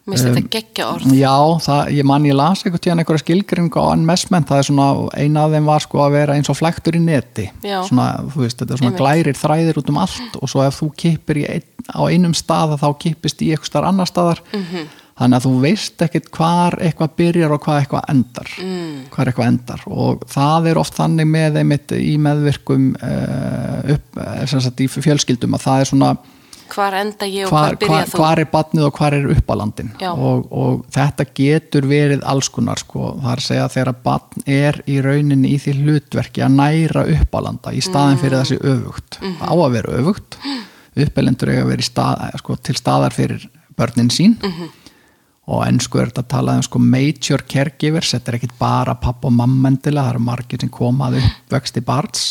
Mér 0.07 0.21
finnst 0.21 0.27
þetta 0.37 0.51
geggja 0.55 0.85
orð 0.93 1.15
Já, 1.19 1.33
það, 1.65 1.89
ég 1.97 2.05
man 2.07 2.27
ég 2.29 2.37
las 2.39 2.61
eitthvað 2.63 2.83
tíðan 2.85 3.01
einhverja 3.03 3.23
skilgringu 3.25 3.81
á 3.83 3.87
enmessment, 3.97 4.47
það 4.47 4.61
er 4.61 4.67
svona 4.69 4.85
eina 5.19 5.47
af 5.49 5.57
þeim 5.57 5.67
var 5.73 5.83
sko 5.83 6.03
að 6.05 6.13
vera 6.15 6.37
eins 6.39 6.51
og 6.53 6.59
flektur 6.61 6.95
í 6.95 7.01
neti 7.03 7.49
Já. 7.67 7.81
svona, 7.89 8.05
þú 8.31 8.45
veist, 8.45 8.61
þetta 8.61 8.77
er 8.77 8.83
svona 8.85 8.93
Einmitt. 8.93 9.01
glærir 9.03 9.41
þræðir 9.41 9.81
út 9.83 9.91
um 9.91 9.99
allt 10.05 10.37
og 10.39 10.53
svo 10.53 10.63
ef 10.63 10.79
þú 10.79 10.91
kippir 11.03 11.41
í 11.43 11.45
ein, 11.57 11.67
á 11.91 12.01
einum 12.07 12.37
stað 12.39 12.77
þá 12.85 12.87
kippist 13.03 13.43
í 13.43 13.51
eitthvað 13.51 13.73
starf 13.73 13.91
annar 13.91 14.13
staðar 14.13 14.45
Mhm. 14.55 14.87
Þannig 15.17 15.39
að 15.39 15.47
þú 15.47 15.53
veist 15.63 16.03
ekkit 16.07 16.31
hvar 16.37 16.77
eitthvað 16.85 17.17
byrjar 17.21 17.57
og 17.57 17.65
hvað 17.65 17.83
eitthvað 17.83 18.09
endar. 18.13 18.55
Mm. 18.61 18.95
hvar 19.15 19.31
eitthvað 19.31 19.51
endar. 19.53 19.85
Og 19.89 20.25
það 20.31 20.71
er 20.71 20.81
oft 20.83 20.97
þannig 20.99 21.29
með 21.33 21.61
einmitt 21.63 21.95
í 21.97 22.17
meðvirkum 22.21 22.89
uh, 23.01 23.93
upp, 23.97 24.23
eh, 24.23 24.43
sagt 24.51 24.83
í 24.85 24.89
fjölskyldum 24.93 25.57
að 25.57 25.69
það 25.69 25.85
er 25.85 25.93
svona 25.93 26.17
Hvar 26.67 26.97
enda 26.99 27.27
ég 27.31 27.47
og 27.47 27.53
hvar, 27.53 27.77
hvar 27.77 27.77
byrja 27.79 27.97
hvar, 27.97 28.09
þú? 28.11 28.19
hvar 28.19 28.41
er 28.43 28.49
batnið 28.51 28.87
og 28.89 28.97
hvar 28.99 29.15
er 29.15 29.29
uppalandin? 29.31 29.91
Og, 30.11 30.47
og 30.51 30.81
þetta 30.95 31.27
getur 31.39 31.87
verið 31.87 32.25
alls 32.27 32.49
konar 32.53 32.81
sko, 32.83 33.13
það 33.21 33.29
er 33.31 33.43
að 33.43 33.45
segja 33.45 33.67
að 33.67 33.77
þegar 33.77 34.01
batn 34.09 34.47
er 34.57 34.81
í 34.91 34.97
rauninni 35.05 35.53
í 35.55 35.61
því 35.63 35.77
hlutverki 35.85 36.43
að 36.43 36.57
næra 36.59 37.05
uppalanda 37.15 37.71
í 37.71 37.85
staðin 37.85 38.19
fyrir 38.23 38.41
þessi 38.41 38.59
öfugt. 38.59 39.21
Mhm. 39.23 39.47
á 39.47 39.53
að 39.55 39.77
vera 39.77 40.01
öfugt. 40.01 40.41
Uppalendur 41.07 41.53
eiga 41.53 41.63
að 41.63 41.71
vera 41.75 41.87
stað, 41.87 42.27
sko, 42.43 42.59
til 42.59 42.77
staðar 42.81 43.15
fyrir 43.15 43.47
börnin 43.79 44.11
sín. 44.11 44.35
Mhm. 44.43 44.75
Og 45.47 45.63
ennsku 45.63 46.01
er 46.01 46.11
þetta 46.11 46.25
að 46.25 46.33
tala 46.33 46.57
um 46.59 46.65
sko 46.67 46.81
major 46.83 47.45
caregivers, 47.47 48.11
þetta 48.17 48.33
er 48.33 48.39
ekkit 48.41 48.57
bara 48.59 48.97
papp 48.99 49.29
og 49.29 49.35
mamma 49.37 49.71
endilega, 49.71 50.09
það 50.09 50.17
eru 50.17 50.25
margir 50.27 50.63
sem 50.63 50.73
komað 50.75 51.21
uppvexti 51.21 51.83
barns. 51.87 52.27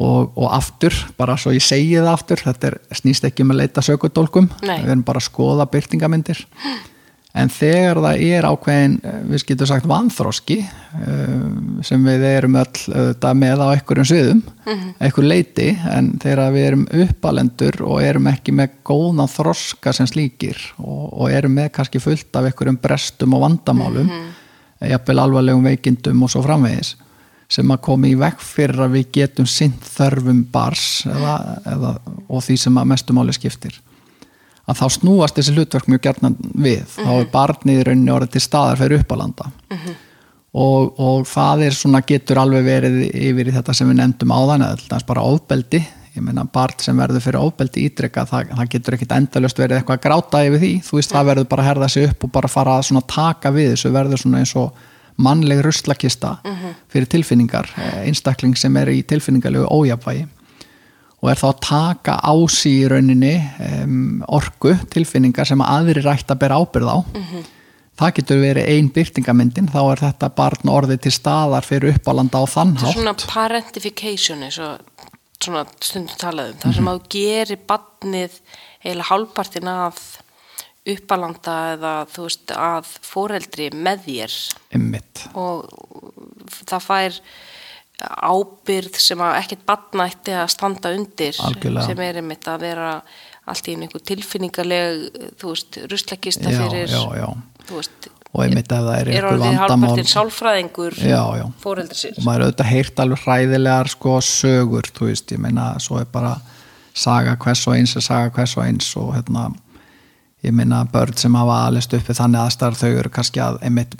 Og, 0.00 0.30
og 0.32 0.46
aftur, 0.56 0.94
bara 1.18 1.34
svo 1.36 1.50
ég 1.52 1.64
segi 1.64 1.98
það 1.98 2.06
aftur 2.14 2.40
þetta 2.40 2.68
er, 2.70 2.76
snýst 2.96 3.26
ekki 3.28 3.44
um 3.44 3.50
að 3.52 3.58
leita 3.60 3.82
sökudólkum. 3.84 4.46
Nei. 4.64 4.78
við 4.80 4.94
erum 4.94 5.02
bara 5.04 5.20
að 5.20 5.26
skoða 5.26 5.66
byrtingamindir 5.68 6.40
en 7.38 7.50
þegar 7.52 8.00
það 8.02 8.22
er 8.26 8.46
ákveðin 8.48 8.94
eh, 9.06 9.18
við 9.30 9.44
getum 9.50 9.68
sagt 9.70 9.86
vanþróski 9.90 10.56
uh, 10.64 11.82
sem 11.86 12.02
við 12.06 12.24
erum 12.26 12.56
öll 12.58 12.66
auðvitað, 12.90 13.36
með 13.38 13.62
á 13.62 13.66
einhverjum 13.70 14.08
sviðum 14.10 14.40
einhver 14.98 15.26
leiti, 15.26 15.68
en 15.90 16.10
þegar 16.22 16.54
við 16.54 16.66
erum 16.70 16.86
uppalendur 17.04 17.78
og 17.86 18.02
erum 18.02 18.26
ekki 18.30 18.54
með 18.58 18.74
góðan 18.86 19.30
þroska 19.30 19.94
sem 19.94 20.08
slíkir 20.10 20.58
og, 20.82 21.04
og 21.22 21.30
erum 21.30 21.54
með 21.60 21.70
kannski 21.78 22.02
fullt 22.02 22.34
af 22.34 22.50
einhverjum 22.50 22.80
brestum 22.82 23.38
og 23.38 23.46
vandamálum 23.46 24.10
jafnvel 24.90 25.22
alvarlegum 25.22 25.70
veikindum 25.70 26.26
og 26.26 26.32
svo 26.32 26.42
framvegis 26.44 26.96
sem 27.50 27.70
að 27.74 27.82
koma 27.82 28.10
í 28.10 28.16
vekk 28.18 28.42
fyrir 28.46 28.84
að 28.84 28.96
við 28.98 29.08
getum 29.16 29.46
sint 29.50 29.86
þörfum 29.96 30.44
bars 30.52 31.04
eða, 31.08 31.36
eða, 31.66 31.94
og 32.30 32.44
því 32.46 32.58
sem 32.62 32.78
að 32.78 32.90
mestumáli 32.92 33.34
skiptir 33.34 33.80
að 34.68 34.80
þá 34.80 34.84
snúast 34.96 35.38
þessi 35.38 35.54
hlutverk 35.56 35.88
mjög 35.90 36.04
gert 36.04 36.22
við, 36.54 36.84
þá 36.94 37.10
er 37.16 37.30
barnið 37.32 37.80
í 37.80 37.86
rauninni 37.88 38.14
orðið 38.14 38.34
til 38.36 38.44
staðar 38.44 38.80
fyrir 38.80 39.04
uppalanda. 39.04 39.50
Og, 40.50 40.98
og 40.98 41.26
það 41.30 41.64
er 41.68 41.78
svona 41.78 42.02
getur 42.06 42.40
alveg 42.42 42.66
verið 42.66 43.00
yfir 43.06 43.50
í 43.50 43.54
þetta 43.54 43.74
sem 43.76 43.90
við 43.90 44.00
nefndum 44.00 44.34
áðan 44.34 44.64
eða 44.66 44.76
alltaf 44.76 45.06
bara 45.06 45.22
ofbeldi. 45.22 45.80
Ég 46.10 46.24
meina 46.26 46.42
barn 46.42 46.74
sem 46.82 46.98
verður 46.98 47.22
fyrir 47.22 47.38
ofbeldi 47.38 47.84
ítrekka 47.86 48.24
það, 48.26 48.48
það 48.58 48.70
getur 48.72 48.96
ekkit 48.96 49.12
endalust 49.14 49.60
verið 49.62 49.78
eitthvað 49.78 50.00
að 50.00 50.06
gráta 50.08 50.40
yfir 50.48 50.62
því, 50.64 50.70
þú 50.88 50.98
veist 50.98 51.14
það 51.14 51.28
verður 51.28 51.50
bara 51.52 51.62
að 51.62 51.68
herða 51.70 51.88
sig 51.94 52.08
upp 52.08 52.26
og 52.26 52.32
bara 52.34 52.50
fara 52.50 52.78
að 52.82 53.04
taka 53.14 53.52
við 53.54 53.70
þessu 53.76 53.92
verður 53.94 54.22
svona 54.24 54.42
eins 54.42 54.56
og 54.58 54.88
mannleg 55.20 55.62
ruslakista 55.64 56.36
fyrir 56.90 57.08
tilfinningar 57.10 57.70
eh, 57.76 58.02
einstakling 58.08 58.56
sem 58.58 58.76
er 58.80 58.90
í 58.92 59.02
tilfinningarlegu 59.06 59.68
ójafvægi 59.70 60.26
og 61.20 61.30
er 61.30 61.40
þá 61.40 61.46
að 61.50 61.62
taka 61.66 62.16
á 62.20 62.34
sí 62.52 62.74
í 62.80 62.88
rauninni 62.88 63.34
um, 63.84 64.20
orku, 64.28 64.74
tilfinningar 64.92 65.48
sem 65.48 65.60
aðri 65.64 66.04
rætt 66.04 66.32
að 66.32 66.40
bera 66.44 66.60
ábyrð 66.60 66.92
á. 66.92 66.98
Það 68.00 68.14
getur 68.16 68.40
verið 68.40 68.70
ein 68.72 68.88
byrtingamyndin 68.94 69.68
þá 69.68 69.80
er 69.82 70.02
þetta 70.06 70.30
barn 70.32 70.72
orðið 70.72 71.02
til 71.04 71.12
staðar 71.12 71.66
fyrir 71.66 71.98
uppálanda 71.98 72.40
á 72.40 72.44
þann 72.48 72.72
Þetta 72.78 72.88
er 72.88 72.96
svona 72.96 73.16
parentification 73.34 74.46
eins 74.46 74.56
og 74.64 75.04
svona 75.40 75.66
stundum 75.84 76.16
talaðum 76.20 76.58
þar 76.62 76.76
sem 76.78 76.88
að 76.88 76.98
þú 76.98 77.12
gerir 77.12 77.62
badnið 77.68 78.40
eða 78.88 79.08
hálfpartin 79.10 79.70
af 79.72 80.00
uppalanda 80.88 81.56
eða 81.74 81.92
þú 82.08 82.26
veist 82.26 82.52
að 82.56 82.90
foreldri 83.04 83.68
með 83.76 84.04
þér. 84.06 84.36
Ymmit, 84.78 85.24
og 85.36 85.68
það 86.64 86.86
fær 86.86 87.18
ábyrð 88.00 88.96
sem 89.02 89.20
að 89.24 89.38
ekkert 89.42 89.66
badnætti 89.68 90.36
að 90.36 90.48
standa 90.54 90.92
undir 90.96 91.36
Algjörlega. 91.46 91.86
sem 91.86 92.00
er 92.06 92.20
einmitt 92.22 92.48
að 92.48 92.64
vera 92.64 92.92
allt 93.50 93.68
í 93.68 93.74
einhver 93.76 94.04
tilfinningarleg 94.06 95.20
þú 95.40 95.52
veist, 95.52 95.80
ruslakista 95.90 96.52
fyrir 96.54 96.90
já, 96.92 97.02
já 97.18 97.28
þú 97.68 97.78
veist, 97.80 98.10
og 98.30 98.44
einmitt 98.44 98.70
ef 98.70 98.84
það 98.86 98.92
er 98.94 99.00
er 99.00 99.10
einhver 99.10 99.28
orðið 99.32 99.46
vandamál 99.46 99.90
hálfpartin 99.90 100.10
sálfræðingur 100.12 100.98
Já, 101.02 101.22
já. 101.40 101.46
foreldri 101.64 101.98
síns 101.98 102.20
og 102.20 102.28
maður 102.28 102.44
er 102.44 102.46
auðvitað 102.50 102.70
heyrt 102.74 103.02
alveg 103.04 103.24
hræðilegar 103.24 103.92
sko 103.96 104.14
sögur, 104.24 104.90
þú 104.94 105.10
veist, 105.10 105.34
ég 105.34 105.42
meina 105.42 105.72
svo 105.82 105.98
er 106.00 106.06
bara 106.12 106.36
saga 106.94 107.36
hvers 107.40 107.66
og 107.66 107.76
eins 107.78 107.96
er 107.96 108.06
saga 108.06 108.30
hvers 108.36 108.56
og 108.58 108.64
eins 108.66 108.92
og 109.00 109.12
hérna 109.16 109.50
ég 110.46 110.54
meina 110.56 110.84
börn 110.92 111.16
sem 111.20 111.34
hafa 111.36 111.60
alist 111.66 111.94
uppi 111.96 112.16
þannig 112.16 112.40
aðstæðar 112.40 112.78
þau 112.80 112.90
eru 112.90 113.12
kannski 113.12 113.42
að 113.44 113.60
einmitt 113.66 113.96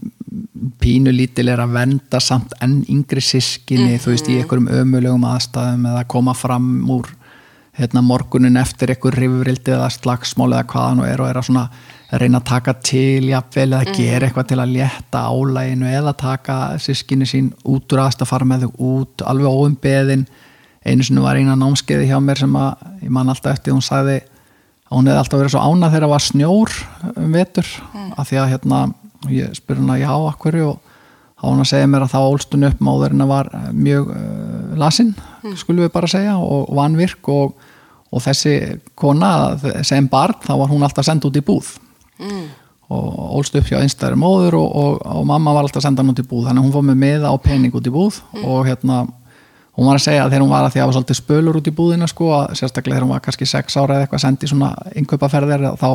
pínu 0.80 1.12
lítil 1.12 1.48
er 1.52 1.60
að 1.60 1.76
venda 1.76 2.20
samt 2.22 2.54
enn 2.64 2.80
yngri 2.88 3.22
sískinni 3.24 3.98
þú 4.00 4.14
veist 4.14 4.28
í 4.28 4.38
einhverjum 4.40 4.70
ömulegum 4.80 5.26
aðstæðum 5.28 5.88
eða 5.92 6.04
koma 6.08 6.34
fram 6.36 6.70
úr 6.90 7.10
hérna 7.80 8.02
morgunin 8.04 8.58
eftir 8.60 8.92
einhver 8.92 9.16
rifrildi 9.16 9.74
eða 9.76 9.88
slagsmál 9.92 10.50
eða 10.52 10.66
hvaðan 10.72 11.02
og 11.04 11.08
er 11.08 11.22
og 11.22 11.30
er 11.30 11.40
að 11.40 11.48
svona 11.48 11.66
reyna 12.20 12.40
að 12.40 12.48
taka 12.50 12.74
til 12.82 13.28
jafnvel 13.30 13.68
eða 13.68 13.94
gera 13.94 14.26
eitthvað 14.26 14.48
til 14.50 14.60
að 14.60 14.74
létta 14.74 15.22
álæginu 15.30 15.92
eða 15.92 16.16
taka 16.18 16.56
sískinni 16.82 17.28
sín 17.28 17.52
út 17.64 17.92
úr 17.94 18.04
aðst 18.04 18.24
að 18.24 18.32
fara 18.32 18.48
með 18.48 18.66
þau 18.66 18.82
út 18.90 19.24
alveg 19.30 19.60
óumbeðin. 19.60 20.26
Einu 20.80 21.06
sinni 21.06 21.22
var 21.22 21.38
eina 21.38 21.54
námskeiði 21.60 22.08
hjá 22.08 22.18
mér 22.24 22.40
sem 22.40 22.56
að 22.56 23.04
ég 23.04 23.14
man 23.14 23.30
alltaf 23.30 23.54
eftir 23.54 23.76
hún 23.76 23.84
sagði 23.84 24.18
að 24.18 24.39
hún 24.90 25.08
hefði 25.08 25.22
alltaf 25.22 25.40
verið 25.40 25.54
svo 25.54 25.64
ánað 25.64 25.92
þegar 25.94 26.06
það 26.06 26.14
var 26.14 26.24
snjór 26.26 26.76
um 27.14 27.34
vetur 27.34 27.72
af 28.16 28.30
því 28.30 28.38
að 28.42 28.52
hérna 28.54 28.78
ég 29.30 29.58
spyr 29.58 29.80
hún 29.80 29.92
að 29.94 30.02
já, 30.02 30.12
akkur 30.30 30.60
og 30.66 30.78
þá 31.40 31.44
hún 31.48 31.64
að 31.64 31.70
segja 31.70 31.90
mér 31.90 32.06
að 32.06 32.14
þá 32.14 32.20
ólstun 32.20 32.68
upp 32.68 32.80
móðurinn 32.84 33.26
var 33.30 33.50
eh, 33.56 33.68
mjög 33.72 34.10
uh, 34.14 34.72
lasinn 34.80 35.12
skulum 35.56 35.86
við 35.86 35.92
bara 35.94 36.10
segja 36.10 36.36
og 36.40 36.72
vanvirk 36.76 37.30
og, 37.32 37.54
og 38.10 38.24
þessi 38.24 38.56
kona 38.98 39.30
sem 39.86 40.08
barn 40.10 40.40
þá 40.44 40.54
var 40.60 40.72
hún 40.72 40.84
alltaf 40.84 41.06
send 41.06 41.24
út 41.28 41.38
í 41.38 41.44
búð. 41.44 41.76
Mm. 42.20 42.48
og 42.90 43.36
ólst 43.38 43.54
upp 43.56 43.68
hjá 43.70 43.78
einstæðri 43.78 44.18
móður 44.18 44.58
og, 44.58 44.72
og, 44.76 44.96
og 45.06 45.22
mamma 45.24 45.54
var 45.54 45.64
alltaf 45.64 45.78
að 45.78 45.86
senda 45.86 46.02
hann 46.02 46.10
út 46.12 46.18
í 46.20 46.26
búð. 46.26 46.48
Þannig 46.48 46.60
að 46.60 46.66
hún 46.66 46.74
fór 46.74 46.84
með 46.88 46.98
miða 47.00 47.30
á 47.30 47.36
pening 47.40 47.76
út 47.78 47.86
í 47.86 47.92
búð 47.94 48.18
og 48.42 48.66
hérna 48.66 48.96
hún 49.78 49.88
var 49.88 49.98
að 49.98 50.06
segja 50.06 50.24
að 50.24 50.32
þegar 50.32 50.44
hún 50.44 50.54
var 50.54 50.66
að 50.66 50.72
því 50.72 50.80
að 50.80 50.82
það 50.82 50.90
var 50.90 50.96
svolítið 50.98 51.20
spölur 51.20 51.58
út 51.60 51.70
í 51.70 51.74
búðina 51.80 52.08
sko 52.10 52.30
að 52.36 52.46
sérstaklega 52.60 52.96
þegar 52.96 53.06
hún 53.06 53.14
var 53.14 53.24
kannski 53.26 53.48
sex 53.48 53.76
ára 53.76 53.96
eða 53.96 54.06
eitthvað 54.06 54.24
sendi 54.24 54.50
svona 54.50 54.70
innkaupaferðir 54.98 55.66
þá, 55.80 55.90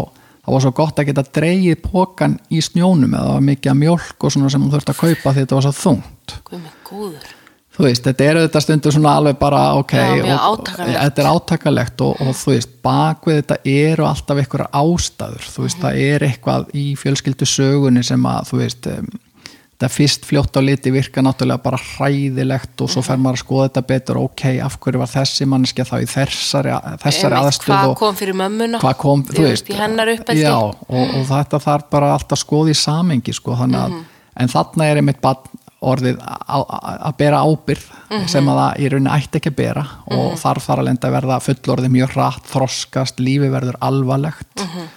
þá 0.46 0.52
var 0.56 0.66
svo 0.66 0.74
gott 0.80 1.02
að 1.02 1.10
geta 1.12 1.26
dreigið 1.40 1.82
pókan 1.86 2.38
í 2.50 2.62
snjónum 2.64 3.16
eða 3.16 3.26
það 3.26 3.34
var 3.38 3.48
mikið 3.50 3.74
að 3.74 3.82
mjólk 3.82 4.28
og 4.28 4.36
svona 4.36 4.54
sem 4.54 4.64
hún 4.64 4.76
þurfti 4.76 4.96
að 4.96 5.02
kaupa 5.02 5.34
því 5.34 5.44
þetta 5.46 5.60
var 5.60 5.68
svo 5.68 5.76
þungt. 5.82 6.38
Þú 7.76 7.84
veist, 7.84 8.06
þetta 8.06 8.24
er 8.24 8.38
auðvitað 8.40 8.64
stundu 8.64 8.92
svona 8.96 9.14
alveg 9.20 9.36
bara 9.36 9.62
ok, 9.76 9.94
Já, 10.00 10.36
og, 10.48 10.70
þetta 10.80 11.22
er 11.22 11.28
átakalegt 11.28 12.04
og, 12.06 12.22
og 12.24 12.38
þú 12.40 12.54
veist, 12.54 12.76
bakvið 12.86 13.40
þetta 13.42 13.58
eru 13.68 14.06
alltaf 14.08 14.40
einhverja 14.40 14.70
ástæður. 14.80 15.50
Þú 15.52 15.66
veist, 15.66 15.82
það 15.82 16.00
er 16.06 16.26
eitthvað 16.30 16.70
í 16.72 16.86
fjölskyldu 17.02 17.48
sögunni 17.52 18.04
sem 18.08 18.30
að, 18.32 18.48
þú 18.48 18.62
veist 18.62 18.88
þetta 19.76 19.90
fyrst 19.92 20.24
fljótt 20.26 20.56
á 20.56 20.62
liti 20.64 20.92
virka 20.94 21.20
náttúrulega 21.22 21.60
bara 21.66 21.78
hræðilegt 21.78 22.80
og 22.86 22.90
svo 22.94 23.02
fer 23.04 23.18
maður 23.20 23.36
að 23.36 23.42
skoða 23.44 23.66
þetta 23.68 23.82
betur, 23.90 24.20
ok, 24.24 24.44
af 24.64 24.78
hverju 24.80 25.02
var 25.02 25.12
þessi 25.12 25.48
manneskja 25.52 25.84
þá 25.90 25.96
í 26.00 26.08
þessari, 26.08 26.72
þessari 27.04 27.40
aðstöð 27.42 27.74
Hvað 27.76 27.96
kom 28.00 28.16
fyrir 28.16 28.38
mömmuna? 28.40 28.80
hvað 28.80 28.96
kom, 29.04 29.24
þú 29.28 29.44
veist, 29.50 29.68
já, 30.40 30.54
og, 30.56 30.80
og 30.90 31.28
þetta 31.28 31.60
þarf 31.68 31.90
bara 31.92 32.14
alltaf 32.16 32.40
skoði 32.40 32.72
í 32.72 32.80
samengi 32.80 33.34
sko, 33.36 33.52
að, 33.60 33.92
Mhm. 33.92 34.06
en 34.38 34.48
þarna 34.48 34.86
er 34.92 34.96
einmitt 35.02 35.22
orðið 35.86 36.18
að 36.48 37.18
bera 37.18 37.44
ábyrð 37.46 37.84
Mhm. 38.10 38.28
sem 38.30 38.46
að 38.48 38.58
það 38.62 38.78
í 38.80 38.90
rauninni 38.92 39.12
ætti 39.12 39.40
ekki 39.40 39.52
að 39.52 39.56
bera 39.56 39.84
og 40.08 40.34
þarf 40.40 40.66
þar 40.66 40.84
lenda 40.84 41.08
að 41.10 41.16
verða 41.22 41.40
fullorðið 41.44 41.92
mjög 41.92 42.10
hratt, 42.16 42.44
þroskast, 42.48 43.20
lífi 43.20 43.50
verður 43.52 43.76
alvarlegt. 43.82 44.56
Mhm. 44.56 44.88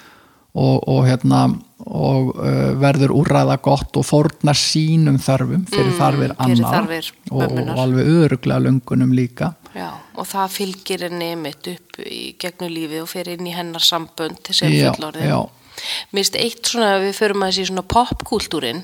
Og, 0.53 0.87
og 0.89 1.03
hérna 1.07 1.43
og 1.89 2.33
uh, 2.35 2.73
verður 2.81 3.13
úrræða 3.15 3.55
gott 3.63 3.95
og 3.97 4.05
fórnar 4.05 4.57
sínum 4.57 5.19
þörfum 5.21 5.63
fyrir 5.69 5.93
þarfir 5.97 6.33
Mm, 6.35 6.55
fyrir 6.55 6.65
þarfir 6.65 7.11
og, 7.31 7.43
og 7.45 7.79
alveg 7.85 8.09
öruglega 8.13 8.59
lungunum 8.65 9.13
líka 9.15 9.53
Já, 9.75 9.93
og 10.17 10.27
það 10.27 10.53
fylgir 10.57 11.05
henni 11.05 11.29
mitt 11.39 11.67
upp 11.71 11.99
í 12.01 12.35
gegnum 12.41 12.71
lífið 12.73 13.03
og 13.03 13.09
fer 13.11 13.29
inn 13.31 13.47
í 13.47 13.53
hennar 13.53 13.85
sambönd 13.85 14.49
sem 14.49 14.73
Já, 14.73 14.89
fullorðin. 14.89 15.29
Mér 16.11 16.23
finnst 16.23 16.37
eitt 16.39 16.71
svona, 16.71 16.95
við 16.99 17.13
förum 17.15 17.45
að 17.45 17.51
þessi 17.53 17.67
svona 17.69 17.85
popkúltúrin 17.93 18.81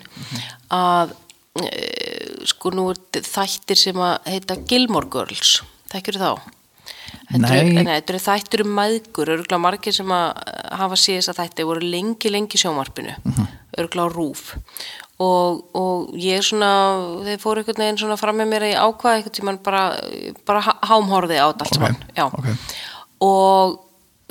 að 0.72 1.16
e, 1.60 1.72
sko 2.48 2.72
nú 2.72 2.92
er 2.94 3.02
þættir 3.26 3.82
sem 3.82 4.00
að 4.00 4.30
heita 4.30 4.60
Gilmore 4.70 5.10
Girls, 5.12 5.58
þekkir 5.92 6.22
þá? 6.22 6.32
Þetta 7.32 7.52
eru- 7.60 7.84
þetta 7.90 8.20
þættir 8.26 8.64
um 8.66 8.74
maðgur, 8.78 9.32
örgulega 9.36 9.60
margir 9.62 9.94
sem 9.96 10.12
að 10.16 10.28
hafa 10.80 10.98
séð 11.00 11.20
þess 11.22 11.32
að 11.34 11.40
þætti 11.42 11.68
voru 11.70 11.82
lengi, 11.96 12.32
lengi 12.34 12.58
í 12.58 12.62
sjónvarpinu, 12.64 13.16
örgulega 13.78 14.08
á 14.08 14.16
rúf 14.16 14.44
og, 15.20 15.62
og 15.80 16.16
ég 16.20 16.42
svona, 16.44 16.70
þeir 17.24 17.40
fóru 17.40 17.62
einhvern 17.64 17.80
veginn 17.86 18.00
svona 18.02 18.18
fram 18.20 18.36
með 18.42 18.50
mér 18.52 18.66
að 18.68 18.74
ég 18.74 18.82
ákvaða 18.84 19.20
einhvern 19.22 19.36
tímann 19.38 19.60
bara, 19.64 19.84
bara 20.48 20.64
há- 20.66 20.80
hámhorfið 20.92 21.40
á 21.40 21.48
þetta 21.48 21.66
allt 21.70 21.78
saman, 21.78 22.02
já. 22.18 22.26
ok. 22.28 22.50
og 23.24 23.78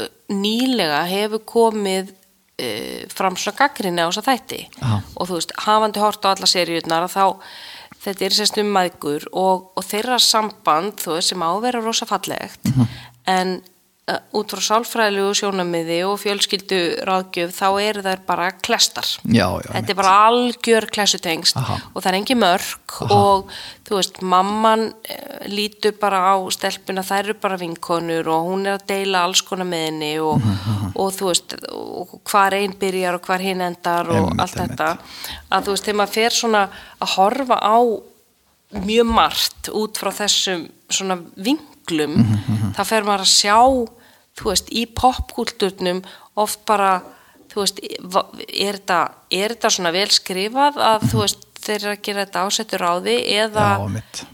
uh, 0.02 0.10
nýlega 0.34 1.00
hefur 1.08 1.40
komið 1.48 2.10
uh, 2.12 3.04
fram 3.14 3.36
svona 3.40 3.56
gaggrinni 3.62 4.04
á 4.04 4.08
þess 4.12 4.20
að 4.22 4.28
þætti. 4.32 4.60
Aha. 4.82 4.98
og 5.16 5.30
þú 5.30 5.38
veist, 5.40 5.56
hafandi 5.64 6.04
hort 6.04 6.28
á 6.28 6.32
alla 6.34 6.50
seríunar 6.50 7.08
að 7.08 7.16
þá 7.16 7.24
þetta 8.04 8.24
er 8.28 8.36
sérst 8.36 8.58
um 8.60 8.70
maðgur 8.74 9.24
og, 9.32 9.70
og 9.76 9.84
þeirra 9.88 10.18
samband 10.22 10.98
þú 11.02 11.16
veist 11.16 11.32
sem 11.32 11.42
á 11.44 11.48
að 11.50 11.62
vera 11.68 11.80
rosa 11.84 12.06
fallegt 12.06 12.60
Mhm. 12.70 12.88
en 13.26 13.54
uh, 13.56 13.73
út 14.36 14.52
frá 14.52 14.60
sálfræðilegu 14.60 15.30
sjónamiði 15.38 15.94
og 16.04 16.18
fjölskyldu 16.20 16.78
ráðgjöf 17.08 17.54
þá 17.56 17.68
eru 17.80 18.02
þær 18.04 18.20
bara 18.26 18.50
klestar. 18.52 19.06
Já, 19.24 19.46
já, 19.64 19.70
þetta 19.70 19.94
er 19.94 19.96
bara 19.96 20.16
algjör 20.26 20.86
klessutengst 20.92 21.56
Aha. 21.56 21.78
og 21.88 22.04
það 22.04 22.10
er 22.10 22.18
engi 22.18 22.36
mörg 22.36 22.98
og 23.08 23.54
þú 23.88 23.96
veist, 23.96 24.20
mamman 24.20 24.84
eh, 25.08 25.46
lítur 25.48 25.96
bara 25.96 26.20
á 26.20 26.36
stelpuna, 26.52 27.00
þær 27.06 27.30
eru 27.30 27.38
bara 27.40 27.56
vinkonur 27.60 28.28
og 28.28 28.50
hún 28.50 28.68
er 28.68 28.76
að 28.76 28.84
deila 28.92 29.24
alls 29.24 29.40
konar 29.46 29.70
með 29.72 29.86
henni 29.88 30.12
og, 30.20 30.44
og 30.92 31.12
þú 31.16 31.30
veist 31.30 31.56
og 31.72 32.18
hvar 32.28 32.60
einn 32.60 32.76
byrjar 32.80 33.16
og 33.16 33.24
hvar 33.24 33.40
hinn 33.40 33.64
endar 33.64 34.10
og 34.12 34.20
Einmitt, 34.20 34.44
allt 34.44 34.60
þetta. 34.60 34.90
að 35.48 35.64
þú 35.64 35.78
veist, 35.78 35.88
þegar 35.88 36.02
maður 36.02 36.16
fer 36.20 36.36
svona 36.42 36.66
að 37.00 37.16
horfa 37.16 37.56
á 37.56 37.76
mjög 38.84 39.08
margt 39.16 39.72
út 39.72 39.96
frá 39.96 40.12
þessum 40.12 40.68
svona 40.92 41.16
vinglum 41.84 42.16
Mhm, 42.24 42.74
þá 42.76 42.82
fer 42.84 43.02
maður 43.04 43.24
að 43.24 43.32
sjá 43.34 43.58
þú 44.34 44.44
veist, 44.50 44.68
í 44.72 44.86
popkúlturnum 44.86 46.02
oft 46.36 46.64
bara 46.66 47.02
þú 47.52 47.60
veist, 47.62 47.78
er 48.50 48.74
þetta, 48.80 49.00
er 49.30 49.54
þetta 49.54 49.70
svona 49.70 49.92
vel 49.92 50.08
skrifað 50.10 50.76
að 50.82 51.04
þú 51.12 51.20
veist, 51.20 51.44
þeir 51.64 51.76
eru 51.84 51.92
að 51.94 52.02
gera 52.02 52.24
þetta 52.26 52.44
ásettur 52.48 52.82
á 52.82 52.92
því 53.00 53.16
eða 53.38 53.66
já, 53.78 53.88
mitt 53.94 54.24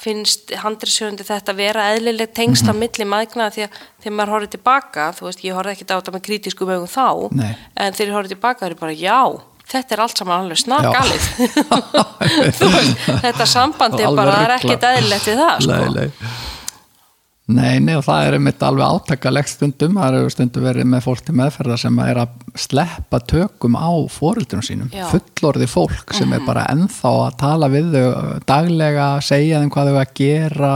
finnst 0.00 0.52
handrisjöndi 0.62 1.24
þetta 1.28 1.52
vera 1.56 1.82
eðlileg 1.94 2.30
tengst 2.32 2.64
á 2.64 2.72
milli 2.72 3.04
maðgna 3.04 3.50
því 3.52 3.66
að 3.66 3.74
þegar 4.00 4.14
maður 4.16 4.32
horfið 4.34 4.52
tilbaka, 4.54 5.08
þú 5.12 5.26
veist, 5.26 5.42
ég 5.44 5.56
horfið 5.58 5.74
ekki 5.74 5.86
á 5.92 5.96
þetta 6.00 6.14
með 6.14 6.22
kritísku 6.28 6.68
mögum 6.68 6.88
þá, 6.88 7.06
Nei. 7.36 7.50
en 7.76 7.92
þegar 7.92 8.08
ég 8.08 8.16
horfið 8.16 8.32
tilbaka 8.34 8.66
er 8.66 8.72
ég 8.76 8.80
bara, 8.80 8.96
já, 8.96 9.20
þetta 9.70 9.96
er 9.96 10.02
allt 10.04 10.20
saman 10.20 10.44
alveg 10.44 10.60
snargalið. 10.60 11.26
Þetta 13.24 13.46
sambandi 13.48 14.08
bara, 14.16 14.38
er 14.44 14.56
ekkit 14.58 14.88
eðlilegt 14.90 15.28
við 15.30 15.44
það, 15.44 15.66
sko. 15.66 15.76
Nei, 15.76 16.08
nei. 16.10 16.48
Nei, 17.50 17.80
nei, 17.82 17.96
og 17.98 18.04
það 18.06 18.28
er 18.28 18.36
einmitt 18.36 18.62
alveg 18.62 18.94
átakalegt 18.94 19.50
stundum, 19.50 19.96
það 19.98 20.16
eru 20.20 20.30
stundum 20.30 20.66
verið 20.68 20.86
með 20.86 21.02
fólk 21.06 21.24
til 21.26 21.34
meðferðar 21.40 21.80
sem 21.82 21.96
er 22.04 22.20
að 22.22 22.36
sleppa 22.62 23.20
tökum 23.32 23.74
á 23.74 23.90
fóreldrunum 24.12 24.66
sínum, 24.66 24.90
Já. 24.94 25.08
fullorði 25.10 25.66
fólk 25.70 26.14
sem 26.14 26.30
er 26.36 26.44
bara 26.46 26.68
ennþá 26.70 27.12
að 27.24 27.38
tala 27.42 27.70
við 27.72 27.96
þau 27.96 28.10
daglega, 28.46 29.08
segja 29.24 29.62
þeim 29.62 29.72
hvað 29.74 29.90
þau 29.90 29.98
að 29.98 30.14
gera, 30.20 30.74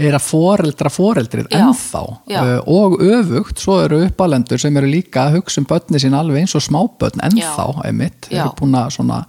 er 0.00 0.16
að 0.16 0.24
foreldra 0.24 0.90
foreldrið 0.92 1.52
ennþá 1.56 2.02
Já. 2.30 2.40
Uh, 2.40 2.56
og 2.72 2.98
öfugt, 3.04 3.60
svo 3.62 3.80
eru 3.84 4.00
uppalendur 4.06 4.60
sem 4.60 4.76
eru 4.80 4.90
líka 4.90 5.26
að 5.26 5.40
hugsa 5.40 5.60
um 5.62 5.68
börni 5.70 6.00
sín 6.02 6.16
alveg 6.16 6.44
eins 6.44 6.56
og 6.58 6.64
smábörn 6.64 7.22
ennþá, 7.28 7.68
einmitt, 7.84 8.30
Já. 8.30 8.44
eru 8.44 8.54
búin 8.60 8.78
að 8.80 8.92
svona 8.96 9.22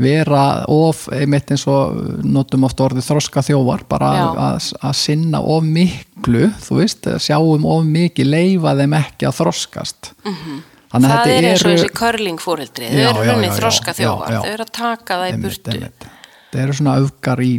vera 0.00 0.64
of, 0.70 1.06
einmitt 1.14 1.52
eins 1.54 1.64
og 1.70 1.94
notum 2.26 2.66
oft 2.66 2.80
orðið 2.82 3.06
þroska 3.06 3.44
þjóvar 3.46 3.84
bara 3.90 4.10
að, 4.32 4.70
að 4.82 4.96
sinna 4.98 5.40
of 5.40 5.66
miklu 5.66 6.48
þú 6.64 6.78
veist, 6.80 7.06
sjáum 7.22 7.66
of 7.70 7.84
mikið 7.86 8.30
leifa 8.32 8.74
þeim 8.80 8.96
ekki 8.98 9.28
að 9.28 9.36
þroskast 9.38 10.10
-hmm. 10.24 10.58
þannig 10.96 11.14
að 11.14 11.20
það 11.20 11.34
er 11.36 11.48
eins 11.50 11.62
og 11.62 11.70
þessi 11.70 11.92
körling 12.00 12.42
fóreldri 12.42 12.90
þau 12.90 13.04
eru 13.04 13.46
já, 13.46 13.54
þroska 13.60 13.94
já. 13.94 14.10
þau 14.18 14.50
eru 14.50 14.66
að 14.66 14.72
taka 14.72 15.20
það 15.20 15.28
í 15.28 15.30
einmitt, 15.30 15.46
burtu 15.46 15.76
einmitt. 15.76 16.08
það 16.50 16.62
eru 16.64 16.76
svona 16.80 16.98
öfgar 17.04 17.44
í 17.44 17.52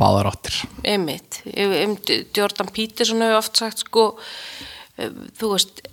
báðaráttir 0.00 0.62
einmitt, 0.84 1.42
um, 1.56 1.98
Jordan 2.36 2.72
Peterson 2.72 3.22
hefur 3.24 3.40
oft 3.40 3.60
sagt 3.60 3.84
sko 3.84 4.08
eh, 4.96 5.12
þú 5.38 5.52
veist 5.56 5.84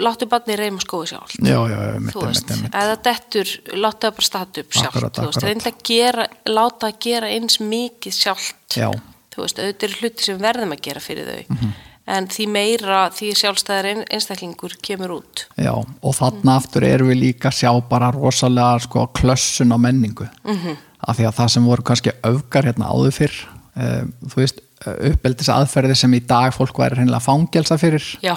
láttu 0.00 0.26
barni 0.26 0.56
reyma 0.56 0.80
skói 0.80 1.06
sjálf 1.06 1.34
já, 1.38 1.58
já, 1.68 1.78
einmitt, 1.94 2.14
þú 2.14 2.26
veist, 2.26 2.50
einmitt, 2.50 2.74
einmitt. 2.74 2.74
eða 2.82 2.98
dettur 3.04 3.54
láttu 3.76 4.06
það 4.06 4.16
bara 4.16 4.28
stata 4.28 4.64
upp 4.64 4.76
sjálft 4.76 4.96
Akkurat, 4.96 5.18
þú 5.18 5.48
veist, 5.52 5.86
gera, 5.88 6.26
láta 6.48 6.90
að 6.90 7.00
gera 7.06 7.30
eins 7.32 7.58
mikið 7.60 8.16
sjálft. 8.16 8.60
Já. 8.76 8.90
þú 9.32 9.44
veist, 9.44 9.58
auðvitað 9.58 9.88
eru 9.88 9.98
hluti 10.00 10.28
sem 10.28 10.38
verðum 10.40 10.76
að 10.76 10.84
gera 10.88 11.00
fyrir 11.00 11.32
þau. 11.32 11.56
Mhm. 11.56 11.72
en 12.12 12.26
því 12.26 12.46
meira 12.50 13.00
því 13.14 13.28
sjálfstæðar 13.38 13.86
ein, 13.86 14.00
einstaklingur 14.10 14.72
kemur 14.82 15.12
út. 15.20 15.44
Já, 15.54 15.72
og 15.78 16.16
þarna 16.18 16.56
aftur 16.58 16.82
erum 16.82 17.12
við 17.12 17.20
líka 17.20 17.52
sjá 17.54 17.70
bara 17.88 18.10
rosalega 18.10 18.80
sko, 18.82 19.06
klössun 19.14 19.70
á 19.70 19.78
menningu. 19.78 20.26
-hmm. 20.42 20.76
Af 21.02 21.18
því 21.18 21.28
að 21.28 21.38
það 21.40 21.52
sem 21.56 21.66
voru 21.66 21.86
kannski 21.88 22.14
öfgar 22.28 22.68
hérna 22.68 22.90
áður 22.92 23.16
fyrr 23.16 23.38
um, 23.74 24.12
þú 24.28 24.42
veist, 24.42 24.60
uppeldis 24.82 25.50
aðferði 25.52 25.96
sem 25.98 26.18
í 26.18 26.20
dag 26.26 26.52
fólk 26.54 26.78
væri 26.82 27.00
hreinlega 27.00 27.22
fangelsa 27.22 27.78
fyrir. 27.80 28.04
Já, 28.24 28.34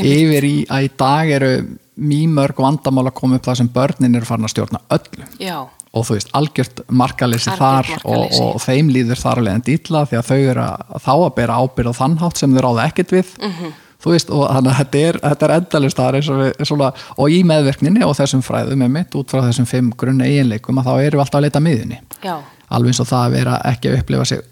yfir 0.00 0.46
í 0.48 0.54
að 0.72 0.88
í 0.88 0.92
dag 0.98 1.32
eru 1.36 1.54
mýmörg 1.94 2.58
vandamál 2.58 3.06
að 3.06 3.16
koma 3.20 3.38
upp 3.38 3.46
það 3.46 3.60
sem 3.60 3.70
börnin 3.74 4.18
eru 4.18 4.28
farin 4.28 4.48
að 4.48 4.54
stjórna 4.54 4.80
öllu. 4.96 5.28
Já, 5.42 5.58
og 5.94 6.06
þú 6.08 6.16
veist, 6.16 6.32
algjört 6.34 6.82
Algjört 6.88 7.46
þar 7.60 7.92
markaleysi. 7.92 8.00
Og, 8.10 8.38
og 8.42 8.60
þeim 8.64 8.90
líður 8.90 9.20
þar 9.20 9.42
alveg 9.42 9.58
en 9.60 9.66
dýtla 9.68 10.04
því 10.10 10.18
að 10.18 10.30
þau 10.30 10.38
eru 10.40 10.64
að, 10.64 10.94
þá 11.06 11.12
að 11.14 11.32
bera 11.38 11.58
ábyrð 11.62 11.92
á 11.94 12.00
þannhátt 12.00 12.42
sem 12.42 12.56
þau 12.56 12.64
ráða 12.66 12.86
ekkert 12.90 13.14
við. 13.14 13.34
Mhm. 13.40 13.80
Þú 14.04 14.14
veist, 14.14 14.32
og 14.34 14.46
þannig 14.50 14.72
að 14.72 14.80
þetta 14.82 15.04
er, 15.08 15.18
þetta 15.24 15.46
er 15.46 15.54
endalist 15.58 16.00
þar 16.00 16.18
eins 16.18 16.30
og 16.32 16.40
við, 16.42 16.64
svona, 16.70 16.90
og 17.16 17.34
í 17.34 17.42
meðverkninni 17.48 18.04
og 18.04 18.16
þessum 18.18 18.42
fræðum 18.44 18.82
með 18.84 18.96
mitt, 18.98 19.14
út 19.20 19.32
frá 19.32 19.44
þessum 19.46 19.68
fimm 19.70 19.92
grunna 19.96 20.28
eiginleikum, 20.28 20.80
að 20.80 20.90
þá 20.90 20.94
erum 20.96 21.20
við 21.20 21.24
alltaf 21.24 21.40
að 21.40 21.46
leita 21.46 21.64
miðunni 21.64 22.00
Já, 22.24 22.34
alveg 22.68 22.92
eins 22.92 23.00
og 23.04 23.08
það 23.10 23.24
að 23.24 23.38
vera 23.38 23.60
ekki 23.72 23.90
að 23.90 24.02
upplifa 24.02 24.28
sig 24.32 24.44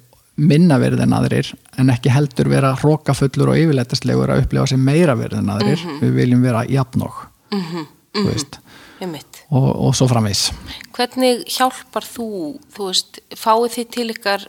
minna 0.42 0.78
verið 0.80 1.02
en 1.04 1.14
aðrir 1.16 1.50
en 1.80 1.92
ekki 1.92 2.12
heldur 2.12 2.48
vera 2.48 2.72
hrókafullur 2.80 3.52
og 3.52 3.58
yfirleitastlegur 3.60 4.32
að 4.32 4.46
upplifa 4.46 4.70
sig 4.70 4.80
meira 4.80 5.16
verið 5.18 5.42
en 5.42 5.52
aðrir. 5.52 5.82
Við 6.00 6.14
viljum 6.16 6.44
vera 6.44 6.64
jafnók 6.68 7.26
mm 7.52 7.60
-hmm. 7.60 8.26
veist, 8.28 8.58
einmitt. 9.00 9.44
og, 9.50 9.68
og 9.86 9.94
svo 9.96 10.08
framvís 10.08 10.50
Hvernig 10.92 11.44
hjálpar 11.48 12.04
þú, 12.04 12.58
þú 12.72 12.88
veist, 12.88 13.20
fáið 13.36 13.70
þið 13.76 13.88
til 13.90 14.08
ykkar 14.10 14.48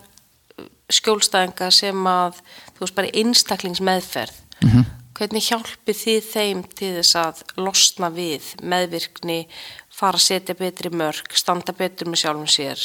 skjólstæðinga 0.91 1.71
sem 1.71 2.07
að, 2.07 2.39
þú 2.75 2.79
veist, 2.79 2.95
bara 2.95 3.13
einstaklingsmeðferð. 3.13 4.42
Mhm. 4.63 4.85
Hvernig 5.13 5.43
hjálpið 5.45 5.97
þið 6.03 6.29
þeim 6.33 6.61
til 6.75 6.87
þess 6.97 7.15
að 7.21 7.41
losna 7.61 8.07
við 8.09 8.47
meðvirkni, 8.65 9.45
fara 9.93 10.17
að 10.17 10.23
setja 10.25 10.55
betri 10.57 10.89
mörg, 10.89 11.29
standa 11.37 11.73
betur 11.77 12.07
með 12.09 12.23
sjálfum 12.23 12.49
sér? 12.49 12.79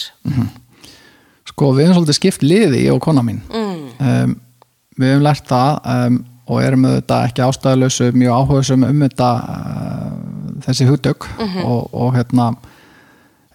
sko 1.48 1.70
við 1.72 1.88
höfum 1.88 1.96
svolítið 2.02 2.18
skipt 2.18 2.42
liði 2.44 2.82
og 2.92 3.00
kona 3.00 3.22
mín 3.24 3.40
Mm. 3.48 3.86
um, 3.98 4.34
við 4.98 5.14
höfum 5.14 5.22
lært 5.24 5.46
það 5.48 5.70
um, 5.94 6.18
og 6.48 6.62
erum 6.62 6.84
auðvitað 6.84 7.24
ekki 7.28 7.42
ástæðalösu 7.46 8.10
mjög 8.12 8.36
áhugaðsum 8.36 8.84
um 8.88 9.00
þetta 9.06 9.30
uh, 9.48 10.12
þessi 10.66 10.86
hugdögg 10.88 11.26
og, 11.64 11.88
og 11.94 12.14
hérna 12.16 12.50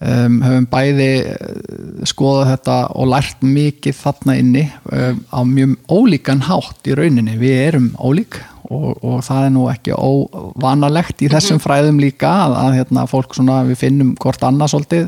um, 0.04 0.40
höfum 0.44 0.68
bæði 0.72 1.10
uh, 1.24 2.08
skoðað 2.10 2.50
þetta 2.54 2.78
og 3.00 3.12
lært 3.14 3.44
mikið 3.46 4.00
þarna 4.00 4.38
inni 4.40 4.64
um, 4.92 5.22
á 5.32 5.40
mjög 5.48 5.76
ólíkan 5.92 6.44
hátt 6.48 6.90
í 6.90 6.98
rauninni. 7.00 7.38
Við 7.42 7.62
erum 7.68 7.92
ólík 7.98 8.40
og, 8.70 8.98
og 9.04 9.22
það 9.26 9.48
er 9.48 9.54
nú 9.56 9.68
ekki 9.72 9.96
óvanalegt 9.98 11.24
í 11.24 11.32
þessum 11.32 11.62
fræðum 11.64 12.02
líka 12.04 12.32
að, 12.46 12.58
að 12.64 12.80
hérna, 12.80 13.08
fólk 13.12 13.38
svona 13.38 13.62
við 13.68 13.82
finnum 13.86 14.16
hvort 14.20 14.44
annað 14.48 14.76
svolítið 14.76 15.08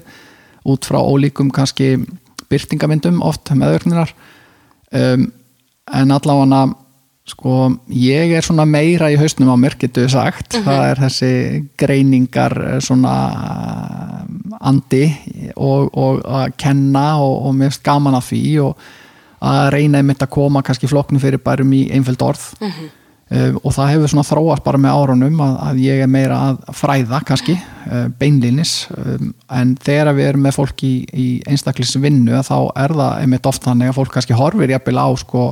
út 0.66 0.88
frá 0.88 1.00
ólíkum 1.02 1.52
kannski 1.54 1.96
byrtingamindum 2.50 3.22
oft 3.26 3.52
meðverkninar 3.54 4.12
um, 4.96 5.30
en 5.94 6.16
allavega 6.16 6.66
sko 7.26 7.72
ég 7.90 8.36
er 8.38 8.46
svona 8.46 8.68
meira 8.70 9.10
í 9.10 9.18
hausnum 9.18 9.50
á 9.50 9.58
mér 9.58 9.78
getur 9.82 10.10
sagt, 10.14 10.60
það 10.62 10.84
er 10.92 11.02
þessi 11.08 11.32
greiningar 11.80 12.54
eh, 12.62 12.76
svona 12.86 13.14
eh, 13.34 14.15
andi 14.62 15.06
og, 15.56 15.90
og 15.92 16.22
að 16.26 16.54
kenna 16.62 17.08
og, 17.24 17.48
og 17.48 17.58
finnst 17.64 17.84
gaman 17.86 18.18
að 18.18 18.30
því 18.32 18.44
og 18.66 18.86
að 19.46 19.72
reyna 19.76 20.02
einmitt 20.02 20.24
að 20.24 20.34
koma 20.36 20.64
kannski 20.66 20.90
flokknu 20.90 21.20
fyrir 21.22 21.42
bærum 21.44 21.74
í 21.76 21.86
einföld 21.94 22.24
orð. 22.26 22.46
Um, 23.26 23.56
og 23.66 23.74
það 23.74 23.88
hefur 23.96 24.12
svona 24.12 24.28
þróast 24.28 24.62
bara 24.62 24.78
með 24.78 24.98
árunum 25.00 25.40
að, 25.42 25.54
að 25.66 25.78
ég 25.82 26.02
er 26.04 26.10
meira 26.14 26.36
að 26.52 26.60
fræða 26.78 27.24
kannski, 27.26 27.56
uh, 27.90 28.04
beinlinis 28.20 28.74
um, 28.94 29.32
en 29.50 29.72
þegar 29.82 30.14
við 30.14 30.28
erum 30.30 30.44
með 30.46 30.60
fólk 30.60 30.84
í, 30.86 30.92
í 31.10 31.26
einstaklisvinnu 31.50 32.44
þá 32.46 32.60
er 32.84 32.94
það 32.94 33.24
einmitt 33.24 33.50
oft 33.50 33.66
þannig 33.66 33.90
að 33.90 33.98
fólk 33.98 34.14
kannski 34.14 34.38
horfir 34.38 34.76
jafnvel 34.76 35.02
á 35.02 35.10
sko, 35.18 35.48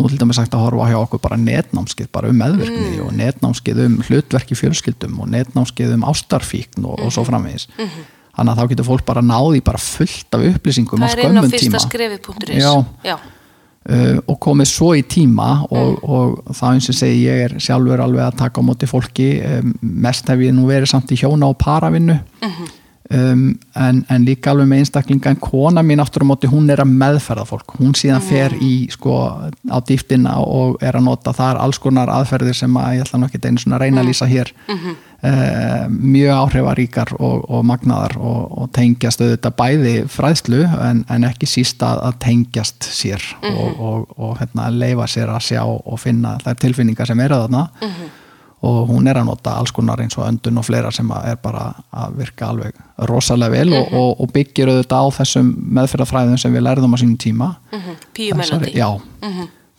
nú 0.00 0.08
til 0.08 0.16
dæmis 0.22 0.40
sagt 0.40 0.56
að 0.56 0.64
horfa 0.64 0.88
hjá 0.88 0.96
okkur 1.02 1.20
bara 1.26 1.36
netnámskið 1.42 2.08
bara 2.16 2.32
um 2.32 2.40
meðvirkni 2.40 3.02
og 3.04 3.12
netnámskið 3.18 3.84
um 3.84 4.00
hlutverki 4.08 4.56
fjölskyldum 4.56 5.20
og 5.20 5.28
netnámskið 5.36 5.92
um 5.98 6.08
ástarfíkn 6.08 6.88
og, 6.88 7.04
og 7.04 7.12
svo 7.12 7.28
framvegis 7.28 7.68
þannig 8.40 8.54
að 8.56 8.62
þá 8.64 8.70
getur 8.72 8.88
fólk 8.88 9.04
bara 9.06 9.22
náði 9.22 9.60
bara 9.66 9.78
fullt 9.84 10.34
af 10.38 10.46
upplýsingum 10.54 11.04
á 11.04 11.12
fyrsta 11.12 11.28
tíma. 11.68 11.76
Já. 12.56 12.72
Já. 13.04 13.16
uh, 13.90 14.18
og 14.28 14.36
komið 14.44 14.68
svo 14.72 14.90
í 14.96 15.02
tíma 15.08 15.48
og, 15.70 16.02
og 16.04 16.52
það 16.56 16.74
eins 16.74 16.88
og 16.92 16.96
segi 16.98 17.22
ég 17.26 17.44
er 17.46 17.54
sjálfur 17.60 18.00
alveg 18.04 18.26
að 18.26 18.36
taka 18.42 18.60
á 18.60 18.62
móti 18.64 18.88
fólki 18.90 19.28
um, 19.44 19.72
mest 19.80 20.28
hef 20.28 20.40
ég 20.44 20.52
nú 20.56 20.66
verið 20.68 20.90
samt 20.92 21.12
í 21.12 21.20
hjóna 21.20 21.48
og 21.52 21.56
paravinnu 21.60 22.18
um, 23.10 23.58
en, 23.74 24.00
en 24.08 24.24
líka 24.26 24.52
alveg 24.52 24.68
með 24.70 24.84
einstaklinga 24.84 25.32
en 25.32 25.40
kona 25.42 25.82
mín 25.86 26.02
aftur 26.02 26.24
á 26.26 26.30
móti 26.30 26.50
hún 26.50 26.70
er 26.70 26.82
að 26.82 26.92
meðferða 27.02 27.46
fólk. 27.48 27.76
Hún 27.80 27.94
síðan 27.98 28.24
fer 28.24 28.54
í 28.62 28.88
sko 28.92 29.16
á 29.70 29.78
dýftina 29.86 30.38
og 30.44 30.80
er 30.84 30.98
að 30.98 31.06
nota 31.08 31.34
þar 31.36 31.60
alls 31.64 31.80
konar 31.82 32.12
aðferðir 32.12 32.56
sem 32.62 32.80
að 32.80 32.98
ég 32.98 33.06
ætla 33.06 33.20
nú 33.20 33.28
ekki 33.28 33.42
einu 33.46 33.62
svona 33.62 33.80
reyna 33.82 34.04
að 34.04 34.10
lýsa 34.10 34.28
hér. 34.30 34.52
Uh, 35.20 35.84
mjög 35.92 36.30
áhrifaríkar 36.32 37.10
og, 37.18 37.42
og 37.52 37.64
magnaðar 37.68 38.14
og, 38.16 38.54
og 38.56 38.70
tengjast 38.72 39.20
auðvitað 39.20 39.56
bæði 39.58 39.92
fræðslu 40.08 40.62
en, 40.64 41.02
en 41.12 41.26
ekki 41.28 41.48
síst 41.50 41.84
að, 41.84 42.00
að 42.08 42.14
tengjast 42.24 42.88
sér 42.88 43.26
og, 43.44 43.82
og, 43.84 44.14
og 44.16 44.38
hérna, 44.40 44.70
leifa 44.72 45.04
sér 45.12 45.34
að 45.34 45.44
sjá 45.50 45.60
og 45.68 46.00
finna 46.00 46.38
þær 46.40 46.56
tilfinningar 46.64 47.12
sem 47.12 47.20
eru 47.20 47.42
þarna 47.42 47.66
og 48.66 48.90
hún 48.90 49.06
er 49.08 49.16
að 49.16 49.28
nota 49.30 49.54
alls 49.56 49.70
konar 49.72 50.02
eins 50.04 50.18
og 50.18 50.26
öndun 50.26 50.58
og 50.60 50.66
fleira 50.66 50.90
sem 50.92 51.08
að 51.16 51.30
er 51.30 51.38
bara 51.40 51.62
að 51.96 52.18
virka 52.18 52.50
alveg 52.52 52.74
rosalega 53.08 53.54
vel 53.54 53.72
og, 53.78 53.94
og, 53.96 54.10
og 54.20 54.32
byggir 54.34 54.68
auðvitað 54.68 55.00
á 55.00 55.16
þessum 55.20 55.54
meðferðafræðum 55.78 56.36
sem 56.42 56.52
við 56.52 56.66
lærðum 56.66 56.92
á 56.92 56.98
sínum 57.00 57.16
tíma. 57.22 57.48
Píu 58.12 58.34
Þessari- 58.36 58.68
Melody. 58.68 58.74
Já, 58.76 58.90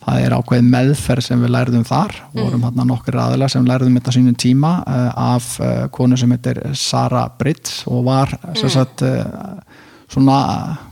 það 0.02 0.24
er 0.26 0.34
ákveð 0.34 0.64
meðferð 0.72 1.26
sem 1.28 1.44
við 1.46 1.52
lærðum 1.54 1.84
þar. 1.86 2.16
Vorum 2.34 2.64
hann 2.66 2.82
nokkur 2.90 3.20
aðila 3.22 3.48
sem 3.54 3.68
lærðum 3.70 4.00
þetta 4.00 4.10
á 4.10 4.16
sínum 4.18 4.34
tíma 4.42 4.72
uh, 4.82 5.12
af 5.36 5.52
uh, 5.62 5.86
konu 5.94 6.18
sem 6.18 6.34
heitir 6.34 6.58
Sara 6.74 7.28
Brits 7.38 7.84
og 7.86 8.02
var 8.10 8.34
sem 8.58 8.72
sagt 8.74 9.06
uh, 9.06 9.62
svona, 10.10 10.40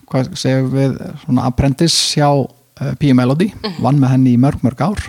hvað 0.06 0.30
segjum 0.38 0.70
við 0.78 0.94
svona 1.24 1.50
apprentice 1.50 2.14
hjá 2.20 2.30
uh, 2.80 2.92
P. 3.00 3.12
Melody, 3.16 3.50
vann 3.80 4.00
með 4.02 4.16
henni 4.16 4.34
í 4.36 4.40
mörg 4.40 4.62
mörg 4.66 4.80
ár 4.82 5.08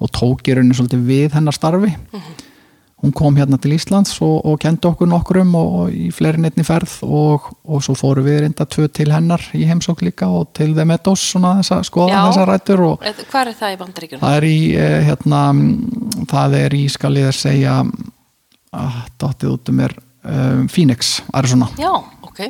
og 0.00 0.10
tók 0.16 0.48
í 0.48 0.54
rauninni 0.56 0.74
svolítið 0.76 1.04
við 1.08 1.36
hennar 1.38 1.56
starfi 1.56 1.94
hún 3.00 3.14
kom 3.16 3.36
hérna 3.38 3.56
til 3.60 3.72
Íslands 3.72 4.18
og, 4.20 4.42
og 4.44 4.58
kendi 4.60 4.84
okkur 4.88 5.08
nokkrum 5.08 5.54
og, 5.56 5.68
og 5.80 5.94
í 5.94 6.10
fleiri 6.12 6.42
neittni 6.42 6.64
ferð 6.68 6.98
og, 7.06 7.46
og 7.64 7.84
svo 7.84 7.94
fóru 7.96 8.24
við 8.26 8.42
reynda 8.44 8.66
tvö 8.68 8.90
til 8.92 9.08
hennar 9.12 9.44
í 9.56 9.64
heimsók 9.68 10.02
líka 10.04 10.28
og 10.28 10.50
til 10.56 10.74
svona 11.16 11.54
þess 11.60 11.72
að 11.78 11.86
skoða 11.88 12.24
þessar 12.26 12.52
rættur 12.52 12.82
Eh, 13.00 13.22
Hvar 13.32 13.48
er 13.48 13.56
það 13.56 13.72
í 13.72 13.78
bandaríkjunum? 13.80 14.24
það 14.26 14.36
er 14.36 14.48
í 14.50 14.58
eh, 14.76 14.98
hérna, 15.08 15.42
það 16.28 16.58
er 16.60 16.76
í 16.76 16.82
skal 16.92 17.14
ég 17.16 17.30
að 17.30 17.38
segja 17.40 17.78
að 18.70 19.00
dottið 19.18 19.54
út 19.56 19.72
um 19.72 19.80
mér 19.80 19.96
um, 19.96 20.68
Phoenix, 20.70 21.16
Arizona 21.32 21.70
Já, 21.80 21.90
ok. 22.22 22.44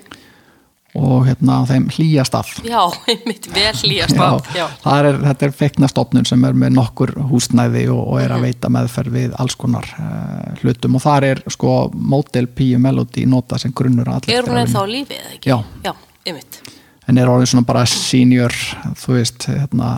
Og 0.98 1.26
hérna 1.28 1.60
þeim 1.68 1.84
hlýjast 1.94 2.34
af 2.34 2.48
Já, 2.66 2.80
einmitt 3.12 3.46
vel 3.54 3.74
hlýjast 3.78 4.18
af. 4.18 4.48
Já. 4.56 4.64
er, 4.96 5.20
þetta 5.22 5.46
er 5.46 5.54
feiknastofnun 5.60 6.26
sem 6.26 6.44
er 6.48 6.56
með 6.58 6.74
nokkur 6.78 7.12
húsnæði 7.30 7.84
og, 7.94 8.00
og 8.14 8.22
er 8.24 8.34
að 8.34 8.46
veita 8.48 8.72
meðferð 8.72 9.14
við 9.14 9.36
alls 9.38 9.54
konar 9.60 9.86
uh, 10.00 10.50
hlutum 10.62 10.98
og 10.98 11.04
þar 11.06 11.28
er 11.30 11.42
sko 11.52 11.76
Model 11.94 12.50
P 12.50 12.72
Melody 12.82 13.26
nota 13.30 13.58
sem 13.62 13.74
grunnur 13.76 14.10
að 14.10 14.22
allir 14.24 14.40
Er 14.40 14.50
hún 14.50 14.62
ennþá 14.64 14.82
á 14.82 14.86
lífi 14.90 15.18
eða 15.20 15.32
ekki? 15.36 15.52
Já. 15.52 15.58
Já, 15.86 15.94
einmitt. 16.26 16.60
en 17.06 17.18
er 17.22 17.30
orðin 17.30 17.52
svona 17.54 17.66
bara 17.70 17.86
senior 17.86 18.54
þú 18.98 19.14
veist, 19.20 19.46
hérna 19.50 19.90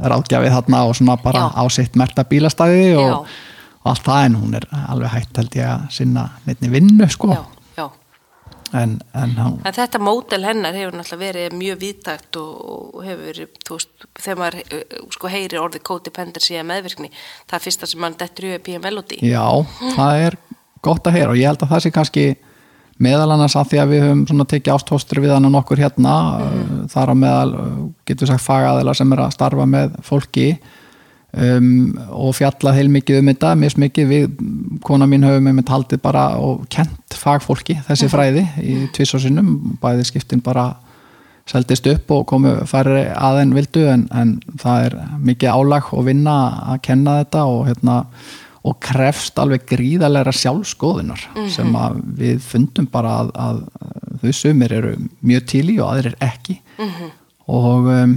ráðgjafið 0.00 0.54
þarna 0.54 0.84
og 0.86 0.94
svona 0.98 1.16
bara 1.20 1.48
Já. 1.48 1.58
á 1.58 1.64
sitt 1.74 1.96
merta 1.98 2.22
bílastæði 2.30 2.92
og, 3.02 3.26
og 3.82 3.88
allt 3.90 4.04
það 4.06 4.26
en 4.28 4.36
hún 4.38 4.54
er 4.60 4.66
alveg 4.86 5.10
hægt 5.16 5.40
held 5.42 5.56
ég 5.58 5.66
að 5.66 5.88
sinna 5.98 6.28
neittni 6.46 6.70
vinnu 6.70 7.08
sko 7.10 7.34
já. 7.34 7.42
En, 8.76 8.98
en 9.16 9.32
En 9.40 9.76
þetta 9.76 10.00
mótel 10.02 10.44
hennar 10.46 10.76
hefur 10.76 10.96
náttúrulega 10.98 11.24
verið 11.24 11.56
mjög 11.58 11.80
víðtækt 11.84 12.38
og, 12.40 12.52
og 12.96 13.06
hefur 13.06 13.24
verið, 13.30 13.56
þú 13.66 13.78
veist, 13.78 14.06
þegar 14.20 14.40
maður 14.42 14.58
uh, 14.60 15.00
sko 15.16 15.32
heyrir 15.32 15.62
orðið 15.62 15.86
codependency 15.90 16.56
eða 16.56 16.68
meðvirkni, 16.70 17.10
það 17.50 17.58
er 17.58 17.64
fyrsta 17.66 17.90
sem 17.90 18.04
mann 18.04 18.18
dettur 18.20 18.50
í 18.50 18.54
PM 18.66 18.86
Melody. 18.86 19.20
já, 19.24 19.46
það 19.96 20.26
er 20.28 20.38
gott 20.84 21.10
að 21.10 21.18
heyra 21.18 21.34
og 21.34 21.40
ég 21.40 21.50
held 21.50 21.64
að 21.66 21.74
það 21.74 21.84
sé 21.84 21.94
kannski 21.94 22.26
meðal 23.00 23.30
annars 23.32 23.56
að 23.56 23.70
því 23.70 23.80
að 23.80 23.94
við 23.94 24.04
höfum 24.04 24.26
svona 24.28 24.46
tekið 24.52 24.74
ástóstur 24.74 25.22
við 25.24 25.32
hann 25.34 25.48
nokkur 25.52 25.80
hérna 25.80 26.16
mm. 26.44 26.82
þar 26.92 27.12
á 27.12 27.14
meðal 27.16 27.54
uh, 27.56 27.80
getur 28.08 28.30
sagt 28.30 28.44
fagaðila 28.44 28.94
sem 28.96 29.16
er 29.16 29.24
að 29.24 29.34
starfa 29.36 29.66
með 29.68 29.96
fólki 30.04 30.50
um, 31.32 31.70
og 32.10 32.34
fjallað 32.38 32.78
heilmikið 32.80 33.20
um 33.20 33.30
þetta, 33.32 33.54
mjög 33.60 33.78
mikið 33.84 34.10
við, 34.10 34.28
kona 34.86 35.08
mín 35.10 35.26
höfum 35.26 35.50
einmitt 35.50 35.72
haldið 35.72 36.02
bara 36.04 36.26
og 36.40 36.66
kent 36.72 37.16
fagfólki 37.20 37.78
þessi 37.88 38.10
fræði 38.12 38.46
í 38.64 38.76
tvisvarsinnum, 38.96 39.78
bæði 39.82 40.06
skiptin 40.08 40.44
bara 40.44 40.72
seldist 41.50 41.88
upp 41.90 42.12
og 42.14 42.28
komu 42.30 42.52
færri 42.68 43.08
aðein 43.10 43.56
vildu 43.56 43.86
en, 43.90 44.06
en 44.14 44.36
það 44.60 44.84
er 44.86 44.96
mikið 45.30 45.56
álag 45.56 45.90
og 45.96 46.06
vinna 46.06 46.36
að 46.74 46.84
kenna 46.86 47.18
þetta 47.22 47.44
og 47.50 47.66
hérna 47.70 47.96
og 48.60 48.76
krefst 48.84 49.38
alveg 49.40 49.64
gríðalega 49.70 50.34
sjálfskoðunar 50.36 51.22
sem 51.48 51.70
að 51.80 52.02
við 52.18 52.42
fundum 52.44 52.86
bara 52.92 53.14
að, 53.22 53.30
að 53.40 53.62
þau 54.20 54.34
sumir 54.36 54.74
eru 54.76 54.92
mjög 55.24 55.46
til 55.48 55.64
í 55.72 55.78
og 55.80 55.94
aðrir 55.94 56.18
ekki. 56.20 56.58
Og 57.50 57.88
um, 57.88 58.12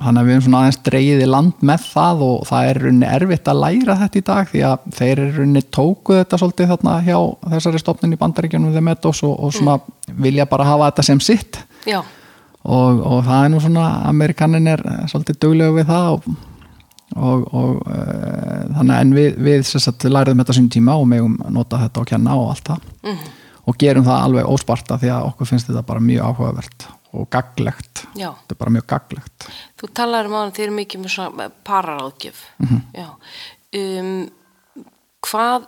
hann 0.00 0.20
að 0.20 0.28
við 0.28 0.34
erum 0.34 0.44
svona 0.46 0.60
aðeins 0.64 0.80
dreigið 0.86 1.24
í 1.24 1.30
land 1.30 1.64
með 1.70 1.86
það 1.90 2.22
og 2.26 2.44
það 2.48 2.68
er 2.70 2.80
runni 2.84 3.08
erfitt 3.08 3.50
að 3.50 3.60
læra 3.64 3.96
þetta 4.00 4.20
í 4.20 4.24
dag 4.30 4.52
því 4.52 4.62
að 4.68 4.86
þeir 4.96 5.12
eru 5.12 5.32
runni 5.38 5.62
tóku 5.78 6.16
þetta 6.16 6.40
svolítið 6.40 6.70
þarna 6.74 6.94
hjá 7.06 7.18
þessari 7.54 7.82
stofnun 7.82 8.16
í 8.16 8.20
bandaríkjunum 8.20 8.76
þeim 8.76 8.92
og, 8.94 9.10
og 9.30 9.52
svona 9.56 9.76
vilja 10.26 10.48
bara 10.50 10.68
hafa 10.68 10.90
þetta 10.90 11.06
sem 11.10 11.20
sitt. 11.24 11.60
Og, 12.60 13.00
og 13.00 13.24
það 13.24 13.44
er 13.44 13.52
nú 13.52 13.60
svona 13.64 13.88
amerikanin 14.08 14.68
er 14.68 14.82
svolítið 15.08 15.40
duglegu 15.40 15.78
við 15.78 15.92
það 15.92 16.14
og 16.14 16.30
og, 17.16 17.46
og 17.54 17.88
uh, 17.90 18.68
þannig 18.76 18.96
en 18.96 19.12
við, 19.16 19.38
við 19.42 19.64
sagt, 19.66 20.06
læriðum 20.06 20.44
þetta 20.44 20.56
sín 20.56 20.70
tíma 20.70 20.94
og 21.00 21.08
megum 21.10 21.36
nota 21.50 21.80
þetta 21.80 22.04
og 22.04 22.10
kenna 22.12 22.36
og 22.38 22.52
allt 22.54 22.72
það. 22.72 22.88
Mhm. 23.02 23.36
og 23.70 23.76
gerum 23.78 24.06
það 24.06 24.22
alveg 24.24 24.48
ósparta 24.50 24.96
því 24.98 25.10
að 25.14 25.26
okkur 25.28 25.48
finnst 25.50 25.68
þetta 25.68 25.82
bara 25.86 26.00
mjög 26.02 26.30
áhugavert 26.30 26.86
og 27.12 27.26
gaglegt 27.32 28.04
Já. 28.14 28.30
þetta 28.42 28.54
er 28.54 28.58
bara 28.60 28.74
mjög 28.76 28.86
gaglegt 28.92 29.46
Þú 29.80 29.88
talar 29.98 30.28
um 30.28 30.36
að 30.38 30.52
þið 30.56 30.64
eru 30.66 30.74
mikið 30.76 31.00
með 31.40 31.54
pararáðgjöf. 31.66 32.40
Mhm. 32.60 32.80
Já. 32.94 33.08
Um, 33.80 34.30
hvað, 35.26 35.66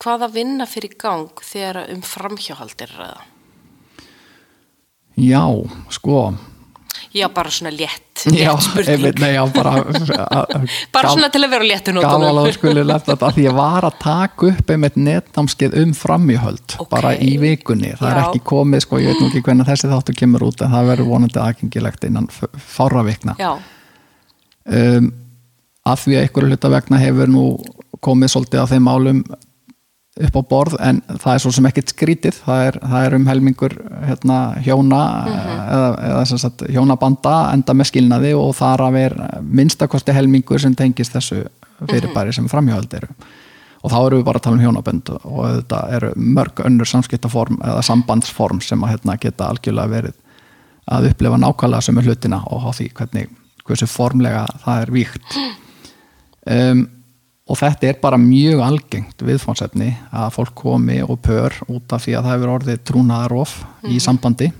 hvað 0.00 0.24
að 0.28 0.36
vinna 0.38 0.66
fyrir 0.70 0.94
gang 1.00 1.42
þegar 1.42 1.82
um 1.92 2.00
framhjáhald 2.02 2.80
er 2.86 2.94
ræða? 2.98 3.26
já, 5.20 5.42
sko 5.92 6.34
Já, 7.14 7.26
bara 7.34 7.50
svona 7.50 7.70
létt, 7.74 8.22
létt 8.30 8.62
spurning. 8.62 8.88
einmitt, 8.92 9.18
nei, 9.22 9.32
já, 9.34 9.42
bara 9.54 9.72
bara 10.94 11.10
svona 11.10 11.30
til 11.34 11.40
að 11.42 11.50
vera 11.56 11.66
nótunum. 11.68 12.02
Gaman 12.04 12.38
að 12.42 12.48
skuli 12.54 12.84
lefta 12.86 13.12
þetta 13.16 13.30
því 13.36 13.44
ég 13.48 13.56
var 13.56 13.86
að 13.88 13.96
taka 14.04 14.46
upp 14.52 14.70
einmitt 14.74 14.96
netnámskeið 15.00 15.76
um 15.82 15.92
framjöhöld 15.98 16.76
Ok. 16.78 16.88
bara 16.92 17.12
í 17.18 17.32
vikunni, 17.42 17.92
það 17.98 18.10
er 18.12 18.20
Já. 18.20 18.24
ekki 18.28 18.42
komið 18.52 18.84
sko, 18.86 19.00
ég 19.02 19.10
veit 19.14 19.20
nú 19.24 19.28
ekki 19.32 19.42
hvernig 19.48 19.66
þessi 19.70 19.90
þáttu 19.90 20.16
kemur 20.22 20.46
út 20.50 20.62
en 20.66 20.74
það 20.76 20.90
verður 20.92 21.10
vonandi 21.10 21.42
aðgengilegt 21.42 22.06
innan 22.10 22.28
f- 22.30 22.50
fárra 22.76 23.02
vikna 23.06 23.36
um, 23.40 25.10
að 25.90 26.02
því 26.04 26.16
að 26.18 26.24
einhverju 26.26 26.50
hluta 26.52 26.70
vegna 26.76 27.00
hefur 27.02 27.30
nú 27.32 27.44
komið 28.04 28.34
svolítið 28.34 28.62
af 28.62 28.70
þeim 28.74 28.86
málum 28.86 29.22
upp 30.18 30.36
á 30.36 30.42
borð 30.50 30.74
en 30.82 30.98
það 31.06 31.32
er 31.32 31.42
svo 31.42 31.52
sem 31.54 31.66
ekkert 31.68 31.92
skrítið. 31.92 32.40
Það 32.44 32.64
er, 32.66 32.78
það 32.82 33.04
er 33.06 33.16
um 33.16 33.28
helmingur 33.30 33.76
hérna, 34.08 34.38
hjóna 34.64 35.02
eða, 35.30 35.90
eða 36.08 36.24
sem 36.30 36.40
sagt, 36.42 36.64
hjónabanda 36.68 37.36
enda 37.54 37.76
með 37.76 37.92
skilnaði 37.92 38.32
og 38.38 38.50
þar 38.58 38.86
að 38.88 38.98
vera 38.98 39.28
minnstakosti 39.46 40.16
helmingur 40.16 40.62
sem 40.62 40.74
tengist 40.76 41.14
þessu 41.14 41.44
fyrirbæri 41.86 42.34
sem 42.36 42.50
framhjóðald 42.50 42.98
eru. 42.98 43.12
Og 43.80 43.92
þá 43.92 43.98
erum 44.00 44.20
við 44.20 44.26
bara 44.26 44.40
að 44.42 44.44
tala 44.44 44.58
um 44.58 44.64
hjónabönd 44.66 45.12
og 45.16 45.38
þetta 45.46 45.82
eru 45.96 46.10
mörg 46.20 46.64
önnur 46.66 46.90
samskiptaform 46.90 47.62
eða 47.64 47.86
sambandsform 47.86 48.60
sem 48.64 48.82
að 48.84 48.96
hérna, 48.96 49.16
geta 49.22 49.48
algjörlega 49.48 49.94
verið 49.94 50.18
að 50.90 51.12
upplifa 51.12 51.38
nákvæmlega 51.38 51.86
sömu 51.86 52.04
hlutina 52.04 52.42
og 52.50 52.66
á 52.66 52.70
því 52.76 52.88
hvernig 52.98 53.30
hversu 53.64 53.86
formlega 53.88 54.42
það 54.64 54.82
er 54.82 54.92
víkt 54.94 55.36
um, 56.56 56.82
og 57.50 57.58
þetta 57.58 57.88
er 57.88 58.02
bara 58.02 58.18
mjög 58.20 58.60
algengt 58.62 59.24
viðfónsefni 59.26 59.90
að 60.14 60.34
fólk 60.36 60.52
komi 60.62 61.00
og 61.02 61.18
pör 61.24 61.56
út 61.66 61.94
af 61.94 62.04
því 62.04 62.14
að 62.16 62.26
það 62.26 62.36
hefur 62.36 62.52
orðið 62.56 62.84
trúnaðarof 62.90 63.56
í 63.90 63.98
sambandi. 64.02 64.50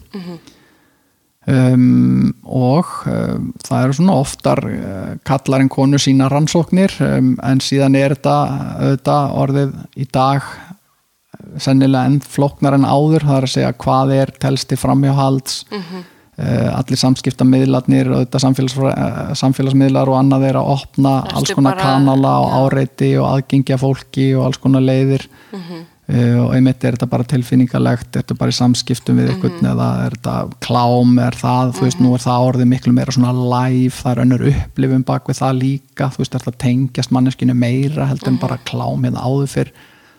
Um, 1.51 2.35
og 2.45 2.91
um, 3.09 3.47
það 3.65 3.85
eru 3.85 3.95
svona 3.97 4.17
oftar 4.21 4.61
uh, 4.69 5.15
kallar 5.27 5.63
en 5.65 5.71
konu 5.73 5.99
sína 5.99 6.29
rannsóknir 6.29 6.93
um, 7.07 7.33
en 7.47 7.63
síðan 7.65 7.97
er 7.97 8.13
þetta 8.13 8.35
auðvitað 8.77 9.39
orðið 9.41 9.73
í 9.97 10.07
dag 10.13 10.45
eh, 10.45 11.57
sennilega 11.65 12.11
enn 12.11 12.21
flóknar 12.21 12.77
en 12.77 12.85
áður 12.85 13.25
það 13.25 13.39
er 13.39 13.49
að 13.49 13.55
segja 13.55 13.73
hvað 13.87 14.15
er 14.19 14.35
telsti 14.45 14.79
framhjáhalds. 14.79 15.63
Mm 15.73 16.03
allir 16.41 16.97
samskiptamiðlarnir 16.97 18.11
og 18.15 18.23
þetta 18.25 18.41
samfélags, 18.47 18.77
eh, 18.91 19.35
samfélagsmiðlar 19.35 20.09
og 20.09 20.19
annað 20.23 20.49
er 20.49 20.55
að 20.61 20.71
opna 20.79 21.15
Ertu 21.25 21.37
alls 21.37 21.55
konar 21.55 21.75
bara- 21.77 21.83
kanala 21.85 22.35
og 22.41 22.51
já. 22.51 22.59
áreiti 22.73 23.11
og 23.21 23.27
aðgengja 23.35 23.79
fólki 23.79 24.27
og 24.39 24.45
alls 24.47 24.57
konar 24.59 24.81
leiðir 24.81 25.27
Mhm. 25.53 25.87
uh, 26.11 26.45
og 26.47 26.55
einmitt 26.55 26.83
er 26.85 26.93
þetta 26.97 27.09
bara 27.11 27.23
tilfinningalegt 27.25 28.17
er 28.17 28.23
þetta 28.23 28.39
bara 28.39 28.51
í 28.51 28.55
samskiptum 28.55 29.17
við 29.21 29.29
einhvern 29.31 29.61
Mhm. 29.61 29.71
eða 29.73 30.07
er 30.07 30.11
þetta 30.17 30.51
klám, 30.61 31.19
er 31.27 31.31
það 31.33 31.73
þú 31.77 31.81
veist, 31.87 32.01
nú 32.01 32.15
er 32.15 32.19
það 32.19 32.47
orðið 32.53 32.69
miklu 32.69 32.93
meira 32.93 33.13
svona 33.13 33.33
live 33.33 33.93
það 33.93 34.13
er 34.17 34.25
önnur 34.25 34.47
upplifum 34.55 35.05
bak 35.05 35.25
við 35.27 35.39
það 35.39 35.61
líka 35.61 36.11
þú 36.11 36.19
veist, 36.19 36.35
er 36.35 36.41
þetta 36.41 36.59
tengjast 36.59 37.11
manneskinu 37.13 37.55
meira 37.55 38.07
heldur 38.09 38.29
en 38.29 38.35
Mhm. 38.35 38.41
bara 38.41 38.59
klám 38.65 39.03
hérna 39.05 39.23
áður 39.23 39.49
fyrr 39.49 39.71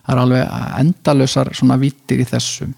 það 0.07 0.15
er 0.15 0.17
alveg 0.17 0.79
endalausar 0.79 1.49
svona 1.53 1.77
vittir 1.79 2.19
í 2.19 2.25
þessu 2.25 2.73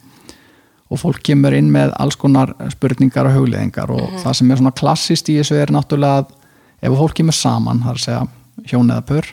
og 0.93 1.01
fólk 1.01 1.23
kemur 1.25 1.55
inn 1.57 1.71
með 1.73 1.93
alls 2.01 2.17
konar 2.19 2.53
spurningar 2.73 3.29
og 3.29 3.37
hugleðingar 3.39 3.93
og 3.93 4.19
það 4.21 4.39
sem 4.39 4.51
er 4.51 4.61
svona 4.61 4.75
klassist 4.77 5.31
í 5.33 5.39
þessu 5.39 5.57
er 5.57 5.73
náttúrulega 5.73 6.21
að 6.21 6.33
ef 6.83 6.97
fólk 6.99 7.17
kemur 7.17 7.37
saman, 7.37 7.81
það 7.81 7.93
er 7.93 7.99
að 7.99 8.05
segja 8.05 8.69
hjón 8.69 8.91
eða 8.93 9.05
pör, 9.09 9.29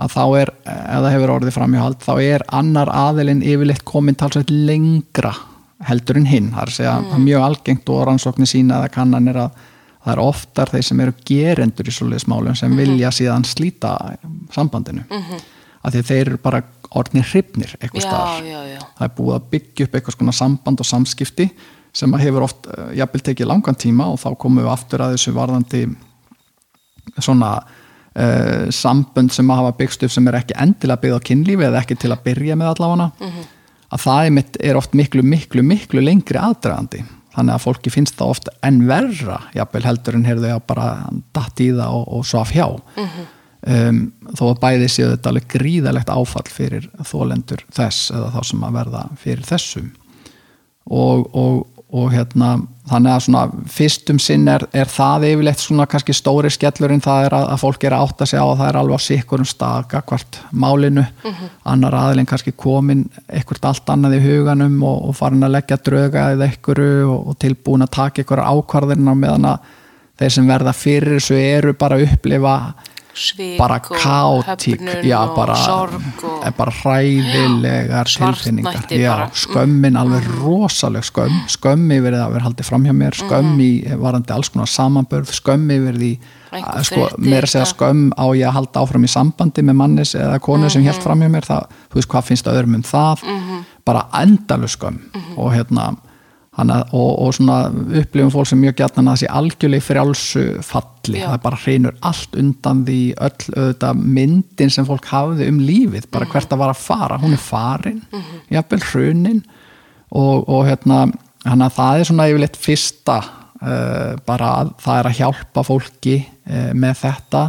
að 0.00 0.14
þá 0.14 0.24
er 0.40 0.52
ef 0.64 1.04
það 1.04 1.12
hefur 1.16 1.34
orðið 1.36 1.56
framhjóhald, 1.58 2.00
þá 2.06 2.12
er 2.24 2.46
annar 2.60 2.92
aðilinn 2.94 3.44
yfirleitt 3.44 3.84
komin 3.88 4.18
talsveit 4.18 4.52
lengra 4.54 5.34
heldur 5.88 6.20
en 6.20 6.28
hinn. 6.28 6.50
Það 6.54 6.62
er 6.62 6.72
að 6.72 6.76
segja 6.76 6.96
það 7.04 7.16
er 7.16 7.26
mjög 7.26 7.44
algengt 7.46 7.92
og 7.92 8.02
rannsóknir 8.08 8.50
sína 8.50 8.80
eða 8.80 8.92
kannanir 8.94 9.40
að 9.44 9.62
það 10.00 10.12
er 10.14 10.22
oftar 10.24 10.72
þeir 10.72 10.84
sem 10.86 11.00
eru 11.04 11.14
gerendur 11.28 11.88
í 11.88 11.94
svoleiðismálum 11.94 12.56
sem 12.56 12.76
vilja 12.76 13.12
síðan 13.12 13.44
slíta 13.48 13.94
sambandinu 14.54 15.04
af 15.80 15.94
því 15.94 16.02
að 16.02 16.08
þeir 16.10 16.22
eru 16.26 16.40
bara 16.44 16.62
orðnir 17.00 17.28
hrifnir 17.30 17.74
eitthvað 17.78 18.02
já. 18.44 18.80
það 18.98 19.04
er 19.06 19.12
búið 19.16 19.36
að 19.36 19.50
byggja 19.54 19.86
upp 19.86 19.94
eitthvað 19.96 20.16
svona 20.16 20.34
samband 20.36 20.82
og 20.82 20.88
samskipti 20.88 21.46
sem 21.96 22.14
að 22.14 22.24
hefur 22.26 22.46
oft 22.46 22.68
uh, 22.70 22.90
jafnvel 22.96 23.22
tekið 23.30 23.50
langan 23.50 23.78
tíma 23.78 24.08
og 24.12 24.18
þá 24.22 24.28
komum 24.38 24.64
við 24.64 24.72
aftur 24.72 25.04
að 25.04 25.14
þessu 25.16 25.34
varðandi 25.36 25.84
svona 27.18 27.52
uh, 27.60 28.66
sambönd 28.74 29.34
sem 29.34 29.50
að 29.50 29.62
hafa 29.62 29.78
byggst 29.80 30.04
upp 30.06 30.14
sem 30.14 30.28
er 30.30 30.40
ekki 30.42 30.58
endilega 30.62 31.02
byggð 31.04 31.18
á 31.18 31.26
kynlífi 31.30 31.66
eða 31.70 31.80
ekki 31.82 31.98
til 31.98 32.12
að 32.14 32.22
byrja 32.28 32.58
með 32.58 32.74
allavega. 32.74 33.08
Að 33.90 34.04
það 34.04 34.20
er, 34.26 34.34
mitt, 34.36 34.60
er 34.62 34.78
oft 34.78 34.92
miklu, 34.94 35.24
miklu, 35.26 35.64
miklu 35.66 36.02
lengri 36.04 36.38
aðdragandi. 36.38 37.02
Þannig 37.34 37.56
að 37.56 37.64
fólki 37.64 37.90
finnst 37.90 38.14
það 38.18 38.32
oft 38.36 38.48
enn 38.66 38.84
verra 38.86 39.40
jafnvel 39.54 39.82
heldur 39.86 40.18
en 40.18 40.26
heyrðu 40.26 40.52
að 40.54 40.62
bara 40.70 40.86
datt 41.34 41.62
í 41.62 41.70
það 41.74 41.98
og, 41.98 42.06
og 42.18 42.26
svaf 42.26 42.54
hjá 42.54 42.66
um, 43.66 44.04
þó 44.36 44.44
að 44.50 44.60
bæði 44.64 44.90
séu 44.90 45.10
þetta 45.12 45.32
alveg 45.32 45.48
gríðalegt 45.56 46.12
áfall 46.12 46.46
fyrir 46.50 46.88
þólendur 47.06 47.64
þess 47.74 48.12
eða 48.14 48.32
þá 48.36 48.40
sem 48.52 48.64
að 48.66 48.78
verða 48.80 49.04
fyrir 49.20 49.46
þessum. 49.48 49.90
Og, 50.90 51.26
og, 51.36 51.58
og 51.94 52.06
hérna 52.10 52.54
þannig 52.90 53.12
að 53.12 53.24
svona 53.26 53.64
fyrstum 53.70 54.18
sinn 54.22 54.48
er, 54.50 54.64
er 54.74 54.88
það 54.90 55.26
yfirleitt 55.28 55.62
svona 55.62 55.86
kannski 55.90 56.14
stóri 56.16 56.50
skellurinn 56.50 57.02
það 57.04 57.26
er 57.26 57.36
að, 57.36 57.44
að 57.54 57.60
fólk 57.62 57.84
er 57.86 57.94
að 57.94 58.06
átta 58.06 58.26
sig 58.26 58.42
á 58.42 58.46
að 58.46 58.56
það 58.56 58.70
er 58.70 58.78
alveg 58.80 58.98
á 58.98 59.06
sikkurum 59.06 59.48
stað 59.48 59.88
gagvart 59.92 60.38
málinu. 60.50 61.04
Annar 61.70 61.98
aðilinn 62.00 62.30
kannski 62.30 62.54
komin 62.58 63.04
eitthvað 63.28 63.68
allt 63.70 63.92
annað 63.94 64.16
í 64.18 64.22
huganum 64.24 64.80
og, 64.82 65.10
og 65.10 65.18
farin 65.18 65.46
að 65.46 65.54
leggja 65.58 65.78
drauga 65.86 66.24
eða 66.34 66.48
einhverju 66.48 67.04
og, 67.04 67.20
og 67.30 67.38
tilbúin 67.44 67.86
að 67.86 67.94
taka 67.98 68.24
einhverja 68.24 68.56
ákvarðirna 68.56 69.16
meðan 69.20 69.50
að 69.52 69.68
þeir 70.20 70.34
sem 70.34 70.50
verða 70.50 70.74
fyrir 70.76 71.16
þessu 71.16 71.38
eru 71.40 71.76
bara 71.78 71.96
að 71.96 72.08
upplifa 72.08 72.56
Svik 73.14 73.58
bara 73.58 73.78
og 73.80 74.44
kátík 74.44 74.82
og 75.16 75.34
bara, 75.36 75.56
sorg 75.58 76.24
og 76.24 76.44
er 76.46 76.54
bara 76.56 76.74
hræðilegar 76.80 78.10
tilfinningar 78.10 78.86
já, 78.94 79.14
skömmin 79.34 79.98
alveg 79.98 80.28
rosaleg 80.40 81.06
skömm. 81.06 81.40
Skömm 81.50 81.90
yfir 81.96 82.16
það 82.16 82.26
að 82.26 82.36
vera 82.36 82.46
haldið 82.48 82.70
framhjá 82.70 82.94
mér 82.96 83.18
skömm 83.18 83.62
í 83.64 83.70
varandi 84.00 84.34
alls 84.34 84.52
konar 84.52 84.70
samanbörð 84.70 85.34
skömm 85.40 85.72
yfir 85.76 85.98
því 86.00 86.12
Einhver 86.50 86.80
að, 86.80 86.86
sko, 86.88 87.04
að 87.14 87.48
segja 87.52 87.66
skömm 87.70 88.06
á 88.18 88.26
ég 88.34 88.48
að 88.48 88.56
halda 88.56 88.82
áfram 88.82 89.06
í 89.06 89.10
sambandi 89.10 89.62
með 89.62 89.76
mannis 89.78 90.14
eða 90.18 90.40
konu 90.42 90.70
sem 90.72 90.82
helt 90.82 91.04
framhjá 91.04 91.30
mér 91.30 91.46
það, 91.46 91.76
þú 91.90 92.00
veist 92.00 92.10
hvað 92.10 92.30
finnst 92.30 92.50
öðrum 92.50 92.78
um 92.80 92.86
það? 92.86 93.22
Bara 93.86 94.06
endalu 94.18 94.70
skömm 94.70 94.98
og 95.36 95.52
hérna 95.54 95.92
og, 96.68 97.10
og 97.22 97.32
svona 97.36 97.58
upplifum 97.70 98.30
fólk 98.34 98.50
sem 98.50 98.60
mjög 98.60 98.76
gætnan 98.80 99.08
að 99.08 99.14
það 99.14 99.20
sé 99.22 99.30
algjörlega 99.38 99.86
frjálsu 99.86 100.44
falli, 100.66 101.20
Já. 101.20 101.26
það 101.30 101.42
bara 101.46 101.60
hreinur 101.64 101.96
allt 102.10 102.36
undan 102.42 102.84
því 102.86 103.00
öll 103.16 103.46
auðvitað 103.56 104.04
myndin 104.18 104.72
sem 104.74 104.88
fólk 104.88 105.08
hafði 105.10 105.48
um 105.50 105.60
lífið 105.64 106.08
bara 106.12 106.28
hvert 106.30 106.52
að 106.52 106.62
var 106.62 106.74
að 106.74 106.84
fara, 106.84 107.18
hún 107.22 107.36
er 107.36 107.42
farin 107.42 108.00
jafnvel 108.52 108.82
hrunin. 108.90 109.42
Og, 110.10 110.48
og 110.50 110.64
hérna, 110.66 111.04
hann 111.46 111.62
að 111.62 111.76
það 111.76 112.00
er 112.00 112.08
svona 112.08 112.28
yfirleitt 112.30 112.58
fyrsta 112.58 113.18
uh, 113.22 114.16
bara 114.26 114.54
að 114.60 114.72
það 114.82 114.98
er 114.98 115.10
að 115.10 115.20
hjálpa 115.20 115.66
fólki 115.66 116.16
uh, 116.24 116.72
með 116.74 117.04
þetta. 117.04 117.44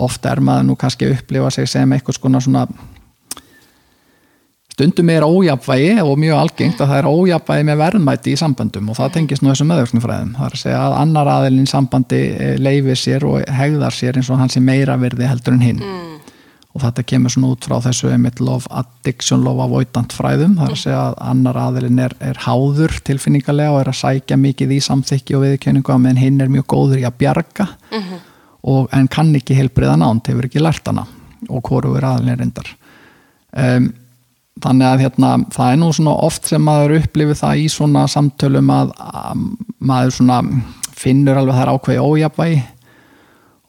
Oft 0.00 0.28
er 0.30 0.40
maður 0.44 0.68
nú 0.68 0.78
kannski 0.80 1.08
að 1.08 1.18
upplifa 1.18 1.50
sig 1.52 1.68
sem 1.68 1.92
eitthvað 1.92 2.40
svona 2.46 2.64
stundum 4.80 5.10
er 5.12 5.26
ójafvægi 5.26 6.00
og 6.00 6.16
mjög 6.20 6.38
algengt 6.40 6.78
að 6.80 6.88
það 6.88 6.98
er 7.02 7.08
ójafvægi 7.10 7.64
með 7.68 7.80
verðmæti 7.82 8.32
í 8.32 8.38
samböndum 8.40 8.88
og 8.88 8.96
það 8.96 9.10
tengist 9.18 9.42
nú 9.44 9.50
þessum 9.50 9.68
meðverknumfræðum 9.68 10.30
það 10.38 10.46
er 10.46 10.56
að 10.56 10.62
segja 10.62 10.78
að 10.86 10.96
annar 11.02 11.30
aðilinn 11.34 11.68
sambandi 11.68 12.20
leifir 12.60 12.96
sér 12.96 13.26
og 13.28 13.52
hegðar 13.60 13.96
sér 13.96 14.16
eins 14.16 14.30
og 14.32 14.40
hann 14.40 14.52
sé 14.52 14.62
meira 14.64 14.96
virði 15.00 15.28
heldur 15.28 15.58
en 15.58 15.66
hinn. 15.66 15.84
Og 16.70 16.84
þetta 16.84 17.04
kemur 17.12 17.32
svona 17.34 17.50
út 17.50 17.66
frá 17.66 17.76
þessu 17.82 18.12
love 18.46 18.70
addiction, 18.70 19.42
love 19.44 19.64
avoidant 19.64 20.14
fræðum. 20.14 20.56
Það 20.56 20.68
er 20.68 20.74
að 20.76 20.82
segja 20.84 21.00
að 21.02 21.16
annar 21.32 21.56
aðilinn 21.58 21.98
er, 21.98 22.14
er 22.22 22.38
háður 22.46 22.94
tilfinningarlega 23.04 23.72
og 23.74 23.80
er 23.80 23.90
að 23.90 23.98
sækja 24.00 24.38
mikið 24.38 24.76
í 24.76 24.80
samþykki 24.86 25.36
og 25.36 25.42
viðkjöningu 25.44 25.92
að 25.92 26.04
meðan 26.04 26.22
hinn 26.22 26.40
er 26.40 26.52
mjög 26.54 26.68
góður 26.70 27.02
í 27.02 27.08
að 27.08 27.18
bjarga. 27.18 27.66
Og, 28.60 28.86
en 28.94 29.08
kann 29.10 29.34
ekki 29.34 29.56
heilbriðan 29.58 30.04
ánd, 30.06 30.30
hefur 30.30 30.46
ekki 30.46 30.62
lært 30.62 30.86
hana. 30.86 31.08
Og 31.48 31.64
hvoru 31.66 31.96
er 31.98 32.06
aðilinn 32.06 32.38
reyndar. 32.38 32.70
Um, 33.50 33.90
þannig 34.60 34.86
að 34.90 35.04
hérna, 35.06 35.30
það 35.54 35.72
er 35.72 35.76
nú 35.82 35.92
svona 35.96 36.16
oft 36.26 36.46
sem 36.50 36.62
maður 36.62 36.98
upplifir 37.00 37.38
það 37.40 37.62
í 37.64 37.68
svona 37.72 38.06
samtölum 38.08 38.70
að, 38.74 38.92
að 38.98 39.46
maður 39.80 40.10
svona 40.18 40.42
finnur 41.00 41.40
alveg 41.40 41.56
þær 41.60 41.72
ákveði 41.76 42.04
ójafvægi 42.04 42.60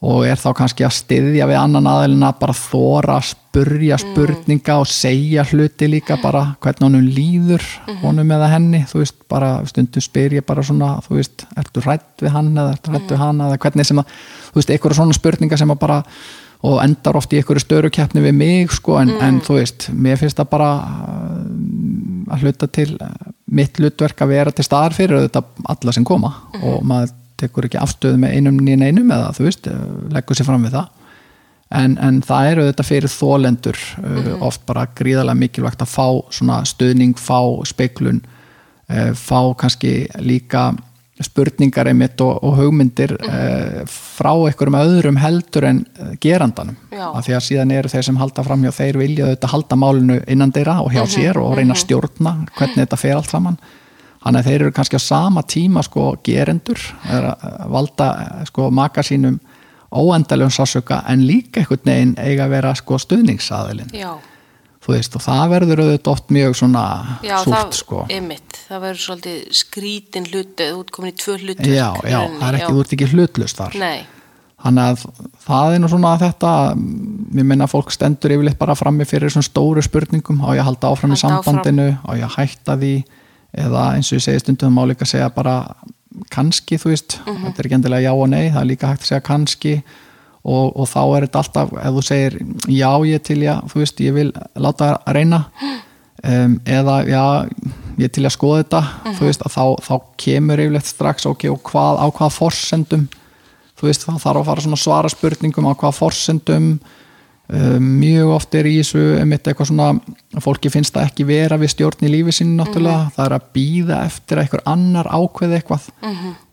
og 0.02 0.24
er 0.26 0.34
þá 0.34 0.48
kannski 0.58 0.82
að 0.82 0.96
styðja 0.96 1.46
við 1.46 1.58
annan 1.60 1.86
aðeilina 1.86 2.32
bara 2.40 2.52
þóra 2.58 3.20
að 3.20 3.28
spurja 3.28 3.98
Mm. 4.00 4.02
spurninga 4.02 4.74
og 4.80 4.86
segja 4.90 5.44
hluti 5.46 5.86
líka 5.92 6.16
bara 6.22 6.56
hvernig 6.60 6.82
honum 6.88 7.06
líður 7.06 7.62
Mhm. 7.86 8.00
honum 8.02 8.28
eða 8.34 8.48
henni, 8.50 8.80
þú 8.90 8.98
veist, 8.98 9.14
bara 9.28 9.62
stundum 9.66 10.02
spyr 10.02 10.32
ég 10.40 10.44
bara 10.46 10.62
svona, 10.62 10.98
þú 11.06 11.14
veist, 11.20 11.44
ertu 11.56 11.80
hrætt 11.84 12.18
við 12.20 12.30
hann 12.34 12.50
eða 12.54 12.72
ertu 12.74 12.90
hrætt 12.90 13.06
við 13.08 13.16
Mhm. 13.16 13.22
hann 13.22 13.38
eða 13.38 13.58
hvernig 13.58 13.86
sem 13.86 13.98
að, 13.98 14.04
þú 14.50 14.54
veist, 14.56 14.70
einhverja 14.70 14.94
svona 14.96 15.12
spurninga 15.14 15.56
sem 15.58 15.68
að 15.70 15.78
bara 15.78 16.02
og 16.62 16.78
endar 16.84 17.16
oft 17.18 17.32
í 17.34 17.40
einhverju 17.40 17.64
störukeppni 17.64 18.22
við 18.22 18.34
mig 18.38 18.70
sko, 18.72 18.96
en, 19.00 19.10
en 19.20 19.34
Mm. 19.34 19.40
þú 19.46 19.56
veist, 19.58 19.88
mér 19.94 20.16
finnst 20.20 20.38
það 20.38 20.50
bara 20.52 20.68
uh, 20.78 22.34
að 22.34 22.44
hluta 22.46 22.68
til 22.70 22.94
uh, 23.02 23.08
mitt 23.50 23.76
hlutverk 23.80 24.22
að 24.22 24.28
vera 24.36 24.52
til 24.54 24.64
staðar 24.64 24.94
fyrir 24.96 25.24
þetta 25.26 25.42
alla 25.74 25.92
sem 25.92 26.04
koma 26.04 26.30
Mhm. 26.54 26.62
og 26.64 26.82
maður 26.84 27.10
tekur 27.42 27.66
ekki 27.66 27.80
afstöðu 27.82 28.20
með 28.22 28.36
einum 28.36 28.60
nýjum 28.62 28.84
einum 28.86 29.10
eða 29.10 29.32
þú 29.34 29.44
veist, 29.48 29.66
uh, 29.66 29.86
leggur 30.14 30.36
sér 30.38 30.46
fram 30.46 30.62
við 30.64 30.76
það 30.78 30.88
en, 31.72 31.98
en 31.98 32.20
það 32.22 32.50
eru 32.52 32.68
þetta 32.70 32.84
fyrir 32.84 33.08
þólendur 33.08 33.78
uh, 34.04 34.46
oft 34.46 34.66
bara 34.66 34.86
gríðarlega 34.94 35.38
mikilvægt 35.40 35.82
að 35.82 35.88
fá 35.96 36.06
svona 36.30 36.62
stuðning, 36.64 37.14
fá 37.18 37.40
speiklun 37.66 38.22
fá 39.16 39.54
kannski 39.56 40.06
líka 40.20 40.74
spurningar 41.26 41.90
einmitt 41.90 42.20
og, 42.24 42.38
og 42.44 42.56
hugmyndir 42.60 43.14
uh, 43.18 43.82
frá 43.90 44.32
einhverjum 44.32 44.78
öðrum 44.80 45.20
heldur 45.22 45.68
en 45.68 45.84
uh, 45.98 46.14
gerandanum. 46.22 46.78
Já. 46.92 47.06
af 47.10 47.26
því 47.26 47.36
að 47.36 47.46
síðan 47.48 47.76
eru 47.76 47.92
þeir 47.92 48.08
sem 48.08 48.18
halda 48.20 48.44
fram 48.46 48.64
hjá 48.66 48.72
þeir 48.76 48.98
vilja 49.00 49.30
þetta 49.32 49.52
halda 49.52 49.78
málinu 49.80 50.18
innan 50.30 50.52
þeirra 50.54 50.80
og 50.84 50.92
hjá 50.94 51.02
sér 51.10 51.40
og 51.40 51.56
reyna 51.58 51.76
að 51.76 51.84
stjórna 51.86 52.34
hvernig 52.56 52.82
þetta 52.84 53.00
fer 53.00 53.16
allt 53.16 53.32
saman. 53.32 53.56
Þannig 54.22 54.38
að 54.38 54.48
þeir 54.48 54.60
eru 54.60 54.74
kannski 54.76 55.00
á 55.00 55.02
sama 55.02 55.42
tíma 55.42 55.82
sko 55.82 56.12
gerendur 56.24 56.78
er 57.10 57.32
að 57.32 57.64
valda 57.72 58.10
eh, 58.22 58.44
sko 58.46 58.68
maka 58.70 59.02
sínum 59.02 59.40
óendalegum 59.92 60.52
sásöka 60.54 61.02
en 61.08 61.26
líka 61.26 61.60
einhvern 61.60 61.88
veginn 61.88 62.12
eiga 62.16 62.46
að 62.46 62.54
vera 62.54 62.74
sko 62.78 62.98
stuðningsaðilin 63.02 63.90
já, 63.92 64.14
þú 64.82 64.92
veist 64.96 65.14
og 65.16 65.22
það 65.22 65.44
verður 65.52 65.80
auðvitað 65.84 66.12
oft 66.12 66.32
mjög 66.34 66.56
svona 66.58 66.84
já 67.22 67.36
súrt 67.44 67.54
það, 67.54 67.76
sko. 67.78 68.00
einmitt, 68.10 68.56
það 68.68 68.80
verður 68.86 69.02
svolítið 69.04 69.38
skrítin 69.60 70.26
hluti, 70.32 70.66
þú 70.72 70.80
ert 70.82 70.90
komin 70.96 71.12
í 71.12 71.16
tvö 71.22 71.36
hluti 71.38 71.70
já, 71.76 71.88
já, 72.02 72.18
það 72.40 72.48
er 72.48 72.58
ekki, 72.58 72.72
þú 72.72 72.80
ert 72.82 72.92
ekki 72.96 73.08
hlutlust 73.12 73.60
þar. 73.62 73.78
Nei, 73.78 74.00
þannig 74.62 74.90
að 74.90 75.06
það 75.46 75.74
er 75.76 75.80
nú 75.82 75.88
svona 75.92 76.12
þetta 76.22 76.50
ég 77.38 77.46
minna 77.48 77.64
að 77.66 77.72
fólk 77.76 77.90
stendur 77.94 78.34
yfirleitt 78.36 78.58
bara 78.58 78.74
frammi 78.78 79.06
fyrir 79.08 79.30
svona 79.32 79.46
stóru 79.46 79.82
spurningum. 79.82 80.42
Á 80.42 80.50
ég 80.54 80.62
að 80.62 80.68
halda 80.72 80.90
áfram 80.92 81.14
í 81.14 81.18
Halda 81.18 81.38
áfram. 81.38 81.42
sambandinu? 81.62 81.88
Á 82.02 82.10
ég 82.18 82.26
að 82.26 82.36
hætta 82.36 82.76
því? 82.82 82.92
Eða 83.52 83.80
eins 83.96 84.08
og 84.12 84.18
ég 84.18 84.22
segi 84.26 84.40
stundum 84.40 84.72
má 84.74 84.82
líka 84.88 85.04
segja 85.06 85.28
bara 85.34 85.74
kannski 86.30 86.76
þú 86.78 86.90
veist, 86.92 87.18
Mhm. 87.26 87.44
þetta 87.46 87.58
er 87.58 87.66
ekki 87.66 87.74
endilega 87.78 88.02
já 88.08 88.12
og 88.14 88.28
nei 88.28 88.50
það 88.50 88.60
er 88.60 88.68
líka 88.70 88.88
hægt 88.92 89.02
að 89.02 89.10
segja 89.10 89.22
kannski 89.22 89.82
og, 90.42 90.72
og 90.74 90.88
þá 90.90 91.00
er 91.04 91.26
þetta 91.26 91.42
alltaf, 91.42 91.72
ef 91.78 91.96
þú 91.96 92.04
segir 92.06 92.36
já 92.66 92.90
ég 93.06 93.24
til 93.26 93.38
já, 93.44 93.54
þú 93.70 93.82
veist, 93.82 94.02
ég 94.02 94.16
vil 94.16 94.28
láta 94.58 94.94
að 94.96 95.18
reyna. 95.18 95.42
Um, 96.22 96.60
eða 96.70 97.00
já, 97.08 97.22
ég 97.98 98.10
til 98.14 98.22
að 98.26 98.34
skoða 98.36 98.62
þetta. 98.62 98.80
Mhm. 98.82 99.18
þú 99.18 99.28
veist, 99.28 99.44
að 99.46 99.54
þá, 99.56 99.64
þá 99.86 99.94
kemur 100.24 100.62
yfirleitt 100.62 100.90
strax, 100.90 101.26
ok, 101.30 101.46
og 101.50 101.62
hvað, 101.70 102.02
á 102.02 102.06
hvaða 102.10 102.34
forsendum? 102.36 103.06
Þú 103.78 103.88
veist, 103.88 104.04
þá 104.06 104.12
þarf 104.22 104.42
að 104.42 104.50
fara 104.50 104.66
svona 104.66 104.82
svara 104.82 105.10
spurningum 105.10 105.66
á 105.66 105.72
hvaða 105.74 105.96
forsendum. 105.98 106.68
Um, 107.52 107.86
mjög 108.00 108.30
oft 108.36 108.54
er 108.54 108.68
í 108.70 108.76
þessu 108.78 109.00
einmitt 109.18 109.48
eitthvað 109.50 109.68
svona, 109.72 109.88
fólki 110.40 110.70
finnst 110.72 110.94
það 110.94 111.08
ekki 111.10 111.26
vera 111.28 111.58
við 111.60 111.72
stjórn 111.74 112.06
í 112.06 112.10
lífi 112.14 112.34
sinni 112.38 112.54
náttúrulega. 112.56 113.10
Það 113.16 113.26
er 113.26 113.34
að 113.36 113.48
býða 113.58 113.98
eftir 114.06 114.38
að 114.38 114.46
einhver 114.46 114.62
annar 114.72 115.10
ákveði 115.10 115.58
eitthvað. 115.58 115.88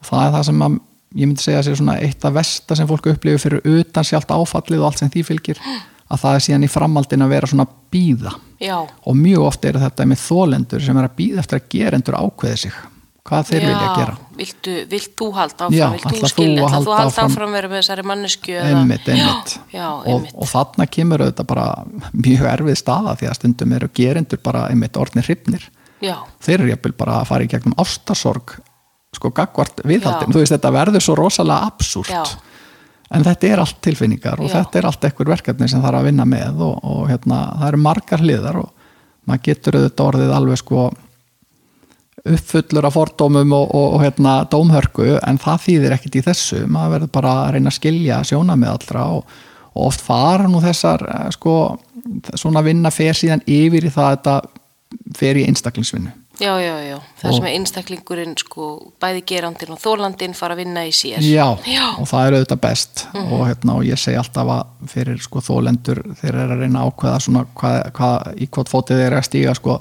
Það 0.10 0.24
er 0.26 0.34
það 0.34 0.48
sem 0.50 0.66
að 0.66 0.80
ég 1.18 1.26
myndi 1.26 1.42
segja 1.42 1.64
að 1.64 1.70
sé 1.70 1.78
svona 1.80 1.98
eitt 2.04 2.26
af 2.28 2.36
versta 2.36 2.78
sem 2.78 2.90
fólk 2.90 3.10
upplifir 3.14 3.42
fyrir 3.42 3.80
utan 3.80 4.06
sjálft 4.06 4.30
áfallið 4.34 4.84
og 4.84 4.92
allt 4.92 5.02
sem 5.02 5.10
því 5.14 5.26
fylgir 5.32 5.62
að 6.12 6.22
það 6.22 6.36
er 6.38 6.46
síðan 6.46 6.68
í 6.68 6.72
framhaldin 6.72 7.26
að 7.26 7.34
vera 7.36 7.50
svona 7.50 7.66
að 7.66 7.76
býða 7.94 8.36
já, 8.62 8.78
og 8.86 9.18
mjög 9.18 9.50
oft 9.50 9.66
er 9.66 9.82
þetta 9.82 10.08
með 10.10 10.24
þólendur 10.28 10.86
sem 10.86 11.02
er 11.02 11.10
að 11.10 11.20
býða 11.20 11.44
eftir 11.44 11.60
að 11.60 11.68
gerendur 11.76 12.18
ákveði 12.20 12.64
sig. 12.66 12.80
Hvað 13.30 13.50
þeir 13.50 13.60
já. 13.62 13.66
vilja 13.68 13.90
gera. 13.94 14.14
Viltu, 14.40 14.76
vilt 14.90 15.12
þú 15.20 15.26
halda 15.36 15.66
áfram, 15.68 15.76
Já, 15.76 15.86
vilt 15.94 16.06
þú 16.24 16.30
skilja, 16.32 16.62
að 16.64 16.70
ætlar 16.70 16.86
þú 16.86 16.94
halda 16.96 17.10
að 17.12 17.28
áfram? 17.28 17.52
vera 17.54 17.70
með 17.70 17.82
þessari 17.84 18.06
mannesku 18.10 18.56
einmitt, 18.58 19.10
einmitt. 19.12 19.54
Og, 20.10 20.26
og 20.34 20.50
þarna 20.50 20.88
kemur 20.90 21.24
auðvitað 21.26 21.50
bara 21.52 21.66
mjög 22.26 22.48
erfið 22.56 22.80
staða 22.80 23.14
því 23.20 23.30
að 23.30 23.38
stundum 23.38 23.76
eru 23.78 23.92
gerendur 24.00 24.42
bara 24.42 24.64
einmitt 24.72 24.98
orðnir 24.98 25.28
hrifnir. 25.30 25.68
Já, 26.02 26.16
þeir 26.42 26.56
eru 26.62 26.72
jafnvel 26.72 26.96
bara 27.04 27.20
að 27.20 27.30
fara 27.30 27.46
í 27.46 27.52
gegnum 27.52 27.78
ástarsorg 27.84 28.56
sko 29.16 29.32
gagvart 29.36 29.82
viðhaldin 29.88 30.30
Já. 30.30 30.34
þú 30.34 30.44
veist 30.44 30.56
þetta 30.56 30.72
verður 30.76 31.06
svo 31.06 31.18
rosalega 31.18 31.70
absúrt 31.72 32.12
Já. 32.14 32.24
en 33.16 33.26
þetta 33.26 33.50
er 33.50 33.64
allt 33.64 33.80
tilfinningar 33.86 34.42
og 34.42 34.50
Já. 34.52 34.60
þetta 34.60 34.82
er 34.82 34.90
allt 34.90 35.08
ekkur 35.10 35.32
verkefni 35.34 35.70
sem 35.72 35.84
þarf 35.84 36.02
að 36.02 36.10
vinna 36.12 36.28
með 36.30 36.64
og, 36.68 36.76
og 36.84 37.06
hérna, 37.10 37.44
það 37.60 37.68
eru 37.72 37.84
margar 37.86 38.26
hliðar 38.26 38.60
og 38.64 38.74
maður 39.30 39.46
getur 39.50 39.80
auðvitað 39.80 40.12
orðið 40.12 40.36
alveg 40.38 40.62
sko 40.62 40.90
uppfullur 42.30 42.86
af 42.86 42.96
fordómum 42.96 43.54
og, 43.56 43.76
og, 43.76 43.94
og 43.96 44.04
hérna, 44.04 44.34
dómhörku 44.52 45.18
en 45.18 45.40
það 45.42 45.66
þýðir 45.66 45.96
ekkit 45.96 46.20
í 46.20 46.24
þessu 46.26 46.64
maður 46.68 46.96
verður 46.98 47.14
bara 47.16 47.36
að 47.44 47.52
reyna 47.56 47.72
að 47.72 47.78
skilja 47.80 48.22
sjóna 48.28 48.58
með 48.60 48.74
allra 48.76 49.06
og, 49.16 49.36
og 49.74 49.86
oft 49.88 50.04
fara 50.04 50.50
nú 50.52 50.62
þessar 50.64 51.06
eh, 51.08 51.28
sko, 51.36 51.54
svona 52.36 52.64
vinna 52.66 52.92
fer 52.94 53.18
síðan 53.18 53.46
yfir 53.48 53.88
í 53.88 53.94
það 53.94 54.10
að 54.10 54.18
þetta 54.18 55.16
fer 55.20 55.40
í 55.40 55.46
einstaklingsvinnu 55.50 56.14
já, 56.40 56.54
já, 56.64 56.76
já. 56.88 56.98
Það 57.22 57.30
Og- 57.30 57.36
sem 57.36 57.46
er 57.50 57.54
einstaklingurinn 57.60 58.36
sko, 58.40 58.66
bæði 59.02 59.24
gerandin 59.28 59.72
og 59.76 59.80
þólandin 59.84 60.36
fara 60.36 60.56
að 60.56 60.62
vinna 60.64 60.84
í 60.88 60.92
sér 60.96 61.20
Já, 61.22 61.48
Já. 61.68 61.86
og 62.00 62.08
það 62.08 62.28
er 62.28 62.38
auðvitað 62.40 62.62
best. 62.62 63.06
Og, 63.16 63.42
hérna, 63.48 63.76
og 63.76 63.84
ég 63.84 64.00
segi 64.00 64.18
alltaf 64.18 64.48
að 64.56 64.90
fyrir 64.94 65.20
sko, 65.22 65.40
þólendur 65.42 66.04
þeir 66.22 66.34
eru 66.36 66.54
að 66.56 66.60
reyna 66.64 66.84
að 66.84 66.92
ákveða 66.94 67.20
svona, 67.26 67.46
hvað, 67.56 67.80
hvað, 68.00 68.30
í 68.40 68.48
hvort 68.50 68.70
fótið 68.72 68.98
þeir 69.02 69.08
eru 69.12 69.20
að 69.22 69.28
stíga 69.30 69.56
sko, 69.60 69.80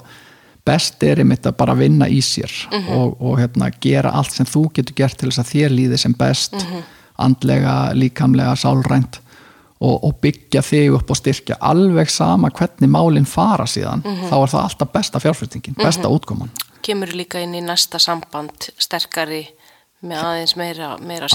best 0.69 1.03
er 1.03 1.17
einmitt 1.23 1.47
að 1.49 1.55
bara 1.57 1.73
vinna 1.79 2.05
í 2.11 2.19
sér 2.21 2.51
og, 2.93 3.15
og 3.21 3.39
hérna, 3.39 3.71
gera 3.81 4.11
allt 4.13 4.31
sem 4.35 4.45
þú 4.45 4.67
getur 4.75 4.93
gert 4.99 5.17
til 5.17 5.29
þess 5.31 5.39
að 5.41 5.53
þér 5.55 5.73
líði 5.73 5.97
sem 5.97 6.13
best 6.13 6.53
andlega, 7.19 7.93
líkamlega, 7.97 8.53
sálrænt 8.59 9.19
og, 9.79 10.03
og 10.03 10.15
byggja 10.21 10.61
þig 10.65 10.95
upp 10.97 11.11
og 11.13 11.17
styrkja 11.19 11.55
alveg 11.61 12.09
sama 12.11 12.49
hvernig 12.51 12.89
málinn 12.91 13.25
fara 13.29 13.65
síðan 13.69 14.01
þá 14.03 14.35
er 14.41 14.51
það 14.51 14.63
alltaf 14.65 14.91
besta 14.93 15.19
fjárfyrstingin, 15.23 15.77
besta 15.79 16.09
útkoman. 16.11 16.49
Kemur 16.83 17.11
líka 17.15 17.39
inn 17.43 17.55
í 17.55 17.61
næsta 17.63 17.99
samband 17.99 18.69
sterkari 18.79 19.45
með 19.99 20.19
aðeins 20.23 20.53
meira, 20.55 20.93
meira 21.03 21.27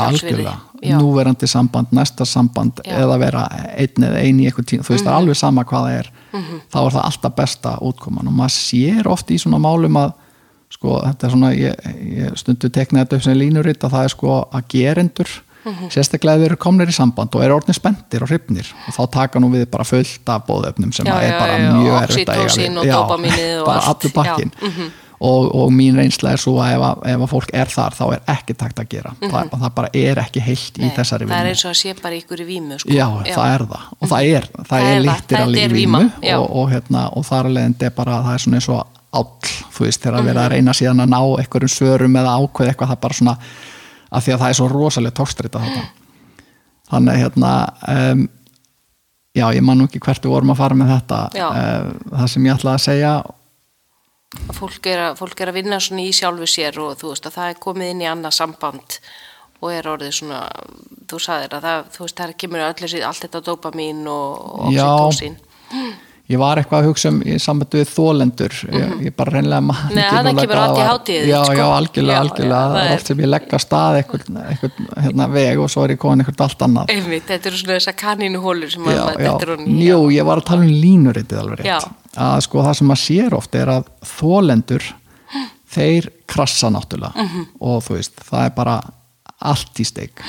já, 0.80 0.96
núverandi 0.96 1.46
samband, 1.46 1.90
næsta 1.92 2.24
samband 2.24 2.80
Já. 2.84 2.94
eða 3.02 3.18
vera 3.20 3.42
einn 3.76 4.06
eða 4.08 4.22
einn 4.24 4.38
í 4.40 4.46
eitthvað 4.48 4.68
tíma, 4.70 4.86
þú 4.86 4.94
veist 4.94 5.04
það 5.04 5.12
er 5.12 5.18
alveg 5.18 5.36
sama 5.36 5.64
hvað 5.68 5.84
það 5.88 5.98
er 5.98 6.10
Mhm. 6.34 6.60
þá 6.72 6.78
er 6.80 6.92
það 6.96 7.04
alltaf 7.04 7.34
besta 7.36 7.72
útkoman. 7.80 8.26
Og 8.26 8.32
maður 8.34 8.54
sér 8.56 9.06
oft 9.06 9.28
í 9.30 9.36
svona 9.38 9.60
málum 9.62 9.94
að 10.00 10.14
sko 10.74 10.96
þetta 11.04 11.26
er 11.28 11.30
svona, 11.30 11.50
ég, 11.54 11.74
ég 12.16 12.38
stundu 12.40 12.70
tekna 12.72 13.04
þetta 13.04 13.16
upp 13.16 13.22
sem 13.22 13.36
línuritt 13.38 13.84
að 13.84 13.92
það 13.94 14.04
er 14.08 14.08
sko 14.16 14.48
að 14.50 14.64
gerendur 14.74 15.30
Mhm. 15.64 15.88
sérstaklega 15.90 16.36
ef 16.36 16.42
þeir 16.42 16.50
eru 16.52 16.56
komnir 16.60 16.90
í 16.90 16.94
samband 16.94 17.34
og 17.34 17.44
eru 17.44 17.56
orðnir 17.56 17.78
spendir 17.78 18.22
og 18.22 18.28
hrifnir. 18.28 18.68
Og 18.88 18.94
þá 18.94 19.10
taka 19.10 19.40
nú 19.40 19.50
við 19.52 19.70
bara 19.70 19.84
fullt 19.84 20.28
af 20.28 20.44
bóðöfnum 20.48 20.92
sem 20.92 21.06
Já, 21.06 21.14
að 21.14 21.22
er 21.22 21.32
já, 21.32 21.38
bara 21.38 21.56
já, 21.58 21.72
mjög 21.72 22.02
erfitt 22.02 22.28
að 22.28 22.42
eiga 22.42 23.64
bara 23.64 23.80
allur 23.80 24.12
pakkin 24.14 24.52
Já, 24.54 24.68
mhm. 24.68 24.90
og, 25.20 25.54
og 25.54 25.72
mín 25.72 25.96
reynsla 25.96 26.32
er 26.34 26.42
svo 26.42 26.58
að 26.60 26.74
ef, 26.74 26.84
að 26.84 27.06
ef 27.14 27.24
að 27.24 27.30
fólk 27.32 27.54
er 27.54 27.72
þar 27.72 27.96
þá 27.96 28.04
er 28.12 28.20
ekki 28.34 28.56
takt 28.60 28.82
að 28.82 28.88
gera. 28.88 29.14
Það, 29.22 29.54
það 29.54 29.74
bara 29.78 29.92
er 29.94 30.20
ekki 30.24 30.40
heilt 30.44 30.78
í 30.78 30.84
Nei, 30.84 30.94
þessari 30.96 31.24
það 31.24 31.36
er 31.38 31.44
vinnu. 31.44 31.54
eins 31.54 31.64
og 31.64 31.70
að 31.70 31.78
sé 31.80 31.94
bara 32.02 32.18
ykkur 32.18 32.44
í 32.44 32.48
vímu 32.48 32.78
sko. 32.78 32.92
já, 32.92 33.06
það 33.30 33.54
er 33.54 33.66
það. 33.72 33.86
Og 34.00 34.08
það 34.08 34.34
er, 34.34 34.50
það 34.68 34.88
er 34.90 34.96
er 34.96 35.06
líktir 35.08 35.38
er 35.40 35.48
í 35.48 35.72
víma, 35.72 36.02
vímu 36.04 36.28
já. 36.28 36.36
og, 36.38 36.50
og, 36.50 36.68
hérna, 36.74 37.06
og 37.16 37.24
þar 37.24 37.50
alveg 37.52 37.88
er 37.88 37.96
bara 37.96 38.20
það 38.26 38.34
er 38.34 38.44
svona 38.44 38.60
eins 38.60 38.68
og 38.68 38.84
áll 39.14 39.54
þú 39.74 39.86
veist, 39.86 40.02
þegar 40.02 40.18
að 40.18 40.28
vera 40.28 40.44
að 40.44 40.52
reyna 40.54 40.74
síðan 40.74 41.04
að 41.04 41.12
ná 41.12 41.20
einhverjum 41.22 41.72
svörum 41.72 42.18
eða 42.18 42.34
ákveð 42.38 42.70
eitthvað 42.70 42.92
það 42.92 43.00
bara 43.04 43.18
svona 43.18 43.36
að 44.14 44.26
því 44.26 44.34
að 44.34 44.42
það 44.42 44.48
er 44.52 44.58
svo 44.60 44.70
rosalega 44.72 45.18
tókstrita 45.18 45.62
þetta 45.64 45.84
þannig 46.92 47.20
hérna 47.22 47.52
um, 47.90 48.24
já, 49.34 49.46
ég 49.56 49.64
man 49.66 49.80
nú 49.80 49.88
ekki 49.88 50.02
hvert 50.04 50.24
við 50.24 50.34
vorum 50.36 50.54
að 50.54 50.60
fara 50.62 50.78
með 50.78 50.92
þetta 50.94 51.20
uh, 51.34 51.92
það 52.12 52.30
sem 52.34 52.48
ég 52.48 52.58
ætlaði 52.58 52.78
að 52.78 52.84
segja. 52.86 53.12
Fólk 54.54 54.88
er 54.90 55.04
að, 55.08 55.20
fólk 55.20 55.40
er 55.40 55.52
að 55.52 55.60
vinna 55.60 55.78
svona 55.82 56.06
í 56.06 56.14
sjálfu 56.14 56.48
sér 56.50 56.78
og 56.82 56.96
þú 56.98 57.12
veist 57.12 57.28
að 57.28 57.36
það 57.38 57.52
er 57.52 57.62
komið 57.66 57.92
inn 57.92 58.02
í 58.02 58.10
annað 58.10 58.36
samband 58.38 58.98
og 59.64 59.70
er 59.72 59.86
orðið 59.88 60.16
svona 60.18 60.40
þú 61.10 61.20
sagðir 61.22 61.54
að 61.56 61.68
það, 61.68 61.86
þú 61.94 62.02
veist, 62.04 62.18
það 62.18 62.34
kemur 62.42 62.64
öllu 62.66 62.90
sér 62.90 63.06
allt 63.08 63.22
þetta 63.24 63.42
dopamín 63.46 64.02
og, 64.10 64.48
og 64.66 64.74
Já. 64.74 64.88
Ég 66.32 66.38
var 66.40 66.56
eitthvað 66.56 66.80
að 66.80 66.86
hugsa 66.88 67.10
um 67.12 67.18
í 67.22 67.34
sambandi 67.42 67.80
við 67.82 67.90
þólendur 67.92 68.54
ég, 68.72 68.92
ég 69.04 69.14
bara 69.16 69.30
reynlega 69.34 69.60
Mhm. 69.60 69.94
Nei, 69.94 70.02
ekki 70.04 70.14
þarna 70.16 70.30
núna 70.32 70.40
kemur 70.40 70.54
hvað 70.54 70.64
allt 70.64 70.78
í 70.78 70.80
var. 70.80 70.88
hátíðið, 70.92 71.26
já, 71.28 71.40
sko. 71.44 71.54
já, 71.58 71.66
algjörlega, 71.78 72.14
Já, 72.14 72.20
algjörlega 72.24 72.54
já, 72.54 72.64
það 72.64 72.74
það 72.74 72.80
er 72.84 72.88
er- 72.90 72.94
oft 72.96 73.06
sem 73.06 73.18
ég 73.18 73.28
legg 73.34 73.48
að 73.50 73.62
stað 73.64 73.98
einhvern 73.98 74.38
hérna, 75.04 75.26
veg 75.34 75.58
og 75.60 75.68
svo 75.74 75.84
er 75.84 75.88
ég 75.94 75.98
komin 75.98 76.20
einhvern 76.24 76.44
allt 76.46 76.58
annað 76.64 76.86
einmitt, 76.94 77.26
þetta 77.28 77.46
eru 77.50 77.56
svona 77.60 77.76
þessar 77.78 77.96
kanínuhólur 78.04 78.70
sem 78.72 78.82
já, 78.84 78.88
maður 79.04 79.18
dettur 79.18 79.56
í. 79.58 79.84
jú, 79.84 79.98
ég 80.16 80.24
var 80.24 80.38
að 80.40 80.44
tala 80.48 80.60
um 80.62 80.68
línuritið 80.68 81.38
alveg 81.42 81.58
rétt 81.60 81.88
að 82.16 82.40
sko 82.48 82.62
það 82.64 82.74
sem 82.80 82.88
maður 82.88 83.04
sér 83.04 83.32
oft 83.36 83.54
er 83.54 83.66
að 83.66 83.84
þólendur 84.16 84.82
þeir 85.74 86.08
krassa 86.26 86.70
náttúrulega 86.70 87.14
Mhm. 87.16 87.46
og 87.60 87.82
þú 87.84 87.96
veist, 87.98 88.16
það 88.16 88.46
er 88.46 88.50
bara 88.50 88.80
allt 89.42 89.74
í 89.80 89.84
steik 89.84 90.22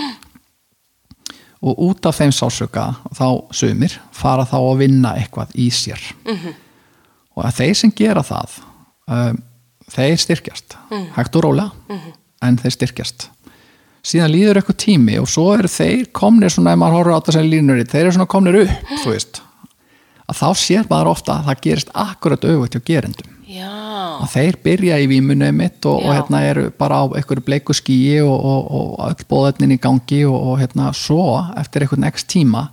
og 1.66 1.82
út 1.82 2.06
af 2.06 2.20
þeim 2.20 2.34
sásöka 2.36 2.86
þá 3.16 3.28
sumir 3.56 3.98
fara 4.14 4.46
þá 4.46 4.58
að 4.60 4.82
vinna 4.84 5.16
eitthvað 5.18 5.56
í 5.58 5.70
sér. 5.74 6.02
-hmm. 6.26 6.58
og 7.36 7.46
að 7.46 7.62
þeir 7.62 7.76
sem 7.82 7.94
gera 7.96 8.24
það 8.24 8.60
um, 9.10 9.40
þeir 9.92 10.20
styrkjast. 10.22 10.78
Hægt 11.16 11.36
og 11.36 11.48
rólega. 11.48 11.72
En 12.42 12.58
þeir 12.58 12.76
styrkjast. 12.78 13.30
Síðan 14.06 14.32
líður 14.32 14.60
eitthvað 14.60 14.82
tími 14.84 15.18
og 15.18 15.30
svo 15.30 15.48
eru 15.56 15.68
þeir 15.72 16.12
komnir 16.14 16.54
svona, 16.54 16.76
ef 16.76 16.78
maður 16.78 17.00
horfður 17.00 17.16
á 17.16 17.20
þetta 17.20 17.36
sem 17.38 17.50
línur 17.50 17.86
þeir 17.86 18.04
eru 18.04 18.12
svona 18.12 18.30
komnir 18.30 18.60
upp, 18.62 18.92
veist. 19.06 19.42
Að 20.30 20.38
þá 20.42 20.50
sér 20.62 20.86
maður 20.90 21.12
ofta 21.14 21.40
að 21.40 21.50
það 21.50 21.64
gerist 21.66 21.90
akkurat 21.94 22.46
auðvitað 22.46 22.82
hjá 22.82 22.86
gerendum 22.92 23.35
Já, 23.48 23.70
að 24.24 24.30
þeir 24.34 24.56
byrja 24.64 24.96
í 25.04 25.08
vímunni 25.12 25.52
mitt 25.54 25.86
og, 25.86 26.00
og 26.06 26.16
hérna 26.16 26.40
eru 26.50 26.70
bara 26.80 27.02
á 27.02 27.04
einhverju 27.14 27.44
bleiku 27.46 27.74
skíi 27.78 28.20
og, 28.26 28.34
og, 28.34 28.72
og 28.72 29.04
öll 29.10 29.28
bóðetnin 29.30 29.76
í 29.76 29.82
gangi 29.82 30.24
og, 30.26 30.34
og 30.54 30.58
hérna 30.64 30.88
svo 30.98 31.28
eftir 31.60 31.86
einhvern 31.86 32.08
x 32.10 32.26
tíma 32.26 32.70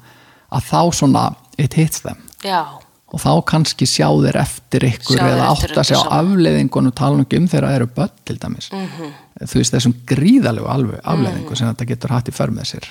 að 0.52 0.70
þá 0.70 0.80
svona 0.96 1.26
it 1.60 1.74
hits 1.76 2.00
them. 2.06 2.16
Já, 2.44 2.64
og 3.12 3.20
þá 3.20 3.30
kannski 3.52 3.84
sjá 3.84 4.08
þeir 4.08 4.38
eftir 4.40 4.86
ykkur 4.88 5.18
Sjá 5.20 5.26
eða 5.28 5.50
eftir 5.52 5.74
átt 5.74 5.80
að 5.82 5.88
sjá 5.90 5.96
öllu 5.98 6.08
saman. 6.08 6.32
afleiðingunum 6.32 6.94
tala 6.96 7.16
nú 7.20 7.26
ekki 7.26 7.40
um 7.42 7.48
þegar 7.52 7.68
það 7.68 7.76
eru 7.76 7.88
börn 7.98 8.14
til 8.24 8.38
dæmis. 8.40 8.70
Mhm. 8.72 9.12
þú 9.42 9.58
veist 9.60 9.74
þessum 9.74 9.94
gríðalegu 10.06 10.68
alveg, 10.72 11.00
afleiðingu 11.04 11.56
sem 11.58 11.68
þetta 11.68 11.86
getur 11.92 12.12
hatt 12.16 12.28
í 12.28 12.32
för 12.36 12.50
með 12.54 12.68
sér. 12.72 12.88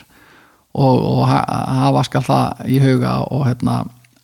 Og, 0.73 1.01
og 1.03 1.23
ha- 1.27 1.65
hafa 1.81 2.03
skal 2.07 2.21
það 2.23 2.61
í 2.69 2.77
huga 2.83 3.15
og 3.31 3.45
hérna 3.49 3.79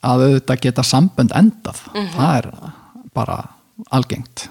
að 0.06 0.22
auðvitað 0.28 0.62
geta 0.68 0.84
sambönd 0.86 1.34
endað. 1.36 1.82
Mhm. 1.96 2.14
það 2.14 2.38
er 2.38 2.50
bara 3.18 3.38
algengt 3.94 4.48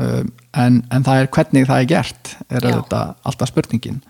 um, 0.00 0.30
en, 0.56 0.80
en 0.90 1.04
það 1.06 1.22
er 1.24 1.30
hvernig 1.36 1.68
það 1.68 1.82
er 1.84 1.90
gert 1.94 2.32
er 2.48 2.60
Já. 2.60 2.70
Mhm. 2.70 2.72
auðvitað 2.78 3.14
alltaf 3.30 3.52
spurningin 3.52 4.00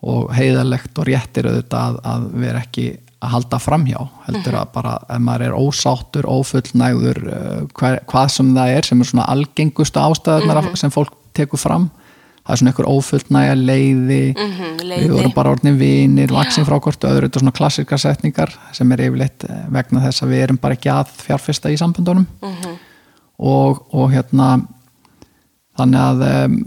og 0.00 0.30
heiðalegt 0.32 0.96
og 0.98 1.08
réttir 1.10 1.44
auðvitað 1.50 1.80
að, 1.84 2.00
að 2.14 2.26
vera 2.40 2.62
ekki 2.64 2.88
að 3.20 3.32
halda 3.34 3.58
framhjá 3.60 4.00
heldur 4.26 4.54
Mhm. 4.54 4.60
að 4.62 4.68
bara 4.72 4.92
ef 5.12 5.18
maður 5.20 5.42
er 5.50 5.56
ósáttur, 5.60 6.24
ófullnægður 6.24 7.18
uh, 7.28 7.66
hver, 7.76 7.98
hvað 8.08 8.30
sem 8.32 8.54
það 8.56 8.76
er 8.78 8.88
sem 8.88 9.00
er 9.04 9.10
svona 9.10 9.26
algengustu 9.28 10.00
ástæðunar 10.00 10.62
Mhm. 10.64 10.76
sem 10.80 10.90
fólk 10.94 11.12
tekur 11.36 11.60
fram 11.60 11.90
það 12.40 12.54
er 12.54 12.56
svona 12.62 12.72
einhver 12.72 12.88
ófullnægja 12.88 13.56
leiði 13.60 14.22
Mhm, 14.32 14.70
við 14.80 14.86
leiði. 14.88 15.10
vorum 15.12 15.34
bara 15.36 15.50
orðin 15.52 15.76
vinir 15.78 16.32
vaksin 16.32 16.64
frá 16.64 16.80
hvort 16.80 17.04
öðru, 17.04 17.28
þetta 17.28 17.36
er 17.36 17.44
svona 17.44 17.58
klassika 17.60 17.98
setningar 18.00 18.54
sem 18.72 18.92
er 18.92 18.98
yfirleitt 19.04 19.44
eh, 19.44 19.66
vegna 19.68 20.00
þess 20.00 20.22
að 20.24 20.28
við 20.32 20.42
erum 20.46 20.56
bara 20.64 20.74
ekki 20.74 20.90
að 20.90 21.12
fjárfesta 21.26 21.68
í 21.70 21.76
samböndunum 21.76 22.26
Mhm. 22.42 22.78
Og, 23.40 23.84
og 23.96 24.10
hérna 24.12 24.50
þannig 25.80 26.00
að 26.00 26.24
um, 26.28 26.58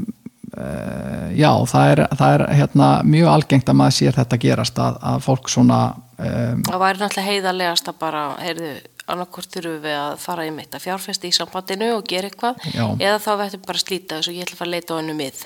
uh, 0.57 1.27
já, 1.37 1.51
það 1.69 1.91
er, 1.91 2.01
það 2.17 2.37
er 2.37 2.45
hérna, 2.61 2.87
mjög 3.05 3.29
algengt 3.33 3.69
að 3.69 3.77
maður 3.81 3.97
sér 3.99 4.17
þetta 4.17 4.41
gerast 4.41 4.81
að, 4.81 4.97
að 5.11 5.19
fólk 5.27 5.51
svona 5.53 5.81
um, 6.17 6.63
það 6.69 6.81
væri 6.85 7.03
náttúrulega 7.03 7.27
heiðarlegast 7.29 7.91
að 7.91 7.99
bara, 8.01 8.23
heyrðu, 8.41 8.73
annarkvort 9.13 9.51
þurfum 9.51 9.83
við 9.83 9.97
að 9.99 10.13
fara 10.23 10.47
í 10.47 10.51
mitt 10.55 10.73
að 10.77 10.85
fjárfesta 10.85 11.27
í 11.27 11.35
sambandinu 11.35 11.89
og 11.97 12.05
gera 12.07 12.29
eitthvað, 12.31 12.65
Já. 12.71 12.85
eða 12.95 13.19
þá 13.19 13.31
verðum 13.43 13.63
bara 13.67 13.79
að 13.81 13.85
slíta 13.85 14.19
þessu 14.19 14.31
og 14.31 14.37
ég 14.39 14.45
ætla 14.47 14.55
að 14.55 14.61
fara 14.63 14.69
að 14.71 14.75
leita 14.77 14.95
á 14.95 14.99
hennu 15.01 15.15
mið. 15.19 15.41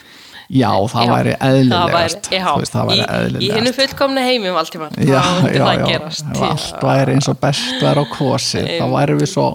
já, 0.47 0.69
það 0.93 1.01
Já. 1.03 1.11
væri 1.11 1.31
eðlilegast 1.49 2.29
já, 2.31 2.45
það 2.71 2.85
væri 2.91 3.01
í, 3.01 3.01
í 3.01 3.07
hennu 3.09 3.17
eðlilegast 3.41 3.79
fullkomna 3.81 4.21
heimi, 4.23 4.53
Valtíman, 4.55 4.93
já, 5.01 5.17
þá 5.19 5.41
myndi 5.41 5.57
já, 5.57 5.65
já, 5.65 5.97
ef 5.97 6.43
allt 6.51 6.85
væri 6.87 7.17
eins 7.17 7.27
og 7.33 7.41
best 7.41 7.81
væri 7.83 7.99
á 7.99 8.07
kosi 8.13 8.63
þá 8.77 8.85
væri 8.93 9.17
við 9.19 9.31
svo 9.33 9.47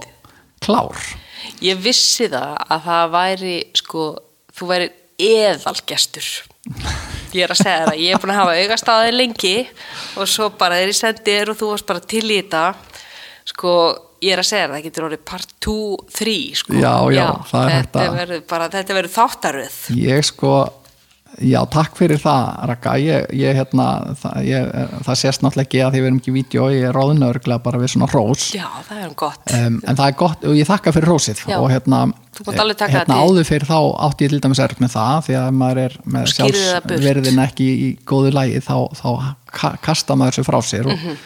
klár 0.61 0.99
Ég 1.63 1.79
vissi 1.79 2.27
það 2.31 2.55
að 2.75 2.87
það 2.87 3.11
væri, 3.13 3.57
sko, 3.79 4.07
þú 4.57 4.69
væri 4.71 4.89
eðalgestur. 5.23 6.31
Ég 7.33 7.43
er 7.45 7.53
að 7.53 7.59
segja 7.61 7.85
það, 7.87 7.99
ég 8.03 8.13
er 8.15 8.21
búin 8.21 8.33
að 8.33 8.39
hafa 8.41 8.57
augastaðið 8.61 9.15
lengi 9.17 9.53
og 10.19 10.29
svo 10.29 10.49
bara 10.59 10.79
þegar 10.79 10.91
ég 10.91 10.99
sendi 10.99 11.23
þér 11.27 11.51
og 11.53 11.59
þú 11.59 11.69
varst 11.71 11.87
bara 11.89 12.03
til 12.13 12.23
í 12.27 12.37
þetta, 12.37 12.63
sko, 13.53 13.73
ég 14.23 14.35
er 14.35 14.43
að 14.43 14.49
segja 14.49 14.67
það, 14.67 14.75
það 14.75 14.85
getur 14.87 15.07
orðið 15.07 15.23
part 15.31 15.55
2, 15.65 15.75
3, 16.19 16.35
sko. 16.61 16.77
Já, 16.77 16.93
já, 17.15 17.25
það 17.49 17.65
er 17.65 17.73
hægt 17.73 17.91
þetta 17.97 18.05
verður 18.19 18.45
bara, 18.53 18.69
þetta 18.75 18.97
verður 18.99 19.15
þáttaröð. 19.17 19.79
ég 20.03 20.29
sko 20.29 20.53
já, 21.41 21.59
takk 21.73 21.95
fyrir 21.97 22.19
það 22.21 22.67
Raka 22.69 22.93
ég, 23.01 23.25
ég, 23.33 23.55
hérna, 23.57 23.87
það, 24.21 24.35
ég, 24.45 24.67
það 25.07 25.17
sést 25.21 25.41
náttúrulega 25.43 25.65
ekki 25.67 25.81
að 25.85 25.91
því 25.95 26.01
við 26.03 26.07
erum 26.09 26.19
ekki 26.21 26.31
í 26.31 26.35
vídeo 26.37 26.67
ég 26.73 26.85
er 26.89 26.93
ráðinörglega 26.97 27.63
bara 27.65 27.79
við 27.81 27.93
svona 27.95 28.09
rós 28.13 28.45
Já, 28.53 28.67
það 28.89 28.99
er 29.01 29.07
um 29.09 29.15
gott. 29.23 29.53
um, 29.57 29.79
en 29.87 29.95
það 29.99 30.07
er 30.11 30.17
gott 30.23 30.45
og 30.49 30.57
ég 30.59 30.69
þakka 30.69 30.93
fyrir 30.97 31.09
rósið 31.13 31.43
Já. 31.49 31.57
og 31.59 31.69
hérna, 31.73 32.01
taka 32.37 32.89
hérna 32.93 33.19
áður 33.23 33.47
fyrir 33.49 33.67
þá 33.69 33.77
átti 34.07 34.25
ég 34.27 34.33
til 34.35 34.41
dæmis 34.45 34.63
erf 34.63 34.79
með 34.83 34.93
það 34.95 35.21
því 35.27 35.37
að 35.41 35.51
maður 35.63 35.81
er 35.87 35.97
með 36.17 36.31
sjálfsverðin 36.33 37.43
ekki 37.47 37.69
í 37.73 37.89
góðu 38.09 38.33
lægi 38.37 38.61
þá, 38.65 38.75
þá 38.97 39.09
ka- 39.53 39.77
kasta 39.85 40.15
maður 40.19 40.39
sér 40.39 40.47
frá 40.49 40.59
sér 40.65 40.89
og, 40.89 40.97
Mhm. 40.97 41.17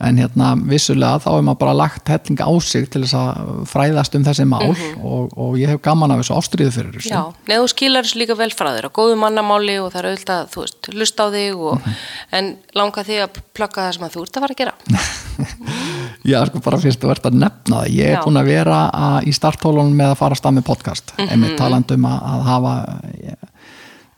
En 0.00 0.18
hérna 0.20 0.52
vissulega 0.70 1.18
þá 1.24 1.28
er 1.32 1.42
maður 1.46 1.58
bara 1.58 1.74
lagt 1.74 2.08
helling 2.12 2.38
á 2.38 2.50
sig 2.62 2.86
til 2.92 3.02
þess 3.02 3.16
að 3.18 3.64
fræðast 3.66 4.14
um 4.14 4.24
þessi 4.28 4.44
mál 4.46 4.68
og, 5.02 5.32
og 5.34 5.56
ég 5.58 5.72
hef 5.72 5.80
gaman 5.82 6.12
af 6.14 6.20
þessu 6.22 6.36
ástriðu 6.38 6.70
fyrir 6.76 6.92
þessu. 6.94 7.10
Já, 7.10 7.22
neðu 7.50 7.68
skilar 7.72 8.06
þessu 8.06 8.20
líka 8.22 8.36
vel 8.38 8.50
frá 8.54 8.70
þér 8.76 8.86
á 8.86 8.96
góðu 8.98 9.16
mannamáli 9.18 9.78
og 9.82 9.90
það 9.92 10.00
er 10.04 10.10
auðvitað, 10.12 10.52
þú 10.54 10.64
veist, 10.64 10.90
lusta 10.94 11.26
á 11.26 11.28
þig 11.34 11.58
og, 11.58 11.78
Mhm. 11.82 11.98
en 12.38 12.56
langa 12.74 13.04
þig 13.04 13.22
að 13.24 13.42
plugga 13.54 13.88
það 13.88 13.92
sem 13.94 14.06
að 14.06 14.14
þú 14.14 14.22
ert 14.22 14.36
að 14.36 14.42
fara 14.46 14.54
að 14.54 14.60
gera. 14.62 14.74
Já, 16.28 16.38
sko 16.46 16.60
bara 16.62 16.78
fyrst 16.82 17.00
þú 17.02 17.10
ert 17.14 17.26
að 17.28 17.38
nefna 17.38 17.82
það. 17.82 17.92
Ég 17.94 18.12
er 18.12 18.22
búin 18.24 18.40
að 18.40 18.50
vera 18.50 18.78
að, 18.90 19.28
í 19.28 19.32
starthólunum 19.36 19.94
með 19.98 20.12
að 20.12 20.18
fara 20.22 20.36
að 20.36 20.40
stað 20.42 20.56
með 20.58 20.66
podcast. 20.66 21.12
Mm. 21.16 21.24
-hmm. 21.24 21.32
Einmitt 21.32 21.90
um 21.94 22.04
að, 22.04 22.18
að 22.32 22.42
hafa, 22.48 22.74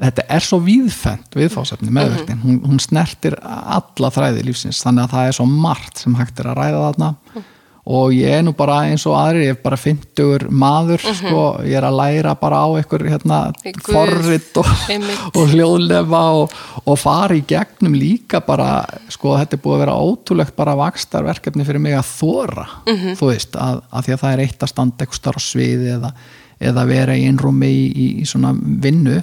þetta 0.01 0.25
er 0.29 0.41
svo 0.41 0.59
víðfent 0.65 1.37
viðfásefni 1.37 1.91
meðverknin. 1.93 2.39
Mhm. 2.41 2.47
hún, 2.49 2.61
hún 2.71 2.81
snertir 2.81 3.37
alla 3.45 4.11
þræði 4.11 4.45
lífsins. 4.49 4.83
Þannig 4.85 5.07
að 5.09 5.15
það 5.17 5.29
er 5.29 5.39
svo 5.41 5.47
margt 5.47 5.99
sem 5.99 6.15
hægt 6.19 6.41
er 6.41 6.51
að 6.55 6.61
ræða 6.63 6.85
þarna. 6.91 7.15
Mhm. 7.35 7.49
Og 7.91 8.13
ég 8.13 8.29
er 8.39 8.43
nú 8.45 8.53
bara 8.55 8.75
eins 8.87 9.07
og 9.09 9.15
aðrir, 9.17 9.47
ég 9.49 9.55
er 9.57 9.63
bara 9.65 9.77
50 9.81 10.51
maður, 10.53 11.01
sko, 11.17 11.41
ég 11.65 11.79
er 11.79 11.83
að 11.89 11.97
læra 11.97 12.35
bara 12.39 12.59
á 12.63 12.69
einhver 12.77 13.03
hérna, 13.09 13.39
forrit 13.89 14.53
og, 14.61 14.69
og 15.35 15.49
hljóðlefa 15.49 16.21
og, 16.43 16.53
og 16.85 16.99
fara 17.01 17.35
í 17.35 17.43
gegnum 17.49 17.97
líka 17.97 18.43
bara, 18.47 18.85
sko 19.09 19.33
þetta 19.41 19.57
er 19.57 19.63
búið 19.65 19.75
að 19.79 19.83
vera 19.87 19.97
ótrúlegt 19.97 20.55
bara 20.61 20.77
vakstarverkefni 20.79 21.65
fyrir 21.67 21.81
mig 21.81 21.97
að 21.97 22.13
þóra, 22.21 22.67
Mhm. 22.87 23.17
þú 23.19 23.33
veist 23.33 23.57
að, 23.57 23.83
að 23.91 24.05
því 24.07 24.13
að 24.15 24.21
það 24.23 24.33
er 24.37 24.45
eitt 24.45 24.61
að 24.69 24.73
standa 24.75 25.05
eitthvað 25.07 25.21
starf 25.23 25.43
sviði 25.49 25.91
eða, 25.97 26.13
eða 26.61 26.87
vera 26.87 27.17
í 27.17 27.25
einrúmi 27.33 27.73
í, 27.73 27.85
í, 27.97 28.07
í 28.21 28.29
svona 28.29 28.53
vinnu 28.55 29.23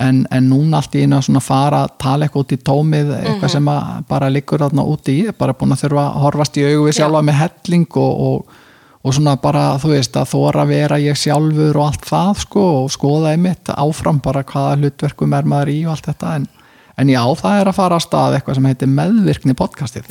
en, 0.00 0.26
en 0.30 0.48
núna 0.50 0.78
allt 0.78 0.94
í 0.94 1.02
einu 1.02 1.16
að 1.18 1.26
svona 1.28 1.40
fara 1.42 1.82
að 1.84 1.96
tala 1.98 2.26
eitthvað 2.26 2.44
út 2.44 2.52
í 2.54 2.58
tómið 2.70 3.12
eitthvað 3.18 3.48
Mhm. 3.48 3.52
sem 3.56 3.68
að 3.72 4.06
bara 4.08 4.28
liggur 4.30 4.58
þarna 4.62 4.84
úti 4.86 5.16
í, 5.22 5.26
er 5.28 5.32
bara 5.38 5.52
búin 5.58 5.72
að 5.74 5.82
þurfa 5.84 6.04
að 6.06 6.20
horfast 6.22 6.56
í 6.56 6.64
augu 6.68 6.86
við 6.88 6.96
sjálfa 7.00 7.22
með 7.24 7.38
helling 7.42 7.86
og, 7.96 8.20
og 8.30 8.56
og 9.04 9.14
svona 9.14 9.36
bara, 9.40 9.78
þú 9.78 9.92
veist, 9.94 10.16
að 10.18 10.26
þóra 10.32 10.62
að 10.64 10.68
vera 10.72 10.96
ég 10.98 11.16
sjálfur 11.16 11.76
og 11.78 11.84
allt 11.86 12.04
það 12.04 12.40
sko 12.42 12.62
og 12.82 12.88
skoða 12.90 13.30
einmitt 13.32 13.70
áfram 13.70 14.18
bara 14.20 14.42
hvaða 14.42 14.74
hlutverkum 14.80 15.32
er 15.38 15.46
maður 15.48 15.70
í 15.70 15.76
og 15.86 15.92
allt 15.94 16.08
þetta 16.10 16.32
en, 16.34 16.46
en 16.98 17.12
já, 17.12 17.20
það 17.38 17.60
er 17.60 17.70
að 17.70 17.76
fara 17.78 17.98
að 17.98 18.04
stað 18.04 18.36
eitthvað 18.36 18.58
sem 18.58 18.68
heitir 18.68 18.90
meðvirkni 18.92 19.54
podcastið 19.58 20.10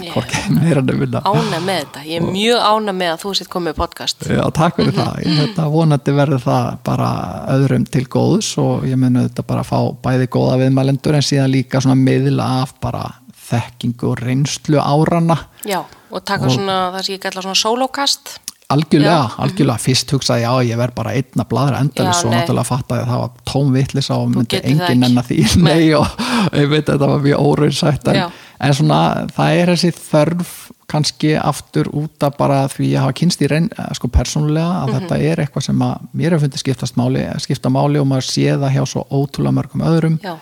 Ána 1.27 1.59
með 1.63 1.81
þetta, 1.81 2.03
ég 2.07 2.21
er 2.21 2.27
mjög 2.31 2.65
ána 2.71 2.95
með 2.95 3.13
að 3.13 3.21
þú 3.25 3.33
sitt 3.39 3.51
komið 3.51 3.77
podcast. 3.77 4.25
Já, 4.31 4.43
takk 4.55 4.79
fyrir 4.79 4.95
það. 4.95 5.19
Ég 5.25 5.39
þetta 5.41 5.67
vonandi 5.73 6.15
verður 6.17 6.43
það 6.47 6.71
bara 6.87 7.11
öðrum 7.57 7.87
til 7.91 8.05
góðs 8.17 8.53
og 8.63 8.87
ég 8.87 8.99
meni 8.99 9.27
þetta 9.27 9.47
bara 9.51 9.65
að 9.65 9.71
fá 9.71 9.79
bæði 10.07 10.31
góða 10.37 10.57
viðmælendur 10.63 11.19
en 11.19 11.27
síðan 11.29 11.53
líka 11.53 11.83
svona 11.83 11.99
miðla 11.99 12.49
af 12.63 12.75
bara 12.83 13.05
þekkingu 13.47 14.11
og 14.11 14.19
reynslu 14.19 14.81
árana 14.81 15.37
Já, 15.67 15.81
og 16.11 16.23
taka 16.27 16.49
svona 16.51 16.91
það 16.95 17.05
sem 17.05 17.15
ég 17.15 17.23
gætla 17.23 17.43
svona 17.45 17.59
solokast. 17.59 18.37
Algjörlega, 18.73 19.29
algjörlega, 19.43 19.79
fyrst 19.79 20.11
hugsaði 20.11 20.43
ég, 20.43 20.47
já 20.47 20.71
ég 20.73 20.79
verð 20.81 20.95
bara 20.97 21.13
einn 21.15 21.39
að 21.43 21.47
bladra 21.51 21.79
endalins 21.83 22.19
Já, 22.19 22.25
og 22.27 22.33
náttúrulega 22.33 22.67
fattaði 22.67 23.03
að 23.05 23.11
það 23.13 23.21
var 23.23 23.43
tóm 23.51 23.69
vitlis 23.77 24.09
og 24.11 24.25
myndi 24.33 24.57
það 24.59 24.65
enginn 24.71 24.87
ekki. 24.87 25.07
enn 25.07 25.21
að 25.21 25.29
því. 25.29 25.37
Nei 25.67 25.93
og 25.95 26.07
ég 26.61 26.67
veit 26.73 26.83
að 26.89 26.95
þetta 26.97 27.09
var 27.13 27.23
mjög 27.27 27.45
óraunsætt 27.51 28.09
en, 28.11 28.19
en 28.67 28.73
svona 28.79 28.99
það 29.37 29.61
er 29.61 29.71
þessi 29.73 29.91
þörf 30.01 30.51
kannski 30.87 31.33
aftur 31.39 31.89
út 31.99 32.23
af 32.23 32.35
bara 32.39 32.59
því 32.71 32.89
að 32.95 33.01
hafa 33.05 33.15
kynst 33.19 33.41
í 33.43 33.47
reyn, 33.51 33.65
eh, 33.75 33.87
sko 33.97 34.07
persónulega 34.07 34.83
að 34.83 34.91
Mhm. 34.91 34.97
þetta 34.99 35.17
er 35.31 35.41
eitthvað 35.43 35.65
sem 35.67 35.81
að 35.87 36.05
mér 36.15 36.33
er 36.37 36.39
fundið 36.43 36.61
skiptast 36.63 36.95
máli, 36.99 37.23
skipta 37.43 37.69
máli 37.71 37.99
og 37.99 38.07
maður 38.07 38.27
sé 38.29 38.45
það 38.55 38.71
hjá 38.75 38.83
svo 38.87 39.03
ótrúlega 39.11 39.55
mörgum 39.57 39.83
öðrum 39.83 40.19
Já, 40.23 40.35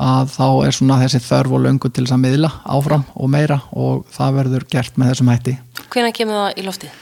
að 0.00 0.32
þá 0.36 0.46
er 0.66 0.72
svona 0.72 0.96
þessi 1.04 1.20
þörf 1.20 1.52
og 1.52 1.60
löngu 1.66 1.92
til 1.92 2.04
þess 2.06 2.16
að 2.16 2.22
miðla 2.24 2.50
áfram 2.64 3.04
og 3.14 3.28
meira 3.30 3.60
og 3.72 4.04
það 4.12 4.38
verður 4.40 4.64
gert 4.72 4.96
með 4.96 5.12
þessum 5.12 5.32
hætti. 5.34 5.58
Hvenær 5.92 6.16
kemur 6.16 6.40
það 6.40 6.58
í 6.58 6.64
loftið? 6.68 6.96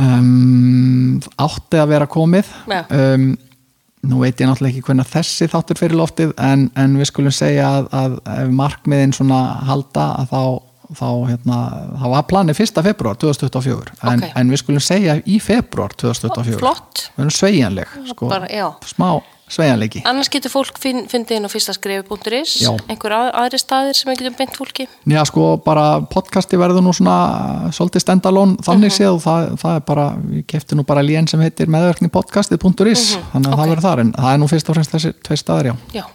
Um, 0.00 1.20
átti 1.44 1.80
að 1.80 1.92
vera 1.94 2.08
komið 2.10 2.50
um, 2.66 3.28
nú 4.10 4.22
veit 4.22 4.40
ég 4.40 4.48
náttúrulega 4.48 4.72
ekki 4.72 4.86
hvernig 4.88 5.08
þessi 5.10 5.48
þáttur 5.52 5.80
fyrir 5.80 5.98
loftið 6.00 6.32
en, 6.40 6.68
en 6.80 6.96
við 6.96 7.10
skulum 7.10 7.34
segja 7.34 7.68
að, 7.78 7.88
að 8.00 8.18
ef 8.38 8.52
markmiðin 8.62 9.16
svona 9.16 9.40
halda 9.68 10.06
að 10.22 10.34
þá 10.34 10.42
þá 10.90 11.08
hérna, 11.28 11.58
þá 12.00 12.06
var 12.10 12.24
planið 12.30 12.62
1. 12.64 12.80
februar 12.82 13.18
2024 13.20 13.92
en, 14.10 14.24
Ok. 14.24 14.30
en 14.40 14.50
við 14.50 14.62
skulum 14.62 14.82
segja 14.82 15.18
í 15.22 15.36
februar 15.42 15.94
2024 15.94 16.58
Flott. 16.58 17.04
við 17.14 17.22
erum 17.24 17.36
sveigjanleg 17.36 17.92
sko, 18.10 18.30
smá 18.90 19.10
sveigjanleiki. 19.50 20.02
Annars 20.08 20.30
getur 20.32 20.52
fólk 20.52 20.78
finn, 20.80 21.04
fundið 21.10 21.38
inn 21.38 21.48
á 21.48 21.50
fyrsta 21.50 21.74
skrefi.is 21.76 22.54
einhver 22.90 23.14
að, 23.16 23.30
aðri 23.42 23.60
staðir 23.60 23.98
sem 23.98 24.10
við 24.10 24.22
getum 24.22 24.36
beint 24.38 24.58
fólki? 24.58 24.86
Já, 25.10 25.20
sko, 25.28 25.48
bara 25.64 25.86
podcasti 26.12 26.60
verður 26.60 26.84
nú 26.86 26.94
svona 26.96 27.72
svolítið 27.74 28.04
stendalón 28.04 28.56
þannig 28.64 28.94
séð 28.94 29.16
og 29.16 29.20
það, 29.24 29.50
það 29.64 29.80
er 29.80 29.84
bara, 29.90 30.06
ég 30.38 30.46
kefti 30.54 30.78
nú 30.78 30.86
bara 30.88 31.04
lén 31.06 31.28
sem 31.30 31.42
heitir 31.42 31.72
meðverknipodcastið.is 31.74 33.04
þannig 33.34 33.50
að 33.50 33.60
það 33.60 33.74
verður 33.74 33.84
þar, 33.88 34.04
en 34.04 34.14
það 34.16 34.32
er 34.32 34.40
nú 34.42 34.50
fyrst 34.54 34.70
og 34.72 34.78
fremst 34.78 34.96
þessi 34.96 35.12
tvei 35.26 35.38
staðir, 35.40 35.70
já. 35.72 36.00
Já, 36.00 36.06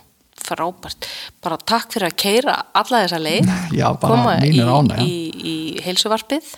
frábært. 0.45 1.11
Bara 1.43 1.59
takk 1.59 1.93
fyrir 1.95 2.09
að 2.11 2.17
keira 2.21 2.57
alla 2.75 3.05
þessa 3.05 3.21
leið. 3.21 3.53
Já, 3.79 3.87
bara 3.99 4.17
koma 4.17 4.35
mín 4.41 4.99
í, 5.03 5.05
í, 5.05 5.15
í 5.51 5.55
heilsuvarpið. 5.85 6.51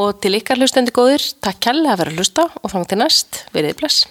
Og 0.00 0.16
til 0.24 0.32
ykkar 0.38 0.60
hlustendi 0.60 0.94
góðir, 0.94 1.24
takk 1.44 1.60
kærlega 1.68 1.94
að 1.94 2.02
vera 2.02 2.12
að 2.14 2.20
hlusta 2.20 2.48
og 2.48 2.72
þannig 2.72 2.92
til 2.92 3.00
næst, 3.02 3.44
verið 3.52 3.80
bless 3.82 4.06